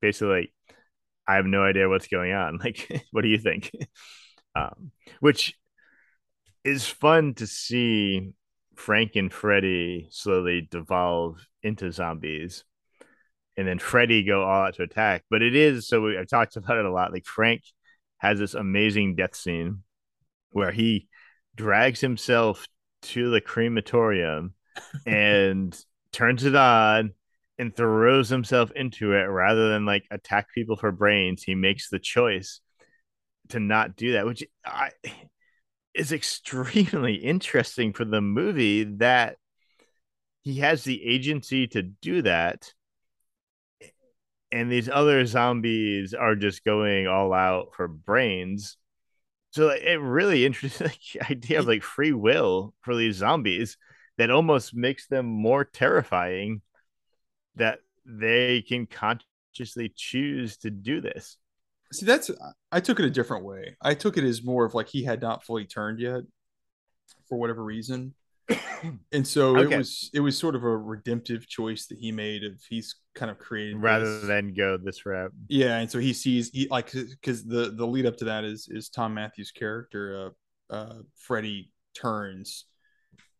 basically 0.00 0.28
like 0.40 0.52
I 1.28 1.36
have 1.36 1.46
no 1.46 1.64
idea 1.64 1.88
what's 1.88 2.08
going 2.08 2.32
on. 2.32 2.58
Like, 2.64 3.04
what 3.12 3.22
do 3.22 3.28
you 3.28 3.38
think? 3.38 3.70
Um, 4.54 4.90
which 5.20 5.54
is 6.64 6.86
fun 6.86 7.34
to 7.34 7.46
see 7.46 8.32
Frank 8.74 9.16
and 9.16 9.32
Freddy 9.32 10.08
slowly 10.10 10.66
devolve 10.70 11.46
into 11.62 11.92
zombies. 11.92 12.64
And 13.56 13.68
then 13.68 13.78
Freddy 13.78 14.24
go 14.24 14.42
all 14.42 14.66
out 14.66 14.74
to 14.74 14.82
attack. 14.82 15.24
But 15.30 15.42
it 15.42 15.54
is 15.54 15.86
so 15.86 16.00
we, 16.00 16.18
I've 16.18 16.28
talked 16.28 16.56
about 16.56 16.78
it 16.78 16.84
a 16.84 16.92
lot. 16.92 17.12
Like 17.12 17.26
Frank 17.26 17.62
has 18.18 18.38
this 18.38 18.54
amazing 18.54 19.14
death 19.14 19.36
scene 19.36 19.82
where 20.50 20.72
he 20.72 21.08
drags 21.54 22.00
himself 22.00 22.66
to 23.02 23.30
the 23.30 23.40
crematorium 23.40 24.54
and 25.06 25.78
turns 26.12 26.44
it 26.44 26.56
on 26.56 27.12
and 27.58 27.76
throws 27.76 28.28
himself 28.28 28.72
into 28.74 29.12
it 29.12 29.24
rather 29.24 29.68
than 29.68 29.86
like 29.86 30.04
attack 30.10 30.48
people 30.52 30.76
for 30.76 30.90
brains. 30.90 31.42
He 31.42 31.54
makes 31.54 31.88
the 31.88 32.00
choice 32.00 32.60
to 33.50 33.60
not 33.60 33.96
do 33.96 34.12
that, 34.12 34.26
which 34.26 34.44
I 34.64 34.90
is 35.94 36.12
extremely 36.12 37.14
interesting 37.22 37.92
for 37.92 38.04
the 38.04 38.20
movie 38.20 38.84
that 38.84 39.36
he 40.42 40.56
has 40.56 40.84
the 40.84 41.02
agency 41.04 41.66
to 41.68 41.82
do 41.82 42.22
that. 42.22 42.72
And 44.52 44.70
these 44.70 44.88
other 44.88 45.26
zombies 45.26 46.14
are 46.14 46.36
just 46.36 46.64
going 46.64 47.08
all 47.08 47.32
out 47.32 47.74
for 47.74 47.88
brains. 47.88 48.76
So 49.50 49.70
it 49.70 49.94
really 49.94 50.44
interesting 50.44 50.90
idea 51.30 51.60
of 51.60 51.66
like 51.66 51.82
free 51.82 52.12
will 52.12 52.74
for 52.82 52.94
these 52.94 53.16
zombies 53.16 53.76
that 54.18 54.30
almost 54.30 54.74
makes 54.74 55.06
them 55.08 55.26
more 55.26 55.64
terrifying 55.64 56.60
that 57.56 57.80
they 58.04 58.62
can 58.62 58.86
consciously 58.86 59.92
choose 59.94 60.58
to 60.58 60.70
do 60.70 61.00
this. 61.00 61.36
See 61.94 62.06
that's 62.06 62.30
i 62.72 62.80
took 62.80 62.98
it 63.00 63.04
a 63.06 63.10
different 63.10 63.44
way 63.44 63.76
i 63.80 63.94
took 63.94 64.16
it 64.16 64.24
as 64.24 64.42
more 64.42 64.64
of 64.64 64.74
like 64.74 64.88
he 64.88 65.04
had 65.04 65.20
not 65.22 65.44
fully 65.44 65.64
turned 65.64 66.00
yet 66.00 66.22
for 67.28 67.38
whatever 67.38 67.62
reason 67.64 68.14
and 69.12 69.26
so 69.26 69.56
Okay. 69.56 69.74
it 69.74 69.78
was 69.78 70.10
it 70.12 70.20
was 70.20 70.36
sort 70.36 70.54
of 70.54 70.62
a 70.64 70.76
redemptive 70.76 71.46
choice 71.48 71.86
that 71.86 71.98
he 71.98 72.12
made 72.12 72.44
of 72.44 72.60
he's 72.68 72.96
kind 73.14 73.30
of 73.30 73.38
created 73.38 73.76
rather 73.78 74.18
this- 74.20 74.26
than 74.28 74.52
go 74.52 74.76
this 74.76 75.06
route. 75.06 75.32
Yeah, 75.48 75.78
and 75.78 75.90
so 75.90 75.98
he 75.98 76.12
sees 76.12 76.50
he 76.50 76.68
like 76.70 76.92
because 76.92 77.44
the 77.44 77.72
the 77.74 77.86
lead 77.86 78.04
up 78.04 78.18
to 78.18 78.26
that 78.26 78.44
is 78.44 78.68
is 78.70 78.90
Thom 78.90 79.14
Mathews' 79.14 79.50
character, 79.50 80.32
uh, 80.70 80.74
uh, 80.74 80.98
Freddy 81.16 81.72
turns, 81.94 82.66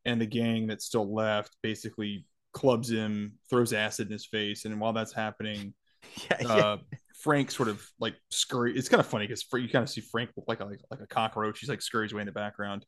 and 0.07 0.19
the 0.19 0.27
gang 0.27 0.67
that's 0.67 0.87
still 0.87 1.13
left 1.15 1.55
basically 1.63 2.25
clubs 2.55 2.89
him, 2.91 3.35
throws 3.51 3.75
acid 3.75 4.07
in 4.07 4.13
his 4.13 4.25
face, 4.25 4.65
and 4.65 4.81
while 4.81 4.95
that's 4.95 5.13
happening, 5.13 5.75
yeah, 6.31 6.37
yeah. 6.41 6.49
uh, 6.49 6.77
Frank 7.25 7.51
sort 7.51 7.71
of 7.71 7.83
like 7.99 8.15
scurry. 8.31 8.77
It's 8.77 8.91
kind 8.91 9.01
of 9.01 9.07
funny 9.07 9.27
because 9.27 9.47
you 9.55 9.69
kind 9.71 9.83
of 9.83 9.89
see 9.89 10.03
Frank 10.03 10.31
look 10.37 10.47
like 10.47 10.61
a, 10.61 10.67
like, 10.67 11.01
a 11.01 11.07
cockroach. 11.07 11.59
He's 11.59 11.71
like 11.71 11.81
scurries 11.81 12.13
away 12.13 12.21
in 12.21 12.27
the 12.27 12.33
background, 12.33 12.85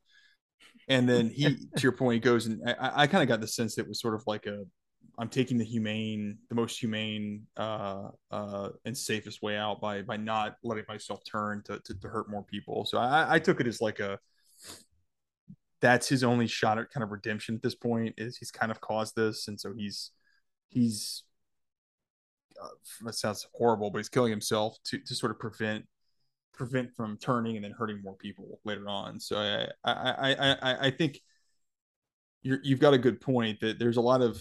and 0.89 1.09
then 1.09 1.31
he, 1.31 1.57
to 1.77 1.83
your 1.83 1.93
point, 1.93 2.15
he 2.15 2.21
goes 2.21 2.45
and 2.45 2.61
I, 2.69 3.03
I 3.03 3.07
kind 3.07 3.23
of 3.23 3.29
got 3.29 3.41
the 3.41 3.49
sense 3.49 3.79
it 3.79 3.89
was 3.89 3.99
sort 3.99 4.15
of 4.15 4.23
like 4.27 4.45
a 4.45 4.65
I'm 5.19 5.31
taking 5.31 5.57
the 5.57 5.65
humane, 5.65 6.37
the 6.51 6.55
most 6.55 6.79
humane 6.79 7.47
uh, 7.57 8.09
uh, 8.31 8.69
and 8.85 8.97
safest 8.97 9.41
way 9.41 9.57
out 9.57 9.81
by 9.81 10.03
by 10.03 10.19
not 10.19 10.57
letting 10.63 10.85
myself 10.87 11.21
turn 11.25 11.63
to, 11.65 11.81
to, 11.81 11.95
to 11.95 12.09
hurt 12.09 12.31
more 12.31 12.43
people. 12.43 12.85
So 12.85 12.99
I, 12.99 13.37
I 13.37 13.39
took 13.39 13.61
it 13.61 13.67
as 13.67 13.81
like 13.81 14.01
a 14.01 14.19
that's 15.81 16.09
his 16.09 16.23
only 16.23 16.47
shot 16.47 16.79
at 16.79 16.91
kind 16.91 17.05
of 17.05 17.11
redemption 17.11 17.55
at 17.55 17.63
this 17.63 17.75
point 17.75 18.15
is 18.19 18.37
he's 18.37 18.51
kind 18.51 18.71
of 18.71 18.81
caused 18.81 19.17
this, 19.17 19.49
and 19.49 19.59
so 19.59 19.73
he's 19.75 20.11
he's 20.69 21.23
uh, 22.63 22.69
that 23.05 23.15
sounds 23.15 23.47
horrible, 23.55 23.91
but 23.91 23.99
he's 23.99 24.09
killing 24.09 24.31
himself 24.31 24.77
to 24.85 24.99
to 24.99 25.15
sort 25.15 25.33
of 25.33 25.39
prevent 25.39 25.85
prevent 26.53 26.95
from 26.95 27.19
turning 27.19 27.57
and 27.57 27.65
then 27.65 27.73
hurting 27.73 28.01
more 28.03 28.15
people 28.17 28.61
later 28.65 28.89
on. 28.89 29.21
So 29.21 29.37
I 29.39 29.69
I 29.85 30.33
I 30.35 30.57
I, 30.63 30.87
I 30.87 30.91
think 30.91 31.21
you're, 32.43 32.61
you've 32.63 32.81
got 32.81 32.95
a 32.95 32.99
good 32.99 33.21
point 33.21 33.61
that 33.61 33.79
there's 33.79 33.97
a 33.97 34.01
lot 34.01 34.23
of 34.23 34.41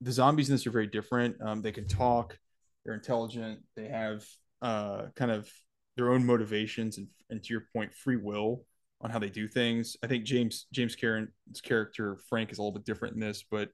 the 0.00 0.12
zombies 0.12 0.48
in 0.48 0.54
this 0.54 0.66
are 0.66 0.70
very 0.70 0.86
different. 0.86 1.36
Um, 1.40 1.62
they 1.62 1.72
can 1.72 1.86
talk, 1.86 2.38
they're 2.84 2.94
intelligent, 2.94 3.60
they 3.76 3.88
have 3.88 4.24
uh, 4.62 5.06
kind 5.14 5.30
of 5.30 5.48
their 5.96 6.10
own 6.10 6.24
motivations 6.24 6.98
and, 6.98 7.06
and 7.30 7.42
to 7.42 7.52
your 7.52 7.64
point, 7.74 7.94
free 7.94 8.16
will 8.16 8.64
on 9.00 9.10
how 9.10 9.18
they 9.18 9.28
do 9.28 9.46
things. 9.46 9.96
I 10.02 10.06
think 10.06 10.24
James 10.24 10.66
James 10.72 10.96
Karen's 10.96 11.60
character 11.62 12.16
Frank 12.28 12.52
is 12.52 12.58
a 12.58 12.62
little 12.62 12.72
bit 12.72 12.84
different 12.84 13.14
in 13.14 13.20
this, 13.20 13.44
but 13.48 13.68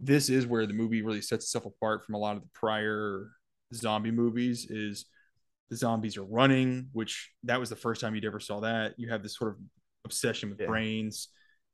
this 0.00 0.28
is 0.28 0.46
where 0.46 0.66
the 0.66 0.72
movie 0.72 1.02
really 1.02 1.20
sets 1.20 1.44
itself 1.44 1.66
apart 1.66 2.04
from 2.04 2.14
a 2.14 2.18
lot 2.18 2.36
of 2.36 2.42
the 2.42 2.48
prior 2.54 3.30
zombie 3.74 4.10
movies. 4.10 4.66
Is 4.70 5.06
the 5.68 5.76
zombies 5.76 6.16
are 6.16 6.24
running, 6.24 6.88
which 6.92 7.30
that 7.44 7.60
was 7.60 7.70
the 7.70 7.76
first 7.76 8.00
time 8.00 8.14
you'd 8.14 8.24
ever 8.24 8.40
saw 8.40 8.60
that. 8.60 8.94
You 8.96 9.10
have 9.10 9.22
this 9.22 9.36
sort 9.36 9.52
of 9.52 9.58
obsession 10.04 10.50
with 10.50 10.60
yeah. 10.60 10.66
brains 10.66 11.28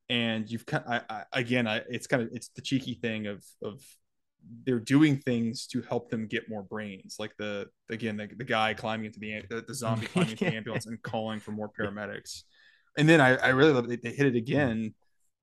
and 0.09 0.51
you've 0.51 0.67
kind 0.67 0.85
I, 0.87 1.01
I, 1.09 1.23
again 1.33 1.67
I, 1.67 1.83
it's 1.89 2.07
kind 2.07 2.23
of 2.23 2.29
it's 2.33 2.49
the 2.49 2.63
cheeky 2.63 2.95
thing 2.95 3.27
of 3.27 3.45
of 3.63 3.83
they're 4.65 4.79
doing 4.79 5.19
things 5.19 5.67
to 5.69 5.83
help 5.83 6.11
them 6.11 6.29
get 6.29 6.49
more 6.49 6.63
brains 6.63 7.17
like 7.19 7.37
the 7.37 7.67
again 7.91 8.17
the, 8.17 8.29
the 8.37 8.45
guy 8.45 8.75
climbing 8.75 9.07
into 9.07 9.19
the 9.19 9.65
the, 9.67 9.75
zombie 9.75 10.07
climbing 10.13 10.33
into 10.33 10.45
the 10.45 10.55
ambulance 10.55 10.87
and 10.87 11.03
calling 11.03 11.41
for 11.41 11.51
more 11.51 11.71
paramedics 11.81 12.43
and 12.97 13.09
then 13.09 13.21
i, 13.21 13.37
I 13.37 13.49
really 13.49 13.73
love 13.73 13.91
it 13.91 14.03
they 14.03 14.13
hit 14.13 14.27
it 14.27 14.37
again 14.37 14.95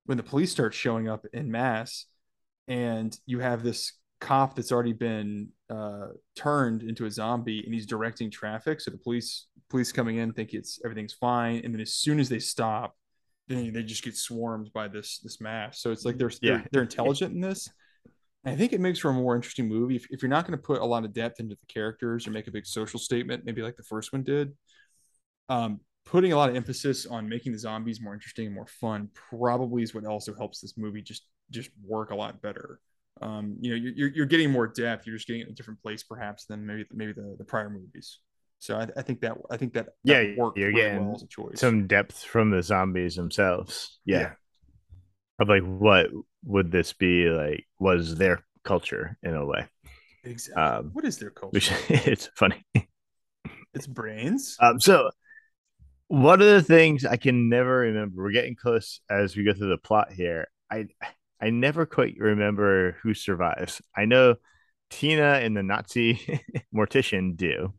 when 0.06 0.16
the 0.16 0.22
police 0.22 0.50
start 0.50 0.72
showing 0.72 1.08
up 1.08 1.26
in 1.32 1.50
mass 1.50 2.06
and 2.68 3.18
you 3.26 3.40
have 3.40 3.62
this 3.62 3.92
cop 4.20 4.56
that's 4.56 4.72
already 4.72 4.92
been 4.92 5.48
uh, 5.70 6.08
turned 6.34 6.82
into 6.82 7.04
a 7.04 7.10
zombie 7.10 7.62
and 7.64 7.74
he's 7.74 7.86
directing 7.86 8.30
traffic 8.30 8.80
so 8.80 8.90
the 8.90 8.98
police 8.98 9.48
police 9.68 9.92
coming 9.92 10.16
in 10.16 10.32
think 10.32 10.54
it's 10.54 10.80
everything's 10.84 11.12
fine 11.12 11.60
and 11.64 11.74
then 11.74 11.80
as 11.80 11.94
soon 11.94 12.18
as 12.20 12.28
they 12.28 12.38
stop 12.38 12.94
then 13.48 13.72
they 13.72 13.82
just 13.82 14.02
get 14.02 14.16
swarmed 14.16 14.72
by 14.72 14.88
this 14.88 15.18
this 15.18 15.40
mass. 15.40 15.80
So 15.80 15.90
it's 15.90 16.04
like 16.04 16.16
they're 16.16 16.30
yeah. 16.40 16.56
they're, 16.56 16.66
they're 16.72 16.82
intelligent 16.82 17.34
in 17.34 17.40
this. 17.40 17.68
And 18.44 18.54
I 18.54 18.56
think 18.56 18.72
it 18.72 18.80
makes 18.80 18.98
for 18.98 19.10
a 19.10 19.14
more 19.14 19.36
interesting 19.36 19.68
movie 19.68 19.96
if, 19.96 20.06
if 20.10 20.22
you're 20.22 20.28
not 20.28 20.46
going 20.46 20.58
to 20.58 20.62
put 20.62 20.82
a 20.82 20.84
lot 20.84 21.04
of 21.04 21.14
depth 21.14 21.40
into 21.40 21.54
the 21.54 21.66
characters 21.66 22.26
or 22.26 22.30
make 22.30 22.46
a 22.46 22.50
big 22.50 22.66
social 22.66 23.00
statement, 23.00 23.44
maybe 23.44 23.62
like 23.62 23.76
the 23.76 23.82
first 23.82 24.12
one 24.12 24.22
did. 24.22 24.52
Um, 25.48 25.80
putting 26.04 26.32
a 26.32 26.36
lot 26.36 26.50
of 26.50 26.56
emphasis 26.56 27.06
on 27.06 27.28
making 27.28 27.52
the 27.52 27.58
zombies 27.58 28.00
more 28.00 28.12
interesting 28.12 28.46
and 28.46 28.54
more 28.54 28.66
fun 28.66 29.08
probably 29.30 29.82
is 29.82 29.94
what 29.94 30.04
also 30.04 30.34
helps 30.34 30.60
this 30.60 30.76
movie 30.76 31.00
just 31.00 31.26
just 31.50 31.70
work 31.84 32.10
a 32.10 32.14
lot 32.14 32.42
better. 32.42 32.80
Um, 33.22 33.56
you 33.60 33.70
know, 33.70 33.92
you're 33.94 34.08
you're 34.08 34.26
getting 34.26 34.50
more 34.50 34.66
depth. 34.66 35.06
You're 35.06 35.16
just 35.16 35.26
getting 35.26 35.42
in 35.42 35.48
a 35.48 35.52
different 35.52 35.80
place, 35.82 36.02
perhaps, 36.02 36.46
than 36.46 36.66
maybe 36.66 36.84
maybe 36.92 37.12
the 37.12 37.36
the 37.38 37.44
prior 37.44 37.70
movies. 37.70 38.18
So 38.58 38.76
I, 38.78 38.88
I 38.96 39.02
think 39.02 39.20
that 39.20 39.36
I 39.50 39.56
think 39.56 39.74
that, 39.74 39.88
yeah 40.04 40.22
that 40.22 40.36
worked 40.38 40.58
you're 40.58 40.68
really 40.68 40.80
getting 40.80 41.06
well 41.06 41.16
as 41.16 41.22
a 41.22 41.26
choice. 41.26 41.60
Some 41.60 41.86
depth 41.86 42.22
from 42.22 42.50
the 42.50 42.62
zombies 42.62 43.14
themselves. 43.14 43.98
Yeah. 44.04 44.20
yeah. 44.20 44.32
Of 45.38 45.48
like 45.48 45.62
what 45.62 46.08
would 46.44 46.70
this 46.72 46.92
be 46.92 47.28
like? 47.28 47.66
Was 47.78 48.16
their 48.16 48.44
culture 48.64 49.18
in 49.22 49.34
a 49.34 49.44
way? 49.44 49.66
Exactly. 50.24 50.62
Um, 50.62 50.90
what 50.92 51.04
is 51.04 51.18
their 51.18 51.30
culture? 51.30 51.52
Which 51.52 51.72
it's 51.88 52.30
funny. 52.36 52.64
It's 53.74 53.86
brains. 53.86 54.56
Um. 54.60 54.80
So 54.80 55.10
one 56.08 56.40
of 56.40 56.46
the 56.46 56.62
things 56.62 57.04
I 57.04 57.16
can 57.16 57.48
never 57.48 57.78
remember. 57.78 58.22
We're 58.22 58.32
getting 58.32 58.56
close 58.56 59.00
as 59.10 59.36
we 59.36 59.44
go 59.44 59.52
through 59.52 59.70
the 59.70 59.78
plot 59.78 60.12
here. 60.12 60.46
I 60.70 60.86
I 61.44 61.50
never 61.50 61.84
quite 61.84 62.14
remember 62.18 62.96
who 63.02 63.12
survives. 63.12 63.82
I 63.94 64.06
know 64.06 64.36
Tina 64.88 65.40
and 65.42 65.54
the 65.54 65.62
Nazi 65.62 66.42
mortician 66.74 67.36
do. 67.36 67.74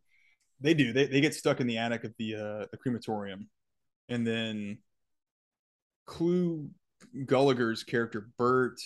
They 0.61 0.76
do. 0.76 0.93
They 0.93 1.07
they 1.07 1.20
get 1.20 1.34
stuck 1.34 1.59
in 1.59 1.66
the 1.66 1.80
attic 1.80 2.03
of 2.03 2.13
the 2.20 2.36
uh 2.36 2.66
the 2.72 2.78
crematorium, 2.78 3.49
and 4.07 4.26
then 4.26 4.78
Clu 6.05 6.70
Gulager's 7.26 7.84
character 7.84 8.30
Bert, 8.38 8.80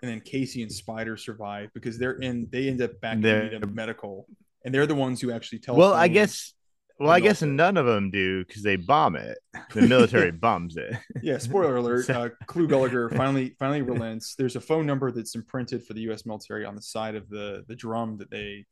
and 0.00 0.08
then 0.08 0.20
Casey 0.20 0.62
and 0.62 0.70
Spider 0.70 1.16
survive 1.16 1.70
because 1.74 1.98
they're 1.98 2.12
in. 2.12 2.46
They 2.52 2.68
end 2.68 2.82
up 2.82 3.00
back 3.00 3.20
they're, 3.20 3.52
in 3.52 3.60
the 3.60 3.66
medical, 3.66 4.28
and 4.64 4.72
they're 4.72 4.86
the 4.86 4.94
ones 4.94 5.20
who 5.20 5.32
actually 5.32 5.58
tell. 5.58 5.74
Well, 5.74 5.92
I 5.92 6.06
guess. 6.06 6.52
Well, 6.98 7.10
I 7.10 7.20
guess 7.20 7.42
none 7.42 7.76
of 7.76 7.86
them 7.86 8.10
do 8.10 8.44
because 8.44 8.62
they 8.62 8.76
bomb 8.76 9.16
it. 9.16 9.38
The 9.72 9.82
military 9.88 10.30
bombs 10.30 10.76
it. 10.76 10.96
Yeah. 11.22 11.38
Spoiler 11.38 11.76
alert. 11.78 12.08
Uh, 12.08 12.28
Clu 12.46 12.68
Gulager 12.68 13.14
finally 13.16 13.56
finally 13.58 13.82
relents. 13.82 14.34
There's 14.36 14.56
a 14.56 14.60
phone 14.60 14.86
number 14.86 15.10
that's 15.10 15.34
imprinted 15.34 15.84
for 15.84 15.94
the 15.94 16.02
U.S. 16.02 16.24
military 16.24 16.64
on 16.64 16.76
the 16.76 16.82
side 16.82 17.14
of 17.14 17.28
the 17.28 17.64
the 17.68 17.74
drum 17.74 18.18
that 18.18 18.30
they 18.30 18.64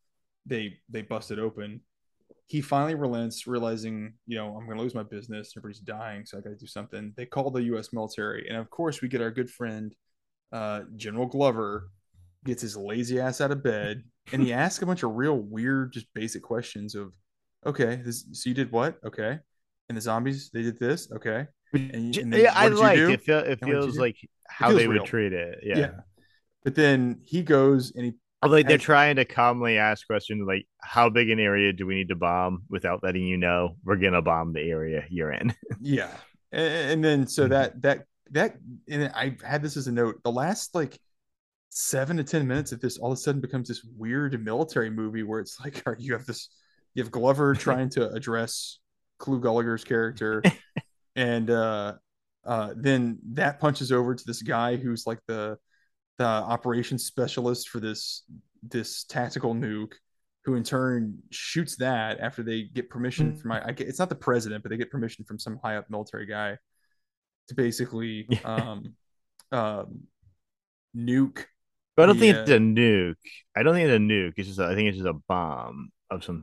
they 0.47 0.75
they 0.89 1.03
busted 1.03 1.39
open 1.39 1.81
he 2.53 2.61
finally 2.61 2.95
relents, 2.95 3.47
realizing, 3.47 4.13
you 4.27 4.37
know, 4.37 4.49
I'm 4.49 4.67
going 4.67 4.77
to 4.77 4.83
lose 4.83 4.95
my 4.95 5.03
business. 5.03 5.55
Everybody's 5.57 5.81
dying, 5.81 6.27
so 6.27 6.37
I 6.37 6.43
got 6.43 6.51
to 6.51 6.57
do 6.57 6.67
something. 6.67 7.15
They 7.17 7.25
call 7.25 7.51
the 7.51 7.63
U.S. 7.63 7.95
military, 7.95 8.47
and 8.47 8.59
of 8.59 8.69
course, 8.69 9.01
we 9.01 9.09
get 9.09 9.23
our 9.23 9.31
good 9.31 9.51
friend 9.51 9.95
uh, 10.53 10.83
General 10.97 11.25
Glover 11.25 11.89
gets 12.45 12.61
his 12.61 12.77
lazy 12.77 13.19
ass 13.19 13.41
out 13.41 13.53
of 13.53 13.63
bed, 13.63 14.03
and 14.33 14.43
he 14.43 14.53
asks 14.53 14.83
a 14.83 14.87
bunch 14.87 15.03
of 15.03 15.15
real 15.15 15.39
weird, 15.39 15.95
just 15.95 16.13
basic 16.13 16.43
questions 16.43 16.95
of, 16.95 17.15
okay, 17.67 17.97
this, 18.05 18.25
so 18.33 18.49
you 18.49 18.55
did 18.55 18.73
what? 18.73 18.99
Okay, 19.05 19.39
and 19.89 19.97
the 19.97 20.01
zombies 20.01 20.51
they 20.53 20.63
did 20.63 20.79
this. 20.79 21.11
Okay, 21.13 21.47
and, 21.73 22.17
and 22.17 22.33
then, 22.33 22.41
yeah, 22.41 22.53
I 22.55 22.69
like 22.69 22.99
it. 22.99 23.23
Feel, 23.23 23.39
it 23.39 23.65
feels 23.65 23.99
like 23.99 24.17
how 24.49 24.69
feels 24.69 24.81
they 24.81 24.89
real. 24.89 25.03
would 25.03 25.09
treat 25.09 25.33
it. 25.33 25.61
Yeah. 25.63 25.79
yeah. 25.79 25.91
But 26.65 26.75
then 26.75 27.21
he 27.25 27.43
goes 27.43 27.93
and 27.97 28.05
he 28.05 28.13
like 28.49 28.67
they're 28.67 28.79
trying 28.79 29.17
to 29.17 29.25
calmly 29.25 29.79
ask 29.79 30.07
questions 30.07 30.45
like, 30.47 30.67
"How 30.81 31.09
big 31.09 31.31
an 31.31 31.39
area 31.39 31.73
do 31.73 31.87
we 31.87 31.95
need 31.95 32.09
to 32.09 32.17
bomb?" 32.17 32.65
Without 32.69 33.03
letting 33.03 33.25
you 33.25 33.37
know 33.37 33.77
we're 33.85 33.97
gonna 33.97 34.23
bomb 34.23 34.53
the 34.53 34.61
area 34.61 35.05
you're 35.09 35.33
in. 35.33 35.55
yeah, 35.81 36.11
and, 36.51 37.05
then 37.05 37.27
so 37.27 37.43
mm-hmm. 37.43 37.53
that 37.53 37.83
that 37.83 38.05
that 38.33 38.57
and 38.89 39.13
I 39.15 39.37
had 39.45 39.63
this 39.63 39.77
as 39.77 39.87
a 39.87 39.93
note. 39.93 40.21
The 40.25 40.33
last 40.33 40.75
like 40.75 40.99
seven 41.71 42.17
to 42.17 42.25
ten 42.25 42.47
minutes 42.47 42.73
of 42.73 42.81
this 42.81 42.99
all 42.99 43.13
of 43.13 43.19
a 43.19 43.21
sudden 43.21 43.41
becomes 43.41 43.69
this 43.69 43.85
weird 43.97 44.45
military 44.45 44.91
movie 44.91 45.23
where 45.23 45.41
it's 45.41 45.61
like, 45.61 45.83
you 45.99 46.13
have 46.13 46.27
this, 46.27 46.49
you 46.95 47.03
have 47.03 47.11
Glover 47.13 47.55
trying 47.55 47.89
to 47.91 48.11
address 48.11 48.79
Clu 49.19 49.41
Gulager's 49.41 49.85
character, 49.85 50.43
and 51.17 51.51
uh, 51.51 51.95
uh, 52.45 52.75
then 52.77 53.19
that 53.33 53.61
punches 53.61 53.93
over 53.93 54.15
to 54.15 54.25
this 54.27 54.43
guy 54.43 54.77
who's 54.77 55.07
like 55.07 55.21
the 55.27 55.59
the 56.19 56.25
operations 56.25 57.05
specialist 57.05 57.69
for 57.69 57.81
this 57.81 58.25
this 58.63 59.05
tactical 59.05 59.55
nuke 59.55 59.95
who 60.45 60.57
in 60.57 60.63
turn 60.63 61.19
shoots 61.31 61.77
that 61.77 62.21
after 62.21 62.43
they 62.43 62.63
get 62.63 62.91
permission 62.91 63.37
from 63.37 63.49
my 63.49 63.63
it's 63.79 63.99
not 63.99 64.09
the 64.09 64.15
president 64.15 64.63
but 64.63 64.71
they 64.71 64.77
get 64.77 64.91
permission 64.91 65.25
from 65.25 65.39
some 65.39 65.59
high 65.65 65.77
up 65.77 65.89
military 65.89 66.27
guy 66.27 66.57
to 67.49 67.55
basically 67.55 68.29
um 68.45 68.95
um 69.51 70.01
nuke 70.97 71.45
but 71.97 72.05
I 72.05 72.07
don't 72.07 72.17
the, 72.17 72.33
think 72.33 72.37
it's 72.37 72.51
a 72.51 72.59
nuke. 72.59 73.15
I 73.55 73.63
don't 73.63 73.75
think 73.75 73.89
it's 73.89 73.97
a 73.97 73.99
nuke. 73.99 74.33
It's 74.37 74.49
just 74.49 74.59
a, 74.59 74.65
I 74.65 74.75
think 74.75 74.89
it's 74.89 74.97
just 74.97 75.09
a 75.09 75.19
bomb 75.29 75.91
of 76.11 76.25
some 76.25 76.43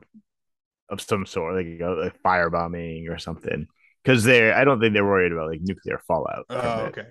of 0.90 1.00
some 1.00 1.24
sort, 1.24 1.54
like, 1.54 1.80
like 1.80 2.20
fire 2.22 2.50
bombing 2.50 3.08
or 3.08 3.18
something. 3.18 3.66
Because 4.02 4.24
they're 4.24 4.54
I 4.54 4.64
don't 4.64 4.80
think 4.80 4.94
they're 4.94 5.04
worried 5.04 5.32
about 5.32 5.50
like 5.50 5.60
nuclear 5.62 6.00
fallout. 6.06 6.46
Oh, 6.50 6.86
okay 6.86 7.06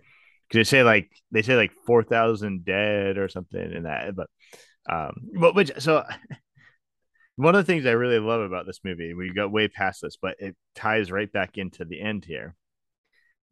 because 0.50 0.68
they 0.68 0.78
say 0.78 0.84
like 0.84 1.12
they 1.32 1.42
say 1.42 1.56
like 1.56 1.72
four 1.86 2.04
thousand 2.04 2.66
dead 2.66 3.18
or 3.18 3.30
something 3.30 3.72
in 3.72 3.84
that. 3.84 4.16
But 4.16 4.28
um, 4.90 5.14
but 5.40 5.56
which 5.56 5.72
so 5.78 6.04
one 7.36 7.56
of 7.56 7.66
the 7.66 7.72
things 7.72 7.86
I 7.86 7.92
really 7.92 8.20
love 8.20 8.42
about 8.42 8.66
this 8.66 8.82
movie, 8.84 9.14
we 9.14 9.32
got 9.32 9.52
way 9.52 9.68
past 9.68 10.02
this, 10.02 10.18
but 10.22 10.36
it 10.40 10.56
ties 10.76 11.12
right 11.12 11.32
back 11.32 11.58
into 11.58 11.86
the 11.86 12.02
end 12.02 12.26
here. 12.26 12.56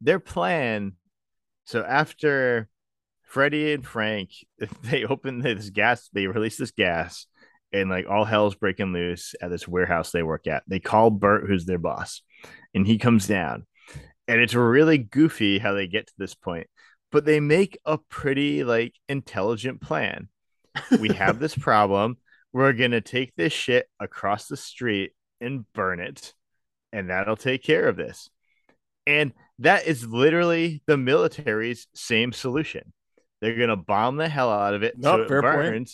Their 0.00 0.20
plan. 0.20 0.92
So 1.64 1.84
after 1.84 2.68
Freddy 3.22 3.72
and 3.72 3.86
Frank, 3.86 4.30
they 4.82 5.04
open 5.04 5.40
this 5.40 5.70
gas, 5.70 6.08
they 6.12 6.26
release 6.26 6.56
this 6.56 6.70
gas, 6.70 7.26
and 7.72 7.90
like 7.90 8.06
all 8.08 8.24
hell's 8.24 8.54
breaking 8.54 8.92
loose 8.92 9.34
at 9.40 9.50
this 9.50 9.68
warehouse 9.68 10.10
they 10.10 10.22
work 10.22 10.46
at. 10.46 10.62
They 10.66 10.80
call 10.80 11.10
Bert, 11.10 11.46
who's 11.46 11.64
their 11.64 11.78
boss, 11.78 12.22
and 12.74 12.86
he 12.86 12.98
comes 12.98 13.26
down. 13.26 13.66
And 14.26 14.40
it's 14.40 14.54
really 14.54 14.98
goofy 14.98 15.58
how 15.58 15.72
they 15.72 15.86
get 15.86 16.06
to 16.08 16.12
this 16.18 16.34
point 16.34 16.66
but 17.10 17.24
they 17.24 17.40
make 17.40 17.78
a 17.84 17.98
pretty 17.98 18.64
like 18.64 18.94
intelligent 19.08 19.80
plan. 19.80 20.28
We 21.00 21.08
have 21.10 21.38
this 21.38 21.54
problem. 21.56 22.18
We're 22.52 22.72
gonna 22.72 23.00
take 23.00 23.34
this 23.36 23.52
shit 23.52 23.88
across 24.00 24.46
the 24.46 24.56
street 24.56 25.12
and 25.40 25.70
burn 25.72 26.00
it, 26.00 26.34
and 26.92 27.10
that'll 27.10 27.36
take 27.36 27.62
care 27.62 27.88
of 27.88 27.96
this. 27.96 28.30
And 29.06 29.32
that 29.60 29.86
is 29.86 30.06
literally 30.06 30.82
the 30.86 30.96
military's 30.96 31.86
same 31.94 32.32
solution. 32.32 32.92
They're 33.40 33.58
gonna 33.58 33.76
bomb 33.76 34.16
the 34.16 34.28
hell 34.28 34.50
out 34.50 34.74
of 34.74 34.82
it 34.82 34.94
Nope, 34.98 35.16
so 35.16 35.22
it 35.22 35.28
fair 35.28 35.42
point. 35.42 35.90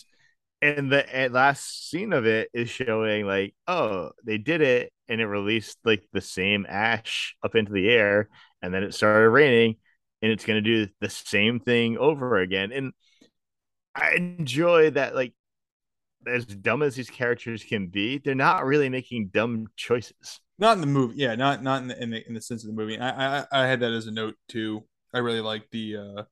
And 0.65 0.91
the 0.91 1.29
last 1.31 1.91
scene 1.91 2.11
of 2.11 2.25
it 2.25 2.49
is 2.51 2.71
showing 2.71 3.27
like, 3.27 3.53
oh, 3.67 4.09
they 4.23 4.39
did 4.39 4.61
it, 4.61 4.91
and 5.07 5.21
it 5.21 5.27
released 5.27 5.77
like 5.85 6.03
the 6.11 6.21
same 6.21 6.65
ash 6.67 7.35
up 7.43 7.53
into 7.53 7.71
the 7.71 7.87
air, 7.87 8.29
and 8.63 8.73
then 8.73 8.81
it 8.81 8.95
started 8.95 9.29
raining, 9.29 9.75
and 10.23 10.31
it's 10.31 10.43
gonna 10.43 10.61
do 10.61 10.87
the 11.01 11.09
same 11.09 11.59
thing 11.59 11.99
over 11.99 12.37
again. 12.37 12.71
And 12.71 12.93
I 13.93 14.15
enjoy 14.15 14.89
that, 14.89 15.13
like, 15.13 15.35
as 16.25 16.45
dumb 16.47 16.81
as 16.81 16.95
these 16.95 17.11
characters 17.11 17.63
can 17.63 17.87
be, 17.87 18.17
they're 18.17 18.33
not 18.33 18.65
really 18.65 18.89
making 18.89 19.27
dumb 19.27 19.67
choices. 19.75 20.39
Not 20.57 20.73
in 20.73 20.81
the 20.81 20.87
movie, 20.87 21.17
yeah, 21.17 21.35
not 21.35 21.61
not 21.61 21.83
in 21.83 21.89
the 21.89 22.01
in 22.01 22.09
the, 22.09 22.27
in 22.27 22.33
the 22.33 22.41
sense 22.41 22.63
of 22.63 22.71
the 22.71 22.75
movie. 22.75 22.97
I, 22.97 23.41
I 23.41 23.45
I 23.51 23.67
had 23.67 23.81
that 23.81 23.91
as 23.91 24.07
a 24.07 24.11
note 24.11 24.35
too. 24.47 24.83
I 25.13 25.19
really 25.19 25.41
like 25.41 25.69
the 25.69 25.97
uh 25.97 26.23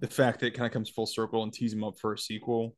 the 0.00 0.06
fact 0.06 0.40
that 0.40 0.48
it 0.48 0.54
kind 0.54 0.66
of 0.66 0.72
comes 0.72 0.90
full 0.90 1.06
circle 1.06 1.42
and 1.44 1.52
tees 1.52 1.72
him 1.72 1.82
up 1.82 1.98
for 1.98 2.12
a 2.12 2.18
sequel. 2.18 2.76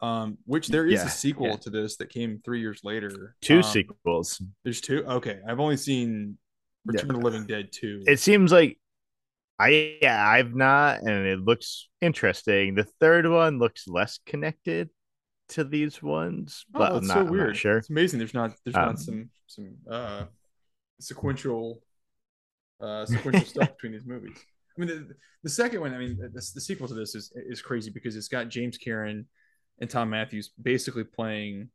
Um, 0.00 0.38
which 0.46 0.68
there 0.68 0.86
is 0.86 1.00
Yeah, 1.00 1.06
a 1.06 1.10
sequel 1.10 1.50
yeah. 1.50 1.56
to 1.56 1.70
this 1.70 1.96
that 1.96 2.08
came 2.08 2.40
three 2.44 2.60
years 2.60 2.80
later. 2.84 3.34
Two 3.40 3.56
Um, 3.58 3.72
sequels. 3.72 4.40
There's 4.64 4.80
two. 4.80 5.04
Okay, 5.04 5.40
I've 5.46 5.60
only 5.60 5.76
seen 5.76 6.38
Return 6.86 7.10
Yeah. 7.10 7.16
of 7.16 7.20
the 7.22 7.28
Living 7.28 7.46
Dead 7.46 7.72
two. 7.72 8.02
it 8.06 8.20
seems 8.20 8.52
like 8.52 8.78
I 9.58 9.98
yeah, 10.02 10.24
I've 10.26 10.54
not, 10.54 11.00
and 11.00 11.26
it 11.26 11.40
looks 11.40 11.88
interesting. 12.00 12.74
The 12.76 12.84
third 13.00 13.26
one 13.28 13.58
looks 13.58 13.88
less 13.88 14.20
connected 14.24 14.90
to 15.50 15.64
these 15.64 16.02
ones, 16.02 16.64
Oh, 16.74 16.78
but 16.78 16.92
I'm 16.96 17.06
not, 17.06 17.16
so 17.16 17.20
I'm 17.26 17.26
not 17.26 17.32
weird. 17.32 17.56
sure. 17.56 17.78
It's 17.78 17.90
amazing. 17.90 18.18
There's 18.18 18.34
not 18.34 18.54
there's 18.64 18.76
Um, 18.76 18.80
not 18.80 18.98
some 19.00 19.30
some 19.46 19.76
uh 19.90 20.26
sequential 21.00 21.82
uh 22.80 23.06
sequential 23.06 23.46
stuff 23.46 23.70
between 23.76 23.92
these 23.92 24.06
movies. 24.06 24.36
I 24.76 24.80
mean, 24.80 24.88
the, 24.88 25.14
the 25.42 25.50
second 25.50 25.80
one. 25.80 25.94
I 25.94 25.98
mean, 25.98 26.16
the, 26.18 26.28
the 26.28 26.40
sequel 26.42 26.88
to 26.88 26.94
this 26.94 27.14
is 27.14 27.32
is 27.36 27.62
crazy 27.62 27.90
because 27.90 28.16
it's 28.16 28.28
got 28.28 28.48
James 28.48 28.78
Karen 28.78 29.26
and 29.80 29.88
Thom 29.88 30.10
Mathews 30.10 30.50
basically 30.60 31.04
playing. 31.04 31.70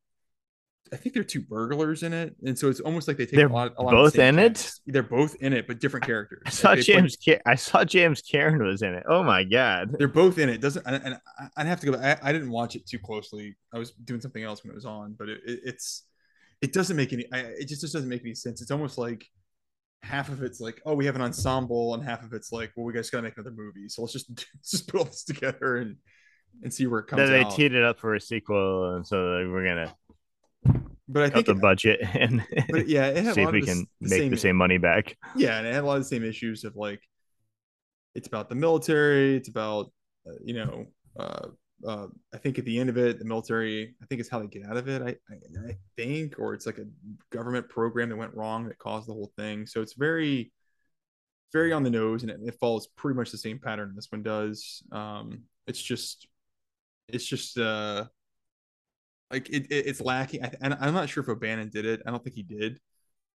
I 0.92 0.96
think 0.98 1.16
they're 1.16 1.24
two 1.24 1.42
burglars 1.42 2.04
in 2.04 2.14
it, 2.14 2.36
and 2.46 2.60
so 2.60 2.70
it's 2.70 2.80
almost 2.80 3.08
like 3.08 3.18
they 3.18 3.26
take 3.26 3.36
They're 3.36 3.48
a 3.48 3.54
lot. 3.54 3.74
A 3.78 3.82
lot 3.84 3.94
of 3.96 4.00
both 4.00 4.20
in 4.20 4.38
it? 4.38 4.70
They're 4.86 5.02
both 5.02 5.36
in 5.36 5.54
it, 5.54 5.66
but 5.66 5.80
different 5.80 6.06
characters. 6.06 6.44
I 6.46 6.50
saw 6.52 6.70
Like, 6.70 6.78
play- 6.80 6.84
James. 6.84 7.18
Ca- 7.24 7.42
I 7.46 7.56
saw 7.56 7.84
James 7.84 8.22
Karen 8.22 8.64
was 8.64 8.82
in 8.84 8.94
it. 8.94 9.04
Oh 9.08 9.24
my 9.24 9.44
god! 9.44 9.96
they're 9.98 10.08
both 10.08 10.38
in 10.38 10.50
it. 10.50 10.62
Doesn't 10.62 10.86
and, 10.86 11.18
I'd 11.58 11.66
have 11.66 11.80
to 11.80 11.92
go. 11.92 11.98
I, 11.98 12.18
I 12.22 12.32
didn't 12.32 12.52
watch 12.52 12.76
it 12.76 12.86
too 12.86 13.00
closely. 13.00 13.56
I 13.74 13.80
was 13.80 13.92
doing 13.92 14.22
something 14.22 14.44
else 14.44 14.64
when 14.64 14.72
it 14.72 14.76
was 14.76 14.86
on, 14.86 15.16
but 15.18 15.30
it, 15.30 15.42
it, 15.46 15.60
it's 15.64 16.04
it 16.62 16.74
doesn't 16.74 16.96
make 16.96 17.12
any. 17.12 17.26
I, 17.32 17.40
it 17.40 17.68
just, 17.68 17.82
just 17.82 17.94
doesn't 17.94 18.10
make 18.10 18.22
any 18.22 18.36
sense. 18.36 18.62
It's 18.62 18.72
almost 18.72 18.98
like 18.98 19.26
half 20.04 20.30
of 20.30 20.44
it's 20.44 20.60
like, 20.60 20.82
oh, 20.86 20.94
we 20.94 21.06
have 21.06 21.16
an 21.16 21.22
ensemble, 21.22 21.94
and 21.96 22.04
half 22.04 22.24
of 22.24 22.34
it's 22.34 22.52
like, 22.52 22.72
well, 22.76 22.86
we 22.86 22.94
guys 22.94 23.10
gotta 23.10 23.24
make 23.24 23.38
another 23.38 23.56
movie. 23.56 23.88
So 23.90 24.02
let's 24.04 24.14
just 24.14 24.30
let's 24.30 24.46
just 24.72 24.88
put 24.90 25.00
all 25.00 25.06
this 25.06 25.24
together 25.24 25.78
and 25.78 25.96
and 26.62 26.74
see 26.74 26.88
where 26.88 27.00
it 27.00 27.08
comes 27.08 27.22
Then 27.22 27.32
they 27.32 27.44
out. 27.44 27.56
teed 27.56 27.74
it 27.74 27.84
up 27.84 28.00
for 28.00 28.16
a 28.16 28.22
sequel, 28.22 28.96
and 28.96 29.06
so 29.06 29.18
we're 29.50 29.66
gonna 29.66 29.96
but 31.10 31.24
I 31.24 31.30
cut 31.30 31.46
think, 31.46 31.48
the 31.48 31.56
budget 31.56 32.00
and 32.14 32.44
but 32.70 32.88
yeah, 32.88 33.08
it 33.08 33.24
had 33.24 33.36
see 33.36 33.42
a 33.42 33.48
if 33.48 33.52
we 33.52 33.60
of 33.60 33.66
the, 33.66 33.72
can 33.72 33.88
the 34.02 34.10
make 34.10 34.20
same, 34.20 34.32
the 34.32 34.38
same 34.38 34.56
money 34.56 34.78
back. 34.78 35.18
yeah, 35.36 35.58
and 35.58 35.68
it 35.68 35.74
had 35.74 35.84
a 35.84 35.88
lot 35.88 35.98
of 35.98 36.04
the 36.04 36.08
same 36.10 36.24
issues 36.24 36.64
of 36.64 36.76
like, 36.76 37.02
it's 38.16 38.28
about 38.28 38.50
the 38.50 38.56
military. 38.56 39.36
It's 39.36 39.50
about 39.50 39.92
uh, 40.28 40.34
you 40.44 40.54
know, 40.54 40.86
uh, 41.20 41.48
uh, 41.86 42.08
I 42.34 42.38
think 42.38 42.58
at 42.58 42.66
the 42.66 42.80
end 42.80 42.90
of 42.90 42.98
it, 42.98 43.20
the 43.20 43.26
military. 43.26 43.96
I 44.02 44.06
think 44.06 44.22
it's 44.22 44.30
how 44.30 44.40
they 44.40 44.48
get 44.48 44.66
out 44.66 44.78
of 44.78 44.88
it. 44.88 45.02
I, 45.02 45.10
I 45.30 45.70
I 45.70 45.78
think, 45.98 46.40
or 46.40 46.54
it's 46.54 46.66
like 46.66 46.78
a 46.78 46.86
government 47.30 47.68
program 47.70 48.10
that 48.10 48.16
went 48.16 48.34
wrong 48.34 48.68
that 48.68 48.78
caused 48.78 49.08
the 49.10 49.14
whole 49.14 49.32
thing. 49.38 49.66
So 49.66 49.82
it's 49.82 49.94
very, 49.94 50.54
very 51.52 51.74
on 51.74 51.84
the 51.84 51.90
nose, 51.90 52.22
and 52.24 52.32
it, 52.32 52.40
it 52.46 52.56
follows 52.60 52.88
pretty 52.96 53.18
much 53.18 53.32
the 53.32 53.38
same 53.38 53.60
pattern 53.60 53.92
this 53.96 54.12
one 54.12 54.24
does. 54.24 54.82
Um, 54.92 55.44
it's 55.68 55.82
just, 55.82 56.28
it's 57.08 57.26
just 57.26 57.58
uh, 57.58 58.06
like 59.32 59.50
it, 59.50 59.68
it 59.72 59.88
it's 59.88 60.02
lacking. 60.02 60.44
I, 60.46 60.52
and 60.62 60.74
I'm 60.80 60.94
not 60.94 61.10
sure 61.10 61.24
if 61.24 61.30
O'Bannon 61.30 61.70
did 61.70 61.86
it. 61.86 62.02
I 62.06 62.12
don't 62.12 62.24
think 62.24 62.36
he 62.36 62.44
did. 62.44 62.80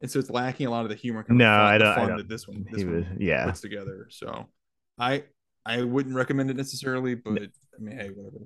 And 0.03 0.11
so 0.11 0.19
it's 0.19 0.29
lacking 0.31 0.67
a 0.67 0.71
lot 0.71 0.83
of 0.85 0.91
the 0.91 0.95
humor. 0.95 1.23
kind 1.25 1.39
No, 1.39 1.45
fun- 1.47 1.51
I 1.55 1.79
don't- 1.79 1.99
I 1.99 2.07
don't- 2.07 2.17
that 2.19 2.29
this 2.29 2.47
one, 2.47 2.67
this 2.71 2.81
He 2.81 2.85
one 2.85 2.97
was, 2.97 3.05
yeah. 3.19 3.47
puts 3.47 3.61
together. 3.63 4.09
So 4.11 4.47
I 4.99 5.25
I 5.65 5.83
wouldn't 5.83 6.15
recommend 6.15 6.51
it 6.51 6.57
necessarily, 6.57 7.15
but 7.15 7.43
I 7.43 7.81
mean, 7.81 7.97
hey, 7.99 8.09
whatever. 8.11 8.45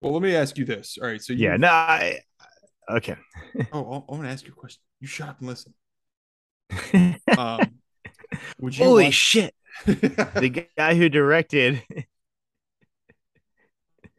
Well, 0.00 0.12
let 0.12 0.22
me 0.22 0.34
ask 0.34 0.56
you 0.56 0.64
this. 0.64 0.96
All 1.00 1.08
right, 1.08 1.20
so 1.22 1.32
you, 1.32 1.44
Yeah, 1.48 1.56
no, 1.56 1.68
I, 1.68 2.20
okay. 2.90 3.16
Oh, 3.72 3.84
I, 4.08 4.12
I 4.12 4.14
want 4.16 4.22
to 4.24 4.28
ask 4.30 4.46
you 4.46 4.52
a 4.52 4.56
question. 4.56 4.80
You 5.00 5.06
shut 5.08 5.28
up 5.28 5.40
and 5.40 5.48
listen. 5.48 5.74
Um, 7.38 7.60
would 8.60 8.76
you 8.76 8.84
Holy 8.84 9.04
watch- 9.04 9.14
shit! 9.14 9.54
The 9.86 10.66
guy 10.76 10.94
who 10.94 11.08
directed 11.08 11.82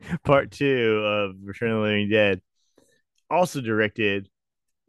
part 0.23 0.51
two 0.51 1.03
of 1.05 1.35
Return 1.43 1.71
of 1.71 1.77
the 1.77 1.81
Living 1.83 2.09
Dead 2.09 2.41
also 3.29 3.61
directed 3.61 4.29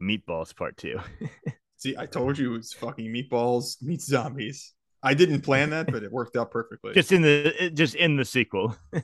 Meatballs 0.01 0.55
Part 0.55 0.77
Two. 0.77 0.99
See, 1.77 1.95
I 1.97 2.05
told 2.05 2.37
you 2.37 2.55
it's 2.55 2.73
fucking 2.73 3.11
meatballs 3.11 3.81
meets 3.81 4.05
zombies. 4.05 4.73
I 5.03 5.15
didn't 5.15 5.41
plan 5.41 5.71
that, 5.71 5.91
but 5.91 6.03
it 6.03 6.11
worked 6.11 6.35
out 6.35 6.51
perfectly. 6.51 6.93
just 6.93 7.11
in 7.11 7.21
the 7.23 7.71
just 7.73 7.95
in 7.95 8.15
the 8.15 8.25
sequel. 8.25 8.75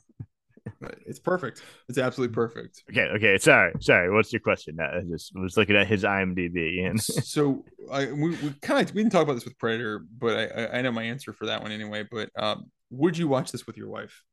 It's 1.06 1.20
perfect. 1.20 1.64
It's 1.90 1.98
absolutely 1.98 2.34
perfect. 2.34 2.84
Okay, 2.92 3.08
okay. 3.16 3.38
Sorry, 3.38 3.74
sorry. 3.80 4.14
What's 4.14 4.32
your 4.32 4.42
question? 4.42 4.78
I 4.80 5.02
just 5.10 5.32
was 5.34 5.58
looking 5.58 5.76
at 5.76 5.88
his 5.88 6.04
IMDb 6.04 6.86
and 6.86 7.02
so 7.02 7.64
I 7.92 8.12
we, 8.12 8.32
we 8.32 8.54
kind 8.62 8.88
of 8.88 8.94
we 8.94 9.02
didn't 9.02 9.12
talk 9.12 9.24
about 9.24 9.36
this 9.36 9.46
with 9.46 9.58
Predator, 9.58 10.06
but 10.18 10.38
I, 10.38 10.46
I 10.46 10.78
I 10.78 10.82
know 10.82 10.92
my 10.92 11.04
answer 11.04 11.34
for 11.34 11.48
that 11.48 11.62
one 11.62 11.72
anyway. 11.72 12.06
But 12.10 12.30
um, 12.38 12.70
would 12.90 13.18
you 13.18 13.28
watch 13.28 13.52
this 13.52 13.66
with 13.66 13.78
your 13.78 13.90
wife? 13.90 14.24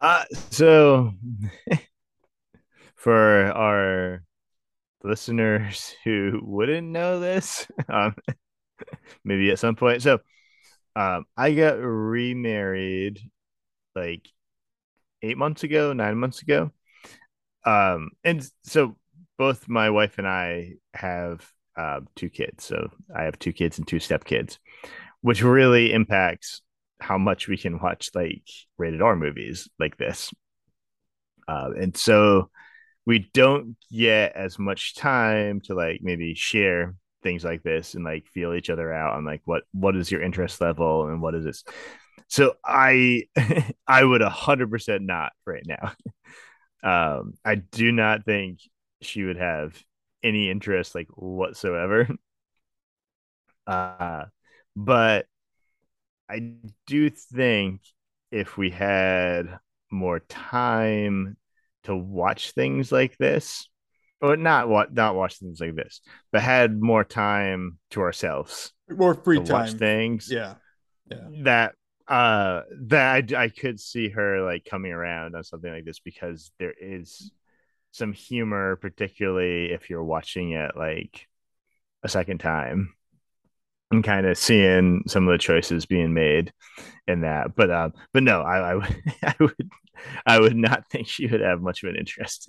Uh, 0.00 0.24
so 0.50 1.12
for 2.96 3.52
our 3.52 4.22
listeners 5.02 5.94
who 6.04 6.40
wouldn't 6.42 6.86
know 6.88 7.20
this, 7.20 7.66
um, 7.88 8.14
maybe 9.24 9.50
at 9.50 9.58
some 9.58 9.76
point. 9.76 10.02
So, 10.02 10.20
um, 10.96 11.24
I 11.36 11.52
got 11.54 11.78
remarried 11.78 13.20
like 13.94 14.28
eight 15.22 15.38
months 15.38 15.62
ago, 15.64 15.92
nine 15.92 16.18
months 16.18 16.42
ago. 16.42 16.70
Um, 17.64 18.10
and 18.22 18.48
so 18.64 18.96
both 19.38 19.68
my 19.68 19.90
wife 19.90 20.18
and 20.18 20.26
I 20.26 20.74
have 20.94 21.46
uh, 21.76 22.00
two 22.14 22.30
kids. 22.30 22.64
So 22.64 22.90
I 23.14 23.24
have 23.24 23.38
two 23.38 23.52
kids 23.52 23.78
and 23.78 23.86
two 23.88 23.96
stepkids, 23.96 24.58
which 25.22 25.42
really 25.42 25.92
impacts 25.92 26.62
how 27.00 27.18
much 27.18 27.48
we 27.48 27.56
can 27.56 27.78
watch 27.78 28.10
like 28.14 28.44
rated 28.78 29.02
R 29.02 29.16
movies 29.16 29.68
like 29.78 29.96
this. 29.96 30.32
Uh, 31.46 31.70
and 31.78 31.96
so 31.96 32.50
we 33.06 33.30
don't 33.34 33.76
get 33.90 34.34
as 34.34 34.58
much 34.58 34.94
time 34.94 35.60
to 35.62 35.74
like 35.74 36.00
maybe 36.02 36.34
share 36.34 36.94
things 37.22 37.44
like 37.44 37.62
this 37.62 37.94
and 37.94 38.04
like 38.04 38.26
feel 38.28 38.54
each 38.54 38.70
other 38.70 38.92
out 38.92 39.14
on 39.14 39.24
like 39.24 39.42
what 39.44 39.62
what 39.72 39.96
is 39.96 40.10
your 40.10 40.22
interest 40.22 40.60
level 40.60 41.08
and 41.08 41.20
what 41.20 41.34
is 41.34 41.44
this. 41.44 41.64
So 42.28 42.54
i 42.64 43.22
i 43.86 44.04
would 44.04 44.22
a 44.22 44.26
100% 44.26 45.02
not 45.02 45.32
right 45.46 45.64
now. 45.66 45.92
Um 46.84 47.32
i 47.44 47.54
do 47.54 47.92
not 47.92 48.26
think 48.26 48.58
she 49.00 49.22
would 49.24 49.38
have 49.38 49.82
any 50.22 50.50
interest 50.50 50.94
like 50.94 51.08
whatsoever. 51.14 52.08
Uh 53.66 54.24
but 54.76 55.26
i 56.28 56.52
do 56.86 57.10
think 57.10 57.80
if 58.30 58.56
we 58.56 58.70
had 58.70 59.58
more 59.90 60.20
time 60.20 61.36
to 61.84 61.94
watch 61.94 62.52
things 62.52 62.90
like 62.90 63.16
this 63.18 63.68
but 64.20 64.38
not 64.38 64.68
what 64.68 64.92
not 64.92 65.14
watch 65.14 65.38
things 65.38 65.60
like 65.60 65.74
this 65.74 66.00
but 66.32 66.42
had 66.42 66.80
more 66.80 67.04
time 67.04 67.78
to 67.90 68.00
ourselves 68.00 68.72
More 68.88 69.14
free 69.14 69.36
to 69.36 69.42
watch 69.42 69.70
time. 69.70 69.78
things 69.78 70.30
Yeah, 70.30 70.54
yeah. 71.10 71.28
that 71.42 71.74
uh 72.08 72.62
that 72.82 73.32
I, 73.34 73.44
I 73.44 73.48
could 73.48 73.80
see 73.80 74.08
her 74.10 74.42
like 74.42 74.64
coming 74.64 74.92
around 74.92 75.34
on 75.34 75.44
something 75.44 75.72
like 75.72 75.84
this 75.84 76.00
because 76.00 76.50
there 76.58 76.74
is 76.78 77.30
some 77.92 78.12
humor 78.12 78.76
particularly 78.76 79.72
if 79.72 79.88
you're 79.88 80.04
watching 80.04 80.52
it 80.52 80.76
like 80.76 81.26
a 82.02 82.08
second 82.08 82.38
time 82.38 82.94
and 83.90 84.04
kind 84.04 84.26
of 84.26 84.38
seeing 84.38 85.02
some 85.06 85.28
of 85.28 85.32
the 85.32 85.38
choices 85.38 85.86
being 85.86 86.14
made 86.14 86.52
in 87.08 87.22
that 87.22 87.54
but 87.56 87.70
um 87.70 87.92
but 88.14 88.22
no 88.22 88.42
i 88.42 88.72
i 88.72 88.74
would 88.74 89.02
i 89.24 89.34
would 89.40 89.70
i 90.26 90.40
would 90.40 90.56
not 90.56 90.84
think 90.90 91.08
she 91.08 91.26
would 91.26 91.40
have 91.40 91.60
much 91.62 91.82
of 91.82 91.90
an 91.90 91.96
interest 91.96 92.48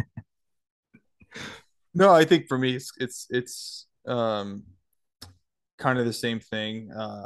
No, 1.94 2.14
I 2.14 2.26
think 2.26 2.48
for 2.48 2.58
me 2.58 2.76
it's 2.76 2.92
it's 2.98 3.28
it's 3.30 3.88
um 4.06 4.64
kind 5.78 6.00
of 6.00 6.06
the 6.06 6.14
same 6.14 6.40
thing. 6.40 6.92
Uh 6.92 7.26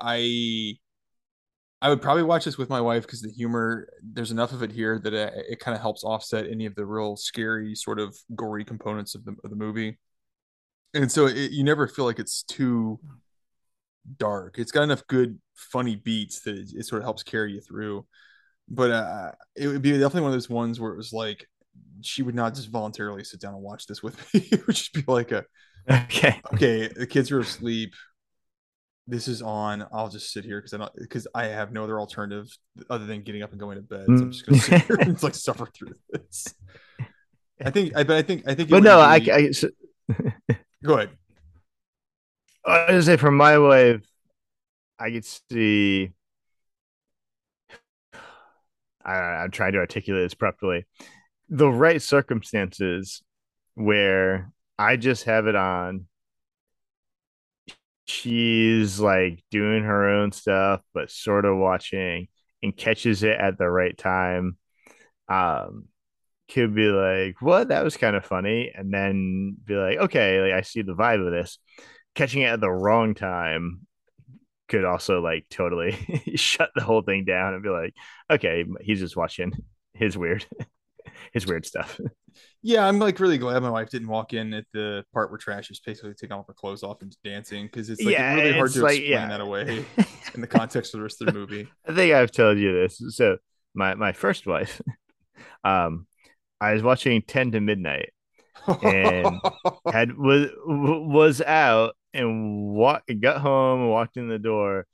I 0.00 0.76
I 1.82 1.90
would 1.90 2.00
probably 2.00 2.22
watch 2.22 2.44
this 2.44 2.56
with 2.58 2.70
my 2.70 2.80
wife 2.80 3.02
because 3.02 3.20
the 3.20 3.30
humor 3.30 3.88
there's 4.02 4.30
enough 4.30 4.52
of 4.52 4.62
it 4.62 4.72
here 4.72 4.98
that 4.98 5.12
it, 5.12 5.32
it 5.50 5.60
kind 5.60 5.74
of 5.74 5.80
helps 5.82 6.04
offset 6.04 6.46
any 6.46 6.66
of 6.66 6.74
the 6.74 6.86
real 6.86 7.16
scary 7.16 7.74
sort 7.74 7.98
of 8.00 8.16
gory 8.34 8.64
components 8.64 9.14
of 9.14 9.24
the 9.24 9.36
of 9.44 9.50
the 9.50 9.56
movie, 9.56 9.98
and 10.96 11.12
so 11.12 11.26
it, 11.26 11.50
you 11.52 11.62
never 11.64 11.86
feel 11.86 12.04
like 12.04 12.18
it's 12.18 12.42
too 12.42 12.98
dark. 14.18 14.58
It's 14.58 14.72
got 14.72 14.82
enough 14.82 15.06
good 15.06 15.38
funny 15.54 15.96
beats 15.96 16.40
that 16.42 16.56
it, 16.56 16.70
it 16.74 16.86
sort 16.86 17.00
of 17.02 17.04
helps 17.04 17.22
carry 17.22 17.52
you 17.52 17.60
through. 17.60 18.06
But 18.68 18.90
uh, 18.90 19.32
it 19.54 19.68
would 19.68 19.82
be 19.82 19.92
definitely 19.92 20.22
one 20.22 20.30
of 20.30 20.34
those 20.34 20.50
ones 20.50 20.80
where 20.80 20.92
it 20.92 20.96
was 20.96 21.12
like 21.12 21.46
she 22.00 22.22
would 22.22 22.34
not 22.34 22.54
just 22.54 22.70
voluntarily 22.70 23.22
sit 23.22 23.40
down 23.40 23.54
and 23.54 23.62
watch 23.62 23.86
this 23.86 24.02
with 24.02 24.16
me. 24.34 24.40
it 24.50 24.66
would 24.66 24.76
just 24.76 24.92
be 24.92 25.04
like 25.06 25.32
a 25.32 25.44
Okay. 25.90 26.40
okay, 26.52 26.88
the 26.88 27.06
kids 27.06 27.30
are 27.30 27.38
asleep. 27.38 27.94
This 29.06 29.28
is 29.28 29.40
on. 29.40 29.86
I'll 29.92 30.08
just 30.08 30.32
sit 30.32 30.44
here 30.44 30.58
because 30.60 30.74
I 30.74 30.78
don't 30.78 30.92
because 30.96 31.28
I 31.32 31.44
have 31.46 31.70
no 31.70 31.84
other 31.84 32.00
alternative 32.00 32.48
other 32.90 33.06
than 33.06 33.22
getting 33.22 33.42
up 33.44 33.52
and 33.52 33.60
going 33.60 33.76
to 33.76 33.82
bed. 33.82 34.06
So 34.08 34.12
I'm 34.14 34.32
just 34.32 34.44
gonna 34.44 34.58
sit 34.58 34.82
here 34.82 34.96
and 34.98 35.22
like 35.22 35.36
suffer 35.36 35.66
through 35.66 35.94
this. 36.10 36.52
I 37.64 37.70
think 37.70 37.94
I 37.96 38.02
but 38.02 38.16
I 38.16 38.22
think 38.22 38.48
I 38.48 38.54
think 38.56 38.68
But 38.68 38.82
no, 38.82 38.98
I, 38.98 39.20
I, 39.32 39.50
so- 39.52 39.68
go 40.82 40.94
ahead. 40.94 41.10
I 42.64 42.92
was 42.92 43.06
say 43.06 43.16
from 43.16 43.36
my 43.36 43.58
wife, 43.58 44.02
I 44.98 45.10
could 45.10 45.24
see. 45.24 46.12
I, 49.04 49.12
I'm 49.12 49.50
trying 49.52 49.72
to 49.72 49.78
articulate 49.78 50.24
this 50.24 50.34
properly. 50.34 50.84
The 51.48 51.68
right 51.68 52.02
circumstances 52.02 53.22
where 53.74 54.50
I 54.78 54.96
just 54.96 55.24
have 55.24 55.46
it 55.46 55.54
on. 55.54 56.06
She's 58.06 59.00
like 59.00 59.42
doing 59.50 59.84
her 59.84 60.08
own 60.08 60.32
stuff, 60.32 60.80
but 60.94 61.10
sort 61.10 61.44
of 61.44 61.56
watching 61.56 62.28
and 62.62 62.76
catches 62.76 63.22
it 63.22 63.36
at 63.38 63.58
the 63.58 63.68
right 63.68 63.96
time. 63.96 64.58
Um, 65.28 65.86
could 66.52 66.74
be 66.74 66.88
like, 66.88 67.40
"What? 67.42 67.68
That 67.68 67.84
was 67.84 67.96
kind 67.96 68.16
of 68.16 68.24
funny," 68.24 68.72
and 68.74 68.92
then 68.92 69.56
be 69.64 69.74
like, 69.74 69.98
"Okay, 69.98 70.40
like 70.40 70.52
I 70.52 70.62
see 70.62 70.82
the 70.82 70.94
vibe 70.94 71.24
of 71.26 71.32
this." 71.32 71.58
Catching 72.14 72.42
it 72.42 72.46
at 72.46 72.60
the 72.60 72.70
wrong 72.70 73.14
time 73.14 73.86
could 74.68 74.84
also 74.84 75.20
like 75.20 75.46
totally 75.50 75.92
shut 76.36 76.70
the 76.74 76.82
whole 76.82 77.02
thing 77.02 77.24
down 77.24 77.54
and 77.54 77.62
be 77.62 77.68
like, 77.68 77.94
"Okay, 78.30 78.64
he's 78.80 79.00
just 79.00 79.16
watching 79.16 79.52
his 79.94 80.16
weird, 80.16 80.46
his 81.32 81.46
weird 81.46 81.66
stuff." 81.66 81.98
Yeah, 82.62 82.86
I'm 82.86 82.98
like 82.98 83.18
really 83.20 83.38
glad 83.38 83.62
my 83.62 83.70
wife 83.70 83.88
didn't 83.90 84.08
walk 84.08 84.34
in 84.34 84.52
at 84.52 84.66
the 84.74 85.04
part 85.14 85.30
where 85.30 85.38
Trash 85.38 85.70
is 85.70 85.80
basically 85.80 86.12
taking 86.14 86.32
all 86.32 86.44
her 86.46 86.52
clothes 86.54 86.82
off 86.82 87.00
and 87.00 87.16
dancing 87.24 87.66
because 87.66 87.88
it's 87.88 88.02
like 88.02 88.12
Yeah, 88.12 88.34
really 88.34 88.52
hard 88.52 88.72
to 88.72 88.82
like- 88.82 88.96
explain 88.98 89.10
yeah. 89.12 89.28
that 89.28 89.40
away 89.40 89.84
in 90.34 90.40
the 90.42 90.46
context 90.46 90.92
of 90.92 90.98
the 90.98 91.02
rest 91.02 91.22
of 91.22 91.28
the 91.28 91.32
movie. 91.32 91.66
I 91.88 91.94
think 91.94 92.12
I've 92.12 92.32
told 92.32 92.58
you 92.58 92.72
this. 92.72 93.00
So 93.16 93.38
my 93.74 93.94
my 93.94 94.12
first 94.12 94.46
wife, 94.46 94.82
um, 95.64 96.06
I 96.60 96.72
was 96.72 96.82
watching 96.82 97.22
Ten 97.22 97.52
to 97.52 97.60
Midnight. 97.60 98.12
And- 98.82 99.40
had 99.92 100.16
was 100.16 100.50
was 100.66 101.40
out 101.42 101.94
and 102.12 102.72
walk, 102.72 103.04
got 103.20 103.40
home 103.40 103.82
and 103.82 103.90
walked 103.90 104.16
in 104.16 104.28
the 104.28 104.38
door 104.38 104.86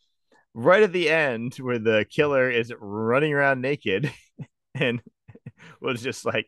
right 0.55 0.83
at 0.83 0.93
the 0.93 1.09
end 1.09 1.55
where 1.57 1.79
the 1.79 2.05
killer 2.11 2.51
is 2.51 2.73
running 2.79 3.33
around 3.33 3.63
naked 3.63 4.13
and 4.75 5.01
was 5.81 6.03
just 6.03 6.27
like 6.27 6.47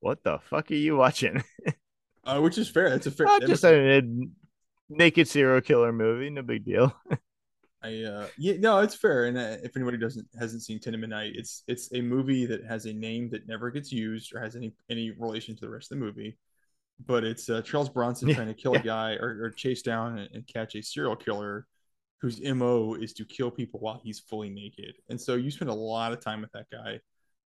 what 0.00 0.22
the 0.22 0.38
fuck 0.50 0.70
are 0.70 0.74
you 0.74 0.96
watching 0.96 1.42
uh, 2.26 2.40
which 2.40 2.58
is 2.58 2.68
fair. 2.68 2.90
That's 2.90 3.06
a 3.06 3.10
fair. 3.12 3.26
oh, 3.30 3.38
just 3.40 3.64
a 3.64 4.02
naked 4.88 5.28
serial 5.28 5.60
killer 5.60 5.92
movie 5.92 6.30
no 6.30 6.42
big 6.42 6.64
deal 6.64 6.94
I 7.86 8.02
uh 8.04 8.26
yeah 8.38 8.54
no 8.58 8.80
it's 8.80 8.94
fair 8.94 9.26
and 9.26 9.36
uh, 9.38 9.56
if 9.62 9.76
anybody 9.76 9.98
doesn't 9.98 10.26
hasn't 10.38 10.62
seen 10.62 10.80
Ten 10.80 10.92
to 10.92 10.98
Midnight 10.98 11.32
it's 11.36 11.62
it's 11.68 11.92
a 11.92 12.00
movie 12.00 12.46
that 12.46 12.64
has 12.64 12.86
a 12.86 12.92
name 12.92 13.28
that 13.30 13.46
never 13.46 13.70
gets 13.70 13.92
used 13.92 14.34
or 14.34 14.40
has 14.40 14.56
any 14.56 14.74
any 14.90 15.10
relation 15.12 15.54
to 15.56 15.60
the 15.60 15.70
rest 15.70 15.92
of 15.92 15.98
the 15.98 16.04
movie 16.04 16.38
but 17.06 17.24
it's 17.24 17.48
uh, 17.50 17.62
Charles 17.62 17.88
Bronson 17.90 18.28
Yeah, 18.28 18.34
trying 18.34 18.48
to 18.48 18.54
kill 18.54 18.74
yeah. 18.74 18.80
a 18.80 18.82
guy 18.82 19.12
or, 19.14 19.44
or 19.44 19.50
chase 19.50 19.82
down 19.82 20.18
and, 20.18 20.30
and 20.34 20.46
catch 20.46 20.74
a 20.74 20.82
serial 20.82 21.16
killer 21.16 21.66
whose 22.20 22.40
mo 22.42 22.94
is 22.94 23.12
to 23.14 23.24
kill 23.24 23.50
people 23.50 23.80
while 23.80 24.00
he's 24.02 24.20
fully 24.20 24.50
naked 24.50 24.94
and 25.10 25.20
so 25.20 25.34
you 25.34 25.50
spend 25.50 25.70
a 25.70 25.74
lot 25.74 26.12
of 26.12 26.20
time 26.20 26.40
with 26.40 26.52
that 26.52 26.66
guy 26.72 26.98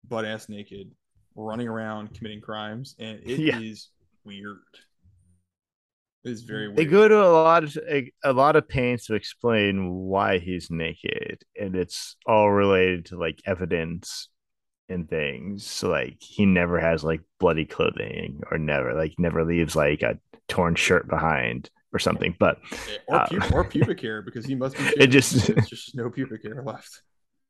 butt 0.07 0.25
ass 0.25 0.49
naked 0.49 0.91
running 1.35 1.67
around 1.67 2.13
committing 2.13 2.41
crimes 2.41 2.95
and 2.99 3.19
it 3.23 3.39
is 3.39 3.39
Yeah. 3.39 3.59
weird 4.25 4.59
it 6.23 6.31
is 6.31 6.41
very 6.43 6.67
weird. 6.67 6.77
they 6.77 6.85
go 6.85 7.07
to 7.07 7.17
a 7.23 7.31
lot 7.31 7.63
of 7.63 7.77
a, 7.89 8.11
a 8.23 8.33
lot 8.33 8.55
of 8.55 8.67
pains 8.67 9.05
to 9.05 9.15
explain 9.15 9.89
why 9.93 10.37
he's 10.39 10.69
naked 10.69 11.41
and 11.59 11.75
it's 11.75 12.17
all 12.25 12.51
related 12.51 13.05
to 13.05 13.17
like 13.17 13.39
evidence 13.45 14.29
and 14.89 15.07
things. 15.09 15.65
So, 15.65 15.89
like 15.89 16.17
he 16.19 16.45
never 16.45 16.79
has 16.79 17.03
like 17.03 17.21
bloody 17.39 17.65
clothing 17.65 18.41
or 18.51 18.57
never 18.57 18.93
like 18.95 19.13
never 19.17 19.45
leaves 19.45 19.75
like 19.75 20.01
a 20.01 20.17
torn 20.47 20.75
shirt 20.75 21.07
behind 21.07 21.69
or 21.93 21.99
something 21.99 22.35
but 22.39 22.59
or, 23.07 23.15
uh, 23.15 23.27
pu- 23.27 23.39
or 23.53 23.63
pubic 23.63 23.99
hair 24.01 24.21
because 24.21 24.45
he 24.45 24.55
must 24.55 24.77
be 24.77 24.83
It 24.97 25.07
just- 25.07 25.47
There's 25.47 25.67
just 25.69 25.95
no 25.95 26.09
pubic 26.09 26.43
hair 26.43 26.61
left. 26.63 27.01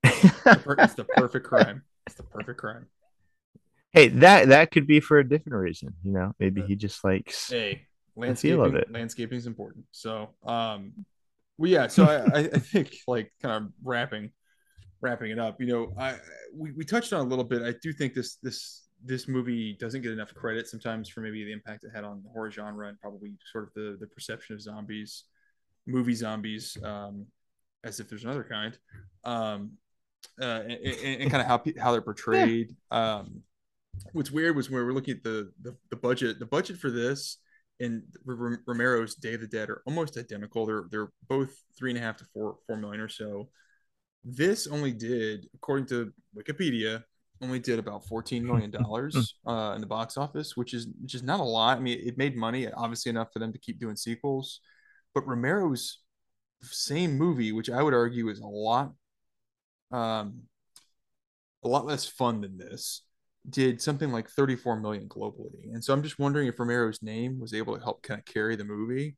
It's 0.03 0.93
the 0.95 1.05
perfect 1.15 1.45
crime. 1.45 1.83
It's 2.07 2.15
the 2.15 2.23
perfect 2.23 2.59
crime. 2.59 2.87
Hey 3.91 4.07
that 4.09 4.49
that 4.49 4.71
could 4.71 4.85
be 4.87 4.99
for 4.99 5.17
a 5.19 5.27
different 5.27 5.57
reason 5.59 5.93
you 6.03 6.11
know? 6.11 6.33
Maybe 6.39 6.61
he 6.61 6.75
just 6.75 7.03
likes 7.03 7.49
hey 7.49 7.59
The 7.63 7.73
feel 7.73 7.77
of 7.77 7.88
landscaping 8.19 8.75
it. 8.75 8.91
landscaping 8.91 9.37
is 9.37 9.47
important. 9.47 9.85
So 9.91 10.29
um 10.45 10.93
well 11.57 11.69
yeah 11.69 11.87
so 11.87 12.05
I, 12.05 12.37
I 12.37 12.43
think 12.59 12.95
like 13.07 13.31
kind 13.41 13.65
of 13.65 13.71
wrapping 13.83 14.31
wrapping 15.01 15.31
it 15.31 15.39
up 15.39 15.59
you 15.61 15.67
know 15.67 15.93
I 15.97 16.17
we, 16.53 16.71
we 16.71 16.85
touched 16.85 17.13
on 17.13 17.21
a 17.25 17.29
little 17.29 17.43
bit. 17.43 17.61
I 17.61 17.73
do 17.81 17.91
think 17.93 18.13
this 18.13 18.35
this 18.35 18.87
this 19.03 19.27
movie 19.27 19.77
doesn't 19.79 20.01
get 20.01 20.11
enough 20.11 20.33
credit 20.33 20.67
sometimes 20.67 21.07
for 21.07 21.21
maybe 21.21 21.43
the 21.45 21.53
impact 21.53 21.85
it 21.85 21.91
had 21.95 22.03
on 22.03 22.21
the 22.23 22.29
horror 22.29 22.51
genre 22.51 22.87
and 22.87 22.99
probably 22.99 23.33
sort 23.51 23.63
of 23.65 23.73
the 23.73 23.97
the 23.99 24.07
perception 24.07 24.55
of 24.55 24.61
zombies 24.61 25.23
movie 25.87 26.13
zombies 26.13 26.77
um 26.83 27.25
as 27.83 27.99
if 27.99 28.09
there's 28.09 28.25
another 28.25 28.43
kind 28.43 28.77
um 29.23 29.71
uh 30.41 30.61
and, 30.63 30.71
and, 30.71 31.21
and 31.21 31.31
kind 31.31 31.41
of 31.41 31.47
how 31.47 31.63
how 31.81 31.91
they're 31.91 32.01
portrayed. 32.11 32.75
Um 32.91 33.41
what's 34.13 34.31
weird 34.31 34.55
was 34.55 34.69
when 34.69 34.79
we 34.79 34.85
were 34.85 34.93
looking 34.93 35.15
at 35.15 35.23
the 35.23 35.51
the, 35.61 35.75
the 35.89 35.95
budget 35.95 36.39
the 36.39 36.45
budget 36.45 36.77
for 36.77 36.89
this 36.89 37.37
and 37.79 38.03
Romero's 38.25 39.15
Day 39.15 39.35
of 39.35 39.41
the 39.41 39.47
Dead 39.47 39.69
are 39.69 39.81
almost 39.85 40.17
identical. 40.17 40.65
They're 40.65 40.85
they're 40.91 41.11
both 41.27 41.51
three 41.77 41.91
and 41.91 41.97
a 41.97 42.01
half 42.01 42.17
to 42.17 42.25
four 42.33 42.57
four 42.67 42.77
million 42.77 43.01
or 43.01 43.09
so. 43.09 43.49
This 44.23 44.67
only 44.67 44.91
did, 44.91 45.47
according 45.55 45.85
to 45.87 46.11
Wikipedia, 46.35 47.03
only 47.41 47.59
did 47.59 47.79
about 47.79 48.05
fourteen 48.05 48.45
million 48.45 48.71
dollars 48.71 49.35
uh, 49.47 49.73
in 49.75 49.81
the 49.81 49.87
box 49.87 50.17
office, 50.17 50.57
which 50.57 50.73
is 50.73 50.87
which 51.01 51.15
is 51.15 51.23
not 51.23 51.39
a 51.39 51.43
lot. 51.43 51.77
I 51.77 51.81
mean, 51.81 51.99
it 52.03 52.17
made 52.17 52.35
money, 52.35 52.67
obviously 52.71 53.09
enough 53.09 53.31
for 53.31 53.39
them 53.39 53.53
to 53.53 53.59
keep 53.59 53.79
doing 53.79 53.95
sequels. 53.95 54.59
But 55.13 55.25
Romero's 55.25 55.99
same 56.61 57.17
movie, 57.17 57.51
which 57.51 57.69
I 57.69 57.81
would 57.81 57.93
argue 57.93 58.29
is 58.29 58.39
a 58.39 58.47
lot, 58.47 58.93
um, 59.91 60.41
a 61.63 61.67
lot 61.67 61.85
less 61.85 62.05
fun 62.05 62.41
than 62.41 62.57
this, 62.57 63.03
did 63.49 63.81
something 63.81 64.11
like 64.11 64.29
34 64.29 64.79
million 64.79 65.07
globally. 65.07 65.73
And 65.73 65.83
so 65.83 65.93
I'm 65.93 66.03
just 66.03 66.19
wondering 66.19 66.47
if 66.47 66.59
Romero's 66.59 67.01
name 67.01 67.39
was 67.39 67.53
able 67.53 67.77
to 67.77 67.83
help 67.83 68.01
kind 68.03 68.19
of 68.19 68.25
carry 68.25 68.55
the 68.55 68.63
movie. 68.63 69.17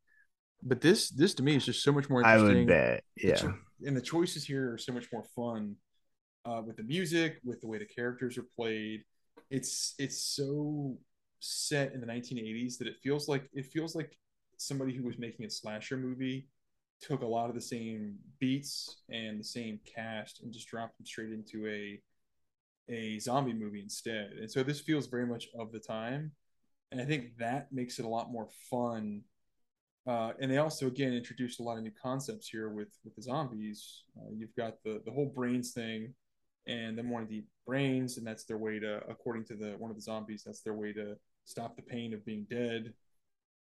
But 0.63 0.81
this 0.81 1.09
this 1.09 1.33
to 1.35 1.43
me 1.43 1.55
is 1.55 1.65
just 1.65 1.83
so 1.83 1.91
much 1.91 2.09
more 2.09 2.21
interesting. 2.21 2.55
i 2.55 2.59
would 2.59 2.67
bet 2.67 3.03
yeah 3.17 3.35
cho- 3.35 3.55
and 3.85 3.97
the 3.97 4.01
choices 4.01 4.45
here 4.45 4.73
are 4.73 4.77
so 4.77 4.93
much 4.93 5.07
more 5.11 5.23
fun 5.35 5.75
uh, 6.45 6.61
with 6.65 6.77
the 6.77 6.83
music, 6.83 7.39
with 7.43 7.61
the 7.61 7.67
way 7.67 7.77
the 7.77 7.85
characters 7.85 8.37
are 8.37 8.45
played. 8.55 9.03
It's 9.49 9.95
it's 9.97 10.23
so 10.23 10.97
set 11.39 11.93
in 11.93 12.01
the 12.01 12.07
1980s 12.07 12.77
that 12.77 12.87
it 12.87 12.97
feels 13.01 13.27
like 13.27 13.49
it 13.53 13.65
feels 13.65 13.95
like 13.95 14.15
somebody 14.57 14.95
who 14.95 15.03
was 15.03 15.17
making 15.17 15.45
a 15.45 15.49
slasher 15.49 15.97
movie 15.97 16.47
took 17.01 17.23
a 17.23 17.27
lot 17.27 17.49
of 17.49 17.55
the 17.55 17.61
same 17.61 18.15
beats 18.39 19.01
and 19.09 19.39
the 19.39 19.43
same 19.43 19.79
cast 19.85 20.41
and 20.41 20.53
just 20.53 20.67
dropped 20.67 20.95
them 20.97 21.05
straight 21.05 21.31
into 21.31 21.67
a 21.67 21.99
a 22.89 23.19
zombie 23.19 23.53
movie 23.53 23.81
instead. 23.81 24.31
And 24.39 24.49
so 24.49 24.63
this 24.63 24.81
feels 24.81 25.07
very 25.07 25.25
much 25.25 25.47
of 25.57 25.71
the 25.71 25.79
time. 25.79 26.31
And 26.91 26.99
I 27.01 27.05
think 27.05 27.37
that 27.37 27.71
makes 27.71 27.99
it 27.99 28.05
a 28.05 28.09
lot 28.09 28.31
more 28.31 28.49
fun. 28.69 29.21
Uh, 30.07 30.31
and 30.39 30.51
they 30.51 30.57
also 30.57 30.87
again 30.87 31.13
introduced 31.13 31.59
a 31.59 31.63
lot 31.63 31.77
of 31.77 31.83
new 31.83 31.91
concepts 32.01 32.47
here 32.47 32.69
with 32.69 32.89
with 33.03 33.15
the 33.15 33.21
zombies. 33.21 34.03
Uh, 34.17 34.31
you've 34.35 34.55
got 34.55 34.81
the 34.83 35.01
the 35.05 35.11
whole 35.11 35.31
brains 35.33 35.71
thing, 35.73 36.13
and 36.65 36.97
them 36.97 37.09
wanting 37.09 37.29
to 37.29 37.35
eat 37.35 37.45
brains, 37.67 38.17
and 38.17 38.25
that's 38.25 38.45
their 38.45 38.57
way 38.57 38.79
to, 38.79 38.97
according 39.07 39.45
to 39.45 39.55
the 39.55 39.75
one 39.77 39.91
of 39.91 39.95
the 39.95 40.01
zombies, 40.01 40.43
that's 40.43 40.61
their 40.61 40.73
way 40.73 40.91
to 40.93 41.15
stop 41.45 41.75
the 41.75 41.81
pain 41.83 42.13
of 42.13 42.25
being 42.25 42.47
dead. 42.49 42.93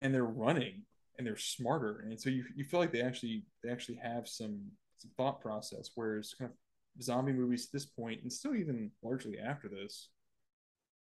And 0.03 0.15
they're 0.15 0.25
running, 0.25 0.83
and 1.17 1.27
they're 1.27 1.39
smarter, 1.39 2.01
and 2.01 2.21
so 2.21 2.29
you 2.29 2.45
you 2.55 2.65
feel 2.65 2.81
like 2.81 2.93
they 2.93 3.03
actually 3.03 3.45
they 3.65 3.71
actually 3.71 3.99
have 4.03 4.29
some 4.29 4.61
some 4.99 5.11
thought 5.17 5.41
process. 5.41 5.91
Whereas 5.95 6.35
kind 6.39 6.51
of 6.51 6.57
zombie 7.01 7.33
movies 7.33 7.67
at 7.67 7.73
this 7.73 7.87
point, 7.87 8.23
and 8.23 8.33
still 8.33 8.55
even 8.55 8.91
largely 9.03 9.39
after 9.39 9.69
this, 9.69 10.09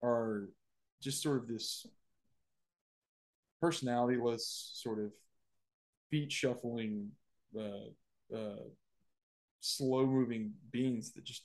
are 0.02 0.50
just 1.02 1.22
sort 1.22 1.38
of 1.38 1.48
this 1.48 1.86
personalityless, 3.64 4.82
sort 4.82 5.00
of 5.00 5.12
feet 6.10 6.32
shuffling 6.32 7.10
uh, 7.58 8.36
uh, 8.36 8.64
slow 9.62 10.06
moving 10.06 10.54
beings 10.72 11.14
that 11.14 11.24
just 11.24 11.44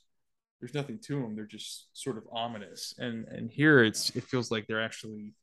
there's 0.61 0.75
nothing 0.75 0.99
to 0.99 1.21
them. 1.21 1.37
They're 1.37 1.47
just 1.47 1.87
sort 1.93 2.19
of 2.19 2.25
ominous. 2.33 2.95
And 2.99 3.27
and 3.29 3.51
here 3.51 3.85
it's 3.85 4.11
it 4.11 4.25
feels 4.25 4.51
like 4.51 4.67
they're 4.67 4.83
actually 4.83 5.35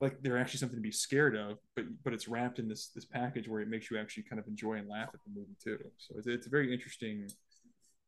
like 0.00 0.22
they're 0.22 0.38
actually 0.38 0.58
something 0.58 0.78
to 0.78 0.82
be 0.82 0.92
scared 0.92 1.36
of, 1.36 1.58
but 1.74 1.84
but 2.04 2.12
it's 2.12 2.28
wrapped 2.28 2.58
in 2.58 2.68
this 2.68 2.88
this 2.88 3.04
package 3.04 3.48
where 3.48 3.60
it 3.60 3.68
makes 3.68 3.90
you 3.90 3.98
actually 3.98 4.24
kind 4.24 4.40
of 4.40 4.46
enjoy 4.46 4.74
and 4.74 4.88
laugh 4.88 5.08
at 5.12 5.20
the 5.24 5.38
movie 5.38 5.56
too. 5.62 5.78
So 5.98 6.14
it's, 6.18 6.26
it's 6.26 6.46
a 6.46 6.50
very 6.50 6.72
interesting 6.72 7.28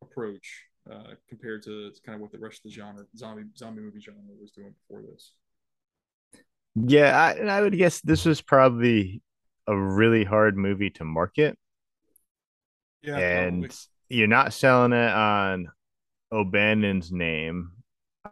approach 0.03 0.65
uh, 0.91 1.15
compared 1.29 1.63
to 1.65 1.93
kind 2.05 2.17
of 2.17 2.23
what 2.23 2.33
the 2.33 2.39
rest 2.39 2.59
of 2.59 2.65
the 2.65 2.71
genre 2.71 3.05
zombie 3.17 3.45
zombie 3.57 3.83
movie 3.83 4.01
genre 4.01 4.23
was 4.41 4.51
doing 4.53 4.75
before 4.89 5.03
this. 5.03 5.33
Yeah, 6.75 7.19
I, 7.19 7.33
and 7.33 7.51
I 7.51 7.61
would 7.61 7.77
guess 7.77 8.01
this 8.01 8.25
was 8.25 8.41
probably 8.41 9.23
a 9.67 9.77
really 9.77 10.25
hard 10.25 10.57
movie 10.57 10.91
to 10.91 11.05
market, 11.05 11.59
Yeah, 13.03 13.21
and 13.21 13.69
probably. 13.69 13.71
you're 14.09 14.27
not 14.27 14.53
selling 14.53 14.93
it 14.93 15.11
on 15.13 15.69
O'Bannon's 16.33 17.13
name. 17.13 17.73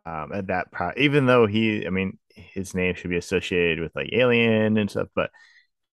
Um, 0.06 0.32
at 0.34 0.48
that 0.48 0.72
pro, 0.72 0.92
even 0.98 1.26
though 1.26 1.46
he, 1.46 1.86
I 1.86 1.90
mean, 1.90 2.18
his 2.34 2.74
name 2.74 2.94
should 2.94 3.10
be 3.10 3.16
associated 3.18 3.80
with 3.80 3.96
like 3.96 4.10
Alien 4.12 4.78
and 4.78 4.90
stuff, 4.90 5.08
but 5.16 5.30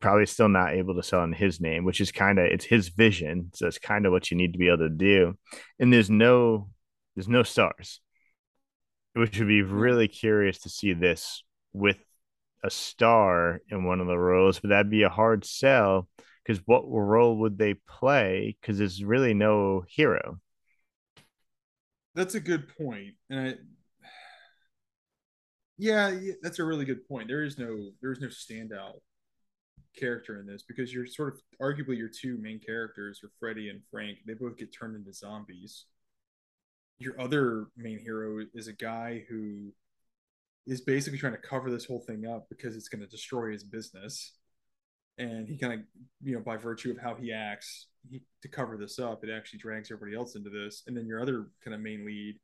probably 0.04 0.26
still 0.26 0.50
not 0.50 0.74
able 0.74 0.94
to 0.94 1.02
sell 1.02 1.24
in 1.24 1.32
his 1.32 1.62
name, 1.62 1.86
which 1.86 2.02
is 2.02 2.12
kind 2.12 2.38
of 2.38 2.46
it's 2.46 2.66
his 2.66 2.90
vision, 2.90 3.50
so 3.54 3.68
it's 3.68 3.80
kind 3.80 4.06
of 4.06 4.12
what 4.12 4.30
you 4.30 4.36
need 4.36 4.52
to 4.52 4.60
be 4.60 4.68
able 4.68 4.80
to 4.80 4.90
do. 4.90 5.34
And 5.80 5.94
there's 5.94 6.10
no, 6.10 6.68
there's 7.16 7.30
no 7.30 7.44
stars, 7.44 8.02
which 9.14 9.40
would 9.40 9.48
be 9.48 9.62
hmm. 9.62 9.74
really 9.74 10.10
curious 10.10 10.60
to 10.60 10.70
see 10.70 10.92
this 10.92 11.46
with 11.72 11.96
a 12.66 12.70
star 12.70 13.62
in 13.70 13.86
one 13.86 14.02
of 14.02 14.08
the 14.08 14.18
roles, 14.18 14.60
but 14.60 14.72
that'd 14.72 14.92
be 14.92 15.04
a 15.04 15.10
hard 15.10 15.46
sell 15.46 16.10
because 16.46 16.62
what 16.66 16.84
role 16.86 17.38
would 17.38 17.58
they 17.58 17.74
play? 17.74 18.58
Because 18.60 18.78
there's 18.78 19.02
really 19.02 19.34
no 19.34 19.86
hero. 19.88 20.38
That's 22.14 22.36
a 22.36 22.42
good 22.42 22.68
point, 22.78 23.14
and 23.30 23.40
I, 23.40 23.52
yeah, 25.78 26.10
yeah, 26.10 26.34
that's 26.42 26.60
a 26.60 26.66
really 26.66 26.84
good 26.84 27.08
point. 27.08 27.30
There 27.30 27.44
is 27.44 27.58
no 27.58 27.92
there 28.02 28.12
is 28.12 28.20
no 28.20 28.28
standout 28.28 29.00
character 29.96 30.40
in 30.40 30.46
this 30.46 30.64
because 30.68 30.94
you're 30.94 31.06
sort 31.06 31.34
of 31.34 31.42
arguably 31.62 31.98
your 31.98 32.10
two 32.10 32.38
main 32.38 32.60
characters 32.60 33.22
are 33.24 33.32
Freddy 33.40 33.70
and 33.70 33.82
Frank. 33.92 34.20
They 34.26 34.34
both 34.34 34.58
get 34.58 34.76
turned 34.78 34.96
into 34.96 35.14
zombies. 35.14 35.86
Your 36.98 37.20
other 37.20 37.68
main 37.76 38.00
hero 38.00 38.40
is 38.54 38.68
a 38.68 38.74
guy 38.74 39.24
who 39.30 39.74
is 40.66 40.82
basically 40.82 41.20
trying 41.20 41.34
to 41.34 41.40
cover 41.40 41.70
this 41.70 41.86
whole 41.86 42.00
thing 42.00 42.26
up 42.26 42.48
because 42.50 42.76
it's 42.76 42.88
going 42.88 43.02
to 43.02 43.08
destroy 43.08 43.52
his 43.52 43.64
business. 43.64 44.34
And 45.18 45.48
he 45.48 45.58
kind 45.58 45.74
of, 45.74 45.80
you 46.24 46.36
know, 46.36 46.42
by 46.42 46.58
virtue 46.58 46.92
of 46.92 46.98
how 46.98 47.16
he 47.16 47.32
acts, 47.32 47.88
he, 48.10 48.24
to 48.42 48.48
cover 48.48 48.78
this 48.78 48.98
up, 48.98 49.24
it 49.24 49.30
actually 49.30 49.60
drags 49.60 49.92
everybody 49.92 50.18
else 50.18 50.36
into 50.36 50.50
this. 50.50 50.84
And 50.88 50.96
then 50.98 51.06
your 51.06 51.22
other 51.22 51.48
kind 51.64 51.76
of 51.76 51.82
main 51.82 52.06
lead 52.06 52.40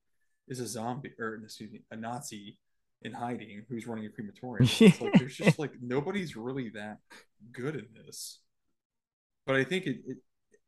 is 0.47 0.59
a 0.59 0.67
zombie, 0.67 1.13
or 1.17 1.35
excuse 1.43 1.71
me, 1.71 1.81
a 1.91 1.95
Nazi 1.95 2.57
in 3.01 3.13
hiding 3.13 3.65
who's 3.69 3.87
running 3.87 4.05
a 4.05 4.09
crematorium. 4.09 4.69
It's 4.79 5.01
like 5.01 5.13
there's 5.13 5.35
just 5.35 5.59
like 5.59 5.71
nobody's 5.81 6.35
really 6.35 6.69
that 6.75 6.97
good 7.51 7.75
in 7.75 7.87
this. 8.05 8.39
But 9.45 9.55
I 9.55 9.63
think 9.63 9.87
it, 9.87 9.97
it, 10.05 10.17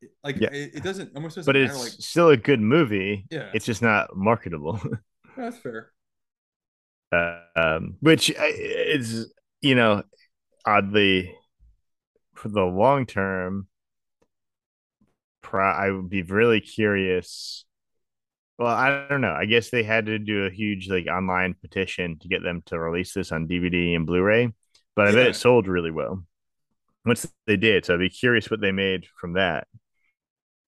it 0.00 0.10
like 0.24 0.36
Yeah. 0.40 0.48
it, 0.52 0.76
it 0.76 0.82
doesn't 0.82 1.14
almost 1.14 1.36
doesn't 1.36 1.52
but 1.52 1.58
matter. 1.60 1.72
it's 1.72 1.82
Like 1.82 1.92
still 1.98 2.30
a 2.30 2.36
good 2.36 2.60
movie. 2.60 3.26
yeah, 3.30 3.50
It's 3.54 3.66
just 3.66 3.82
not 3.82 4.16
marketable. 4.16 4.80
that's 5.36 5.58
fair. 5.58 5.92
um, 7.12 7.96
which 8.00 8.30
uh, 8.30 8.44
is, 8.46 9.32
you 9.60 9.74
know, 9.74 10.02
oddly 10.64 11.34
for 12.34 12.48
the 12.48 12.62
long 12.62 13.06
term. 13.06 13.68
Pro- 15.42 15.64
I 15.70 15.90
would 15.90 16.08
be 16.08 16.22
really 16.22 16.60
curious. 16.60 17.64
Well, 18.62 18.72
I 18.72 19.08
don't 19.08 19.20
know. 19.20 19.32
I 19.32 19.46
guess 19.46 19.70
they 19.70 19.82
had 19.82 20.06
to 20.06 20.20
do 20.20 20.44
a 20.44 20.50
huge 20.50 20.88
like 20.88 21.08
online 21.08 21.54
petition 21.54 22.16
to 22.20 22.28
get 22.28 22.44
them 22.44 22.62
to 22.66 22.78
release 22.78 23.12
this 23.12 23.32
on 23.32 23.48
DVD 23.48 23.96
and 23.96 24.06
Blu-ray, 24.06 24.52
but 24.94 25.08
I 25.08 25.12
bet 25.12 25.26
it 25.26 25.34
sold 25.34 25.66
really 25.66 25.90
well 25.90 26.24
once 27.04 27.26
they 27.48 27.56
did. 27.56 27.84
So 27.84 27.94
I'd 27.94 27.98
be 27.98 28.08
curious 28.08 28.52
what 28.52 28.60
they 28.60 28.70
made 28.70 29.06
from 29.18 29.32
that. 29.32 29.66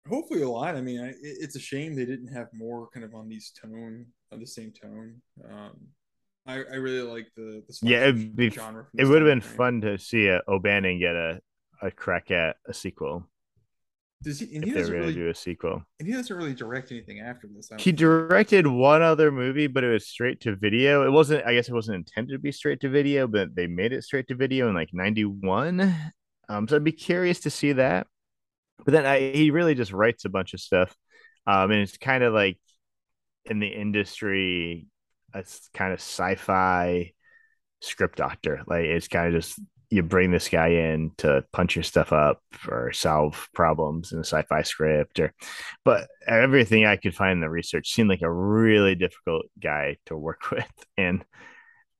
Hopefully 0.08 0.42
a 0.42 0.48
lot. 0.48 0.74
I 0.74 0.80
mean, 0.80 1.00
I, 1.04 1.14
it's 1.22 1.54
a 1.54 1.60
shame 1.60 1.94
they 1.94 2.04
didn't 2.04 2.34
have 2.34 2.48
more 2.52 2.88
kind 2.92 3.04
of 3.04 3.14
on 3.14 3.28
these 3.28 3.52
tone 3.62 4.06
of 4.32 4.40
the 4.40 4.46
same 4.48 4.72
tone. 4.72 5.22
Um, 5.48 5.76
I, 6.48 6.54
I 6.54 6.74
really 6.74 7.08
like 7.08 7.28
the 7.36 7.62
the 7.68 7.78
Yeah, 7.82 8.08
it'd 8.08 8.34
be- 8.34 8.50
genre. 8.50 8.86
It 8.98 9.04
would 9.04 9.22
have 9.22 9.30
been 9.30 9.40
fun 9.40 9.82
to 9.82 9.98
see 9.98 10.26
a 10.26 10.42
O'Bannon 10.48 10.98
get 10.98 11.14
a, 11.14 11.40
a 11.80 11.92
crack 11.92 12.32
at 12.32 12.56
a 12.66 12.74
sequel 12.74 13.28
Does 14.24 14.40
he? 14.40 14.56
And 14.56 14.64
if 14.64 14.70
he 14.70 14.74
doesn't 14.74 14.94
really. 14.94 15.12
do 15.12 15.28
a 15.28 15.34
sequel. 15.34 15.82
And 16.00 16.08
he 16.08 16.14
doesn't 16.14 16.34
really 16.34 16.54
direct 16.54 16.90
anything 16.90 17.20
after 17.20 17.46
this. 17.46 17.68
He 17.78 17.90
think. 17.90 17.98
directed 17.98 18.66
one 18.66 19.02
other 19.02 19.30
movie, 19.30 19.66
but 19.66 19.84
it 19.84 19.92
was 19.92 20.06
straight 20.06 20.40
to 20.40 20.56
video. 20.56 21.06
It 21.06 21.10
wasn't, 21.10 21.46
I 21.46 21.54
guess, 21.54 21.68
it 21.68 21.74
wasn't 21.74 21.96
intended 21.96 22.32
to 22.32 22.38
be 22.38 22.50
straight 22.50 22.80
to 22.80 22.88
video, 22.88 23.26
but 23.26 23.54
they 23.54 23.66
made 23.66 23.92
it 23.92 24.02
straight 24.02 24.26
to 24.28 24.34
video 24.34 24.68
in 24.68 24.74
like 24.74 24.90
'91. 24.92 25.94
Um, 26.48 26.66
so 26.66 26.76
I'd 26.76 26.84
be 26.84 26.92
curious 26.92 27.40
to 27.40 27.50
see 27.50 27.72
that. 27.72 28.06
But 28.84 28.92
then 28.92 29.06
I, 29.06 29.32
he 29.32 29.50
really 29.50 29.74
just 29.74 29.92
writes 29.92 30.24
a 30.24 30.30
bunch 30.30 30.54
of 30.54 30.60
stuff, 30.60 30.96
um, 31.46 31.70
and 31.70 31.80
it's 31.82 31.98
kind 31.98 32.24
of 32.24 32.32
like 32.32 32.58
in 33.44 33.58
the 33.58 33.68
industry, 33.68 34.86
it's 35.34 35.68
kind 35.74 35.92
of 35.92 36.00
sci-fi 36.00 37.12
script 37.80 38.16
doctor. 38.16 38.62
Like 38.66 38.86
it's 38.86 39.08
kind 39.08 39.28
of 39.28 39.42
just 39.42 39.60
you 39.94 40.02
bring 40.02 40.32
this 40.32 40.48
guy 40.48 40.68
in 40.68 41.12
to 41.18 41.44
punch 41.52 41.76
your 41.76 41.82
stuff 41.84 42.12
up 42.12 42.42
or 42.68 42.92
solve 42.92 43.48
problems 43.54 44.12
in 44.12 44.18
a 44.18 44.24
sci-fi 44.24 44.62
script 44.62 45.20
or 45.20 45.32
but 45.84 46.08
everything 46.26 46.84
I 46.84 46.96
could 46.96 47.14
find 47.14 47.32
in 47.32 47.40
the 47.40 47.48
research 47.48 47.92
seemed 47.92 48.10
like 48.10 48.22
a 48.22 48.32
really 48.32 48.96
difficult 48.96 49.46
guy 49.62 49.96
to 50.06 50.16
work 50.16 50.50
with 50.50 50.66
and 50.96 51.24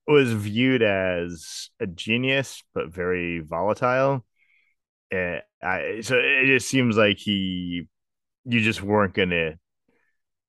was 0.06 0.32
viewed 0.32 0.82
as 0.82 1.70
a 1.80 1.86
genius 1.86 2.62
but 2.74 2.92
very 2.92 3.40
volatile. 3.40 4.24
And 5.10 5.40
I, 5.62 6.00
so 6.02 6.18
it 6.18 6.46
just 6.46 6.68
seems 6.68 6.96
like 6.96 7.18
he, 7.18 7.86
you 8.44 8.60
just 8.60 8.82
weren't 8.82 9.14
gonna 9.14 9.54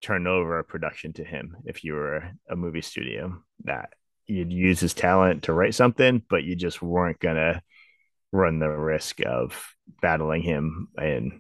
turn 0.02 0.28
over 0.28 0.60
a 0.60 0.64
production 0.64 1.14
to 1.14 1.24
him 1.24 1.58
if 1.66 1.84
you 1.84 1.94
were 1.94 2.32
a 2.50 2.56
movie 2.56 2.82
studio. 2.82 3.42
That 3.64 3.92
you'd 4.28 4.52
use 4.52 4.80
his 4.80 4.94
talent 4.94 5.44
to 5.44 5.54
write 5.54 5.76
something, 5.76 6.22
but 6.30 6.44
you 6.44 6.56
just 6.56 6.82
weren't 6.82 7.20
gonna 7.20 7.62
run 8.32 8.60
the 8.60 8.70
risk 8.70 9.20
of 9.26 9.76
battling 10.02 10.42
him 10.42 10.88
and 10.98 11.40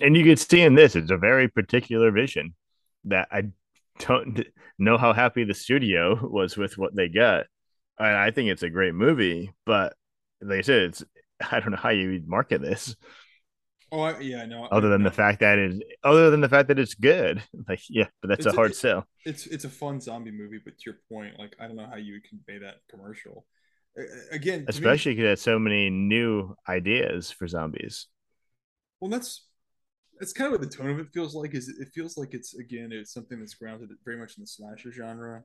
and 0.00 0.16
you 0.16 0.24
could 0.24 0.38
see 0.38 0.60
in 0.60 0.74
this 0.74 0.96
it's 0.96 1.10
a 1.10 1.16
very 1.16 1.46
particular 1.46 2.10
vision 2.10 2.54
that 3.04 3.28
I 3.30 3.44
don't 3.98 4.44
know 4.78 4.98
how 4.98 5.12
happy 5.12 5.44
the 5.44 5.54
studio 5.54 6.18
was 6.30 6.56
with 6.56 6.78
what 6.78 6.94
they 6.94 7.08
got. 7.08 7.46
And 7.98 8.16
I 8.16 8.30
think 8.30 8.50
it's 8.50 8.62
a 8.62 8.70
great 8.70 8.94
movie, 8.94 9.52
but 9.64 9.94
like 10.40 10.58
I 10.58 10.62
said, 10.62 10.82
it's 10.82 11.04
I 11.50 11.60
don't 11.60 11.70
know 11.70 11.76
how 11.76 11.90
you 11.90 12.22
market 12.26 12.60
this 12.60 12.96
Oh, 13.92 14.06
yeah, 14.08 14.16
I, 14.16 14.20
yeah, 14.20 14.44
no. 14.46 14.64
other 14.70 14.88
than 14.88 15.02
the 15.02 15.10
fact 15.10 15.40
that 15.40 15.58
is 15.58 15.80
other 16.02 16.30
than 16.30 16.40
the 16.40 16.48
fact 16.48 16.68
that 16.68 16.78
it's 16.78 16.94
good. 16.94 17.42
Like, 17.68 17.80
yeah, 17.88 18.08
but 18.22 18.28
that's 18.28 18.46
It's 18.46 18.46
a 18.46 18.52
hard 18.52 18.72
it- 18.72 18.76
sell. 18.76 19.06
it's 19.24 19.46
it's 19.46 19.64
a 19.64 19.68
fun 19.70 20.00
zombie 20.00 20.32
movie, 20.32 20.58
but 20.64 20.78
to 20.78 20.82
your 20.86 20.98
point, 21.08 21.38
like 21.38 21.54
I 21.60 21.66
don't 21.68 21.76
know 21.76 21.86
how 21.86 21.96
you 21.96 22.14
would 22.14 22.24
convey 22.24 22.58
that 22.58 22.76
commercial. 22.90 23.46
Uh, 23.98 24.02
Again, 24.32 24.64
Especially 24.66 25.12
because 25.12 25.24
it 25.24 25.28
has 25.30 25.40
so 25.42 25.58
many 25.58 25.90
new 25.90 26.56
ideas 26.68 27.30
for 27.30 27.46
zombies. 27.46 28.08
well, 29.00 29.10
that's 29.10 29.46
that's 30.20 30.32
kind 30.32 30.52
of 30.52 30.60
what 30.60 30.68
the 30.68 30.76
tone 30.76 30.90
of 30.90 30.98
it 31.00 31.08
feels 31.12 31.34
like. 31.34 31.54
Is 31.54 31.68
it 31.68 31.88
feels 31.94 32.16
like 32.16 32.34
it's 32.34 32.54
again 32.54 32.90
it's 32.92 33.12
something 33.12 33.38
that's 33.40 33.54
grounded 33.54 33.90
very 34.04 34.16
much 34.18 34.36
in 34.38 34.42
the 34.42 34.46
slasher 34.46 34.92
genre, 34.92 35.44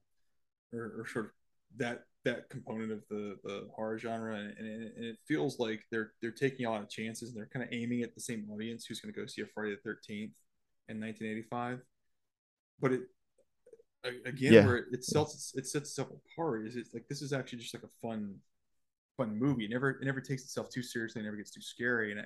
or, 0.73 0.93
or 0.99 1.05
sort 1.07 1.25
of 1.25 1.31
that 1.75 2.03
that 2.25 2.49
component 2.49 2.91
of 2.91 3.01
the 3.09 3.37
the 3.43 3.67
horror 3.75 3.97
genre, 3.97 4.35
and, 4.35 4.57
and, 4.57 4.83
it- 4.83 4.93
and 4.95 5.05
it 5.05 5.17
feels 5.27 5.59
like 5.59 5.81
they're 5.91 6.13
they're 6.21 6.31
taking 6.31 6.65
a 6.65 6.69
lot 6.71 6.81
of 6.81 6.89
chances 6.89 7.29
and 7.29 7.37
they're 7.37 7.49
kind 7.53 7.63
of 7.63 7.69
aiming 7.73 8.01
at 8.01 8.13
the 8.15 8.21
same 8.21 8.47
audience 8.51 8.85
who's 8.85 8.99
going 8.99 9.13
to 9.13 9.19
go 9.19 9.25
see 9.27 9.41
a 9.41 9.45
Friday 9.45 9.71
the 9.75 9.81
Thirteenth 9.83 10.33
in 10.89 10.99
1985, 10.99 11.79
but 12.79 12.93
it 12.93 13.01
again 14.25 14.53
Yeah. 14.53 14.65
where 14.65 14.77
it 14.91 15.03
sets 15.03 15.53
it 15.55 15.67
sets 15.67 15.89
itself 15.89 16.09
apart 16.33 16.65
is 16.67 16.75
it's 16.75 16.93
like 16.93 17.07
this 17.09 17.21
is 17.21 17.33
actually 17.33 17.59
just 17.59 17.73
like 17.73 17.83
a 17.83 18.07
fun 18.07 18.35
fun 19.17 19.37
movie. 19.37 19.65
It 19.65 19.71
never 19.71 19.91
it 19.91 20.05
never 20.05 20.21
takes 20.21 20.43
itself 20.43 20.69
too 20.69 20.83
seriously. 20.83 21.21
It 21.21 21.25
never 21.25 21.37
gets 21.37 21.51
too 21.51 21.61
scary. 21.61 22.11
And 22.11 22.21
I, 22.21 22.23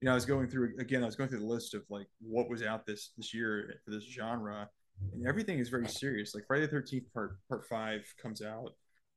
you 0.00 0.06
know, 0.06 0.12
I 0.12 0.14
was 0.14 0.26
going 0.26 0.48
through 0.48 0.74
again. 0.78 1.02
I 1.02 1.06
was 1.06 1.16
going 1.16 1.30
through 1.30 1.40
the 1.40 1.46
list 1.46 1.74
of 1.74 1.82
like 1.88 2.08
what 2.20 2.50
was 2.50 2.62
out 2.62 2.86
this 2.86 3.12
this 3.16 3.32
year 3.32 3.80
for 3.84 3.92
this 3.92 4.04
genre, 4.04 4.68
and 5.12 5.26
everything 5.26 5.58
is 5.58 5.68
very 5.68 5.88
serious. 5.88 6.34
Like 6.34 6.46
Friday 6.46 6.66
the 6.66 6.70
Thirteenth 6.72 7.12
Part 7.12 7.38
Part 7.48 7.66
Five 7.66 8.02
comes 8.20 8.42
out, 8.42 8.74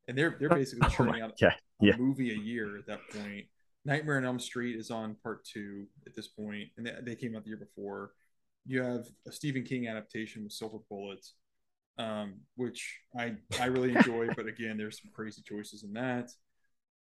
and 0.07 0.17
they're 0.17 0.35
they're 0.39 0.49
basically 0.63 0.87
Oh 0.99 1.23
out 1.23 1.39
God. 1.39 1.53
a 1.81 1.85
Yeah. 1.85 1.95
movie 1.97 2.31
a 2.31 2.37
year 2.37 2.77
at 2.77 2.87
that 2.87 3.01
point. 3.11 3.45
Nightmare 3.85 4.17
on 4.17 4.25
Elm 4.25 4.39
Street 4.39 4.75
is 4.75 4.91
on 4.91 5.15
Part 5.23 5.45
Two 5.45 5.87
at 6.05 6.15
this 6.15 6.27
point, 6.27 6.69
and 6.77 6.85
they, 6.85 6.93
they 7.03 7.15
came 7.15 7.35
out 7.35 7.43
the 7.43 7.49
year 7.49 7.57
before. 7.57 8.11
You 8.65 8.81
have 8.81 9.05
a 9.27 9.31
Stephen 9.31 9.63
King 9.63 9.87
adaptation 9.87 10.43
with 10.43 10.51
Silver 10.51 10.79
Bullets, 10.89 11.35
um, 11.97 12.41
which 12.55 12.99
I 13.17 13.35
I 13.59 13.65
really 13.65 13.91
enjoy, 13.95 14.27
but 14.35 14.47
again, 14.47 14.77
there's 14.77 15.01
some 15.01 15.11
crazy 15.13 15.41
choices 15.41 15.83
in 15.83 15.93
that. 15.93 16.31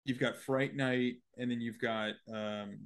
You've 0.04 0.20
got 0.20 0.36
Fright 0.36 0.76
Night, 0.76 1.14
and 1.38 1.50
then 1.50 1.62
you've 1.62 1.80
got 1.80 2.10
um, 2.30 2.80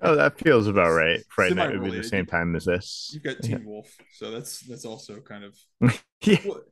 Oh, 0.00 0.14
that 0.14 0.38
feels 0.38 0.66
about 0.68 0.92
right. 0.92 1.20
Fright 1.28 1.54
Night 1.54 1.72
would 1.72 1.90
be 1.90 1.96
the 1.98 2.04
same 2.04 2.26
time 2.26 2.54
as 2.54 2.64
this. 2.64 3.10
you've 3.12 3.22
got 3.24 3.44
Yeah. 3.46 3.58
Wolf, 3.64 3.92
so 4.14 4.30
that's 4.30 4.60
that's 4.60 4.84
also 4.84 5.20
kind 5.20 5.44
of 5.44 5.56
Yeah. 6.24 6.38
Well, 6.46 6.62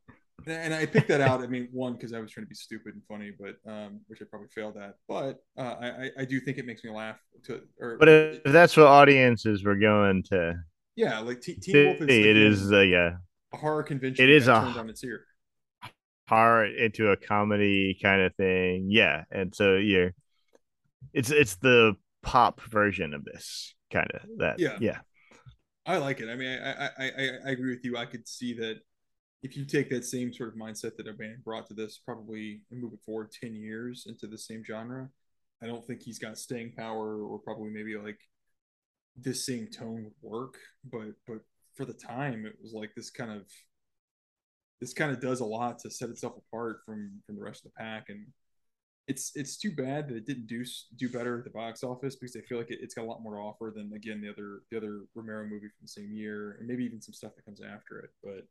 and 0.46 0.72
I 0.72 0.86
picked 0.86 1.08
that 1.08 1.20
out. 1.20 1.42
I 1.42 1.48
mean, 1.48 1.68
one 1.72 1.94
because 1.94 2.12
I 2.14 2.20
was 2.20 2.30
trying 2.30 2.46
to 2.46 2.48
be 2.48 2.54
stupid 2.54 2.94
and 2.94 3.02
funny, 3.08 3.32
but 3.38 3.56
um, 3.70 4.00
which 4.06 4.22
I 4.22 4.24
probably 4.30 4.48
failed 4.54 4.76
at. 4.78 4.94
But 5.08 5.38
uh, 5.58 5.74
I 5.80 6.10
I- 6.20 6.24
do 6.24 6.40
think 6.40 6.56
it 6.58 6.64
makes 6.64 6.82
me 6.84 6.90
laugh. 6.90 7.18
To 7.44 7.60
or 7.80 7.98
But 7.98 8.08
if 8.08 8.42
that's 8.44 8.76
what 8.76 8.86
audiences 8.86 9.64
were 9.64 9.76
going 9.76 10.22
to 10.30 10.54
yeah, 10.96 11.18
like 11.18 11.40
Teen, 11.42 11.60
Teen 11.60 11.86
Wolf 11.86 11.96
is 12.00 12.02
it 12.08 12.20
again, 12.30 12.36
is 12.36 12.72
a 12.72 12.86
yeah, 12.86 13.10
a 13.52 13.56
horror 13.56 13.82
convention. 13.82 14.24
it 14.24 14.30
is 14.30 14.48
a- 14.48 14.54
turned 14.54 14.76
on 14.78 14.88
its 14.88 15.02
ear. 15.04 15.24
horror 16.28 16.66
into 16.66 17.10
a 17.10 17.16
comedy 17.16 17.98
kind 18.02 18.22
of 18.22 18.34
thing. 18.36 18.86
Yeah, 18.90 19.24
and 19.30 19.54
so 19.54 19.76
you're, 19.76 20.12
it's 21.12 21.30
it's 21.30 21.56
the 21.56 21.96
pop 22.22 22.60
version 22.62 23.14
of 23.14 23.24
this 23.24 23.74
kind 23.92 24.10
of 24.14 24.20
that. 24.38 24.58
Yeah. 24.58 24.76
yeah. 24.80 24.98
I 25.86 25.96
like 25.96 26.20
it. 26.20 26.28
I 26.28 26.36
mean, 26.36 26.58
I, 26.62 26.86
I 26.86 26.90
I 26.98 27.28
I 27.46 27.50
agree 27.50 27.74
with 27.74 27.84
you. 27.84 27.96
I 27.96 28.06
could 28.06 28.28
see 28.28 28.54
that 28.54 28.80
if 29.42 29.56
you 29.56 29.64
take 29.64 29.88
that 29.90 30.04
same 30.04 30.32
sort 30.32 30.50
of 30.50 30.54
mindset 30.60 30.96
that 30.96 31.08
O'Bannon 31.08 31.42
brought 31.44 31.66
to 31.68 31.74
this, 31.74 31.98
probably 32.04 32.62
moving 32.70 32.98
forward 33.04 33.30
ten 33.32 33.54
years 33.54 34.04
into 34.06 34.26
the 34.26 34.38
same 34.38 34.62
genre, 34.64 35.08
I 35.62 35.66
don't 35.66 35.84
think 35.86 36.02
he's 36.02 36.18
got 36.18 36.38
staying 36.38 36.72
power 36.76 37.22
or 37.22 37.38
probably 37.38 37.70
maybe 37.70 37.96
like 37.96 38.18
this 39.16 39.46
same 39.46 39.68
tone 39.68 40.04
would 40.04 40.30
work. 40.30 40.54
But 40.84 41.14
but 41.26 41.38
for 41.74 41.84
the 41.84 41.94
time, 41.94 42.46
it 42.46 42.56
was 42.62 42.72
like 42.72 42.90
this 42.94 43.10
kind 43.10 43.32
of 43.32 43.46
this 44.80 44.92
kind 44.92 45.10
of 45.10 45.20
does 45.20 45.40
a 45.40 45.44
lot 45.44 45.78
to 45.80 45.90
set 45.90 46.10
itself 46.10 46.34
apart 46.36 46.80
from 46.84 47.20
from 47.26 47.36
the 47.36 47.42
rest 47.42 47.64
of 47.64 47.72
the 47.72 47.82
pack 47.82 48.06
and 48.08 48.26
it's 49.10 49.32
it's 49.34 49.56
too 49.56 49.72
bad 49.72 50.08
that 50.08 50.16
it 50.16 50.26
didn't 50.26 50.46
do 50.46 50.64
do 50.96 51.08
better 51.08 51.38
at 51.38 51.44
the 51.44 51.50
box 51.50 51.82
office 51.84 52.16
because 52.16 52.36
I 52.36 52.42
feel 52.42 52.58
like 52.58 52.70
it, 52.70 52.80
it's 52.82 52.94
got 52.94 53.04
a 53.04 53.10
lot 53.12 53.22
more 53.22 53.34
to 53.36 53.40
offer 53.40 53.72
than 53.74 53.92
again 53.94 54.20
the 54.20 54.30
other 54.30 54.62
the 54.70 54.76
other 54.78 55.02
Romero 55.14 55.44
movie 55.44 55.68
from 55.68 55.82
the 55.82 55.88
same 55.88 56.12
year 56.12 56.56
and 56.58 56.68
maybe 56.68 56.84
even 56.84 57.00
some 57.02 57.14
stuff 57.14 57.32
that 57.36 57.44
comes 57.44 57.60
after 57.60 58.00
it. 58.00 58.10
But 58.24 58.46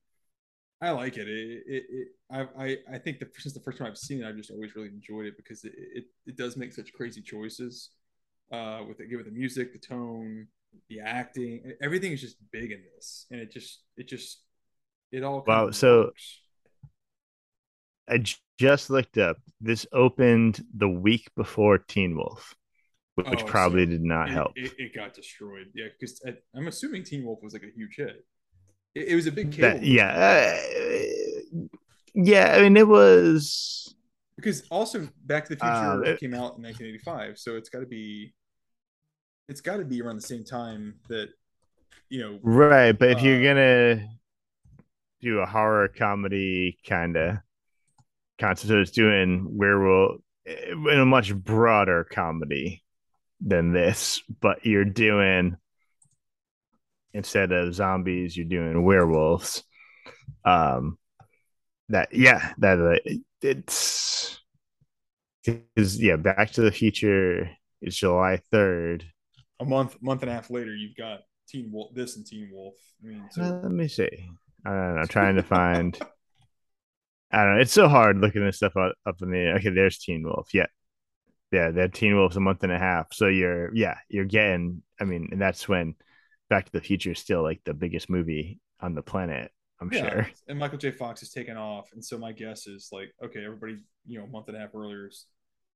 I 0.82 0.92
like 0.92 1.18
it. 1.18 1.28
It 1.28 1.64
it, 1.68 1.84
it 1.90 2.08
I, 2.32 2.42
I 2.66 2.78
I 2.96 2.98
think 3.00 3.20
the 3.20 3.28
since 3.38 3.54
the 3.54 3.60
first 3.62 3.78
time 3.78 3.88
I've 3.88 3.98
seen 3.98 4.24
it, 4.24 4.28
I've 4.28 4.38
just 4.38 4.52
always 4.52 4.76
really 4.76 4.90
enjoyed 4.90 5.26
it 5.28 5.38
because 5.38 5.64
it 5.66 5.74
it, 5.78 6.06
it 6.28 6.38
does 6.38 6.58
make 6.58 6.74
such 6.74 6.94
crazy 6.94 7.22
choices 7.22 7.90
uh, 8.52 8.82
with 8.88 9.00
it 9.02 9.10
with 9.16 9.26
the 9.26 9.32
music, 9.32 9.74
the 9.74 9.80
tone, 9.80 10.48
the 10.90 11.02
acting, 11.02 11.74
everything 11.82 12.14
is 12.14 12.22
just 12.22 12.38
big 12.52 12.72
in 12.72 12.82
this, 12.96 13.26
and 13.32 13.42
it 13.42 13.52
just 13.52 13.82
it 13.98 14.08
just 14.08 14.44
it 15.12 15.24
all 15.24 15.46
Wow, 15.46 15.72
so- 15.72 16.12
works. 16.12 16.42
I 18.08 18.24
just 18.60 18.90
looked 18.90 19.18
up. 19.18 19.38
This 19.62 19.88
opened 19.94 20.64
the 20.76 20.90
week 20.90 21.30
before 21.36 21.78
Teen 21.78 22.16
Wolf, 22.16 22.56
which 23.16 23.28
Oh, 23.28 23.46
probably 23.46 23.86
so 23.86 23.92
did 23.92 24.04
not 24.04 24.30
it, 24.30 24.34
help. 24.34 24.52
It, 24.56 24.74
it 24.78 24.94
got 24.94 25.14
destroyed. 25.14 25.68
Yeah, 25.74 25.88
because 25.98 26.22
I'm 26.56 26.68
assuming 26.68 27.04
Teen 27.04 27.24
Wolf 27.24 27.40
was 27.42 27.54
like 27.54 27.64
a 27.64 27.72
huge 27.74 27.96
hit. 27.96 28.26
It, 28.96 29.10
it 29.10 29.16
was 29.16 29.28
a 29.28 29.32
big 29.32 29.52
cable. 29.52 29.80
That- 29.80 29.84
yeah, 29.86 30.12
uh, 30.12 31.68
yeah. 32.14 32.54
I 32.58 32.62
mean, 32.62 32.76
it 32.76 32.88
was 32.88 33.96
because 34.36 34.64
also 34.70 35.08
Back 35.26 35.46
to 35.46 35.56
the 35.56 35.60
Future 35.60 36.14
Uh, 36.14 36.18
came 36.18 36.34
out 36.34 36.58
in 36.58 36.64
1985, 36.64 37.38
so 37.38 37.56
it's 37.56 37.70
got 37.70 37.80
to 37.80 37.86
be, 37.86 38.34
it's 39.48 39.62
got 39.62 39.78
to 39.78 39.86
be 39.86 40.02
around 40.02 40.16
the 40.16 40.22
same 40.22 40.44
time 40.44 40.96
that, 41.10 41.30
you 42.10 42.20
know, 42.22 42.40
right. 42.44 42.92
But 42.94 43.12
if 43.12 43.22
you're 43.22 43.40
Uh, 43.40 43.44
gonna 43.44 44.08
do 45.22 45.40
a 45.40 45.46
horror 45.46 45.88
comedy 45.90 46.78
kind 46.88 47.18
of 47.18 47.38
concept, 48.40 48.70
so 48.70 48.80
it's 48.80 48.92
doing 48.92 49.48
werewolf 49.58 50.22
in 50.46 51.00
a 51.00 51.06
much 51.06 51.36
broader 51.36 52.04
comedy 52.12 52.84
than 53.42 53.72
this, 53.74 54.22
but 54.42 54.66
you're 54.66 54.86
doing 54.86 55.58
instead 57.14 57.52
of 57.52 57.74
zombies, 57.74 58.36
you're 58.38 58.46
doing 58.48 58.84
werewolves. 58.84 59.64
Um, 60.46 60.98
that 61.90 62.10
yeah, 62.14 62.54
that 62.60 62.80
uh, 62.80 63.18
it's 63.42 64.40
because 65.44 66.02
yeah, 66.02 66.16
Back 66.18 66.52
to 66.52 66.62
the 66.62 66.72
Future 66.72 67.50
is 67.82 67.96
July 67.98 68.42
third. 68.52 69.06
a 69.60 69.66
month 69.66 69.98
month 70.02 70.22
and 70.22 70.30
a 70.30 70.34
half 70.34 70.50
later, 70.50 70.76
you've 70.76 70.96
got 70.96 71.22
Teen 71.48 71.72
Wolf, 71.72 71.94
this 71.96 72.16
and 72.16 72.26
Teen 72.26 72.50
Wolf. 72.54 72.76
I 73.04 73.08
mean, 73.08 73.28
so 73.32 73.42
Uh, 73.42 73.60
let 73.64 73.72
me 73.72 73.88
see. 73.88 74.10
I 74.66 74.70
don't 74.70 74.96
know. 74.98 75.06
Trying 75.06 75.36
to 75.36 75.44
find. 75.44 75.98
I 77.32 77.44
don't 77.44 77.56
know. 77.56 77.62
It's 77.62 77.72
so 77.72 77.88
hard 77.88 78.18
looking 78.18 78.44
this 78.44 78.58
stuff 78.58 78.76
up, 78.76 78.94
up 79.06 79.22
in 79.22 79.32
the 79.32 79.38
air. 79.38 79.56
Okay, 79.56 79.70
there's 79.70 80.00
Teen 80.00 80.24
Wolf. 80.24 80.50
Yeah, 80.54 80.66
yeah. 81.52 81.72
That 81.72 81.94
Teen 81.94 82.16
Wolf's 82.16 82.36
a 82.36 82.42
month 82.42 82.64
and 82.64 82.72
a 82.72 82.80
half. 82.80 83.14
So 83.14 83.28
you're 83.28 83.74
yeah, 83.76 83.98
you're 84.10 84.26
getting. 84.26 84.84
I 85.00 85.04
mean, 85.04 85.30
and 85.32 85.42
that's 85.42 85.68
when 85.68 85.96
Back 86.50 86.66
to 86.66 86.72
the 86.72 86.82
Future 86.82 87.12
is 87.12 87.20
still 87.20 87.44
like 87.44 87.62
the 87.66 87.74
biggest 87.74 88.10
movie 88.10 88.60
on 88.80 88.96
the 88.96 89.04
planet. 89.04 89.52
I'm 89.82 89.92
yeah, 89.94 90.10
sure. 90.10 90.30
and 90.48 90.60
Michael 90.60 90.78
J. 90.78 90.92
Fox 90.92 91.22
has 91.22 91.30
taken 91.30 91.56
off, 91.56 91.90
and 91.94 92.04
so 92.04 92.18
my 92.18 92.32
guess 92.32 92.68
is 92.68 92.90
like, 92.92 93.14
okay, 93.24 93.46
everybody, 93.46 93.78
you 94.06 94.20
know, 94.20 94.26
a 94.26 94.28
month 94.28 94.48
and 94.48 94.58
a 94.58 94.60
half 94.60 94.76
earlier 94.76 95.08
is 95.08 95.26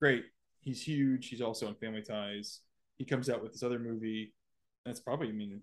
great. 0.01 0.25
He's 0.59 0.81
huge. 0.81 1.29
He's 1.29 1.41
also 1.41 1.67
on 1.67 1.75
Family 1.75 2.01
Ties. 2.01 2.59
He 2.97 3.05
comes 3.05 3.29
out 3.29 3.41
with 3.41 3.53
this 3.53 3.63
other 3.63 3.79
movie. 3.79 4.33
That's 4.85 4.99
probably, 4.99 5.29
I 5.29 5.31
mean, 5.31 5.61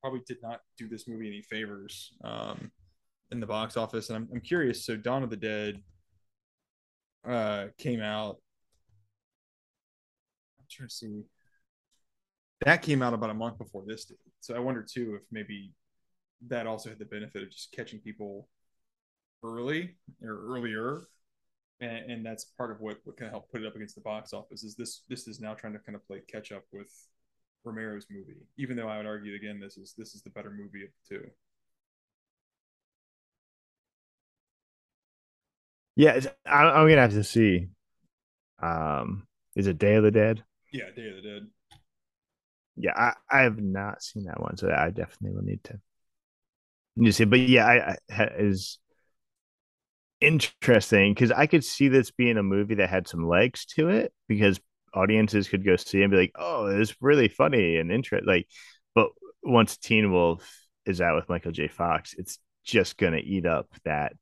probably 0.00 0.22
did 0.26 0.38
not 0.42 0.60
do 0.76 0.88
this 0.88 1.08
movie 1.08 1.28
any 1.28 1.42
favors 1.42 2.12
um, 2.24 2.70
in 3.30 3.40
the 3.40 3.46
box 3.46 3.76
office. 3.76 4.08
And 4.08 4.16
I'm, 4.16 4.28
I'm 4.32 4.40
curious. 4.40 4.84
So, 4.84 4.96
Dawn 4.96 5.22
of 5.22 5.30
the 5.30 5.36
Dead 5.36 5.82
uh, 7.28 7.66
came 7.78 8.00
out. 8.00 8.36
I'm 10.58 10.66
trying 10.70 10.88
to 10.88 10.94
see. 10.94 11.22
That 12.64 12.82
came 12.82 13.02
out 13.02 13.14
about 13.14 13.30
a 13.30 13.34
month 13.34 13.58
before 13.58 13.84
this 13.86 14.06
did. 14.06 14.16
So 14.40 14.54
I 14.54 14.58
wonder 14.58 14.82
too 14.82 15.14
if 15.14 15.22
maybe 15.30 15.72
that 16.48 16.66
also 16.66 16.88
had 16.88 16.98
the 16.98 17.04
benefit 17.04 17.42
of 17.42 17.50
just 17.50 17.72
catching 17.72 18.00
people 18.00 18.48
early 19.42 19.96
or 20.22 20.54
earlier 20.54 21.06
and, 21.80 22.10
and 22.10 22.26
that's 22.26 22.44
part 22.44 22.70
of 22.70 22.80
what, 22.80 22.98
what 23.04 23.16
kind 23.16 23.28
of 23.28 23.32
helped 23.32 23.52
put 23.52 23.62
it 23.62 23.66
up 23.66 23.76
against 23.76 23.94
the 23.94 24.00
box 24.00 24.32
office 24.32 24.64
is 24.64 24.74
this 24.74 25.02
this 25.08 25.28
is 25.28 25.40
now 25.40 25.54
trying 25.54 25.72
to 25.72 25.78
kind 25.78 25.94
of 25.94 26.06
play 26.06 26.20
catch 26.30 26.52
up 26.52 26.64
with 26.72 26.92
romero's 27.64 28.06
movie 28.10 28.40
even 28.56 28.76
though 28.76 28.88
i 28.88 28.96
would 28.96 29.06
argue 29.06 29.34
again 29.34 29.60
this 29.60 29.76
is 29.76 29.94
this 29.96 30.14
is 30.14 30.22
the 30.22 30.30
better 30.30 30.50
movie 30.50 30.84
of 30.84 30.90
the 30.90 31.16
two 31.16 31.26
Yeah, 35.98 36.12
it's, 36.12 36.28
I, 36.46 36.62
I'm 36.62 36.88
gonna 36.88 37.00
have 37.00 37.10
to 37.10 37.24
see. 37.24 37.66
Um, 38.62 39.26
is 39.56 39.66
it 39.66 39.78
Day 39.78 39.96
of 39.96 40.04
the 40.04 40.12
Dead? 40.12 40.44
yeah 40.72 40.90
day 40.94 41.08
of 41.08 41.16
the 41.16 41.22
dead 41.22 41.46
Yeah, 42.76 42.92
I, 42.96 43.14
I 43.28 43.42
have 43.42 43.60
not 43.60 44.00
seen 44.00 44.24
that 44.24 44.40
one, 44.40 44.56
so 44.56 44.70
I 44.70 44.90
definitely 44.90 45.34
will 45.34 45.42
need 45.42 45.64
to 45.64 45.80
need 46.96 47.06
to 47.06 47.12
see. 47.12 47.24
But 47.24 47.40
yeah, 47.40 47.66
I, 47.66 47.96
I 48.10 48.24
is 48.38 48.78
interesting 50.20 51.14
because 51.14 51.32
I 51.32 51.46
could 51.46 51.64
see 51.64 51.88
this 51.88 52.10
being 52.10 52.38
a 52.38 52.42
movie 52.42 52.76
that 52.76 52.88
had 52.90 53.08
some 53.08 53.26
legs 53.28 53.64
to 53.76 53.88
it 53.88 54.12
because 54.28 54.60
audiences 54.94 55.48
could 55.48 55.64
go 55.64 55.76
see 55.76 56.02
and 56.02 56.12
be 56.12 56.16
like, 56.16 56.32
"Oh, 56.36 56.66
it's 56.66 56.94
really 57.00 57.28
funny 57.28 57.76
and 57.76 57.90
interesting." 57.90 58.28
Like, 58.28 58.46
but 58.94 59.10
once 59.42 59.76
Teen 59.76 60.12
Wolf 60.12 60.48
is 60.86 61.00
out 61.00 61.16
with 61.16 61.28
Michael 61.28 61.52
J. 61.52 61.68
Fox, 61.68 62.14
it's 62.16 62.38
just 62.64 62.96
gonna 62.98 63.18
eat 63.18 63.46
up 63.46 63.66
that 63.84 64.12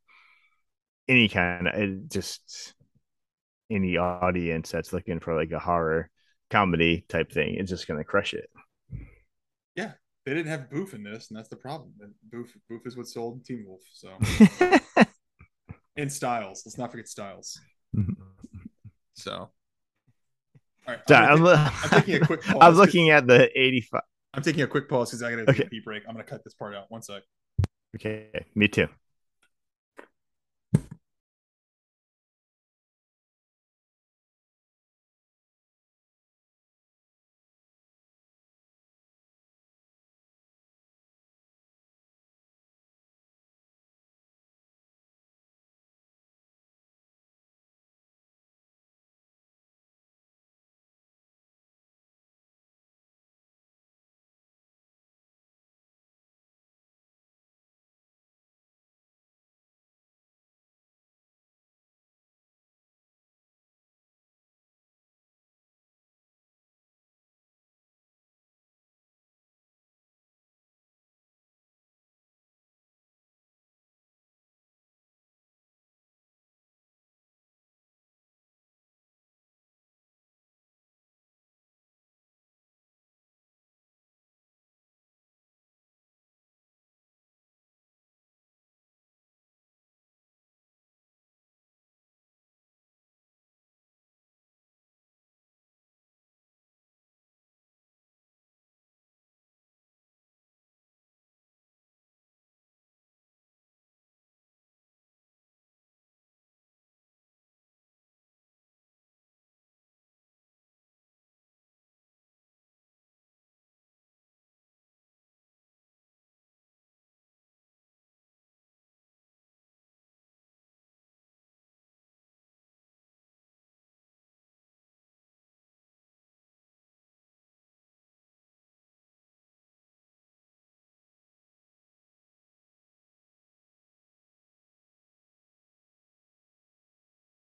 any 1.08 1.28
kind 1.28 1.68
of 1.68 2.08
just 2.08 2.74
any 3.70 3.96
audience 3.96 4.70
that's 4.70 4.92
looking 4.92 5.20
for 5.20 5.34
like 5.34 5.50
a 5.52 5.58
horror 5.58 6.10
comedy 6.50 7.04
type 7.08 7.32
thing. 7.32 7.54
It's 7.56 7.70
just 7.70 7.86
gonna 7.88 8.04
crush 8.04 8.34
it. 8.34 8.48
Yeah, 9.74 9.92
they 10.24 10.34
didn't 10.34 10.48
have 10.50 10.70
boof 10.70 10.94
in 10.94 11.02
this 11.02 11.30
and 11.30 11.38
that's 11.38 11.48
the 11.48 11.56
problem 11.56 11.92
And 12.00 12.12
boof 12.32 12.56
boof 12.68 12.82
is 12.86 12.96
what 12.96 13.06
sold 13.08 13.44
Teen 13.44 13.64
Wolf 13.66 13.82
so 13.92 14.16
and 15.96 16.10
Stiles 16.12 16.62
let's 16.64 16.78
not 16.78 16.90
forget 16.90 17.08
Stiles 17.08 17.58
so 19.14 19.32
all 19.32 19.50
right 20.88 21.00
I'm, 21.10 21.46
I'm, 21.46 21.70
I'm 21.84 21.90
taking 21.90 22.22
a 22.22 22.26
quick 22.26 22.42
pause 22.44 22.54
I'm 22.54 22.58
'cause- 22.60 22.76
looking 22.78 23.10
at 23.10 23.26
the 23.26 23.48
85. 23.58 24.00
I'm 24.34 24.42
taking 24.42 24.62
a 24.62 24.66
quick 24.66 24.88
pause 24.88 25.10
because 25.10 25.22
I 25.22 25.30
gotta 25.30 25.46
take 25.46 25.56
Okay. 25.56 25.66
a 25.66 25.70
pee 25.70 25.80
break. 25.80 26.02
I'm 26.06 26.14
gonna 26.14 26.24
cut 26.24 26.44
this 26.44 26.52
part 26.54 26.74
out. 26.74 26.90
One 26.90 27.00
sec. 27.02 27.22
Okay, 27.94 28.44
me 28.54 28.68
too. 28.68 28.86